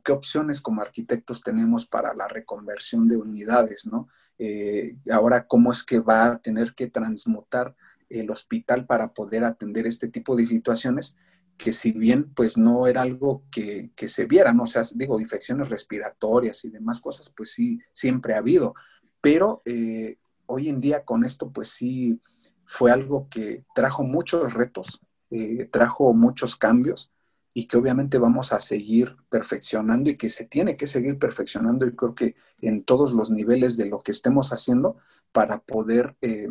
qué 0.04 0.12
opciones 0.12 0.60
como 0.60 0.82
arquitectos 0.82 1.42
tenemos 1.42 1.86
para 1.86 2.14
la 2.14 2.28
reconversión 2.28 3.08
de 3.08 3.16
unidades, 3.16 3.86
¿no? 3.86 4.08
Eh, 4.38 4.96
ahora, 5.10 5.46
cómo 5.46 5.70
es 5.70 5.84
que 5.84 5.98
va 5.98 6.26
a 6.26 6.38
tener 6.38 6.74
que 6.74 6.86
transmutar 6.86 7.74
el 8.10 8.30
hospital 8.30 8.86
para 8.86 9.14
poder 9.14 9.44
atender 9.44 9.86
este 9.86 10.08
tipo 10.08 10.36
de 10.36 10.44
situaciones 10.44 11.16
que 11.56 11.72
si 11.72 11.92
bien 11.92 12.32
pues 12.34 12.56
no 12.56 12.86
era 12.86 13.02
algo 13.02 13.44
que, 13.50 13.90
se 14.06 14.24
viera, 14.24 14.52
¿no? 14.52 14.62
O 14.62 14.66
sea, 14.66 14.82
digo, 14.94 15.20
infecciones 15.20 15.68
respiratorias 15.68 16.64
y 16.64 16.70
demás 16.70 17.00
cosas, 17.00 17.30
pues 17.36 17.52
sí, 17.52 17.78
siempre 17.92 18.34
ha 18.34 18.38
habido, 18.38 18.74
pero 19.20 19.60
eh, 19.66 20.16
hoy 20.46 20.68
en 20.70 20.80
día 20.80 21.04
con 21.04 21.24
esto 21.24 21.50
pues 21.50 21.68
sí 21.68 22.20
fue 22.64 22.90
algo 22.90 23.28
que 23.28 23.64
trajo 23.74 24.04
muchos 24.04 24.54
retos, 24.54 25.00
eh, 25.30 25.68
trajo 25.70 26.14
muchos 26.14 26.56
cambios 26.56 27.12
y 27.52 27.66
que 27.66 27.76
obviamente 27.76 28.18
vamos 28.18 28.52
a 28.52 28.58
seguir 28.58 29.16
perfeccionando 29.28 30.08
y 30.08 30.16
que 30.16 30.30
se 30.30 30.46
tiene 30.46 30.76
que 30.76 30.86
seguir 30.86 31.18
perfeccionando 31.18 31.86
y 31.86 31.94
creo 31.94 32.14
que 32.14 32.36
en 32.60 32.84
todos 32.84 33.12
los 33.12 33.30
niveles 33.30 33.76
de 33.76 33.86
lo 33.86 33.98
que 33.98 34.12
estemos 34.12 34.52
haciendo 34.52 34.96
para 35.32 35.58
poder 35.58 36.16
eh, 36.22 36.48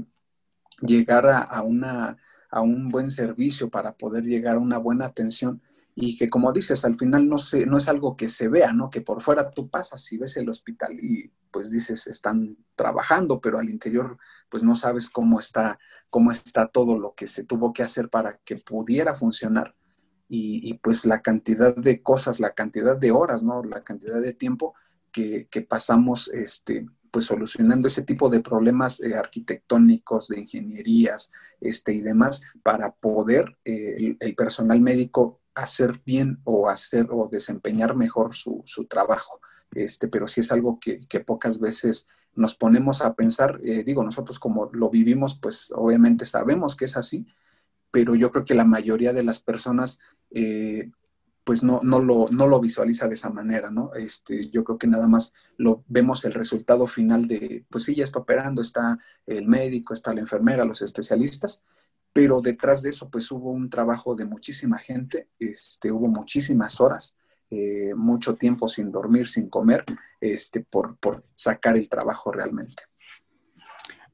llegar 0.82 1.27
a, 1.27 1.61
una, 1.61 2.17
a 2.49 2.61
un 2.61 2.89
buen 2.89 3.11
servicio, 3.11 3.69
para 3.69 3.93
poder 3.93 4.23
llegar 4.23 4.55
a 4.55 4.59
una 4.59 4.77
buena 4.77 5.05
atención 5.05 5.61
y 6.01 6.17
que 6.17 6.30
como 6.30 6.53
dices, 6.53 6.86
al 6.86 6.97
final 6.97 7.27
no, 7.27 7.38
se, 7.38 7.65
no 7.65 7.77
es 7.77 7.89
algo 7.89 8.15
que 8.15 8.30
se 8.30 8.47
vea, 8.47 8.71
¿no? 8.71 8.89
Que 8.89 9.01
por 9.01 9.21
fuera 9.21 9.51
tú 9.51 9.69
pasas 9.69 10.11
y 10.13 10.17
ves 10.17 10.38
el 10.38 10.49
hospital 10.49 10.97
y 11.01 11.30
pues 11.51 11.71
dices, 11.71 12.07
están 12.07 12.57
trabajando, 12.75 13.41
pero 13.41 13.59
al 13.59 13.69
interior 13.69 14.17
pues 14.49 14.63
no 14.63 14.75
sabes 14.75 15.09
cómo 15.09 15.39
está, 15.39 15.77
cómo 16.09 16.32
está 16.32 16.67
todo 16.67 16.97
lo 16.97 17.13
que 17.15 17.27
se 17.27 17.43
tuvo 17.43 17.73
que 17.73 17.84
hacer 17.84 18.09
para 18.09 18.38
que 18.38 18.57
pudiera 18.57 19.15
funcionar. 19.15 19.75
Y, 20.32 20.75
pues 20.75 21.07
la 21.07 21.23
cantidad 21.23 21.75
de 21.75 22.03
cosas, 22.03 22.39
la 22.39 22.51
cantidad 22.51 22.95
de 22.95 23.09
horas, 23.09 23.41
¿no? 23.41 23.63
La 23.63 23.84
cantidad 23.84 24.21
de 24.21 24.34
tiempo 24.34 24.75
que, 25.11 25.47
pasamos, 25.67 26.27
este, 26.27 26.86
pues 27.12 27.26
solucionando 27.26 27.88
ese 27.88 28.03
tipo 28.03 28.30
de 28.30 28.39
problemas 28.39 28.99
eh, 29.01 29.16
arquitectónicos, 29.16 30.30
de 30.30 30.41
ingenierías, 30.41 31.32
este, 31.62 31.93
y 31.93 32.01
demás, 32.01 32.41
para 32.64 32.91
poder 32.91 33.57
eh, 33.66 34.16
el, 34.20 34.36
personal 34.36 34.82
médico 34.82 35.41
hacer 35.55 36.01
bien 36.05 36.39
o 36.43 36.70
hacer 36.70 37.07
o 37.12 37.28
desempeñar 37.32 37.95
mejor 37.95 38.36
su, 38.36 38.64
trabajo. 38.89 39.39
Este, 39.72 40.07
pero 40.07 40.28
sí 40.28 40.41
es 40.41 40.51
algo 40.51 40.80
que, 40.80 41.01
pocas 41.26 41.60
veces 41.60 42.07
nos 42.34 42.55
ponemos 42.55 43.01
a 43.01 43.14
pensar, 43.16 43.60
eh, 43.64 43.84
digo, 43.84 44.03
nosotros 44.03 44.39
como 44.39 44.70
lo 44.72 44.89
vivimos, 44.89 45.38
pues 45.39 45.74
obviamente 45.76 46.26
sabemos 46.26 46.76
que 46.76 46.86
es 46.86 46.95
así, 46.95 47.28
pero 47.91 48.16
yo 48.16 48.32
creo 48.32 48.45
que 48.45 48.53
la 48.53 48.66
mayoría 48.66 49.14
de 49.14 49.23
las 49.23 49.40
personas 49.40 49.99
pues 51.49 51.63
no, 51.63 51.80
no, 51.81 51.97
lo, 51.97 52.30
no 52.30 52.45
lo 52.45 52.59
visualiza 52.59 53.07
de 53.07 53.15
esa 53.15 53.31
manera, 53.31 53.71
¿no? 53.71 53.95
Este, 53.95 54.51
yo 54.51 54.63
creo 54.63 54.77
que 54.77 54.85
nada 54.85 55.07
más 55.07 55.34
lo 55.57 55.84
vemos 55.88 56.23
el 56.23 56.34
resultado 56.35 56.85
final 56.85 57.27
de, 57.27 57.65
pues 57.71 57.85
sí, 57.85 57.95
ya 57.95 58.03
está 58.03 58.19
operando, 58.19 58.61
está 58.61 58.99
el 59.26 59.47
médico, 59.47 59.95
está 59.95 60.13
la 60.13 60.19
enfermera, 60.19 60.63
los 60.63 60.84
especialistas, 60.84 61.63
pero 62.13 62.39
detrás 62.39 62.84
de 62.84 62.91
eso 62.91 63.09
pues 63.09 63.31
hubo 63.31 63.49
un 63.49 63.67
trabajo 63.67 64.13
de 64.13 64.26
muchísima 64.26 64.77
gente, 64.77 65.27
este, 65.39 65.91
hubo 65.91 66.07
muchísimas 66.07 66.80
horas, 66.80 67.17
eh, 67.49 67.95
mucho 67.95 68.35
tiempo 68.35 68.67
sin 68.67 68.91
dormir, 68.91 69.27
sin 69.27 69.49
comer, 69.49 69.84
este, 70.21 70.59
por, 70.59 70.99
sacar 71.34 71.77
el 71.77 71.89
trabajo 71.89 72.31
realmente. 72.31 72.84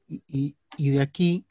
Y, 0.07 0.55
de 0.77 1.01
aquí, 1.01 1.45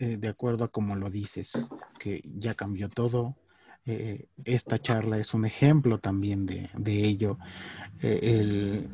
eh, 0.00 0.16
de 0.16 0.26
acuerdo 0.26 0.64
a 0.64 0.68
como 0.68 0.96
lo 0.96 1.10
dices, 1.10 1.68
que 2.00 2.24
ya 2.24 2.54
cambió 2.54 2.88
todo, 2.88 3.36
eh, 3.86 4.26
esta 4.44 4.78
charla 4.78 5.18
es 5.18 5.34
un 5.34 5.46
ejemplo 5.46 5.98
también 5.98 6.46
de, 6.46 6.70
ello. 6.86 7.38
el, 8.00 8.88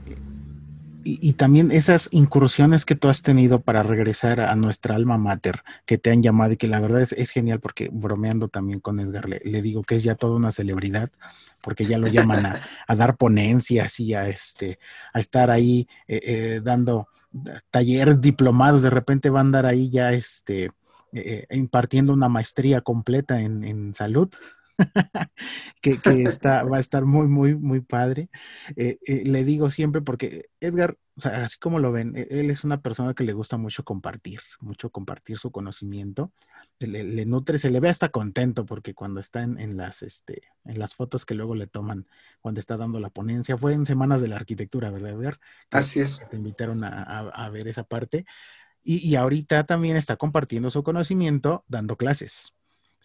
y, 1.09 1.35
también 1.35 1.71
esas 1.71 2.09
incursiones 2.11 2.85
que 2.85 2.97
tú 2.97 3.09
has 3.09 3.23
tenido 3.23 3.61
para 3.61 3.85
regresar 3.85 4.41
a 4.41 4.57
nuestra 4.57 4.97
alma 4.97 5.17
mater, 5.17 5.63
que 5.85 5.99
te 5.99 6.11
han 6.11 6.21
llamado 6.21 6.55
y 6.55 6.57
que 6.57 6.67
la 6.67 6.81
verdad 6.81 7.01
es, 7.01 7.31
genial 7.31 7.61
porque 7.61 7.89
bromeando 7.93 8.49
también 8.49 8.81
con 8.81 8.99
Edgar, 8.99 9.29
le, 9.29 9.63
digo 9.63 9.85
que 9.85 9.95
es 9.95 10.03
ya 10.03 10.17
toda 10.17 10.35
una 10.35 10.51
celebridad, 10.51 11.11
porque 11.63 11.85
ya 11.85 11.99
lo 11.99 12.09
llaman 12.09 12.47
a, 12.47 12.97
dar 12.97 13.17
ponencias 13.17 14.01
y 14.01 14.15
a, 14.15 14.29
este, 14.29 14.81
a 15.13 15.21
estar 15.21 15.49
ahí 15.49 15.87
eh, 16.09 16.21
eh, 16.25 16.61
dando 16.63 17.07
talleres 17.71 18.21
diplomados, 18.21 18.83
de 18.83 18.91
repente 18.91 19.31
va 19.31 19.39
a 19.39 19.43
andar 19.43 19.65
ahí 19.65 19.89
ya 19.89 20.13
este, 20.13 20.73
eh, 21.13 21.47
impartiendo 21.51 22.13
una 22.15 22.29
maestría 22.29 22.81
completa 22.81 23.41
en, 23.41 23.63
en 23.63 23.95
salud. 23.95 24.29
que, 25.81 25.98
está, 26.23 26.65
va 26.65 26.78
a 26.78 26.81
estar 26.81 27.05
muy, 27.05 27.27
muy, 27.27 27.55
muy 27.55 27.81
padre. 27.81 28.28
Eh, 28.77 28.98
eh, 29.07 29.23
le 29.24 29.44
digo 29.44 29.70
siempre 29.70 30.03
porque 30.03 30.51
Edgar, 30.61 30.98
así 31.24 31.59
como 31.59 31.78
lo 31.78 31.93
ven, 31.93 32.15
e, 32.16 32.27
él 32.31 32.51
es 32.51 32.65
una 32.65 32.81
persona 32.81 33.15
que 33.15 33.24
le 33.24 33.32
gusta 33.32 33.57
mucho 33.57 33.85
compartir, 33.85 34.40
mucho 34.61 34.90
compartir 34.90 35.39
su 35.39 35.51
conocimiento. 35.51 36.32
Le, 36.78 37.24
nutre, 37.24 37.59
se 37.59 37.70
le 37.70 37.81
ve 37.81 37.89
hasta 37.89 38.11
contento 38.11 38.66
porque 38.66 38.93
cuando 38.94 39.20
está 39.20 39.43
en, 39.43 39.77
las, 39.77 40.03
este, 40.03 40.43
en 40.65 40.78
las 40.78 40.94
fotos 40.94 41.24
que 41.24 41.35
luego 41.35 41.55
le 41.55 41.66
toman 41.66 42.07
cuando 42.40 42.61
está 42.61 42.77
dando 42.77 43.01
la 43.01 43.09
ponencia, 43.09 43.57
fue 43.57 43.73
en 43.73 43.86
Semanas 43.86 44.20
de 44.20 44.28
la 44.28 44.36
Arquitectura, 44.36 44.90
¿verdad, 44.90 45.12
Edgar? 45.12 45.39
Así 45.70 46.01
es. 46.01 46.27
Te 46.31 46.36
invitaron 46.36 46.85
a, 46.85 47.48
ver 47.51 47.69
esa 47.69 47.85
parte. 47.85 48.27
Y, 48.82 48.98
y 48.98 49.16
ahorita 49.16 49.65
también 49.65 49.97
está 49.97 50.16
compartiendo 50.16 50.70
su 50.70 50.82
conocimiento 50.82 51.65
dando 51.66 51.97
clases. 51.97 52.56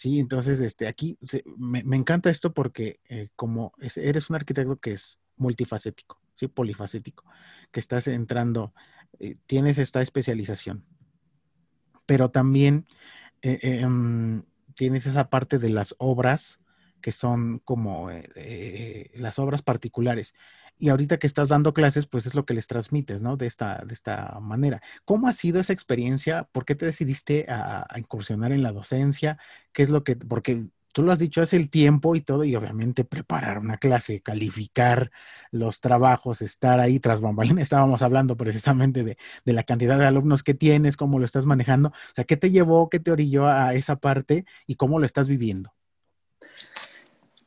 Sí, 0.02 0.19
entonces, 0.19 0.61
este, 0.61 0.88
aquí 0.88 1.19
me, 1.57 1.95
encanta 1.95 2.32
esto 2.32 2.56
porque 2.56 2.99
eh, 3.07 3.28
como 3.36 3.72
eres 3.80 4.32
un 4.32 4.36
arquitecto 4.36 4.80
que 4.80 4.94
es 4.94 5.19
multifacético, 5.38 6.19
sí, 6.34 6.48
polifacético, 6.48 7.23
que 7.72 7.80
estás 7.80 8.07
entrando, 8.07 8.73
eh, 9.19 9.36
tienes 9.45 9.78
esta 9.78 10.02
especialización, 10.02 10.84
pero 12.07 12.32
también 12.32 12.88
eh, 13.44 13.60
em, 13.61 14.41
tienes 14.73 15.06
esa 15.06 15.30
parte 15.30 15.60
de 15.60 15.69
las 15.69 15.94
obras 15.99 16.61
que 16.99 17.11
son 17.11 17.60
como 17.60 18.10
las 19.14 19.38
obras 19.38 19.61
particulares 19.61 20.34
y 20.82 20.90
ahorita 20.90 21.20
que 21.20 21.28
estás 21.28 21.49
dando 21.49 21.76
clases, 21.76 22.08
pues 22.08 22.26
es 22.26 22.34
lo 22.34 22.44
que 22.44 22.56
les 22.56 22.66
transmites, 22.66 23.22
¿no? 23.22 23.38
De 23.38 23.45
esta, 23.45 23.84
de 23.86 23.94
esta 23.94 24.40
manera. 24.41 24.82
¿Cómo 25.06 25.28
ha 25.28 25.34
sido 25.34 25.60
esa 25.60 25.74
experiencia? 25.74 26.49
¿Por 26.52 26.66
qué 26.66 26.74
te 26.74 26.88
decidiste 26.88 27.45
a, 27.49 27.86
incursionar 27.98 28.52
en 28.52 28.64
la 28.64 28.72
docencia? 28.72 29.38
¿Qué 29.74 29.84
es 29.84 29.91
lo 29.91 30.03
que, 30.03 30.16
porque 30.16 30.66
tú 30.91 31.03
lo 31.03 31.12
has 31.12 31.20
dicho 31.20 31.40
hace 31.40 31.56
el 31.56 31.70
tiempo 31.70 32.16
y 32.16 32.22
todo, 32.22 32.44
y 32.45 32.56
obviamente 32.56 33.06
preparar 33.06 33.60
una 33.60 33.78
clase, 33.78 34.22
calificar 34.22 35.12
los 35.52 35.82
trabajos, 35.82 36.41
estar 36.41 36.80
ahí 36.80 36.99
tras 36.99 37.22
bambalinas. 37.22 37.62
Estábamos 37.62 38.02
hablando 38.02 38.36
precisamente 38.36 39.03
de, 39.03 39.18
de, 39.45 39.53
la 39.53 39.62
cantidad 39.62 39.99
de 39.99 40.08
alumnos 40.08 40.41
que 40.41 40.56
tienes, 40.56 40.98
cómo 40.98 41.20
lo 41.20 41.26
estás 41.26 41.45
manejando. 41.45 41.90
O 41.90 42.16
sea, 42.16 42.24
¿qué 42.24 42.38
te 42.38 42.49
llevó, 42.49 42.90
qué 42.90 42.99
te 42.99 43.12
orilló 43.12 43.48
a 43.48 43.76
esa 43.76 43.98
parte 43.98 44.45
y 44.66 44.76
cómo 44.76 44.98
lo 44.98 45.06
estás 45.06 45.28
viviendo? 45.28 45.76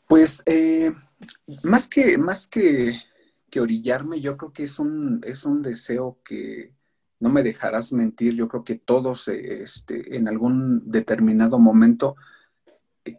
Pues 0.06 0.40
eh, 0.46 0.92
más 1.64 1.88
que, 1.88 2.16
más 2.16 2.46
que 2.46 3.02
orillarme, 3.60 4.20
yo 4.20 4.36
creo 4.36 4.52
que 4.52 4.64
es 4.64 4.78
un, 4.78 5.20
es 5.24 5.44
un 5.44 5.62
deseo 5.62 6.18
que 6.24 6.74
no 7.20 7.30
me 7.30 7.42
dejarás 7.42 7.92
mentir, 7.92 8.34
yo 8.34 8.48
creo 8.48 8.64
que 8.64 8.74
todos 8.74 9.28
este, 9.28 10.16
en 10.16 10.28
algún 10.28 10.90
determinado 10.90 11.58
momento 11.58 12.16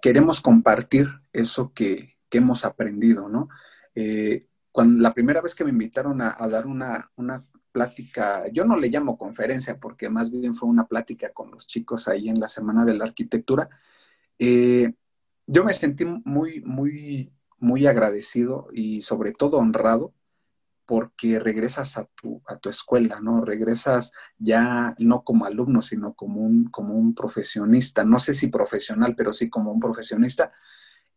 queremos 0.01 0.41
compartir 0.41 1.07
eso 1.33 1.71
que, 1.73 2.13
hemos 2.31 2.65
aprendido, 2.65 3.29
¿no? 3.29 3.47
Eh, 3.95 4.47
cuando 4.73 5.01
la 5.01 5.13
primera 5.13 5.39
vez 5.39 5.55
que 5.55 5.63
me 5.63 5.69
invitaron 5.69 6.21
a, 6.21 6.35
dar 6.49 6.67
una, 6.67 7.09
plática, 7.71 8.43
yo 8.51 8.65
no 8.65 8.75
le 8.75 8.89
llamo 8.89 9.17
conferencia 9.17 9.79
porque 9.79 10.09
más 10.09 10.29
bien 10.31 10.53
fue 10.53 10.67
una 10.67 10.85
plática 10.85 11.31
con 11.31 11.49
los 11.51 11.65
chicos 11.65 12.09
ahí 12.09 12.27
en 12.27 12.41
la 12.41 12.49
Semana 12.49 12.83
de 12.83 12.97
la 12.97 13.05
Arquitectura, 13.05 13.69
eh, 14.37 14.93
yo 15.47 15.63
me 15.63 15.71
sentí 15.71 16.03
muy, 16.03 16.59
muy, 16.59 17.31
muy 17.57 17.87
agradecido 17.87 18.67
y 18.73 18.99
sobre 18.99 19.31
todo 19.31 19.59
honrado 19.59 20.13
porque 20.85 21.39
regresas 21.39 21.97
a 21.97 22.05
tu, 22.05 22.41
a 22.47 22.57
tu 22.57 22.69
escuela, 22.69 23.19
¿no? 23.19 23.41
Regresas 23.41 24.11
ya 24.37 24.95
no 24.99 25.23
como 25.23 25.45
alumno, 25.45 25.81
sino 25.81 26.13
como 26.13 26.41
un, 26.41 26.65
como 26.65 26.95
un 26.95 27.15
profesionista, 27.15 28.03
no 28.03 28.19
sé 28.19 28.33
si 28.33 28.47
profesional, 28.47 29.15
pero 29.15 29.33
sí 29.33 29.49
como 29.49 29.71
un 29.71 29.79
profesionista. 29.79 30.51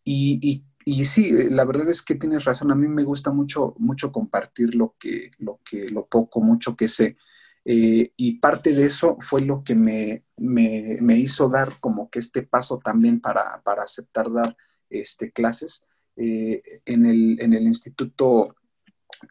Y, 0.04 0.64
y, 0.84 1.04
sí, 1.04 1.30
la 1.50 1.66
verdad 1.66 1.88
es 1.90 2.00
que 2.02 2.14
tienes 2.14 2.44
razón, 2.44 2.72
a 2.72 2.74
mí 2.74 2.88
me 2.88 3.04
gusta 3.04 3.30
mucho, 3.30 3.74
mucho 3.78 4.10
compartir 4.10 4.74
lo 4.74 4.96
que, 4.98 5.32
lo 5.38 5.60
que, 5.62 5.90
lo 5.90 6.06
poco, 6.06 6.40
mucho 6.40 6.76
que 6.76 6.88
sé. 6.88 7.16
Eh, 7.64 8.12
y 8.16 8.38
parte 8.38 8.72
de 8.74 8.86
eso 8.86 9.18
fue 9.20 9.42
lo 9.42 9.62
que 9.62 9.74
me, 9.74 10.24
me, 10.38 10.96
me, 11.02 11.18
hizo 11.18 11.50
dar 11.50 11.74
como 11.80 12.08
que 12.08 12.20
este 12.20 12.42
paso 12.42 12.78
también 12.78 13.20
para, 13.20 13.60
para 13.62 13.82
aceptar 13.82 14.32
dar 14.32 14.56
este, 14.88 15.30
clases. 15.30 15.84
Eh, 16.16 16.62
en, 16.86 17.04
el, 17.04 17.38
en 17.40 17.52
el 17.52 17.64
Instituto 17.64 18.56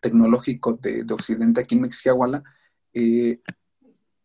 tecnológico 0.02 0.74
de, 0.74 1.06
Occidente 1.12 1.62
aquí 1.62 1.76
en 1.76 1.82
Mexicahuala, 1.82 2.44
eh, 2.94 3.40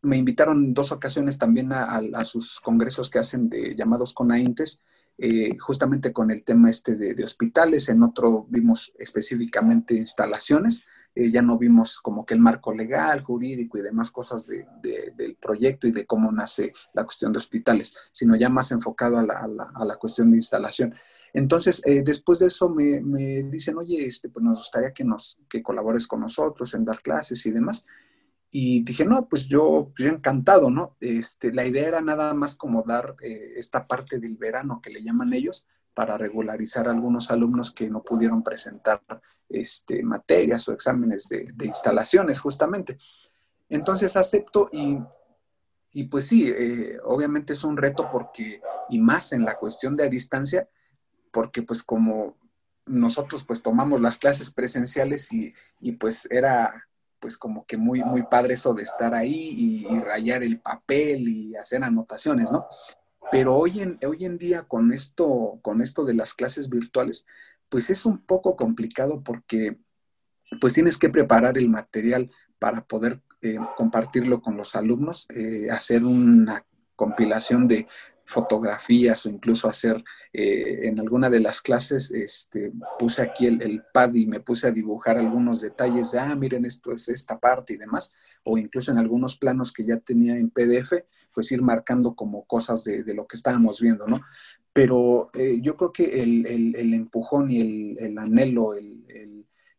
me 0.03 0.17
invitaron 0.17 0.75
dos 0.75 0.91
ocasiones 0.93 1.39
también 1.39 1.73
a, 1.73 2.25
sus 2.25 2.61
congresos 2.61 3.09
que 3.09 3.21
hacen 3.21 3.49
de 3.49 3.75
llamados 3.77 4.13
CONAINTES, 4.13 4.81
eh, 5.19 5.57
justamente 5.59 6.13
con 6.13 6.31
el 6.31 6.43
tema 6.43 6.71
este 6.71 6.97
de, 6.97 7.25
hospitales, 7.25 7.89
en 7.89 8.03
otro 8.03 8.47
vimos 8.49 8.93
específicamente 8.99 9.95
instalaciones, 9.95 10.87
eh, 11.15 11.31
ya 11.31 11.43
no 11.43 11.59
vimos 11.59 12.01
como 12.01 12.27
que 12.27 12.35
el 12.35 12.41
marco 12.41 12.75
legal, 12.75 13.23
jurídico 13.23 13.79
y 13.79 13.83
demás 13.83 14.11
cosas 14.11 14.49
del 14.49 15.37
proyecto 15.41 15.87
y 15.87 15.93
de 15.93 16.07
cómo 16.07 16.33
nace 16.33 16.73
la 16.95 17.05
cuestión 17.05 17.33
de 17.33 17.39
hospitales, 17.39 17.95
sino 18.11 18.35
ya 18.35 18.49
más 18.49 18.73
enfocado 18.73 19.19
a 19.19 19.85
la 19.85 19.97
cuestión 19.97 20.31
de 20.31 20.39
instalación. 20.39 20.95
Entonces, 21.33 21.83
eh, 21.87 22.03
después 22.05 22.41
de 22.41 22.47
eso 22.47 22.69
me, 22.69 23.01
dicen, 23.45 23.79
oye, 23.79 24.07
este, 24.07 24.29
pues 24.29 24.45
nos 24.45 24.59
gustaría 24.59 24.93
que, 24.93 25.05
nos, 25.05 25.39
que 25.49 25.63
colabores 25.63 26.07
con 26.07 26.21
nosotros 26.21 26.75
en 26.75 26.85
dar 26.85 27.01
clases 27.01 27.45
y 27.47 27.51
demás. 27.51 27.87
Y 28.51 28.83
dije, 28.83 29.07
no, 29.07 29.27
pues 29.29 29.47
yo, 29.47 29.93
yo 29.97 30.09
encantado, 30.09 30.71
¿no? 30.71 30.97
Este, 31.01 31.53
la 31.53 31.65
idea 31.65 31.89
era 31.89 32.01
nada 32.03 32.35
más 32.35 32.57
como 32.57 32.83
dar 32.83 33.17
eh, 33.23 33.55
esta 33.57 33.87
parte 33.87 34.19
del 34.19 34.37
verano 34.37 34.81
que 34.83 34.91
le 34.91 35.03
llaman 35.03 35.33
ellos 35.33 35.67
para 35.95 36.19
regularizar 36.19 36.87
a 36.87 36.93
algunos 36.93 37.31
alumnos 37.31 37.71
que 37.73 37.89
no 37.89 38.03
pudieron 38.03 38.43
presentar 38.43 39.03
este, 39.49 40.03
materias 40.03 40.69
o 40.69 40.73
exámenes 40.73 41.29
de, 41.29 41.47
instalaciones, 41.65 42.41
justamente. 42.41 42.99
Entonces 43.71 44.17
acepto 44.19 44.69
y, 44.71 44.99
y 45.93 46.05
pues 46.05 46.27
sí, 46.27 46.47
eh, 46.55 46.99
obviamente 47.05 47.55
es 47.55 47.65
un 47.65 47.79
reto 47.79 48.11
porque, 48.13 48.61
y 48.91 48.99
más 48.99 49.33
en 49.33 49.45
la 49.45 49.57
cuestión 49.57 49.95
de 49.95 50.05
a 50.05 50.09
distancia, 50.09 50.69
porque 51.33 51.63
pues 51.63 51.83
como 51.83 52.37
nosotros 52.87 53.45
pues 53.45 53.63
tomamos 53.63 54.01
las 54.01 54.19
clases 54.19 54.53
presenciales 54.53 55.31
y, 55.33 55.93
pues 55.93 56.29
era 56.31 56.87
pues 57.19 57.37
como 57.37 57.65
que 57.65 57.77
muy, 57.77 58.03
muy 58.03 58.25
padre 58.25 58.55
eso 58.55 58.75
de 58.75 58.83
estar 58.83 59.15
ahí 59.15 59.87
y, 59.89 60.01
rayar 60.01 60.43
el 60.43 60.61
papel 60.61 61.29
y 61.29 61.57
hacer 61.57 61.83
anotaciones, 61.83 62.51
¿no? 62.51 62.67
Pero 63.31 63.57
hoy 63.57 63.81
en, 63.81 63.99
hoy 64.07 64.25
en 64.25 64.37
día 64.37 64.65
con 64.65 64.93
esto, 64.93 65.59
con 65.63 65.81
esto 65.81 66.05
de 66.05 66.15
las 66.15 66.35
clases 66.35 66.69
virtuales, 66.69 67.25
pues 67.69 67.89
es 67.91 68.05
un 68.05 68.19
poco 68.19 68.57
complicado 68.57 69.23
porque 69.23 69.79
pues 70.61 70.75
tienes 70.75 70.99
que 70.99 71.09
preparar 71.09 71.57
el 71.57 71.69
material 71.69 72.31
para 72.59 72.85
poder 72.85 73.23
eh, 73.41 73.59
compartirlo 73.77 74.43
con 74.43 74.57
los 74.57 74.77
alumnos, 74.77 75.27
eh, 75.31 75.69
hacer 75.71 76.05
una 76.05 76.67
compilación 76.97 77.67
de 77.67 77.87
fotografías 78.33 79.25
o 79.27 79.29
incluso 79.29 79.69
hacer 79.69 80.03
eh, 80.33 80.89
en 80.89 80.99
alguna 80.99 81.29
de 81.29 81.41
las 81.41 81.61
clases, 81.61 82.11
este, 82.11 82.73
puse 82.99 83.23
aquí 83.23 83.47
el, 83.47 83.83
pad 83.93 84.15
y 84.15 84.27
me 84.27 84.41
puse 84.41 84.67
a 84.67 84.73
dibujar 84.73 85.19
algunos 85.19 85.61
detalles 85.61 86.13
de, 86.13 86.19
ah, 86.19 86.35
miren, 86.35 86.65
esto 86.65 86.93
es 86.93 87.09
esta 87.09 87.39
parte 87.39 87.75
y 87.75 87.77
demás, 87.77 88.13
o 88.45 88.57
incluso 88.57 88.91
en 88.91 88.99
algunos 88.99 89.37
planos 89.37 89.73
que 89.73 89.85
ya 89.85 89.99
tenía 89.99 90.37
en 90.37 90.51
PDF, 90.51 91.05
pues 91.35 91.53
ir 91.53 91.63
marcando 91.63 92.15
como 92.15 92.45
cosas 92.45 92.85
de, 92.85 93.05
lo 93.15 93.27
que 93.27 93.37
estábamos 93.37 93.81
viendo, 93.81 94.07
¿no? 94.07 94.23
Pero 94.73 95.31
eh, 95.35 95.61
yo 95.61 95.77
creo 95.77 95.93
que 95.93 96.23
el, 96.23 96.95
empujón 96.95 97.51
y 97.51 97.97
el, 97.99 98.19
anhelo, 98.19 98.75
el, 98.75 99.03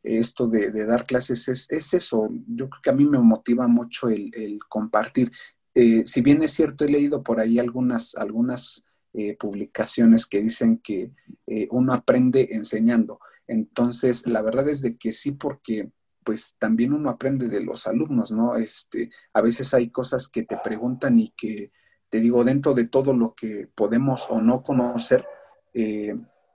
esto 0.04 0.48
de, 0.48 0.72
dar 0.86 1.06
clases 1.06 1.48
es, 1.48 1.68
es, 1.70 1.94
eso. 1.94 2.30
Yo 2.48 2.70
creo 2.70 2.82
que 2.82 2.90
a 2.90 2.94
mí 2.94 3.06
me 3.06 3.20
motiva 3.20 3.68
mucho 3.68 4.10
el, 4.10 4.60
compartir. 4.68 5.32
Eh, 5.76 6.04
si 6.06 6.22
bien 6.22 6.44
es 6.44 6.52
cierto, 6.52 6.86
he 6.86 6.90
leído 6.90 7.24
por 7.24 7.40
ahí 7.40 7.60
algunas, 7.60 8.16
algunas 8.16 8.86
eh, 9.14 9.36
publicaciones 9.38 10.26
que 10.26 10.42
dicen 10.42 10.80
que 10.80 11.12
eh, 11.48 11.68
uno 11.72 11.94
aprende 11.94 12.50
enseñando. 12.52 13.20
Entonces, 13.48 14.28
la 14.28 14.42
verdad 14.42 14.70
es 14.70 14.82
de 14.82 14.98
que 14.98 15.12
sí, 15.12 15.32
porque 15.32 15.90
pues 16.24 16.56
también 16.58 16.94
uno 16.94 17.10
aprende 17.10 17.50
de 17.50 17.62
los 17.62 17.86
alumnos, 17.86 18.32
¿no? 18.32 18.56
Este, 18.56 19.10
a 19.34 19.42
veces 19.42 19.74
hay 19.74 19.90
cosas 19.90 20.30
que 20.30 20.44
te 20.44 20.58
preguntan 20.64 21.20
y 21.20 21.34
que, 21.36 21.72
te 22.10 22.22
digo, 22.22 22.46
dentro 22.46 22.74
de 22.74 22.88
todo 22.88 23.14
lo 23.14 23.34
que 23.34 23.68
podemos 23.76 24.28
o 24.30 24.40
no 24.40 24.62
conocer, 24.64 25.26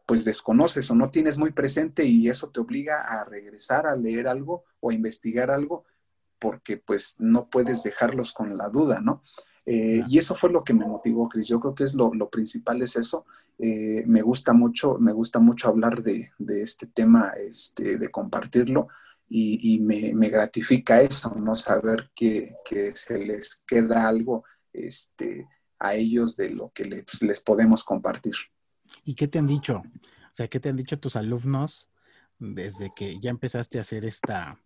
pues 0.06 0.24
desconoces 0.24 0.90
o 0.90 0.94
no 0.94 1.10
tienes 1.10 1.36
muy 1.36 1.52
presente 1.52 2.04
y 2.04 2.28
eso 2.28 2.48
te 2.48 2.60
obliga 2.60 3.02
a 3.02 3.24
regresar 3.24 3.86
a 3.86 3.94
leer 3.94 4.26
algo 4.26 4.64
o 4.80 4.88
a 4.88 4.94
investigar 4.94 5.50
algo 5.50 5.84
porque 6.38 6.76
pues 6.76 7.16
no 7.18 7.48
puedes 7.48 7.82
dejarlos 7.82 8.32
con 8.32 8.56
la 8.56 8.68
duda, 8.68 9.00
¿no? 9.00 9.22
Eh, 9.70 10.02
y 10.08 10.18
eso 10.18 10.34
fue 10.34 10.50
lo 10.50 10.64
que 10.64 10.72
me 10.72 10.86
motivó, 10.86 11.28
Cris. 11.28 11.46
Yo 11.46 11.60
creo 11.60 11.74
que 11.74 11.84
es 11.84 11.94
lo, 11.94 12.10
principal 12.30 12.80
es 12.80 12.96
eso. 12.96 13.26
Eh, 13.58 14.02
me 14.06 14.22
gusta 14.22 14.54
mucho, 14.54 14.98
me 14.98 15.12
gusta 15.12 15.40
mucho 15.40 15.68
hablar 15.68 16.02
de, 16.02 16.30
este 16.48 16.86
tema, 16.86 17.32
este, 17.38 17.98
de 17.98 18.08
compartirlo 18.08 18.88
y, 19.28 19.78
me, 19.80 20.30
gratifica 20.30 21.02
eso, 21.02 21.34
¿no? 21.34 21.54
Saber 21.54 22.10
que, 22.14 22.54
se 22.94 23.18
les 23.18 23.62
queda 23.66 24.08
algo 24.08 24.44
este, 24.72 25.46
a 25.78 25.94
ellos 25.94 26.34
de 26.36 26.48
lo 26.50 26.70
que 26.70 26.86
les, 26.86 27.22
les 27.22 27.40
podemos 27.42 27.84
compartir. 27.84 28.34
¿Y 29.04 29.14
qué 29.14 29.28
te 29.28 29.38
han 29.38 29.46
dicho? 29.46 29.82
O 29.84 30.32
sea, 30.32 30.48
¿qué 30.48 30.60
te 30.60 30.70
han 30.70 30.76
dicho 30.76 30.98
tus 30.98 31.14
alumnos 31.14 31.90
desde 32.38 32.90
que 32.96 33.20
ya 33.20 33.28
empezaste 33.28 33.78
a 33.78 33.82
hacer 33.82 34.04
esta, 34.04 34.58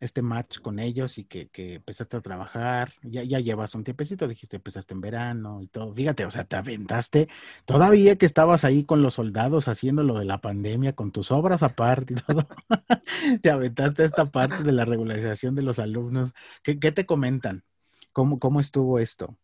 este 0.00 0.22
match 0.22 0.60
con 0.60 0.78
ellos 0.78 1.18
y 1.18 1.24
que, 1.24 1.48
empezaste 1.54 2.16
a 2.16 2.20
trabajar, 2.20 2.92
ya, 3.02 3.22
ya 3.22 3.40
llevas 3.40 3.74
un 3.74 3.84
tiempecito, 3.84 4.28
dijiste, 4.28 4.56
empezaste 4.56 4.94
en 4.94 5.00
verano 5.00 5.62
y 5.62 5.68
todo. 5.68 5.94
Fíjate, 5.94 6.26
o 6.26 6.30
sea, 6.30 6.44
te 6.44 6.56
aventaste 6.56 7.28
todavía 7.64 8.16
que 8.16 8.26
estabas 8.26 8.64
ahí 8.64 8.84
con 8.84 9.02
los 9.02 9.14
soldados 9.14 9.68
haciendo 9.68 10.04
lo 10.04 10.18
de 10.18 10.26
la 10.26 10.40
pandemia, 10.40 10.94
con 10.94 11.12
tus 11.12 11.30
obras 11.30 11.62
aparte 11.62 12.14
y 12.14 12.16
te 13.40 13.50
aventaste 13.50 14.04
esta 14.04 14.26
parte 14.26 14.62
de 14.62 14.72
la 14.72 14.84
regularización 14.84 15.54
de 15.54 15.62
los 15.62 15.78
alumnos. 15.78 16.34
¿Qué, 16.62 16.74
te 16.76 17.06
comentan? 17.06 17.64
¿Cómo, 18.12 18.38
¿Cómo 18.38 18.60
estuvo 18.60 18.98
esto? 18.98 19.36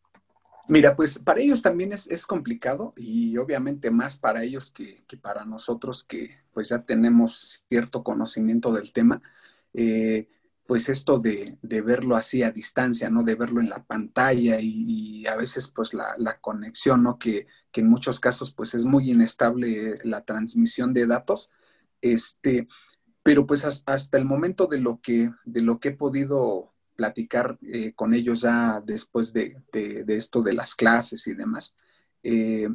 Mira, 0.69 0.95
pues 0.95 1.19
para 1.19 1.41
ellos 1.41 1.61
también 1.61 1.93
es, 1.93 2.27
complicado 2.27 2.93
y 2.97 3.37
obviamente 3.37 3.91
más 3.91 4.17
para 4.17 4.45
ellos 4.45 4.71
que, 4.71 5.03
que, 5.09 5.17
para 5.17 5.45
nosotros 5.45 6.05
que 6.05 6.39
pues 6.53 6.69
ya 6.69 6.85
tenemos 6.85 7.65
cierto 7.69 8.05
conocimiento 8.05 8.73
del 8.73 8.93
tema. 8.93 9.21
Eh, 9.75 10.29
pues 10.67 10.89
esto 10.89 11.19
de, 11.19 11.59
verlo 11.63 12.17
así 12.17 12.43
a 12.43 12.51
distancia, 12.51 13.11
¿no? 13.11 13.23
De 13.23 13.35
verlo 13.35 13.61
en 13.61 13.69
la 13.69 13.83
pantalla 13.85 14.59
y, 14.61 15.27
a 15.27 15.37
veces 15.37 15.69
pues 15.69 15.95
la, 15.95 16.39
conexión, 16.41 17.03
¿no? 17.03 17.19
Que, 17.19 17.47
en 17.75 17.89
muchos 17.89 18.21
casos 18.21 18.53
pues 18.53 18.75
es 18.75 18.85
muy 18.85 19.11
inestable 19.11 19.95
la 20.05 20.23
transmisión 20.25 20.93
de 20.93 21.07
datos. 21.07 21.53
Este, 22.01 22.69
pero 23.23 23.47
pues 23.47 23.65
hasta 23.65 24.19
el 24.19 24.25
momento 24.25 24.67
de 24.67 24.81
lo 24.81 25.01
que, 25.01 25.31
de 25.45 25.61
lo 25.63 25.81
que 25.81 25.89
he 25.89 25.97
podido 25.97 26.73
platicar 26.97 27.59
eh, 27.63 27.93
con 27.95 28.15
ellos 28.15 28.43
ya 28.43 28.81
después 28.85 29.33
de, 29.33 29.57
esto 30.09 30.43
de 30.43 30.53
las 30.53 30.75
clases 30.75 31.27
y 31.27 31.35
demás, 31.35 31.75
eh, 32.23 32.69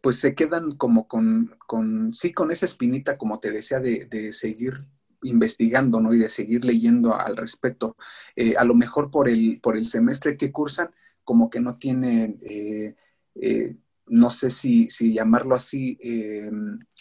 pues 0.00 0.16
se 0.16 0.34
quedan 0.34 0.72
como 0.72 1.06
con, 1.06 1.56
con, 1.66 2.12
sí, 2.12 2.32
con 2.32 2.50
esa 2.50 2.66
espinita, 2.66 3.16
como 3.16 3.40
te 3.40 3.50
decía, 3.50 3.80
de, 3.80 4.06
de 4.06 4.32
seguir 4.32 4.84
investigando, 5.22 6.00
¿no? 6.00 6.12
Y 6.12 6.18
de 6.18 6.28
seguir 6.28 6.64
leyendo 6.64 7.14
al 7.14 7.36
respecto. 7.36 7.96
Eh, 8.36 8.54
a 8.56 8.64
lo 8.64 8.74
mejor 8.74 9.10
por 9.10 9.28
el, 9.28 9.60
por 9.60 9.76
el 9.76 9.84
semestre 9.84 10.36
que 10.36 10.52
cursan, 10.52 10.90
como 11.24 11.50
que 11.50 11.60
no 11.60 11.78
tienen, 11.78 12.38
eh, 12.42 12.94
eh, 13.36 13.76
no 14.06 14.30
sé 14.30 14.50
si, 14.50 14.88
si, 14.88 15.14
llamarlo 15.14 15.54
así, 15.54 15.98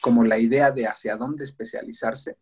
como 0.01 0.23
la 0.23 0.37
idea 0.37 0.71
de 0.71 0.85
hacia 0.87 1.17
dónde 1.17 1.43
especializarse. 1.43 2.37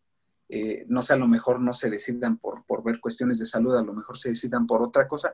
no 0.87 1.01
sé, 1.01 1.13
a 1.13 1.17
lo 1.17 1.27
mejor 1.27 1.59
no 1.61 1.73
se 1.73 1.89
decidan 1.89 2.37
por, 2.37 2.65
por, 2.65 2.83
ver 2.83 2.99
cuestiones 2.99 3.39
de 3.39 3.45
salud, 3.45 3.75
a 3.75 3.83
lo 3.83 3.93
mejor 3.93 4.17
se 4.17 4.29
decidan 4.29 4.67
por 4.67 4.81
otra 4.81 5.07
cosa, 5.07 5.33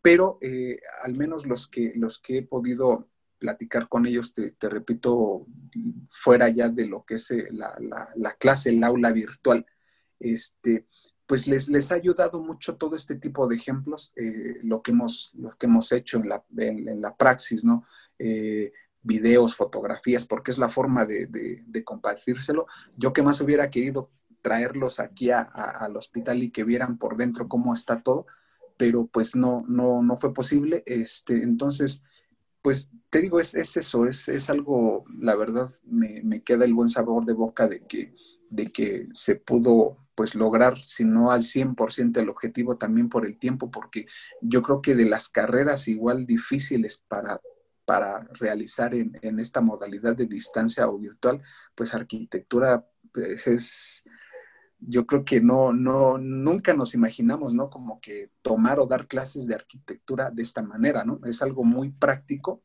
pero 0.00 0.38
al 1.02 1.16
menos 1.16 1.46
los 1.46 1.68
que, 1.68 1.92
los 1.96 2.18
que 2.18 2.38
he 2.38 2.42
podido 2.42 3.08
platicar 3.38 3.88
con 3.88 4.06
ellos, 4.06 4.32
te, 4.32 4.68
repito, 4.70 5.46
fuera 6.08 6.48
ya 6.48 6.70
de 6.70 6.86
lo 6.86 7.04
que 7.04 7.16
es 7.16 7.30
la, 7.50 7.76
la, 8.16 8.32
clase, 8.32 8.70
el 8.70 8.82
aula 8.82 9.12
virtual, 9.12 9.66
este, 10.20 10.86
pues 11.26 11.46
les, 11.46 11.68
les 11.68 11.90
ha 11.90 11.94
ayudado 11.94 12.40
mucho 12.40 12.76
todo 12.76 12.96
este 12.96 13.16
tipo 13.16 13.46
de 13.48 13.56
ejemplos, 13.56 14.12
eh, 14.16 14.58
lo, 14.62 14.82
que 14.82 14.90
hemos, 14.90 15.32
lo 15.34 15.56
que 15.56 15.66
hemos 15.66 15.90
hecho 15.92 16.18
en 16.18 16.28
la, 16.28 16.44
en, 16.56 17.00
la 17.00 17.16
praxis, 17.16 17.64
¿no? 17.64 17.84
Eh, 18.18 18.72
videos, 19.02 19.54
fotografías, 19.54 20.26
porque 20.26 20.50
es 20.50 20.58
la 20.58 20.68
forma 20.68 21.04
de, 21.04 21.26
de, 21.26 21.84
compartírselo. 21.84 22.66
Yo 22.96 23.12
que 23.12 23.22
más 23.22 23.40
hubiera 23.40 23.70
querido 23.70 24.10
traerlos 24.40 24.98
aquí 24.98 25.30
al 25.30 25.96
hospital 25.96 26.42
y 26.42 26.50
que 26.50 26.64
vieran 26.64 26.98
por 26.98 27.16
dentro 27.16 27.48
cómo 27.48 27.74
está 27.74 28.02
todo, 28.02 28.26
pero 28.76 29.06
pues 29.06 29.36
no, 29.36 29.64
no, 29.68 30.02
no 30.02 30.16
fue 30.16 30.32
posible. 30.32 30.82
Este, 30.86 31.42
entonces, 31.42 32.02
pues 32.62 32.90
te 33.10 33.20
digo, 33.20 33.40
es, 33.40 33.54
es 33.54 33.76
eso, 33.76 34.06
es, 34.06 34.28
es, 34.28 34.48
algo, 34.48 35.04
la 35.18 35.36
verdad, 35.36 35.70
me, 35.84 36.22
me, 36.22 36.42
queda 36.42 36.64
el 36.64 36.74
buen 36.74 36.88
sabor 36.88 37.26
de 37.26 37.34
boca 37.34 37.68
de 37.68 37.80
que, 37.86 38.14
de 38.48 38.72
que 38.72 39.08
se 39.12 39.36
pudo 39.36 40.03
pues 40.14 40.34
lograr, 40.34 40.78
si 40.78 41.04
no 41.04 41.30
al 41.30 41.42
100% 41.42 42.20
el 42.20 42.28
objetivo 42.28 42.76
también 42.76 43.08
por 43.08 43.26
el 43.26 43.38
tiempo, 43.38 43.70
porque 43.70 44.06
yo 44.40 44.62
creo 44.62 44.80
que 44.80 44.94
de 44.94 45.06
las 45.06 45.28
carreras 45.28 45.88
igual 45.88 46.26
difíciles 46.26 47.04
para, 47.08 47.40
para 47.84 48.20
realizar 48.34 48.94
en, 48.94 49.38
esta 49.38 49.60
modalidad 49.60 50.16
de 50.16 50.26
distancia 50.26 50.88
o 50.88 50.98
virtual, 50.98 51.42
pues 51.74 51.94
arquitectura 51.94 52.86
pues 53.12 53.46
es, 53.46 54.04
yo 54.78 55.06
creo 55.06 55.24
que 55.24 55.40
no, 55.40 55.72
no, 55.72 56.18
nunca 56.18 56.74
nos 56.74 56.94
imaginamos, 56.94 57.54
¿no? 57.54 57.70
Como 57.70 58.00
que 58.00 58.30
tomar 58.42 58.80
o 58.80 58.86
dar 58.86 59.06
clases 59.06 59.46
de 59.46 59.54
arquitectura 59.54 60.30
de 60.30 60.42
esta 60.42 60.62
manera, 60.62 61.04
¿no? 61.04 61.20
Es 61.24 61.42
algo 61.42 61.64
muy 61.64 61.90
práctico, 61.90 62.62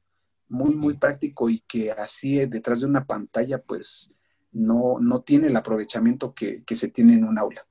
muy, 0.47 0.75
muy 0.75 0.95
práctico 0.95 1.49
y 1.49 1.59
que 1.61 1.91
así 1.91 2.45
detrás 2.47 2.81
de 2.81 2.87
una 2.87 3.05
pantalla, 3.05 3.61
pues 3.61 4.15
no, 4.51 4.97
no 4.99 5.21
tiene 5.21 5.47
el 5.47 5.55
aprovechamiento 5.55 6.33
que, 6.33 6.63
se 6.75 6.87
tiene 6.89 7.13
en 7.13 7.23
un 7.23 7.37
aula. 7.37 7.65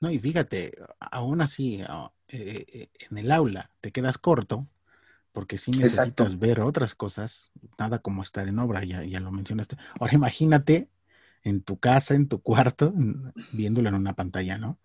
No, 0.00 0.10
y 0.10 0.18
fíjate, 0.18 0.72
aún 0.98 1.40
así, 1.40 1.82
ah, 1.86 2.12
eh, 2.28 2.64
eh, 2.68 2.88
en 3.10 3.18
el 3.18 3.30
aula 3.30 3.70
te 3.80 3.92
quedas 3.92 4.18
corto, 4.18 4.66
porque 5.32 5.58
sí 5.58 5.70
necesitas 5.70 6.38
ver 6.38 6.60
otras 6.60 6.94
cosas, 6.94 7.52
nada 7.78 8.00
como 8.00 8.22
estar 8.22 8.48
en 8.48 8.58
obra, 8.58 8.84
ya, 8.84 9.04
ya 9.04 9.20
lo 9.20 9.30
mencionaste. 9.30 9.76
Ahora 10.00 10.14
imagínate 10.14 10.88
en 11.44 11.62
tu 11.62 11.78
casa, 11.78 12.14
en 12.14 12.28
tu 12.28 12.40
cuarto, 12.40 12.92
viéndolo 13.52 13.88
en 13.88 13.94
una 13.94 14.14
pantalla, 14.14 14.58
¿no? 14.58 14.78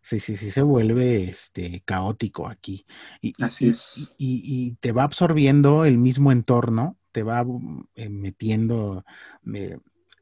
Sí, 0.00 0.18
sí, 0.18 0.36
sí 0.36 0.50
se 0.50 0.62
vuelve 0.62 1.24
este, 1.24 1.82
caótico 1.84 2.48
aquí. 2.48 2.84
Y, 3.20 3.34
Así 3.40 3.68
es. 3.68 4.16
Y, 4.18 4.76
te 4.80 4.90
va 4.90 5.04
absorbiendo 5.04 5.84
el 5.84 5.96
mismo 5.96 6.32
entorno, 6.32 6.98
te 7.12 7.22
va 7.22 7.46
eh, 7.94 8.08
metiendo 8.08 9.04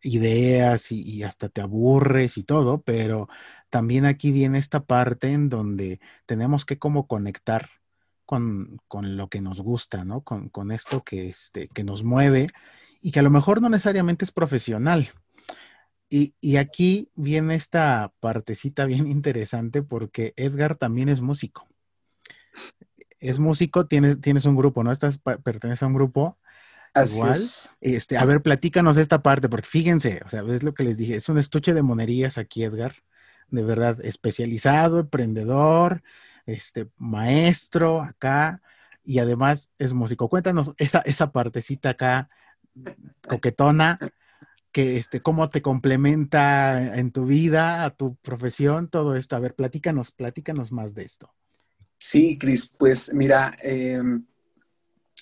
ideas 0.02 0.92
y, 0.92 1.22
hasta 1.22 1.48
te 1.48 1.60
aburres 1.60 2.38
y 2.38 2.44
todo, 2.44 2.82
pero 2.82 3.28
también 3.70 4.04
aquí 4.06 4.32
viene 4.32 4.58
esta 4.58 4.84
parte 4.84 5.32
en 5.32 5.48
donde 5.48 6.00
tenemos 6.26 6.64
que 6.64 6.78
como 6.78 7.06
conectar 7.06 7.68
con, 8.26 8.80
lo 8.90 9.28
que 9.28 9.40
nos 9.40 9.60
gusta, 9.60 10.04
¿no? 10.04 10.22
Con, 10.22 10.70
esto 10.72 11.02
que, 11.02 11.28
este, 11.28 11.68
que 11.68 11.84
nos 11.84 12.04
mueve 12.04 12.48
y 13.00 13.10
que 13.10 13.20
a 13.20 13.22
lo 13.22 13.30
mejor 13.30 13.60
no 13.60 13.68
necesariamente 13.68 14.24
es 14.24 14.32
profesional. 14.32 15.10
Y, 16.08 16.34
y, 16.40 16.56
aquí 16.56 17.10
viene 17.14 17.54
esta 17.54 18.12
partecita 18.20 18.84
bien 18.84 19.06
interesante 19.08 19.82
porque 19.82 20.34
Edgar 20.36 20.76
también 20.76 21.08
es 21.08 21.20
músico. 21.20 21.68
Es 23.18 23.38
músico, 23.38 23.86
tienes, 23.86 24.20
tienes 24.20 24.44
un 24.46 24.56
grupo, 24.56 24.82
¿no? 24.82 24.92
Estás, 24.92 25.18
pertenece 25.18 25.84
a 25.84 25.88
un 25.88 25.94
grupo 25.94 26.38
Igual, 26.94 27.40
este, 27.80 28.18
a 28.18 28.24
ver, 28.24 28.42
platícanos 28.42 28.96
esta 28.96 29.22
parte, 29.22 29.48
porque 29.48 29.66
fíjense, 29.66 30.20
o 30.24 30.28
sea, 30.28 30.42
es 30.48 30.62
lo 30.62 30.74
que 30.74 30.84
les 30.84 30.96
dije, 30.96 31.16
es 31.16 31.28
un 31.28 31.38
estuche 31.38 31.72
de 31.72 31.82
monerías 31.82 32.36
aquí, 32.36 32.64
Edgar, 32.64 32.96
de 33.48 33.62
verdad, 33.62 33.98
especializado, 34.04 35.00
emprendedor, 35.00 36.02
este, 36.46 36.88
maestro 36.96 38.02
acá, 38.02 38.60
y 39.04 39.18
además 39.18 39.70
es 39.78 39.92
músico. 39.92 40.28
Cuéntanos 40.28 40.72
esa, 40.78 41.00
esa 41.00 41.32
partecita 41.32 41.90
acá, 41.90 42.28
coquetona, 43.26 43.98
que 44.72 44.98
este, 44.98 45.20
cómo 45.20 45.48
te 45.48 45.62
complementa 45.62 46.96
en 46.96 47.10
tu 47.10 47.24
vida, 47.24 47.84
a 47.84 47.90
tu 47.90 48.16
profesión, 48.16 48.88
todo 48.88 49.16
esto. 49.16 49.36
A 49.36 49.40
ver, 49.40 49.54
platícanos, 49.54 50.12
platícanos 50.12 50.70
más 50.70 50.94
de 50.94 51.04
esto. 51.04 51.32
Sí, 51.98 52.38
Cris, 52.38 52.72
pues 52.78 53.12
mira, 53.12 53.56
eh, 53.62 54.00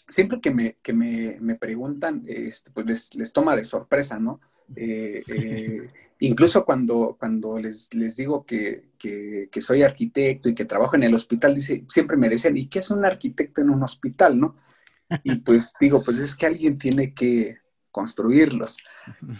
siempre 0.09 0.40
que 0.40 0.51
me, 0.51 0.76
que 0.82 0.93
me, 0.93 1.39
me 1.40 1.55
preguntan, 1.55 2.24
este, 2.26 2.70
pues 2.70 2.86
les, 2.86 3.14
les, 3.14 3.32
toma 3.32 3.55
de 3.55 3.64
sorpresa, 3.64 4.18
¿no? 4.18 4.40
Eh, 4.74 5.22
eh, 5.28 5.90
incluso 6.20 6.64
cuando, 6.64 7.16
cuando 7.18 7.59
les, 7.59 7.93
les 7.94 8.16
digo 8.16 8.44
que, 8.44 8.90
que, 8.98 9.48
que, 9.51 9.60
soy 9.60 9.82
arquitecto 9.82 10.48
y 10.48 10.55
que 10.55 10.64
trabajo 10.64 10.97
en 10.97 11.05
el 11.05 11.14
hospital, 11.14 11.55
dice, 11.55 11.85
siempre 11.89 12.16
me 12.16 12.28
decían, 12.28 12.56
¿y 12.56 12.66
qué 12.66 12.80
es 12.80 12.90
un 12.90 13.05
arquitecto 13.05 13.60
en 13.60 13.70
un 13.70 13.82
hospital, 13.82 14.39
no? 14.39 14.56
Y 15.22 15.36
pues 15.36 15.72
digo, 15.80 16.02
pues 16.02 16.18
es 16.18 16.35
que 16.35 16.47
alguien 16.47 16.76
tiene 16.78 17.14
que, 17.14 17.59
construirlos. 17.98 18.76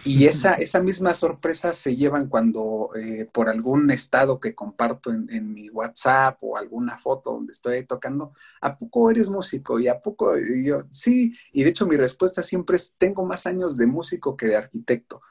Y 0.05 0.27
esa, 0.27 0.55
esa 0.55 0.81
misma 0.83 1.15
sorpresa 1.15 1.73
se 1.73 1.95
llevan 1.95 2.27
cuando 2.27 2.91
eh, 2.97 3.25
por 3.33 3.49
algún 3.49 3.89
estado 3.93 4.41
que 4.41 4.53
comparto 4.53 5.13
en, 5.13 5.53
mi 5.55 5.71
WhatsApp 5.71 6.39
o 6.41 6.57
alguna 6.57 6.99
foto 6.99 7.35
donde 7.35 7.53
estoy 7.53 7.87
tocando, 7.87 8.33
¿a 8.61 8.77
poco 8.77 9.13
eres 9.13 9.31
músico? 9.31 9.79
Y 9.79 9.87
a 9.87 10.01
poco 10.01 10.35
yo, 10.37 10.83
sí, 10.91 11.33
y 11.53 11.63
de 11.63 11.71
hecho 11.71 11.87
mi 11.87 11.97
respuesta 11.97 12.43
siempre 12.43 12.75
es, 12.75 12.97
tengo 12.99 13.25
más 13.25 13.47
años 13.47 13.77
de 13.77 13.87
músico 13.87 14.37
que 14.37 14.47
de 14.47 14.57
arquitecto. 14.57 15.23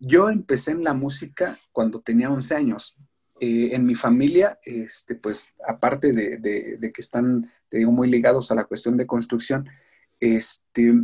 Yo 0.00 0.30
empecé 0.30 0.70
en 0.70 0.84
la 0.84 0.94
música 0.94 1.58
cuando 1.70 2.00
tenía 2.00 2.30
11 2.30 2.54
años. 2.54 2.96
Eh, 3.40 3.74
en 3.74 3.84
mi 3.84 3.94
familia, 3.94 4.58
este, 4.64 5.16
pues 5.16 5.54
aparte 5.68 6.14
de, 6.14 6.38
de, 6.78 6.92
que 6.92 7.00
están, 7.02 7.52
te 7.68 7.76
digo, 7.76 7.92
muy 7.92 8.08
ligados 8.08 8.50
a 8.50 8.54
la 8.54 8.64
cuestión 8.64 8.96
de 8.96 9.06
construcción, 9.06 9.68
este, 10.18 10.94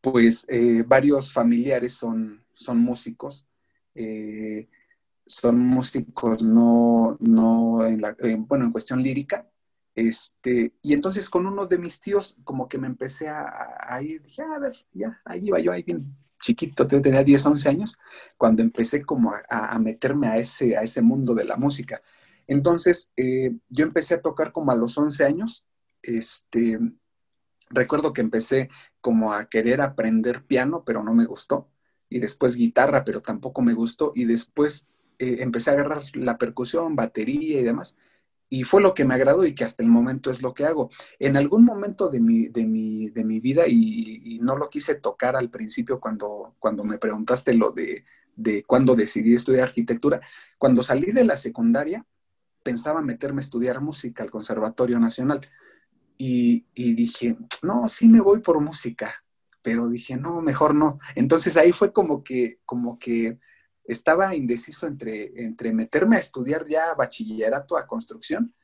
pues 0.00 0.46
eh, 0.48 0.84
varios 0.86 1.32
familiares 1.32 1.94
son, 1.94 2.44
son 2.52 2.78
músicos. 2.78 3.46
Eh, 3.94 4.68
son 5.26 5.58
músicos 5.58 6.42
no, 6.42 7.16
no 7.20 7.86
en 7.86 8.46
bueno, 8.46 8.64
en 8.64 8.72
cuestión 8.72 9.02
lírica, 9.02 9.48
Este, 9.94 10.74
y 10.82 10.94
entonces 10.94 11.28
con 11.30 11.46
uno 11.46 11.66
de 11.66 11.78
mis 11.78 12.00
tíos, 12.00 12.36
como 12.44 12.68
que 12.68 12.78
me 12.78 12.86
empecé 12.86 13.28
a, 13.28 14.00
ir, 14.02 14.22
dije, 14.22 14.42
ah, 14.42 14.56
a 14.56 14.58
ver, 14.58 14.76
ya, 14.92 15.20
ahí 15.24 15.46
iba 15.46 15.60
yo, 15.60 15.72
ahí 15.72 15.82
bien 15.82 16.16
chiquito, 16.42 16.86
tenía 16.86 17.22
10, 17.22 17.46
11 17.46 17.68
años, 17.68 17.98
cuando 18.36 18.62
empecé 18.62 19.02
como 19.04 19.32
a, 19.48 19.78
meterme 19.78 20.28
a 20.28 20.38
ese, 20.38 20.76
a 20.76 20.82
ese 20.82 21.00
mundo 21.00 21.34
de 21.34 21.44
la 21.44 21.56
música. 21.56 22.02
Entonces, 22.46 23.12
eh, 23.16 23.52
yo 23.68 23.84
empecé 23.84 24.14
a 24.14 24.20
tocar 24.20 24.52
como 24.52 24.72
a 24.72 24.76
los 24.76 24.98
11 24.98 25.24
años. 25.24 25.64
Este, 26.02 26.78
recuerdo 27.72 28.12
que 28.12 28.20
empecé 28.20 28.68
como 29.00 29.32
a 29.32 29.46
querer 29.46 29.80
aprender 29.80 30.44
piano, 30.44 30.84
pero 30.84 31.02
no 31.02 31.14
me 31.14 31.24
gustó. 31.24 31.68
Y 32.08 32.18
después 32.20 32.56
guitarra, 32.56 33.04
pero 33.04 33.22
tampoco 33.22 33.62
me 33.62 33.74
gustó. 33.74 34.12
Y 34.14 34.26
después 34.26 34.90
eh, 35.18 35.38
empecé 35.40 35.70
a 35.70 35.74
agarrar 35.74 36.02
la 36.14 36.38
percusión, 36.38 36.96
batería 36.96 37.60
y 37.60 37.64
demás 37.64 37.96
y 38.52 38.64
fue 38.64 38.82
lo 38.82 38.92
que 38.92 39.06
me 39.06 39.14
agradó 39.14 39.46
y 39.46 39.54
que 39.54 39.64
hasta 39.64 39.82
el 39.82 39.88
momento 39.88 40.30
es 40.30 40.42
lo 40.42 40.52
que 40.52 40.66
hago. 40.66 40.90
En 41.18 41.38
algún 41.38 41.64
momento 41.64 42.10
de 42.10 42.20
mi, 42.20 42.48
de 42.48 42.66
mi, 42.66 43.08
de 43.08 43.24
mi 43.24 43.40
vida, 43.40 43.66
y, 43.66 44.38
no 44.42 44.58
lo 44.58 44.68
quise 44.68 44.96
tocar 44.96 45.36
al 45.36 45.48
principio 45.48 45.98
cuando, 45.98 46.54
cuando 46.58 46.84
me 46.84 46.98
preguntaste 46.98 47.54
lo 47.54 47.70
de, 47.70 48.04
de 48.36 48.62
cuándo 48.64 48.94
decidí 48.94 49.32
estudiar 49.32 49.68
arquitectura, 49.68 50.20
cuando 50.58 50.82
salí 50.82 51.12
de 51.12 51.24
la 51.24 51.38
secundaria, 51.38 52.04
pensaba 52.62 53.00
meterme 53.00 53.40
a 53.40 53.46
estudiar 53.46 53.80
música 53.80 54.22
al 54.22 54.30
Conservatorio 54.30 55.00
Nacional. 55.00 55.40
Y, 56.24 56.66
y 56.72 56.94
dije, 56.94 57.36
no, 57.62 57.88
sí 57.88 58.06
me 58.06 58.20
voy 58.20 58.38
por 58.38 58.60
música, 58.60 59.24
pero 59.60 59.88
dije, 59.88 60.16
no, 60.16 60.40
mejor 60.40 60.72
no. 60.72 61.00
Entonces 61.16 61.56
ahí 61.56 61.72
fue 61.72 61.92
como 61.92 62.22
que, 62.22 62.58
como 62.64 62.96
que 62.96 63.40
estaba 63.82 64.36
indeciso 64.36 64.86
entre, 64.86 65.32
entre 65.42 65.72
meterme 65.72 66.14
a 66.14 66.20
estudiar 66.20 66.64
ya 66.68 66.94
bachillerato 66.94 67.76
a 67.76 67.88
construcción 67.88 68.54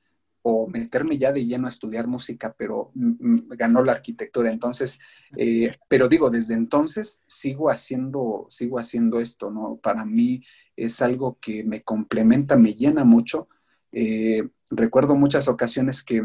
o 0.42 0.68
meterme 0.68 1.18
ya 1.18 1.32
de 1.32 1.44
lleno 1.44 1.66
a 1.66 1.70
estudiar 1.70 2.06
música, 2.06 2.54
pero 2.56 2.92
ganó 2.94 3.82
la 3.82 3.90
arquitectura. 3.90 4.52
Entonces, 4.52 5.00
eh, 5.36 5.76
pero 5.88 6.06
digo, 6.06 6.30
desde 6.30 6.54
entonces 6.54 7.24
sigo 7.26 7.70
haciendo, 7.70 8.46
sigo 8.50 8.78
haciendo 8.78 9.18
esto, 9.18 9.50
¿no? 9.50 9.80
Para 9.82 10.04
mí 10.04 10.44
es 10.76 11.02
algo 11.02 11.38
que 11.40 11.64
me 11.64 11.82
complementa, 11.82 12.56
me 12.56 12.74
llena 12.74 13.02
mucho. 13.02 13.48
Eh, 13.90 14.48
recuerdo 14.70 15.16
muchas 15.16 15.48
ocasiones 15.48 16.04
que 16.04 16.24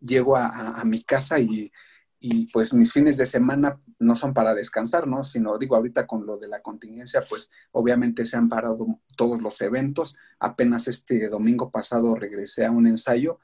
llego 0.00 0.36
a 0.36 0.82
mi 0.84 1.02
casa 1.02 1.38
y 1.38 1.72
y 2.24 2.46
pues 2.46 2.72
mis 2.72 2.92
fines 2.92 3.16
de 3.16 3.26
semana 3.26 3.80
no 3.98 4.14
son 4.14 4.32
para 4.32 4.54
descansar, 4.54 5.08
¿no? 5.08 5.24
Sino 5.24 5.58
digo, 5.58 5.74
ahorita 5.74 6.06
con 6.06 6.24
lo 6.24 6.36
de 6.38 6.46
la 6.46 6.62
contingencia, 6.62 7.24
pues 7.28 7.50
obviamente 7.72 8.24
se 8.24 8.36
han 8.36 8.48
parado 8.48 9.00
todos 9.16 9.42
los 9.42 9.60
eventos. 9.60 10.16
Apenas 10.38 10.86
este 10.86 11.28
domingo 11.28 11.72
pasado 11.72 12.14
regresé 12.14 12.64
a 12.64 12.70
un 12.70 12.86
ensayo, 12.86 13.40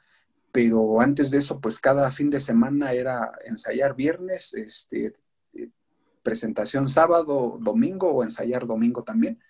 pero 0.53 1.01
antes 1.01 1.33
de 1.33 1.39
eso, 1.39 1.61
pues 1.61 1.81
cada 1.81 2.09
fin 2.13 2.31
de 2.31 2.39
semana 2.39 2.93
era 2.93 3.33
ensayar 3.47 3.97
viernes, 3.97 4.55
este, 4.55 5.17
eh, 5.55 5.71
presentación 6.23 6.89
sábado, 6.89 7.59
domingo 7.61 8.13
o 8.13 8.23
ensayar 8.23 8.65
domingo 8.65 9.03
también. 9.03 9.41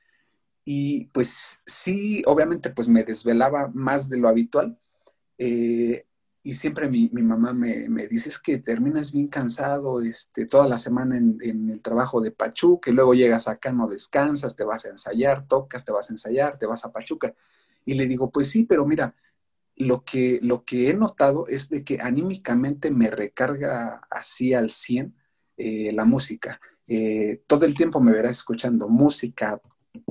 Y 0.65 1.05
pues 1.09 1.62
sí, 1.66 2.23
obviamente 2.24 2.70
pues 2.70 2.89
me 2.89 3.05
desvelaba 3.05 3.70
más 3.74 4.09
de 4.09 4.16
lo 4.16 4.28
habitual. 4.28 4.78
Eh, 5.36 6.07
y 6.48 6.54
siempre 6.54 6.88
mi, 6.88 7.10
mamá 7.10 7.52
me, 7.52 8.06
dice, 8.06 8.30
es 8.30 8.38
que 8.38 8.56
terminas 8.56 9.12
bien 9.12 9.28
cansado 9.28 10.00
este, 10.00 10.46
toda 10.46 10.66
la 10.66 10.78
semana 10.78 11.18
en, 11.18 11.68
el 11.70 11.82
trabajo 11.82 12.22
de 12.22 12.30
Pachuca, 12.30 12.90
y 12.90 12.94
luego 12.94 13.12
llegas 13.12 13.48
acá, 13.48 13.70
no 13.70 13.86
descansas, 13.86 14.56
te 14.56 14.64
vas 14.64 14.86
a 14.86 14.88
ensayar, 14.88 15.46
tocas, 15.46 15.84
te 15.84 15.92
vas 15.92 16.08
a 16.08 16.14
ensayar, 16.14 16.58
te 16.58 16.64
vas 16.64 16.86
a 16.86 16.90
Pachuca. 16.90 17.34
Y 17.84 17.92
le 17.92 18.06
digo, 18.06 18.30
pues 18.30 18.48
sí, 18.48 18.64
pero 18.64 18.86
mira, 18.86 19.14
lo 19.76 20.06
que, 20.06 20.40
lo 20.42 20.64
que 20.64 20.88
he 20.88 20.94
notado 20.94 21.46
es 21.48 21.68
de 21.68 21.84
que 21.84 21.98
anímicamente 22.00 22.90
me 22.90 23.10
recarga 23.10 24.00
así 24.08 24.54
al 24.54 24.70
100 24.70 25.14
eh, 25.58 25.92
la 25.92 26.06
música. 26.06 26.62
Eh, 26.86 27.42
todo 27.46 27.66
el 27.66 27.74
tiempo 27.74 28.00
me 28.00 28.12
verás 28.12 28.38
escuchando 28.38 28.88
música, 28.88 29.60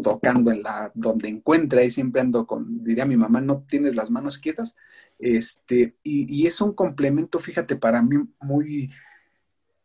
tocando 0.02 0.52
en 0.52 0.64
la 0.64 0.92
donde 0.94 1.30
encuentre, 1.30 1.82
ahí 1.82 1.92
siempre 1.92 2.22
ando 2.22 2.46
con, 2.46 2.84
diría 2.84 3.06
mi 3.06 3.18
mamá, 3.18 3.42
no 3.42 3.64
tienes 3.64 3.96
las 3.96 4.12
manos 4.12 4.38
quietas, 4.38 4.78
este, 5.20 5.96
y, 6.04 6.46
es 6.46 6.62
un 6.62 6.74
complemento, 6.74 7.40
fíjate, 7.40 7.76
para 7.76 8.02
mí 8.02 8.18
muy, 8.40 8.92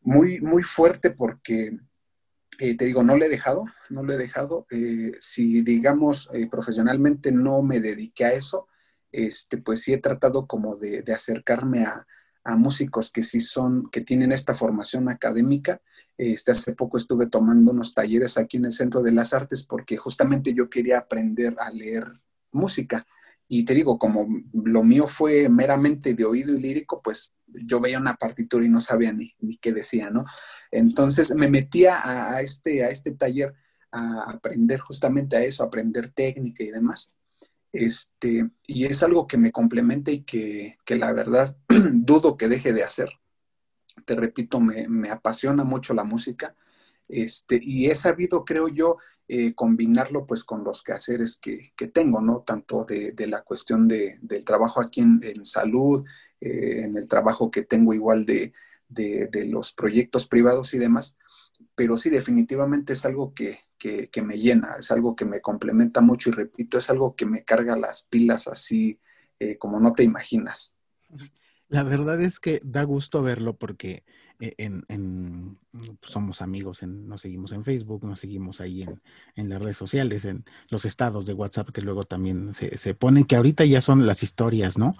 muy, 0.02 0.40
muy 0.40 0.62
fuerte 0.62 1.10
porque, 1.10 1.78
eh, 2.58 2.76
te 2.76 2.84
digo, 2.84 3.02
no 3.02 3.16
le 3.16 3.26
he 3.26 3.30
dejado, 3.30 3.64
no 3.88 4.02
lo 4.02 4.12
he 4.12 4.18
dejado. 4.18 4.66
Eh, 4.70 5.12
si, 5.20 5.62
digamos, 5.62 6.28
eh, 6.34 6.48
profesionalmente 6.50 7.32
no 7.32 7.62
me 7.62 7.80
dediqué 7.80 8.26
a 8.26 8.32
eso, 8.32 8.68
este, 9.10 9.58
pues 9.58 9.82
sí 9.82 9.92
he 9.94 9.98
tratado 9.98 10.46
como 10.46 10.76
de, 10.76 11.02
acercarme 11.14 11.84
a, 11.84 12.06
músicos 12.56 13.10
que 13.10 13.22
sí 13.22 13.40
son, 13.40 13.88
que 13.90 14.00
tienen 14.00 14.32
esta 14.32 14.54
formación 14.54 15.08
académica. 15.08 15.80
Este, 16.18 16.50
hace 16.50 16.74
poco 16.74 16.96
estuve 16.96 17.26
tomando 17.26 17.72
unos 17.72 17.94
talleres 17.94 18.36
aquí 18.36 18.58
en 18.58 18.66
el 18.66 18.72
Centro 18.72 19.02
de 19.02 19.12
las 19.12 19.32
Artes 19.32 19.64
porque 19.64 19.96
justamente 19.96 20.52
yo 20.54 20.68
quería 20.68 20.98
aprender 20.98 21.54
a 21.58 21.70
leer 21.70 22.20
música. 22.50 23.06
Y 23.48 23.64
te 23.64 23.74
digo, 23.74 23.98
como 23.98 24.26
lo 24.52 24.82
mío 24.82 25.06
fue 25.06 25.48
meramente 25.48 26.14
de 26.14 26.24
oído 26.24 26.54
y 26.54 26.60
lírico, 26.60 27.02
pues 27.02 27.34
yo 27.46 27.80
veía 27.80 27.98
una 27.98 28.14
partitura 28.14 28.64
y 28.64 28.68
no 28.68 28.80
sabía 28.80 29.12
ni, 29.12 29.34
ni 29.40 29.56
qué 29.56 29.72
decía, 29.72 30.10
¿no? 30.10 30.24
Entonces 30.70 31.34
me 31.34 31.48
metía 31.48 32.00
a, 32.02 32.40
este, 32.40 32.82
a 32.82 32.88
este 32.88 33.12
taller 33.12 33.54
a 33.90 34.30
aprender 34.30 34.80
justamente 34.80 35.36
a 35.36 35.44
eso, 35.44 35.62
a 35.62 35.66
aprender 35.66 36.10
técnica 36.12 36.64
y 36.64 36.70
demás. 36.70 37.12
Este, 37.72 38.50
y 38.66 38.84
es 38.86 39.02
algo 39.02 39.26
que 39.26 39.38
me 39.38 39.52
complementa 39.52 40.10
y 40.10 40.22
que, 40.22 40.78
que 40.84 40.96
la 40.96 41.12
verdad 41.12 41.56
dudo 41.92 42.36
que 42.36 42.48
deje 42.48 42.72
de 42.72 42.84
hacer. 42.84 43.10
Te 44.04 44.14
repito, 44.14 44.60
me, 44.60 44.88
me 44.88 45.10
apasiona 45.10 45.64
mucho 45.64 45.94
la 45.94 46.04
música. 46.04 46.54
Este, 47.08 47.58
y 47.62 47.86
he 47.90 47.94
sabido, 47.94 48.44
creo 48.44 48.68
yo, 48.68 48.98
eh, 49.28 49.54
combinarlo 49.54 50.26
pues 50.26 50.44
con 50.44 50.64
los 50.64 50.82
quehaceres 50.82 51.38
que, 51.38 51.72
que 51.76 51.88
tengo, 51.88 52.20
¿no? 52.20 52.40
Tanto 52.40 52.84
de, 52.84 53.12
de 53.12 53.26
la 53.26 53.42
cuestión 53.42 53.88
de, 53.88 54.18
del 54.20 54.44
trabajo 54.44 54.80
aquí 54.80 55.00
en, 55.00 55.20
en 55.22 55.44
salud, 55.44 56.04
eh, 56.40 56.82
en 56.84 56.96
el 56.96 57.06
trabajo 57.06 57.50
que 57.50 57.62
tengo 57.62 57.94
igual 57.94 58.26
de, 58.26 58.52
de, 58.88 59.46
los 59.46 59.72
proyectos 59.72 60.26
privados 60.28 60.74
y 60.74 60.78
demás, 60.78 61.16
pero 61.74 61.96
sí 61.96 62.10
definitivamente 62.10 62.92
es 62.94 63.04
algo 63.04 63.32
que, 63.32 63.60
que, 63.82 64.22
me 64.22 64.38
llena, 64.38 64.76
es 64.78 64.92
algo 64.92 65.16
que 65.16 65.24
me 65.24 65.40
complementa 65.40 66.00
mucho 66.00 66.30
y 66.30 66.32
repito, 66.32 66.78
es 66.78 66.88
algo 66.88 67.16
que 67.16 67.26
me 67.26 67.42
carga 67.42 67.76
las 67.76 68.04
pilas 68.04 68.46
así 68.46 69.00
eh, 69.40 69.58
como 69.58 69.80
no 69.80 69.92
te 69.92 70.04
imaginas. 70.04 70.76
La 71.72 71.84
verdad 71.84 72.20
es 72.20 72.38
que 72.38 72.60
da 72.62 72.82
gusto 72.82 73.22
verlo 73.22 73.56
porque 73.56 74.04
eh, 74.40 74.54
en, 74.58 75.56
pues, 75.70 76.12
somos 76.12 76.42
amigos, 76.42 76.82
en, 76.82 77.08
nos 77.08 77.22
seguimos 77.22 77.52
en 77.52 77.64
Facebook, 77.64 78.04
nos 78.04 78.20
seguimos 78.20 78.60
ahí 78.60 78.86
en, 79.36 79.48
las 79.48 79.58
redes 79.58 79.78
sociales, 79.78 80.26
en 80.26 80.44
los 80.68 80.84
estados 80.84 81.24
de 81.24 81.32
WhatsApp 81.32 81.70
que 81.70 81.80
luego 81.80 82.04
también 82.04 82.52
se, 82.52 82.94
ponen, 82.94 83.24
que 83.24 83.36
ahorita 83.36 83.64
ya 83.64 83.80
son 83.80 84.06
las 84.06 84.22
historias, 84.22 84.76
¿no? 84.76 84.92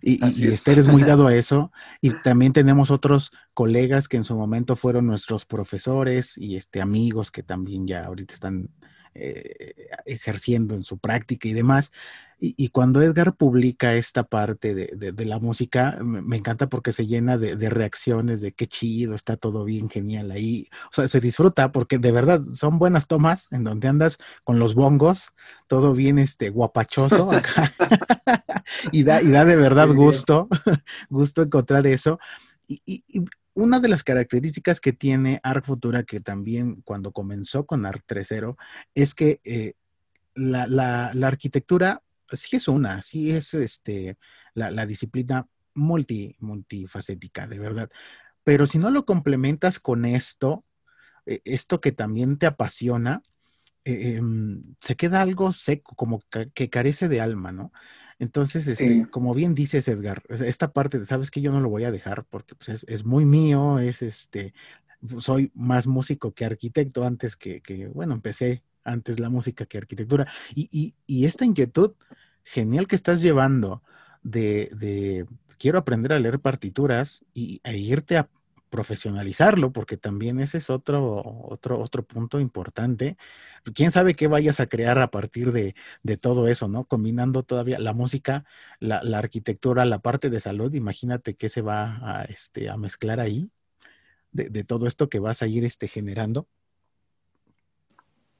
Y, 0.00 0.24
y, 0.24 0.46
Esther 0.46 0.78
es 0.78 0.86
muy 0.86 1.02
dado 1.02 1.26
a 1.26 1.34
eso. 1.34 1.72
Y 2.00 2.10
también 2.22 2.52
tenemos 2.52 2.92
otros 2.92 3.32
colegas 3.52 4.06
que 4.06 4.16
en 4.16 4.24
su 4.24 4.36
momento 4.36 4.76
fueron 4.76 5.08
nuestros 5.08 5.44
profesores 5.44 6.38
y 6.38 6.54
este, 6.54 6.80
amigos 6.80 7.32
que 7.32 7.42
también 7.42 7.88
ya 7.88 8.04
ahorita 8.04 8.32
están 8.32 8.70
eh, 9.14 9.88
ejerciendo 10.06 10.74
en 10.74 10.84
su 10.84 10.98
práctica 10.98 11.48
y 11.48 11.52
demás. 11.52 11.92
Y, 12.44 12.70
cuando 12.70 13.00
Edgar 13.00 13.36
publica 13.36 13.94
esta 13.94 14.24
parte 14.24 14.74
de, 14.74 15.24
la 15.24 15.38
música, 15.38 15.98
me, 16.02 16.36
encanta 16.36 16.68
porque 16.68 16.90
se 16.90 17.06
llena 17.06 17.38
de, 17.38 17.70
reacciones 17.70 18.40
de 18.40 18.50
qué 18.50 18.66
chido, 18.66 19.14
está 19.14 19.36
todo 19.36 19.64
bien, 19.64 19.88
genial 19.88 20.32
ahí. 20.32 20.66
O 20.90 20.94
sea, 20.94 21.06
se 21.06 21.20
disfruta 21.20 21.70
porque 21.70 21.98
de 21.98 22.10
verdad 22.10 22.42
son 22.54 22.80
buenas 22.80 23.06
tomas 23.06 23.46
en 23.52 23.62
donde 23.62 23.86
andas 23.86 24.18
con 24.42 24.58
los 24.58 24.74
bongos, 24.74 25.30
todo 25.68 25.92
bien 25.92 26.18
este 26.18 26.50
guapachoso 26.50 27.30
acá. 27.30 27.72
y, 28.90 29.04
da, 29.04 29.22
y 29.22 29.28
da 29.30 29.44
de 29.44 29.54
verdad 29.54 29.88
gusto, 29.94 30.48
gusto 31.10 31.42
encontrar 31.42 31.86
eso. 31.86 32.18
y, 32.66 33.04
una 33.54 33.80
de 33.80 33.88
las 33.88 34.02
características 34.02 34.80
que 34.80 34.92
tiene 34.92 35.40
Arc 35.42 35.66
Futura, 35.66 36.04
que 36.04 36.20
también 36.20 36.82
cuando 36.82 37.12
comenzó 37.12 37.66
con 37.66 37.84
Arc 37.84 38.04
3.0, 38.06 38.56
es 38.94 39.14
que 39.14 39.40
eh, 39.44 39.74
la, 40.34 41.10
arquitectura 41.24 42.02
sí 42.30 42.56
es 42.56 42.68
una, 42.68 43.02
sí 43.02 43.30
es 43.30 43.54
este, 43.54 44.16
la, 44.54 44.86
disciplina 44.86 45.46
multi, 45.74 46.36
multifacética, 46.40 47.46
de 47.46 47.58
verdad. 47.58 47.90
Pero 48.44 48.66
si 48.66 48.78
no 48.78 48.90
lo 48.90 49.04
complementas 49.04 49.78
con 49.78 50.04
esto, 50.04 50.64
eh, 51.26 51.40
esto 51.44 51.80
que 51.80 51.92
también 51.92 52.38
te 52.38 52.46
apasiona, 52.46 53.22
eh, 53.84 54.16
em, 54.16 54.62
se 54.80 54.96
queda 54.96 55.20
algo 55.20 55.52
seco, 55.52 55.94
como 55.94 56.20
que 56.54 56.70
carece 56.70 57.08
de 57.08 57.20
alma, 57.20 57.52
¿no? 57.52 57.72
Entonces, 58.18 58.66
este, 58.66 59.06
como 59.10 59.34
bien 59.34 59.54
dices, 59.54 59.88
Edgar, 59.88 60.22
esta 60.28 60.72
parte, 60.72 61.04
sabes 61.04 61.30
que 61.30 61.40
yo 61.40 61.52
no 61.52 61.60
lo 61.60 61.68
voy 61.68 61.84
a 61.84 61.90
dejar 61.90 62.24
porque 62.24 62.54
pues, 62.54 62.84
es, 62.86 63.04
muy 63.04 63.24
mío, 63.24 63.78
es 63.78 64.02
este, 64.02 64.54
soy 65.18 65.50
más 65.54 65.86
músico 65.86 66.32
que 66.32 66.44
arquitecto 66.44 67.04
antes 67.04 67.36
que, 67.36 67.90
bueno, 67.92 68.14
empecé 68.14 68.62
antes 68.84 69.20
la 69.20 69.30
música 69.30 69.66
que 69.66 69.78
arquitectura. 69.78 70.26
Y, 70.54 70.94
y, 71.06 71.24
esta 71.24 71.44
inquietud 71.44 71.92
genial 72.44 72.86
que 72.86 72.96
estás 72.96 73.20
llevando 73.20 73.82
de, 74.22 75.26
quiero 75.58 75.78
aprender 75.78 76.12
a 76.12 76.18
leer 76.18 76.40
partituras 76.40 77.24
y, 77.34 77.60
e 77.64 77.76
irte 77.76 78.16
a 78.16 78.28
profesionalizarlo, 78.72 79.70
porque 79.70 79.98
también 79.98 80.40
ese 80.40 80.56
es 80.56 80.70
otro, 80.70 81.22
otro, 81.44 81.78
otro 81.78 82.04
punto 82.04 82.40
importante. 82.40 83.18
Quién 83.74 83.90
sabe 83.90 84.14
qué 84.14 84.28
vayas 84.28 84.60
a 84.60 84.66
crear 84.66 84.98
a 84.98 85.10
partir 85.10 85.52
de, 85.52 85.74
todo 86.16 86.48
eso, 86.48 86.68
¿no? 86.68 86.84
Combinando 86.86 87.42
todavía 87.42 87.78
la 87.78 87.92
música, 87.92 88.46
la, 88.80 89.00
arquitectura, 89.18 89.84
la 89.84 89.98
parte 90.00 90.30
de 90.30 90.40
salud, 90.40 90.72
imagínate 90.74 91.34
qué 91.34 91.50
se 91.50 91.60
va 91.60 91.98
a, 92.02 92.24
este, 92.24 92.70
a 92.70 92.78
mezclar 92.78 93.20
ahí, 93.20 93.50
de, 94.32 94.64
todo 94.64 94.86
esto 94.86 95.10
que 95.10 95.18
vas 95.18 95.42
a 95.42 95.46
ir 95.48 95.66
este, 95.66 95.86
generando. 95.86 96.48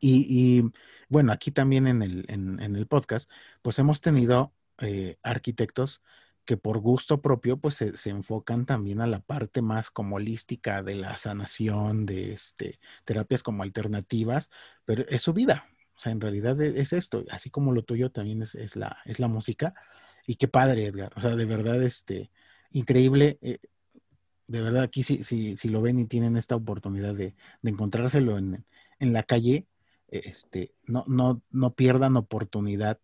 Y, 0.01 0.65
bueno, 1.11 1.33
aquí 1.33 1.51
también 1.51 1.87
en 1.87 2.03
el, 2.03 2.25
en, 2.29 2.59
el 2.75 2.87
podcast, 2.87 3.31
pues 3.61 3.79
hemos 3.79 4.01
tenido 4.01 4.55
eh, 4.79 5.19
arquitectos 5.23 6.03
que 6.45 6.57
por 6.57 6.81
gusto 6.81 7.23
propio, 7.23 7.57
pues 7.57 7.75
se, 7.75 8.11
enfocan 8.11 8.67
también 8.67 9.01
a 9.01 9.07
la 9.07 9.21
parte 9.21 9.63
más 9.63 9.91
como 9.91 10.17
holística 10.17 10.83
de 10.83 10.97
la 10.97 11.17
sanación, 11.17 12.05
de 12.05 12.33
este, 12.33 12.81
terapias 13.05 13.43
como 13.43 13.63
alternativas, 13.63 14.51
pero 14.85 15.05
es 15.09 15.23
su 15.23 15.33
vida. 15.33 15.69
O 15.97 16.01
sea, 16.01 16.13
en 16.13 16.21
realidad 16.21 16.61
e, 16.61 16.81
es, 16.81 16.93
esto, 16.93 17.25
así 17.31 17.51
como 17.51 17.73
lo 17.73 17.85
tuyo 17.85 18.11
también 18.11 18.43
es, 18.43 18.77
la, 18.77 18.99
es 19.05 19.21
la 19.21 19.29
música. 19.29 19.75
Y 20.27 20.37
qué 20.37 20.49
padre, 20.49 20.87
Edgar. 20.87 21.13
O 21.17 21.21
sea, 21.21 21.37
de 21.37 21.45
verdad, 21.45 21.83
este, 21.83 22.31
increíble. 22.73 23.39
Eh, 23.41 23.59
de 24.49 24.61
verdad, 24.61 24.83
aquí 24.83 25.03
si, 25.03 25.23
si, 25.23 25.57
si, 25.57 25.69
lo 25.69 25.81
ven 25.81 25.99
y 25.99 26.07
tienen 26.07 26.37
esta 26.37 26.57
oportunidad 26.57 27.15
de, 27.15 27.35
de 27.63 27.71
encontrárselo 27.71 28.37
en, 28.39 28.65
en, 28.99 29.13
la 29.13 29.23
calle, 29.23 29.67
este, 30.09 30.75
no, 30.85 31.05
no, 31.07 31.43
no 31.51 31.75
pierdan 31.75 32.17
oportunidad 32.17 32.99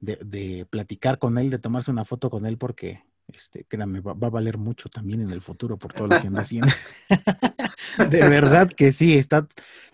de, 0.00 0.66
platicar 0.68 1.18
con 1.18 1.38
él, 1.38 1.50
de 1.50 1.58
tomarse 1.58 1.90
una 1.90 2.04
foto 2.04 2.30
con 2.30 2.46
él, 2.46 2.58
porque, 2.58 3.02
este, 3.28 3.64
créanme, 3.64 4.00
va, 4.00 4.12
a 4.12 4.30
valer 4.30 4.58
mucho 4.58 4.88
también 4.88 5.20
en 5.20 5.30
el 5.30 5.40
futuro 5.40 5.78
por 5.78 5.92
todo 5.92 6.08
lo 6.08 6.20
que 6.20 6.26
anda 6.26 6.42
haciendo. 6.42 6.68
de 8.10 8.28
verdad 8.28 8.70
que 8.70 8.92
sí, 8.92 9.16
está 9.16 9.46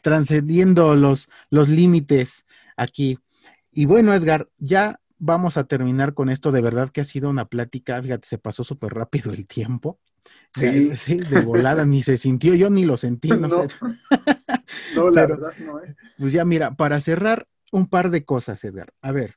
trascendiendo 0.02 0.94
los, 0.94 1.28
los 1.50 1.68
límites 1.68 2.46
aquí. 2.76 3.18
Y 3.72 3.86
bueno, 3.86 4.14
Edgar, 4.14 4.48
ya 4.58 5.00
vamos 5.18 5.56
a 5.56 5.64
terminar 5.64 6.14
con 6.14 6.30
esto. 6.30 6.52
De 6.52 6.62
verdad 6.62 6.90
que 6.90 7.00
ha 7.00 7.04
sido 7.04 7.28
una 7.28 7.46
plática, 7.46 8.00
fíjate, 8.00 8.26
se 8.26 8.38
pasó 8.38 8.64
súper 8.64 8.94
rápido 8.94 9.32
el 9.32 9.46
tiempo. 9.46 9.98
Sí. 10.52 10.90
de 11.06 11.40
volada, 11.44 11.84
ni 11.84 12.02
se 12.02 12.16
sintió, 12.16 12.54
yo 12.54 12.70
ni 12.70 12.84
lo 12.84 12.96
sentí. 12.96 13.28
No, 13.28 13.48
sé. 13.48 13.68
no 14.96 15.10
la 15.10 15.26
verdad 15.26 15.52
no. 15.58 15.80
¿eh? 15.80 15.94
Pues 16.18 16.32
ya, 16.32 16.44
mira, 16.44 16.72
para 16.72 17.00
cerrar, 17.00 17.46
un 17.72 17.86
par 17.86 18.10
de 18.10 18.24
cosas, 18.24 18.64
Edgar. 18.64 18.92
A 19.02 19.12
ver, 19.12 19.36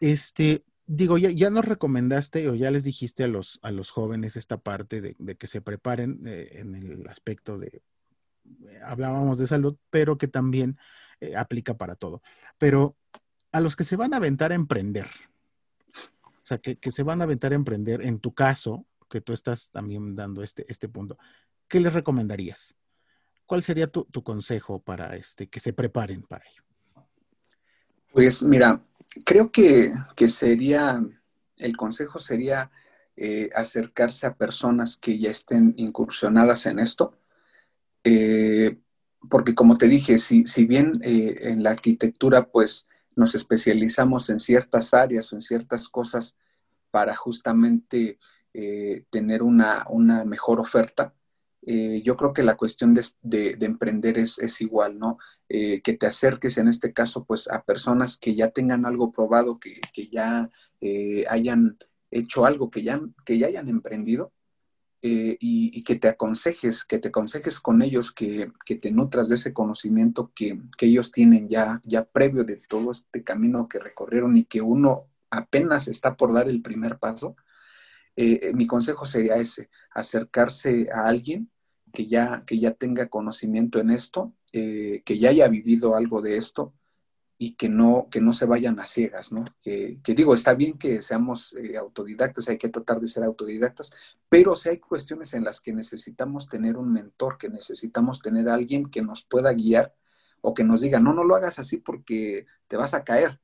este, 0.00 0.64
digo, 0.86 1.18
ya, 1.18 1.30
ya, 1.30 1.50
nos 1.50 1.64
recomendaste 1.64 2.48
o 2.48 2.54
ya 2.54 2.70
les 2.70 2.84
dijiste 2.84 3.24
a 3.24 3.28
los, 3.28 3.60
a 3.62 3.70
los 3.70 3.90
jóvenes 3.90 4.36
esta 4.36 4.56
parte 4.56 5.00
de, 5.00 5.36
que 5.36 5.46
se 5.46 5.60
preparen 5.60 6.22
eh, 6.26 6.48
en 6.54 6.74
el 6.74 7.06
aspecto 7.08 7.58
de, 7.58 7.82
eh, 8.68 8.80
hablábamos 8.84 9.38
de 9.38 9.46
salud, 9.46 9.76
pero 9.90 10.18
que 10.18 10.28
también 10.28 10.78
eh, 11.20 11.36
aplica 11.36 11.76
para 11.76 11.94
todo. 11.94 12.22
Pero 12.58 12.96
a 13.52 13.60
los 13.60 13.76
que 13.76 13.84
se 13.84 13.96
van 13.96 14.14
a 14.14 14.16
aventar 14.16 14.52
a 14.52 14.56
emprender, 14.56 15.06
o 16.24 16.46
sea, 16.50 16.58
que, 16.58 16.78
se 16.90 17.02
van 17.02 17.20
a 17.20 17.24
aventar 17.24 17.52
a 17.52 17.56
emprender, 17.56 18.02
en 18.02 18.18
tu 18.18 18.34
caso, 18.34 18.86
que 19.08 19.20
tú 19.20 19.32
estás 19.32 19.70
también 19.70 20.16
dando 20.16 20.42
este, 20.42 20.64
este 20.68 20.88
punto, 20.88 21.18
¿qué 21.68 21.78
les 21.78 21.92
recomendarías? 21.92 22.74
¿Cuál 23.46 23.62
sería 23.62 23.86
tu, 23.86 24.04
tu 24.04 24.22
consejo 24.22 24.80
para 24.80 25.14
este, 25.16 25.48
que 25.48 25.60
se 25.60 25.72
preparen 25.72 26.22
para 26.22 26.44
ello? 26.46 26.62
Pues 28.12 28.42
mira, 28.42 28.82
creo 29.24 29.50
que, 29.50 29.92
sería, 30.28 31.04
el 31.56 31.76
consejo 31.76 32.18
sería 32.18 32.70
eh, 33.16 33.50
acercarse 33.54 34.26
a 34.26 34.34
personas 34.34 34.96
que 34.96 35.18
ya 35.18 35.30
estén 35.30 35.74
incursionadas 35.76 36.66
en 36.66 36.78
esto, 36.78 37.18
eh, 38.04 38.78
porque 39.28 39.54
como 39.54 39.76
te 39.76 39.86
dije, 39.86 40.18
si, 40.18 40.46
si 40.46 40.64
bien 40.64 40.92
eh, 41.02 41.38
en 41.42 41.62
la 41.62 41.70
arquitectura 41.70 42.50
pues 42.50 42.88
nos 43.16 43.34
especializamos 43.34 44.30
en 44.30 44.40
ciertas 44.40 44.94
áreas 44.94 45.32
o 45.32 45.36
en 45.36 45.42
ciertas 45.42 45.88
cosas 45.88 46.36
para 46.90 47.14
justamente 47.14 48.18
tener 49.10 49.44
una, 49.44 49.86
una 49.90 50.24
mejor 50.24 50.58
oferta, 50.58 51.14
yo 51.62 52.16
creo 52.16 52.32
que 52.32 52.42
la 52.42 52.56
cuestión 52.56 52.94
de, 52.94 53.56
emprender 53.60 54.18
es, 54.18 54.60
igual, 54.60 54.98
¿no? 54.98 55.18
Eh, 55.52 55.80
que 55.82 55.94
te 55.94 56.06
acerques 56.06 56.58
en 56.58 56.68
este 56.68 56.92
caso 56.92 57.24
pues 57.24 57.50
a 57.50 57.64
personas 57.64 58.16
que 58.16 58.36
ya 58.36 58.50
tengan 58.50 58.86
algo 58.86 59.10
probado, 59.10 59.58
que, 59.58 59.80
ya 60.08 60.48
eh, 60.80 61.24
hayan 61.28 61.76
hecho 62.12 62.46
algo, 62.46 62.70
que 62.70 62.84
ya, 62.84 63.00
que 63.24 63.36
ya 63.36 63.48
hayan 63.48 63.68
emprendido 63.68 64.32
y, 65.02 65.82
que 65.82 65.96
te 65.96 66.06
aconsejes, 66.06 66.84
que 66.84 67.00
te 67.00 67.08
aconsejes 67.08 67.58
con 67.58 67.82
ellos, 67.82 68.12
que, 68.12 68.52
te 68.64 68.92
nutras 68.92 69.28
de 69.28 69.34
ese 69.34 69.52
conocimiento 69.52 70.30
que, 70.36 70.60
ellos 70.78 71.10
tienen 71.10 71.48
ya, 71.48 71.80
ya 71.84 72.04
previo 72.04 72.44
de 72.44 72.58
todo 72.58 72.92
este 72.92 73.24
camino 73.24 73.66
que 73.68 73.80
recorrieron 73.80 74.36
y 74.36 74.44
que 74.44 74.60
uno 74.60 75.08
apenas 75.30 75.88
está 75.88 76.16
por 76.16 76.32
dar 76.32 76.48
el 76.48 76.62
primer 76.62 76.98
paso. 76.98 77.34
mi 78.54 78.68
consejo 78.68 79.04
sería 79.04 79.34
ese, 79.34 79.68
acercarse 79.90 80.88
a 80.94 81.08
alguien 81.08 81.50
que 81.92 82.06
ya, 82.06 82.40
que 82.46 82.60
ya 82.60 82.72
tenga 82.72 83.08
conocimiento 83.08 83.80
en 83.80 83.90
esto, 83.90 84.32
eh, 84.52 85.02
que 85.04 85.18
ya 85.18 85.30
haya 85.30 85.48
vivido 85.48 85.94
algo 85.94 86.22
de 86.22 86.36
esto 86.36 86.74
y 87.42 87.54
que 87.54 87.70
no, 87.70 88.08
que 88.10 88.20
no 88.20 88.34
se 88.34 88.44
vayan 88.44 88.78
a 88.80 88.86
ciegas, 88.86 89.32
¿no? 89.32 89.46
Que, 89.62 89.98
digo, 90.04 90.34
está 90.34 90.52
bien 90.52 90.76
que 90.76 91.00
seamos 91.00 91.54
eh, 91.54 91.76
autodidactas, 91.78 92.48
hay 92.48 92.58
que 92.58 92.68
tratar 92.68 93.00
de 93.00 93.06
ser 93.06 93.24
autodidactas, 93.24 93.92
pero 94.28 94.54
si 94.56 94.68
hay 94.68 94.78
cuestiones 94.78 95.32
en 95.32 95.44
las 95.44 95.62
que 95.62 95.72
necesitamos 95.72 96.48
tener 96.48 96.76
un 96.76 96.92
mentor, 96.92 97.38
que 97.38 97.48
necesitamos 97.48 98.20
tener 98.20 98.48
alguien 98.50 98.90
que 98.90 99.00
nos 99.00 99.24
pueda 99.24 99.54
guiar 99.54 99.94
o 100.42 100.52
que 100.52 100.64
nos 100.64 100.82
diga, 100.82 101.00
no, 101.00 101.14
no 101.14 101.24
lo 101.24 101.34
hagas 101.34 101.58
así 101.58 101.78
porque 101.78 102.46
te 102.68 102.76
vas 102.76 102.92
a 102.92 103.04
caer, 103.04 103.40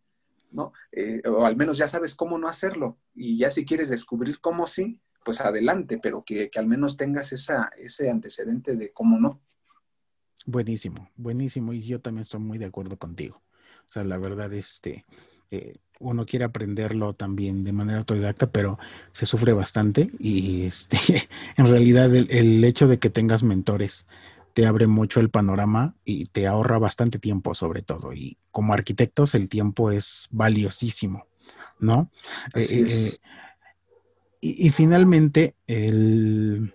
¿no? 0.50 0.74
Eh, 0.92 1.22
o 1.26 1.46
al 1.46 1.56
menos 1.56 1.78
ya 1.78 1.88
sabes 1.88 2.14
cómo 2.14 2.36
no 2.36 2.48
hacerlo 2.48 2.98
y 3.14 3.38
ya 3.38 3.48
si 3.48 3.64
quieres 3.64 3.88
descubrir 3.88 4.40
cómo 4.40 4.66
sí, 4.66 5.00
pues 5.24 5.40
adelante, 5.40 5.98
pero 6.02 6.22
que, 6.22 6.50
al 6.54 6.66
menos 6.66 6.96
tengas 6.96 7.32
esa, 7.32 7.70
ese 7.78 8.10
antecedente 8.10 8.76
de 8.76 8.92
cómo 8.92 9.18
no. 9.18 9.40
Buenísimo, 10.46 11.10
buenísimo. 11.16 11.72
Y 11.72 11.82
yo 11.82 12.00
también 12.00 12.22
estoy 12.22 12.40
muy 12.40 12.58
de 12.58 12.66
acuerdo 12.66 12.96
contigo. 12.96 13.42
O 13.88 13.92
sea, 13.92 14.04
la 14.04 14.16
verdad, 14.16 14.52
este, 14.54 15.04
eh, 15.50 15.76
uno 16.00 16.24
quiere 16.24 16.44
aprenderlo 16.44 17.14
también 17.14 17.64
de 17.64 17.72
manera 17.72 17.98
autodidacta, 17.98 18.50
pero 18.50 18.78
se 19.12 19.26
sufre 19.26 19.52
bastante. 19.52 20.10
Y 20.18 20.62
este, 20.62 20.98
en 21.56 21.66
realidad, 21.66 22.14
el, 22.14 22.28
el 22.30 22.64
hecho 22.64 22.86
de 22.88 22.98
que 22.98 23.10
tengas 23.10 23.42
mentores 23.42 24.06
te 24.56 24.64
abre 24.64 24.86
mucho 24.86 25.20
el 25.20 25.28
panorama 25.28 25.96
y 26.02 26.24
te 26.26 26.46
ahorra 26.46 26.78
bastante 26.78 27.18
tiempo, 27.18 27.54
sobre 27.54 27.82
todo. 27.82 28.14
Y 28.14 28.38
como 28.50 28.72
arquitectos, 28.72 29.34
el 29.34 29.50
tiempo 29.50 29.90
es 29.90 30.28
valiosísimo, 30.30 31.26
¿no? 31.78 32.10
Así 32.54 32.76
eh, 32.76 32.82
es. 32.84 33.14
Eh, 33.14 33.20
y, 34.40 34.70
finalmente, 34.70 35.56
el, 35.66 36.72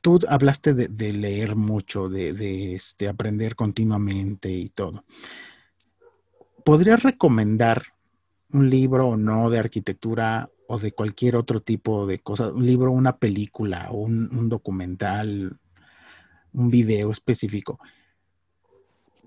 tú 0.00 0.18
hablaste 0.28 0.74
de, 0.74 1.12
leer 1.12 1.56
mucho, 1.56 2.08
de, 2.08 2.74
este, 2.74 3.08
aprender 3.08 3.54
continuamente 3.54 4.50
y 4.50 4.68
todo. 4.68 5.04
¿Podrías 6.64 7.02
recomendar 7.02 7.82
un 8.50 8.70
libro 8.70 9.08
o 9.08 9.16
no 9.16 9.50
de 9.50 9.58
arquitectura 9.58 10.50
o 10.66 10.78
de 10.78 10.92
cualquier 10.92 11.36
otro 11.36 11.60
tipo 11.60 12.06
de 12.06 12.18
cosa? 12.18 12.48
Un 12.48 12.66
libro, 12.66 12.90
una 12.90 13.18
película, 13.18 13.90
un, 13.90 14.34
un 14.36 14.48
documental, 14.48 15.58
un 16.52 16.70
video 16.70 17.10
específico 17.10 17.78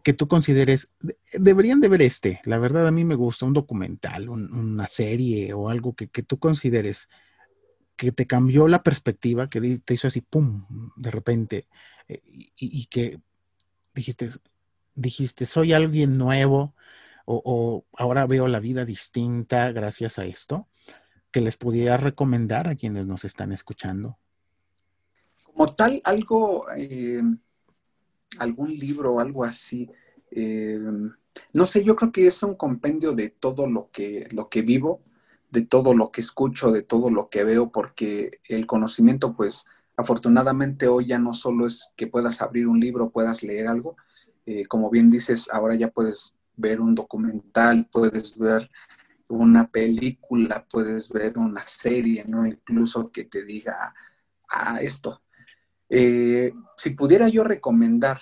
que 0.08 0.14
tú 0.14 0.30
consideres, 0.30 0.90
deberían 1.34 1.82
de 1.82 1.90
ver 1.90 2.02
este, 2.02 2.40
la 2.45 2.60
verdad 2.60 2.88
a 2.88 2.91
mí 2.91 3.04
me 3.04 3.16
gusta, 3.16 3.45
un 3.45 3.52
documental, 3.52 4.30
una 4.30 4.88
serie 4.88 5.52
o 5.54 5.70
algo 5.70 5.95
que, 5.95 6.08
tú 6.08 6.40
consideres 6.40 7.10
que 7.98 8.11
te 8.11 8.28
cambió 8.28 8.68
la 8.68 8.84
perspectiva, 8.84 9.49
que 9.49 9.80
te 9.80 9.94
hizo 9.94 10.07
así, 10.07 10.22
¡pum!, 10.22 10.65
de 10.95 11.11
repente, 11.11 11.68
eh, 12.07 12.22
y, 12.24 12.86
que 12.86 13.19
dijiste, 13.94 14.30
dijiste, 14.95 15.45
soy 15.45 15.74
alguien 15.74 16.18
nuevo 16.18 16.76
o, 17.26 17.86
ahora 17.98 18.26
veo 18.26 18.48
la 18.48 18.61
vida 18.61 18.86
distinta 18.86 19.72
gracias 19.74 20.18
a 20.18 20.26
esto, 20.26 20.69
que 21.32 21.41
les 21.41 21.57
pudiera 21.57 21.98
recomendar 21.98 22.69
a 22.69 22.76
quienes 22.76 23.06
nos 23.06 23.26
están 23.26 23.52
escuchando. 23.52 24.18
Como 25.44 25.65
tal, 25.65 26.02
algo... 26.06 26.68
Eh, 26.78 27.22
algún 28.40 28.76
libro 28.78 29.14
o 29.14 29.19
algo 29.19 29.44
así. 29.44 29.90
Eh, 30.32 30.80
no 31.53 31.68
sé, 31.68 31.84
yo 31.84 31.95
creo 31.95 32.11
que 32.11 32.28
es 32.28 32.44
un 32.44 32.56
compendio 32.56 33.14
de 33.14 33.30
todo 33.30 33.68
lo 33.68 33.90
que, 33.91 34.28
lo 34.32 34.49
que 34.49 34.61
vivo, 34.61 35.02
de 35.49 35.61
todo 35.61 35.94
lo 35.94 36.11
que 36.11 36.22
escucho, 36.22 36.72
de 36.72 36.82
todo 36.82 37.10
lo 37.10 37.30
que 37.30 37.44
veo, 37.44 37.72
porque 37.72 38.40
el 38.48 38.65
conocimiento, 38.68 39.36
pues 39.36 39.65
afortunadamente 39.95 40.88
hoy 40.88 41.07
ya 41.07 41.19
no 41.19 41.34
solo 41.34 41.65
es 41.65 41.94
que 41.95 42.07
puedas 42.07 42.41
abrir 42.41 42.68
un 42.68 42.80
libro, 42.80 43.10
puedas 43.10 43.44
leer 43.44 43.68
algo, 43.68 43.95
eh, 44.45 44.65
como 44.65 44.90
bien 44.90 45.10
dices, 45.10 45.49
ahora 45.52 45.76
ya 45.76 45.90
puedes 45.90 46.38
ver 46.56 46.82
un 46.82 46.95
documental, 46.95 47.88
puedes 47.91 48.38
ver 48.38 48.69
una 49.28 49.68
película, 49.68 50.65
puedes 50.69 51.10
ver 51.10 51.38
una 51.38 51.65
serie, 51.68 52.26
¿no? 52.26 52.45
Incluso 52.45 53.11
que 53.11 53.26
te 53.26 53.44
diga, 53.44 53.94
ah, 54.49 54.80
esto. 54.82 55.22
Eh, 55.90 56.53
si 56.76 56.91
pudiera 56.91 57.28
yo 57.30 57.44
recomendar 57.44 58.22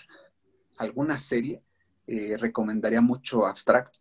alguna 0.78 1.20
serie, 1.20 1.64
eh, 2.08 2.38
recomendaría 2.38 3.02
mucho 3.02 3.46
Abstract, 3.46 3.98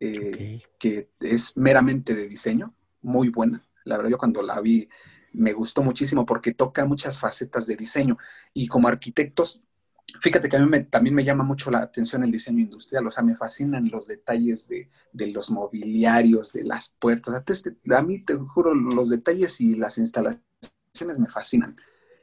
eh, 0.00 0.62
que 0.78 1.10
es 1.20 1.56
meramente 1.56 2.14
de 2.14 2.28
diseño, 2.28 2.74
muy 3.02 3.28
buena. 3.28 3.66
La 3.84 3.96
verdad, 3.96 4.10
yo 4.10 4.18
cuando 4.18 4.42
la 4.42 4.60
vi 4.60 4.88
me 5.32 5.52
gustó 5.52 5.82
muchísimo 5.82 6.24
porque 6.24 6.52
toca 6.52 6.86
muchas 6.86 7.18
facetas 7.18 7.66
de 7.66 7.76
diseño 7.76 8.16
y 8.54 8.68
como 8.68 8.88
arquitectos 8.88 9.62
Fíjate 10.20 10.48
que 10.48 10.56
a 10.56 10.60
mí 10.60 10.84
también 10.84 11.14
me 11.14 11.24
llama 11.24 11.44
mucho 11.44 11.70
la 11.70 11.80
atención 11.80 12.22
el 12.22 12.30
diseño 12.30 12.60
industrial, 12.60 13.06
o 13.06 13.10
sea, 13.10 13.24
me 13.24 13.36
fascinan 13.36 13.90
los 13.90 14.06
detalles 14.06 14.68
de, 14.68 14.88
los 15.32 15.50
mobiliarios, 15.50 16.52
de 16.52 16.64
las 16.64 16.90
puertas. 16.98 17.34
A 17.34 18.02
mí, 18.02 18.20
te 18.20 18.34
juro, 18.34 18.74
los 18.74 19.10
detalles 19.10 19.60
y 19.60 19.74
las 19.74 19.98
instalaciones 19.98 21.18
me 21.18 21.28
fascinan. 21.28 21.76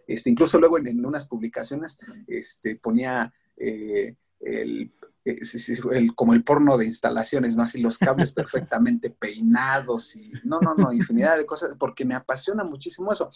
Este, 0.07 0.29
incluso 0.29 0.59
luego 0.59 0.77
en, 0.77 1.05
unas 1.05 1.27
publicaciones 1.27 1.97
este, 2.27 2.75
ponía 2.77 3.33
eh, 3.57 4.15
eh, 4.39 4.89
el, 5.25 6.15
como 6.15 6.33
el 6.33 6.43
porno 6.43 6.77
de 6.77 6.85
instalaciones, 6.85 7.55
¿no? 7.55 7.63
Así 7.63 7.81
los 7.81 7.97
cables 7.97 8.31
perfectamente 8.33 9.09
peinados 9.09 10.15
y 10.15 10.31
no, 10.43 10.59
no, 10.59 10.75
no, 10.75 10.93
infinidad 10.93 11.37
de 11.37 11.45
cosas, 11.45 11.71
porque 11.77 12.05
me 12.05 12.15
apasiona 12.15 12.63
muchísimo 12.63 13.11
eso. 13.11 13.31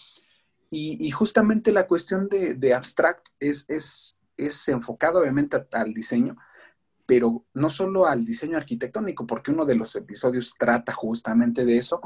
Y, 0.69 1.09
justamente 1.11 1.72
la 1.72 1.88
cuestión 1.88 2.27
de, 2.27 2.53
de 2.53 2.73
abstract 2.73 3.30
es, 3.39 3.69
es 3.69 4.19
es 4.38 4.68
enfocado 4.69 5.19
obviamente 5.19 5.57
al 5.72 5.93
diseño, 5.93 6.38
pero 7.05 7.45
no 7.53 7.69
solo 7.69 8.05
al 8.05 8.23
diseño 8.23 8.57
arquitectónico, 8.57 9.26
porque 9.26 9.51
uno 9.51 9.65
de 9.65 9.76
los 9.76 9.95
episodios 9.95 10.55
trata 10.57 10.93
justamente 10.93 11.65
de 11.65 11.77
eso, 11.77 11.99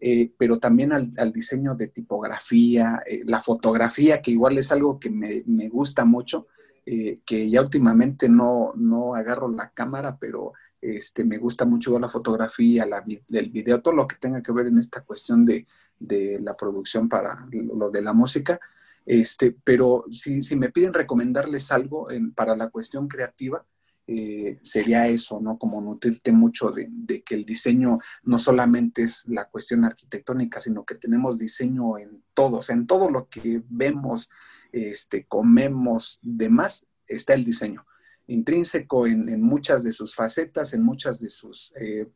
eh, 0.00 0.32
pero 0.36 0.58
también 0.58 0.92
al, 0.92 1.32
diseño 1.32 1.74
de 1.74 1.88
tipografía, 1.88 3.02
eh, 3.06 3.22
la 3.24 3.42
fotografía, 3.42 4.20
que 4.20 4.32
igual 4.32 4.58
es 4.58 4.72
algo 4.72 4.98
que 4.98 5.10
me, 5.10 5.68
gusta 5.68 6.04
mucho, 6.04 6.46
eh, 6.90 7.20
que 7.26 7.50
ya 7.50 7.60
últimamente 7.60 8.30
no, 8.30 8.72
no 8.74 9.14
agarro 9.14 9.50
la 9.50 9.68
cámara, 9.70 10.16
pero 10.18 10.54
este, 10.80 11.22
me 11.22 11.36
gusta 11.36 11.66
mucho 11.66 11.98
la 11.98 12.08
fotografía, 12.08 12.86
la, 12.86 13.04
el 13.28 13.50
video, 13.50 13.82
todo 13.82 13.92
lo 13.92 14.06
que 14.06 14.16
tenga 14.16 14.42
que 14.42 14.52
ver 14.52 14.68
en 14.68 14.78
esta 14.78 15.02
cuestión 15.02 15.44
de, 15.44 15.66
de 15.98 16.38
la 16.40 16.54
producción 16.54 17.06
para 17.06 17.46
lo 17.50 17.90
de 17.90 18.00
la 18.00 18.14
música, 18.14 18.58
este, 19.04 19.54
pero 19.64 20.06
si, 20.10 20.40
me 20.56 20.70
piden 20.70 20.94
recomendarles 20.94 21.70
algo 21.72 22.08
para 22.34 22.56
la 22.56 22.70
cuestión 22.70 23.06
creativa, 23.06 23.66
eh, 24.06 24.58
sería 24.62 25.06
eso, 25.08 25.40
¿no? 25.42 25.58
Como 25.58 25.82
nutrirte 25.82 26.32
mucho 26.32 26.70
de, 26.70 27.22
que 27.22 27.34
el 27.34 27.44
diseño 27.44 27.98
no 28.22 28.38
solamente 28.38 29.02
es 29.02 29.28
la 29.28 29.44
cuestión 29.44 29.84
arquitectónica, 29.84 30.62
sino 30.62 30.86
que 30.86 30.94
tenemos 30.94 31.38
diseño 31.38 31.98
en 31.98 32.22
todos, 32.32 32.70
en 32.70 32.86
todo 32.86 33.10
lo 33.10 33.28
que 33.28 33.62
vemos, 33.68 34.30
este, 34.72 35.26
comemos, 35.26 36.18
demás, 36.22 36.86
está 37.06 37.34
el 37.34 37.44
diseño. 37.44 37.86
Intrínseco 38.26 39.06
en, 39.06 39.40
muchas 39.40 39.84
de 39.84 39.92
sus 39.92 40.14
facetas, 40.14 40.74
en 40.74 40.82
muchas 40.82 41.20
de 41.20 41.30
sus 41.30 41.72
eh, 41.80 42.08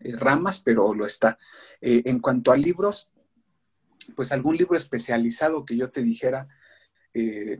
eh, 0.00 0.16
ramas, 0.16 0.60
pero 0.60 0.92
lo 0.94 1.06
está. 1.06 1.38
en 1.80 2.18
cuanto 2.18 2.52
a 2.52 2.56
libros, 2.56 3.12
pues 4.14 4.32
algún 4.32 4.56
libro 4.56 4.76
especializado 4.76 5.64
que 5.64 5.76
yo 5.76 5.90
te 5.90 6.02
dijera, 6.02 6.48
eh, 7.14 7.58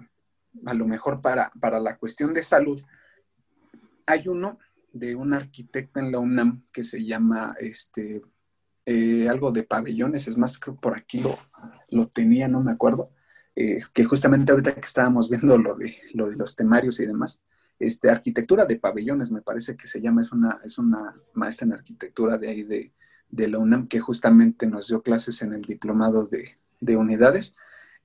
a 0.66 0.74
lo 0.74 0.86
mejor 0.86 1.20
para, 1.20 1.50
para 1.60 1.80
la 1.80 1.96
cuestión 1.96 2.32
de 2.34 2.42
salud. 2.42 2.82
Hay 4.06 4.28
uno 4.28 4.58
de 4.92 5.14
un 5.14 5.32
arquitecto 5.32 6.00
en 6.00 6.12
la 6.12 6.18
UNAM 6.18 6.66
que 6.72 6.84
se 6.84 7.04
llama 7.04 7.54
este, 7.58 8.22
eh, 8.84 9.28
algo 9.28 9.52
de 9.52 9.62
pabellones, 9.62 10.28
es 10.28 10.36
más, 10.36 10.58
creo 10.58 10.76
por 10.76 10.96
aquí 10.96 11.20
lo, 11.20 11.38
lo 11.88 12.06
tenía, 12.06 12.48
no 12.48 12.62
me 12.62 12.72
acuerdo, 12.72 13.10
eh, 13.56 13.80
que 13.92 14.04
justamente 14.04 14.52
ahorita 14.52 14.74
que 14.74 14.80
estábamos 14.80 15.30
viendo 15.30 15.58
lo 15.58 15.74
de, 15.76 15.96
lo 16.12 16.28
de 16.28 16.36
los 16.36 16.54
temarios 16.54 17.00
y 17.00 17.06
demás, 17.06 17.42
este, 17.78 18.10
arquitectura 18.10 18.66
de 18.66 18.78
pabellones 18.78 19.30
me 19.32 19.42
parece 19.42 19.76
que 19.76 19.86
se 19.86 20.00
llama, 20.00 20.22
es 20.22 20.32
una, 20.32 20.60
es 20.62 20.78
una 20.78 21.16
maestra 21.34 21.66
en 21.66 21.72
arquitectura 21.72 22.38
de 22.38 22.48
ahí 22.48 22.62
de, 22.62 22.92
de 23.30 23.48
la 23.48 23.58
UNAM 23.58 23.88
que 23.88 24.00
justamente 24.00 24.66
nos 24.66 24.88
dio 24.88 25.02
clases 25.02 25.42
en 25.42 25.52
el 25.52 25.62
diplomado 25.62 26.26
de, 26.26 26.96
unidades. 26.96 27.56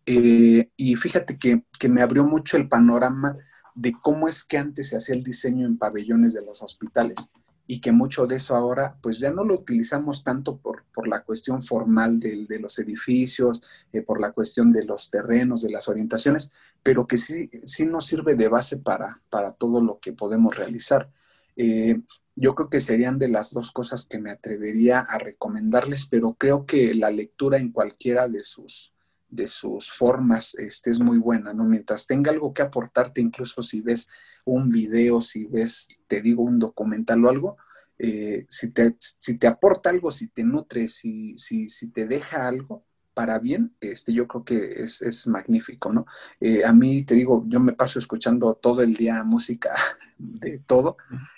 Eh, 0.05 0.69
y 0.75 0.95
fíjate 0.95 1.37
que, 1.37 1.63
me 1.89 2.01
abrió 2.01 2.23
mucho 2.23 2.57
el 2.57 2.67
panorama 2.67 3.37
de 3.75 3.93
cómo 4.01 4.27
es 4.27 4.43
que 4.43 4.57
antes 4.57 4.89
se 4.89 4.97
hacía 4.97 5.15
el 5.15 5.23
diseño 5.23 5.65
en 5.65 5.77
pabellones 5.77 6.33
de 6.33 6.45
los 6.45 6.61
hospitales 6.61 7.29
y 7.71 7.79
que 7.79 7.93
mucho 7.93 8.27
de 8.27 8.35
eso 8.35 8.57
ahora 8.57 8.97
pues 9.01 9.19
ya 9.19 9.31
no 9.31 9.45
lo 9.45 9.55
utilizamos 9.55 10.25
tanto 10.25 10.57
por, 10.57 10.83
la 11.07 11.23
cuestión 11.23 11.63
formal 11.63 12.19
de, 12.19 12.59
los 12.59 12.77
edificios, 12.79 13.63
eh, 13.93 14.01
por 14.01 14.19
la 14.19 14.33
cuestión 14.33 14.73
de 14.73 14.83
los 14.83 15.09
terrenos, 15.09 15.61
de 15.61 15.69
las 15.69 15.87
orientaciones, 15.87 16.51
pero 16.83 17.07
que 17.07 17.17
sí, 17.17 17.49
sí 17.63 17.85
nos 17.85 18.07
sirve 18.07 18.35
de 18.35 18.49
base 18.49 18.75
para, 18.75 19.21
para 19.29 19.53
todo 19.53 19.81
lo 19.81 20.01
que 20.01 20.11
podemos 20.11 20.53
realizar. 20.53 21.09
Eh, 21.55 22.01
yo 22.35 22.55
creo 22.55 22.69
que 22.69 22.81
serían 22.81 23.17
de 23.17 23.29
las 23.29 23.53
dos 23.53 23.71
cosas 23.71 24.05
que 24.05 24.19
me 24.19 24.31
atrevería 24.31 24.99
a 24.99 25.17
recomendarles, 25.17 26.07
pero 26.07 26.33
creo 26.33 26.65
que 26.65 26.93
la 26.93 27.09
lectura 27.09 27.57
en 27.57 27.71
cualquiera 27.71 28.27
de 28.27 28.43
sus, 28.43 28.91
de 29.31 29.47
sus 29.47 29.91
formas 29.91 30.53
este, 30.55 30.91
es 30.91 30.99
muy 30.99 31.17
buena, 31.17 31.53
¿no? 31.53 31.63
Mientras 31.63 32.05
tenga 32.05 32.31
algo 32.31 32.53
que 32.53 32.61
aportarte, 32.61 33.21
incluso 33.21 33.63
si 33.63 33.81
ves 33.81 34.07
un 34.45 34.69
video, 34.69 35.21
si 35.21 35.45
ves, 35.45 35.87
te 36.07 36.21
digo, 36.21 36.43
un 36.43 36.59
documental 36.59 37.25
o 37.25 37.29
algo, 37.29 37.57
eh, 37.97 38.45
si, 38.49 38.71
te, 38.71 38.95
si 38.99 39.37
te 39.37 39.47
aporta 39.47 39.89
algo, 39.89 40.11
si 40.11 40.27
te 40.27 40.43
nutre, 40.43 40.87
si, 40.87 41.35
si, 41.37 41.69
si 41.69 41.89
te 41.91 42.05
deja 42.05 42.47
algo, 42.47 42.85
para 43.13 43.39
bien, 43.39 43.75
este, 43.81 44.13
yo 44.13 44.27
creo 44.27 44.43
que 44.43 44.83
es, 44.83 45.27
magnífico, 45.27 45.91
¿no? 45.91 46.05
Eh, 46.39 46.63
a 46.65 46.73
mí, 46.73 47.03
te 47.03 47.15
digo, 47.15 47.43
yo 47.47 47.59
me 47.59 47.73
paso 47.73 47.99
escuchando 47.99 48.55
todo 48.55 48.81
el 48.81 48.95
día 48.95 49.23
música 49.23 49.75
de 50.17 50.59
todo, 50.59 50.97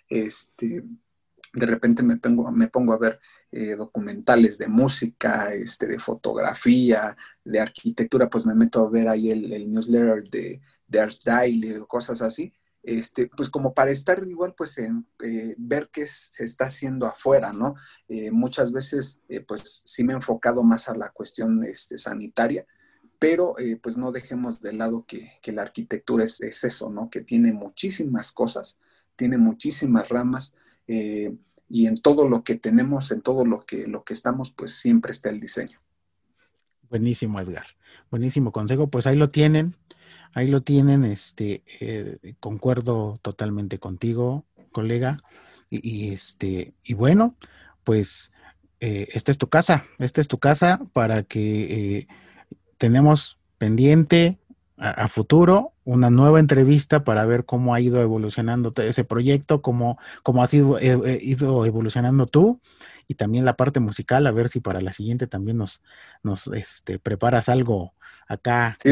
este, 0.09 0.83
de 1.53 1.65
repente 1.67 2.01
me 2.01 2.17
pongo, 2.17 2.51
me 2.51 2.67
pongo 2.67 2.93
a 2.93 2.97
ver 2.97 3.19
eh, 3.51 3.75
documentales 3.75 4.57
de 4.57 4.67
música, 4.67 5.53
este, 5.53 5.85
de 5.87 5.99
fotografía, 5.99 7.15
de 7.43 7.59
arquitectura, 7.59 8.29
pues 8.29 8.45
me 8.45 8.55
meto 8.55 8.85
a 8.85 8.89
ver 8.89 9.07
ahí 9.07 9.29
el, 9.29 9.71
newsletter 9.71 10.23
de, 10.23 10.61
de 10.87 10.99
Art 10.99 11.17
Daily 11.23 11.73
o 11.73 11.87
cosas 11.87 12.21
así, 12.23 12.51
este, 12.81 13.27
pues 13.27 13.49
como 13.49 13.73
para 13.73 13.91
estar 13.91 14.21
igual, 14.27 14.55
pues 14.57 14.77
en 14.79 15.05
eh, 15.23 15.53
ver 15.57 15.89
qué 15.91 16.05
se 16.05 16.43
está 16.43 16.65
haciendo 16.65 17.05
afuera, 17.05 17.53
¿no? 17.53 17.75
Eh, 18.09 18.31
muchas 18.31 18.71
veces, 18.71 19.21
pues 19.47 19.83
sí 19.85 20.03
me 20.03 20.13
he 20.13 20.15
enfocado 20.15 20.63
más 20.63 20.89
a 20.89 20.95
la 20.95 21.11
cuestión 21.11 21.63
este, 21.63 21.97
sanitaria, 21.97 22.65
pero 23.19 23.55
pues 23.81 23.95
no 23.95 24.11
dejemos 24.11 24.59
de 24.59 24.73
lado 24.73 25.05
que, 25.07 25.39
la 25.45 25.61
arquitectura 25.61 26.25
es, 26.25 26.41
es, 26.41 26.63
eso, 26.65 26.89
¿no? 26.89 27.09
Que 27.09 27.21
tiene 27.21 27.53
muchísimas 27.53 28.33
cosas 28.33 28.79
tiene 29.15 29.37
muchísimas 29.37 30.09
ramas 30.09 30.55
eh, 30.87 31.33
y 31.69 31.87
en 31.87 31.95
todo 31.95 32.27
lo 32.27 32.43
que 32.43 32.55
tenemos, 32.55 33.11
en 33.11 33.21
todo 33.21 33.45
lo 33.45 33.59
que, 33.59 33.87
lo 33.87 34.03
que 34.03 34.13
estamos, 34.13 34.51
pues 34.51 34.75
siempre 34.75 35.11
está 35.11 35.29
el 35.29 35.39
diseño. 35.39 35.79
Buenísimo, 36.89 37.39
Edgar. 37.39 37.65
Buenísimo 38.11 38.51
consejo. 38.51 38.87
Pues 38.87 39.07
ahí 39.07 39.15
lo 39.15 39.29
tienen. 39.31 39.75
Ahí 40.33 40.47
lo 40.47 40.61
tienen. 40.61 41.03
Este, 41.03 41.63
eh, 41.79 42.35
concuerdo 42.39 43.17
totalmente 43.21 43.79
contigo, 43.79 44.45
colega. 44.71 45.17
Y, 45.69 46.13
este, 46.13 46.75
y 46.83 46.93
bueno, 46.93 47.35
pues 47.83 48.31
eh, 48.79 49.07
esta 49.13 49.31
es 49.31 49.39
tu 49.39 49.49
casa. 49.49 49.85
Esta 49.97 50.21
es 50.21 50.27
tu 50.27 50.37
casa 50.37 50.79
para 50.93 51.23
que 51.23 52.07
tenemos 52.77 53.39
pendiente 53.57 54.37
a, 54.83 55.07
futuro 55.07 55.73
una 55.85 56.09
nueva 56.09 56.39
entrevista 56.39 57.03
para 57.05 57.25
ver 57.25 57.45
cómo 57.45 57.73
ha 57.73 57.79
ido 57.79 58.01
evolucionando 58.01 58.73
ese 58.77 59.05
proyecto, 59.05 59.61
cómo, 59.61 59.97
cómo 60.23 60.43
has 60.43 60.53
ido, 60.53 60.77
eh, 60.77 60.99
eh, 61.05 61.19
ido, 61.21 61.65
evolucionando 61.65 62.27
tú 62.27 62.59
y 63.07 63.15
también 63.15 63.45
la 63.45 63.55
parte 63.55 63.79
musical, 63.79 64.27
a 64.27 64.31
ver 64.31 64.49
si 64.49 64.59
para 64.59 64.81
la 64.81 64.91
siguiente 64.91 65.25
también 65.27 65.57
nos, 65.57 65.81
nos 66.21 66.47
este, 66.47 66.99
preparas 66.99 67.47
algo 67.47 67.93
acá 68.27 68.75
sí, 68.79 68.91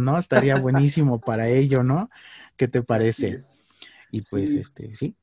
¿no? 0.00 0.18
Estaría 0.18 0.54
buenísimo 0.60 1.20
para 1.20 1.48
ello, 1.48 1.82
¿no? 1.82 2.10
¿Qué 2.56 2.68
te 2.68 2.82
parece? 2.82 3.36
Y 4.10 4.22
pues, 4.22 4.50
este, 4.52 4.94
sí, 4.96 5.14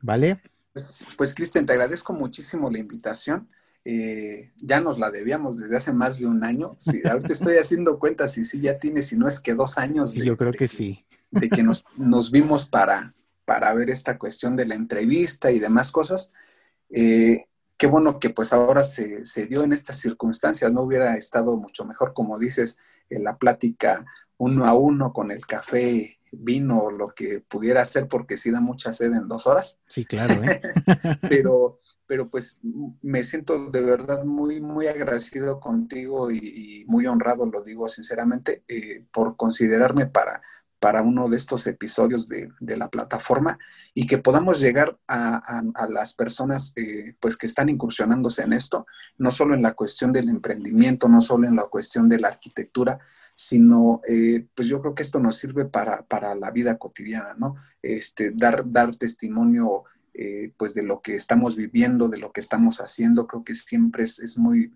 ¿vale? 0.00 0.40
Pues, 0.72 1.06
pues 1.16 1.34
Cristian, 1.34 1.66
te 1.66 1.72
agradezco 1.72 2.12
muchísimo 2.12 2.70
la 2.70 2.78
invitación. 2.78 3.48
Eh, 3.90 4.52
ya 4.58 4.82
nos 4.82 4.98
la 4.98 5.10
debíamos 5.10 5.58
desde 5.58 5.78
hace 5.78 5.94
más 5.94 6.18
de 6.18 6.26
un 6.26 6.44
año. 6.44 6.76
Sí, 6.78 7.00
ahorita 7.10 7.32
estoy 7.32 7.56
haciendo 7.56 7.98
cuentas 7.98 8.36
y 8.36 8.44
sí, 8.44 8.60
ya 8.60 8.78
tiene, 8.78 9.00
si 9.00 9.16
no 9.16 9.26
es 9.26 9.40
que 9.40 9.54
dos 9.54 9.78
años. 9.78 10.12
yo 10.12 10.36
creo 10.36 10.52
que, 10.52 10.68
sí. 10.68 11.06
De 11.30 11.48
que 11.48 11.62
nos, 11.62 11.86
nos, 11.96 12.30
vimos 12.30 12.68
para, 12.68 13.14
para 13.46 13.72
ver 13.72 13.88
esta 13.88 14.18
cuestión 14.18 14.56
de 14.56 14.66
la 14.66 14.74
entrevista 14.74 15.50
y 15.50 15.58
demás 15.58 15.90
cosas. 15.90 16.34
Eh, 16.90 17.46
qué 17.78 17.86
bueno 17.86 18.20
que 18.20 18.28
pues 18.28 18.52
ahora 18.52 18.84
se, 18.84 19.24
se, 19.24 19.46
dio 19.46 19.64
en 19.64 19.72
estas 19.72 19.96
circunstancias, 19.96 20.70
no 20.70 20.82
hubiera 20.82 21.16
estado 21.16 21.56
mucho 21.56 21.86
mejor, 21.86 22.12
como 22.12 22.38
dices, 22.38 22.78
en 23.08 23.24
la 23.24 23.38
plática 23.38 24.04
uno 24.36 24.66
a 24.66 24.74
uno 24.74 25.14
con 25.14 25.30
el 25.30 25.46
café, 25.46 26.18
vino, 26.30 26.90
lo 26.90 27.14
que 27.14 27.40
pudiera 27.40 27.80
hacer, 27.80 28.06
porque 28.06 28.36
sí 28.36 28.50
da 28.50 28.60
mucha 28.60 28.92
sed 28.92 29.14
en 29.14 29.28
dos 29.28 29.46
horas. 29.46 29.78
Sí, 29.88 30.04
claro. 30.04 30.42
¿eh? 30.44 30.60
Pero 31.22 31.80
pero 32.08 32.28
pues 32.28 32.58
me 33.02 33.22
siento 33.22 33.70
de 33.70 33.82
verdad 33.82 34.24
muy, 34.24 34.60
muy 34.60 34.88
agradecido 34.88 35.60
contigo 35.60 36.32
y, 36.32 36.84
muy 36.88 37.06
honrado, 37.06 37.46
lo 37.46 37.62
digo 37.62 37.86
sinceramente, 37.88 38.64
eh, 38.66 39.04
por 39.12 39.36
considerarme 39.36 40.06
para, 40.06 40.40
para 40.80 41.02
uno 41.02 41.28
de 41.28 41.36
estos 41.36 41.66
episodios 41.66 42.28
de, 42.28 42.50
la 42.60 42.88
plataforma 42.88 43.58
y 43.92 44.06
que 44.06 44.18
podamos 44.18 44.58
llegar 44.58 44.98
a, 45.06 45.62
las 45.90 46.14
personas 46.14 46.72
eh, 46.76 47.14
pues 47.20 47.36
que 47.36 47.46
están 47.46 47.68
incursionándose 47.68 48.42
en 48.42 48.54
esto, 48.54 48.86
no 49.18 49.30
solo 49.30 49.54
en 49.54 49.62
la 49.62 49.72
cuestión 49.72 50.12
del 50.12 50.30
emprendimiento, 50.30 51.08
no 51.08 51.20
solo 51.20 51.46
en 51.46 51.56
la 51.56 51.64
cuestión 51.64 52.08
de 52.08 52.20
la 52.20 52.28
arquitectura, 52.28 52.98
sino 53.34 54.00
eh, 54.08 54.46
pues 54.54 54.66
yo 54.68 54.80
creo 54.80 54.94
que 54.94 55.02
esto 55.02 55.20
nos 55.20 55.36
sirve 55.36 55.66
para, 55.66 56.06
para 56.06 56.34
la 56.34 56.50
vida 56.50 56.78
cotidiana, 56.78 57.34
¿no? 57.36 57.56
Este, 57.82 58.32
dar, 58.34 58.62
dar 58.66 58.96
testimonio 58.96 59.84
eh, 60.14 60.52
pues 60.56 60.74
de 60.74 60.82
lo 60.82 61.00
que 61.00 61.14
estamos 61.14 61.56
viviendo, 61.56 62.08
de 62.08 62.18
lo 62.18 62.32
que 62.32 62.40
estamos 62.40 62.80
haciendo, 62.80 63.26
creo 63.26 63.44
que 63.44 63.54
siempre 63.54 64.04
es, 64.04 64.38
muy, 64.38 64.74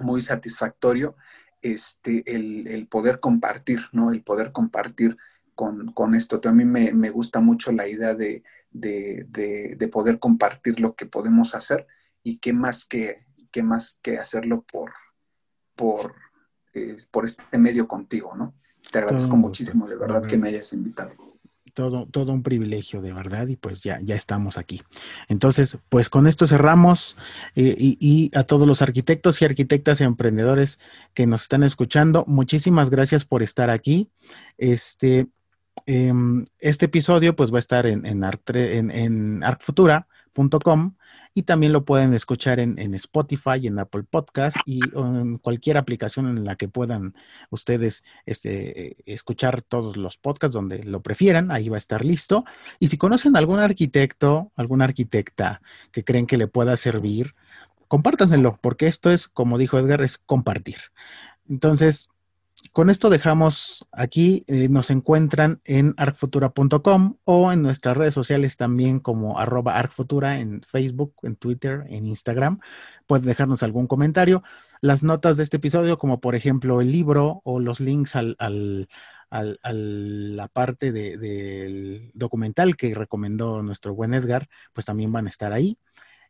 muy 0.00 0.20
satisfactorio 0.20 1.16
este, 1.62 2.22
el, 2.26 2.86
poder 2.88 3.20
compartir, 3.20 3.80
¿no? 3.92 4.12
El 4.12 4.22
poder 4.22 4.52
compartir 4.52 5.16
con, 5.54 6.14
esto. 6.14 6.40
A 6.44 6.52
mí 6.52 6.64
me, 6.64 7.10
gusta 7.10 7.40
mucho 7.40 7.72
la 7.72 7.86
idea 7.86 8.14
de, 8.14 8.42
poder 9.90 10.18
compartir 10.18 10.80
lo 10.80 10.94
que 10.94 11.06
podemos 11.06 11.54
hacer 11.54 11.86
y 12.22 12.38
qué 12.38 12.52
más 12.52 12.84
que, 12.84 13.26
qué 13.50 13.62
más 13.62 13.98
que 14.02 14.18
hacerlo 14.18 14.62
por, 14.70 14.92
por, 15.74 16.14
eh, 16.74 16.96
por 17.10 17.24
este 17.24 17.58
medio 17.58 17.86
contigo, 17.88 18.34
¿no? 18.36 18.54
Te 18.90 18.98
agradezco 18.98 19.36
muchísimo, 19.36 19.86
de 19.86 19.96
verdad, 19.96 20.26
que 20.26 20.36
me 20.36 20.48
hayas 20.48 20.72
invitado 20.72 21.29
todo, 21.70 22.06
todo 22.06 22.32
un 22.32 22.42
privilegio 22.42 23.00
de 23.00 23.12
verdad 23.12 23.48
y 23.48 23.56
pues 23.56 23.82
ya, 23.82 24.00
ya 24.02 24.14
estamos 24.14 24.58
aquí. 24.58 24.82
Entonces, 25.28 25.78
pues 25.88 26.08
con 26.08 26.26
esto 26.26 26.46
cerramos 26.46 27.16
eh, 27.56 27.74
y, 27.78 28.30
a 28.34 28.44
todos 28.44 28.66
los 28.66 28.82
arquitectos 28.82 29.40
y 29.40 29.44
arquitectas 29.44 30.00
y 30.00 30.04
emprendedores 30.04 30.78
que 31.14 31.26
nos 31.26 31.42
están 31.42 31.62
escuchando, 31.62 32.24
muchísimas 32.26 32.90
gracias 32.90 33.24
por 33.24 33.42
estar 33.42 33.70
aquí. 33.70 34.10
Este, 34.58 35.28
em, 35.86 36.44
este 36.58 36.86
episodio 36.86 37.36
pues 37.36 37.52
va 37.52 37.56
a 37.56 37.60
estar 37.60 37.86
en, 37.86 38.06
en, 38.06 38.22
en, 38.24 38.90
en 38.90 39.44
y 41.34 41.42
también 41.42 41.72
lo 41.72 41.84
pueden 41.84 42.14
escuchar 42.14 42.60
en, 42.60 42.94
Spotify, 42.94 43.66
en 43.66 43.78
Apple 43.78 44.02
Podcast 44.02 44.56
y 44.66 44.80
en 44.94 45.38
cualquier 45.38 45.76
aplicación 45.76 46.26
en 46.28 46.44
la 46.44 46.56
que 46.56 46.68
puedan 46.68 47.14
ustedes 47.50 48.04
este, 48.26 48.96
escuchar 49.06 49.62
todos 49.62 49.96
los 49.96 50.18
podcasts 50.18 50.54
donde 50.54 50.82
lo 50.84 51.02
prefieran, 51.02 51.50
ahí 51.50 51.68
va 51.68 51.76
a 51.76 51.78
estar 51.78 52.04
listo. 52.04 52.44
Y 52.78 52.88
si 52.88 52.98
conocen 52.98 53.36
algún 53.36 53.60
arquitecto, 53.60 54.50
alguna 54.56 54.86
arquitecta 54.86 55.60
que 55.92 56.04
creen 56.04 56.26
que 56.26 56.36
le 56.36 56.48
pueda 56.48 56.76
servir, 56.76 57.34
compártanselo, 57.88 58.58
porque 58.60 58.86
esto 58.86 59.10
es, 59.10 59.28
como 59.28 59.58
dijo 59.58 59.78
Edgar, 59.78 60.02
es 60.02 60.18
compartir. 60.18 60.76
Entonces, 61.48 62.08
con 62.72 62.90
esto 62.90 63.10
dejamos 63.10 63.86
aquí, 63.90 64.44
eh, 64.46 64.68
nos 64.68 64.90
encuentran 64.90 65.60
en 65.64 65.94
arcfutura.com 65.96 67.16
o 67.24 67.52
en 67.52 67.62
nuestras 67.62 67.96
redes 67.96 68.14
sociales 68.14 68.56
también 68.56 69.00
como 69.00 69.38
arroba 69.38 69.76
arcfutura 69.76 70.38
en 70.38 70.62
Facebook, 70.62 71.14
en 71.22 71.36
Twitter, 71.36 71.84
en 71.88 72.06
Instagram. 72.06 72.60
Pueden 73.06 73.26
dejarnos 73.26 73.62
algún 73.62 73.86
comentario. 73.86 74.42
Las 74.80 75.02
notas 75.02 75.36
de 75.36 75.42
este 75.42 75.56
episodio, 75.56 75.98
como 75.98 76.20
por 76.20 76.34
ejemplo 76.34 76.80
el 76.80 76.92
libro 76.92 77.40
o 77.44 77.58
los 77.60 77.80
links 77.80 78.14
al, 78.14 78.36
a 79.30 79.72
la 79.72 80.48
parte 80.48 80.92
del 80.92 82.10
documental 82.14 82.76
que 82.76 82.94
recomendó 82.94 83.62
nuestro 83.62 83.94
buen 83.94 84.14
Edgar, 84.14 84.48
pues 84.72 84.86
también 84.86 85.12
van 85.12 85.26
a 85.26 85.30
estar 85.30 85.52
ahí 85.52 85.78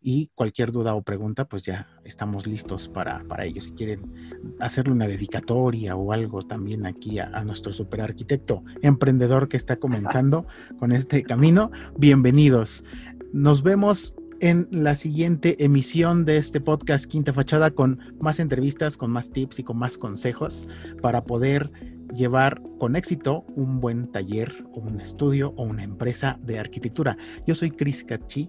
y 0.02 0.30
cualquier 0.34 0.72
duda 0.72 0.94
o 0.94 1.02
pregunta, 1.02 1.46
pues 1.46 1.62
ya 1.62 1.88
estamos 2.04 2.46
listos 2.46 2.88
para, 2.88 3.22
para 3.24 3.44
ello. 3.44 3.60
Si 3.60 3.72
quieren 3.72 4.14
hacerle 4.58 4.92
una 4.92 5.06
dedicatoria 5.06 5.96
o 5.96 6.12
algo 6.12 6.42
también 6.42 6.86
aquí 6.86 7.18
a, 7.18 7.28
nuestro 7.44 7.72
super 7.72 8.00
arquitecto 8.00 8.62
emprendedor 8.82 9.48
que 9.48 9.56
está 9.56 9.76
comenzando 9.76 10.46
con 10.78 10.92
este 10.92 11.22
camino, 11.22 11.70
bienvenidos. 11.96 12.84
Nos 13.32 13.62
vemos 13.62 14.14
en 14.40 14.68
la 14.70 14.94
siguiente 14.94 15.62
emisión 15.62 16.24
de 16.24 16.38
este 16.38 16.60
podcast 16.60 17.04
Quinta 17.04 17.32
Fachada 17.32 17.70
con 17.70 18.00
más 18.20 18.40
entrevistas, 18.40 18.96
con 18.96 19.10
más 19.10 19.30
tips 19.30 19.58
y 19.58 19.64
con 19.64 19.76
más 19.76 19.98
consejos 19.98 20.66
para 21.02 21.24
poder 21.24 21.70
llevar 22.14 22.62
con 22.78 22.96
éxito 22.96 23.44
un 23.54 23.80
buen 23.80 24.10
taller 24.10 24.64
o 24.72 24.80
un 24.80 25.00
estudio 25.00 25.52
o 25.56 25.64
una 25.64 25.84
empresa 25.84 26.38
de 26.42 26.58
arquitectura. 26.58 27.16
Yo 27.46 27.54
soy 27.54 27.70
Chris 27.70 28.02
Cachi 28.02 28.48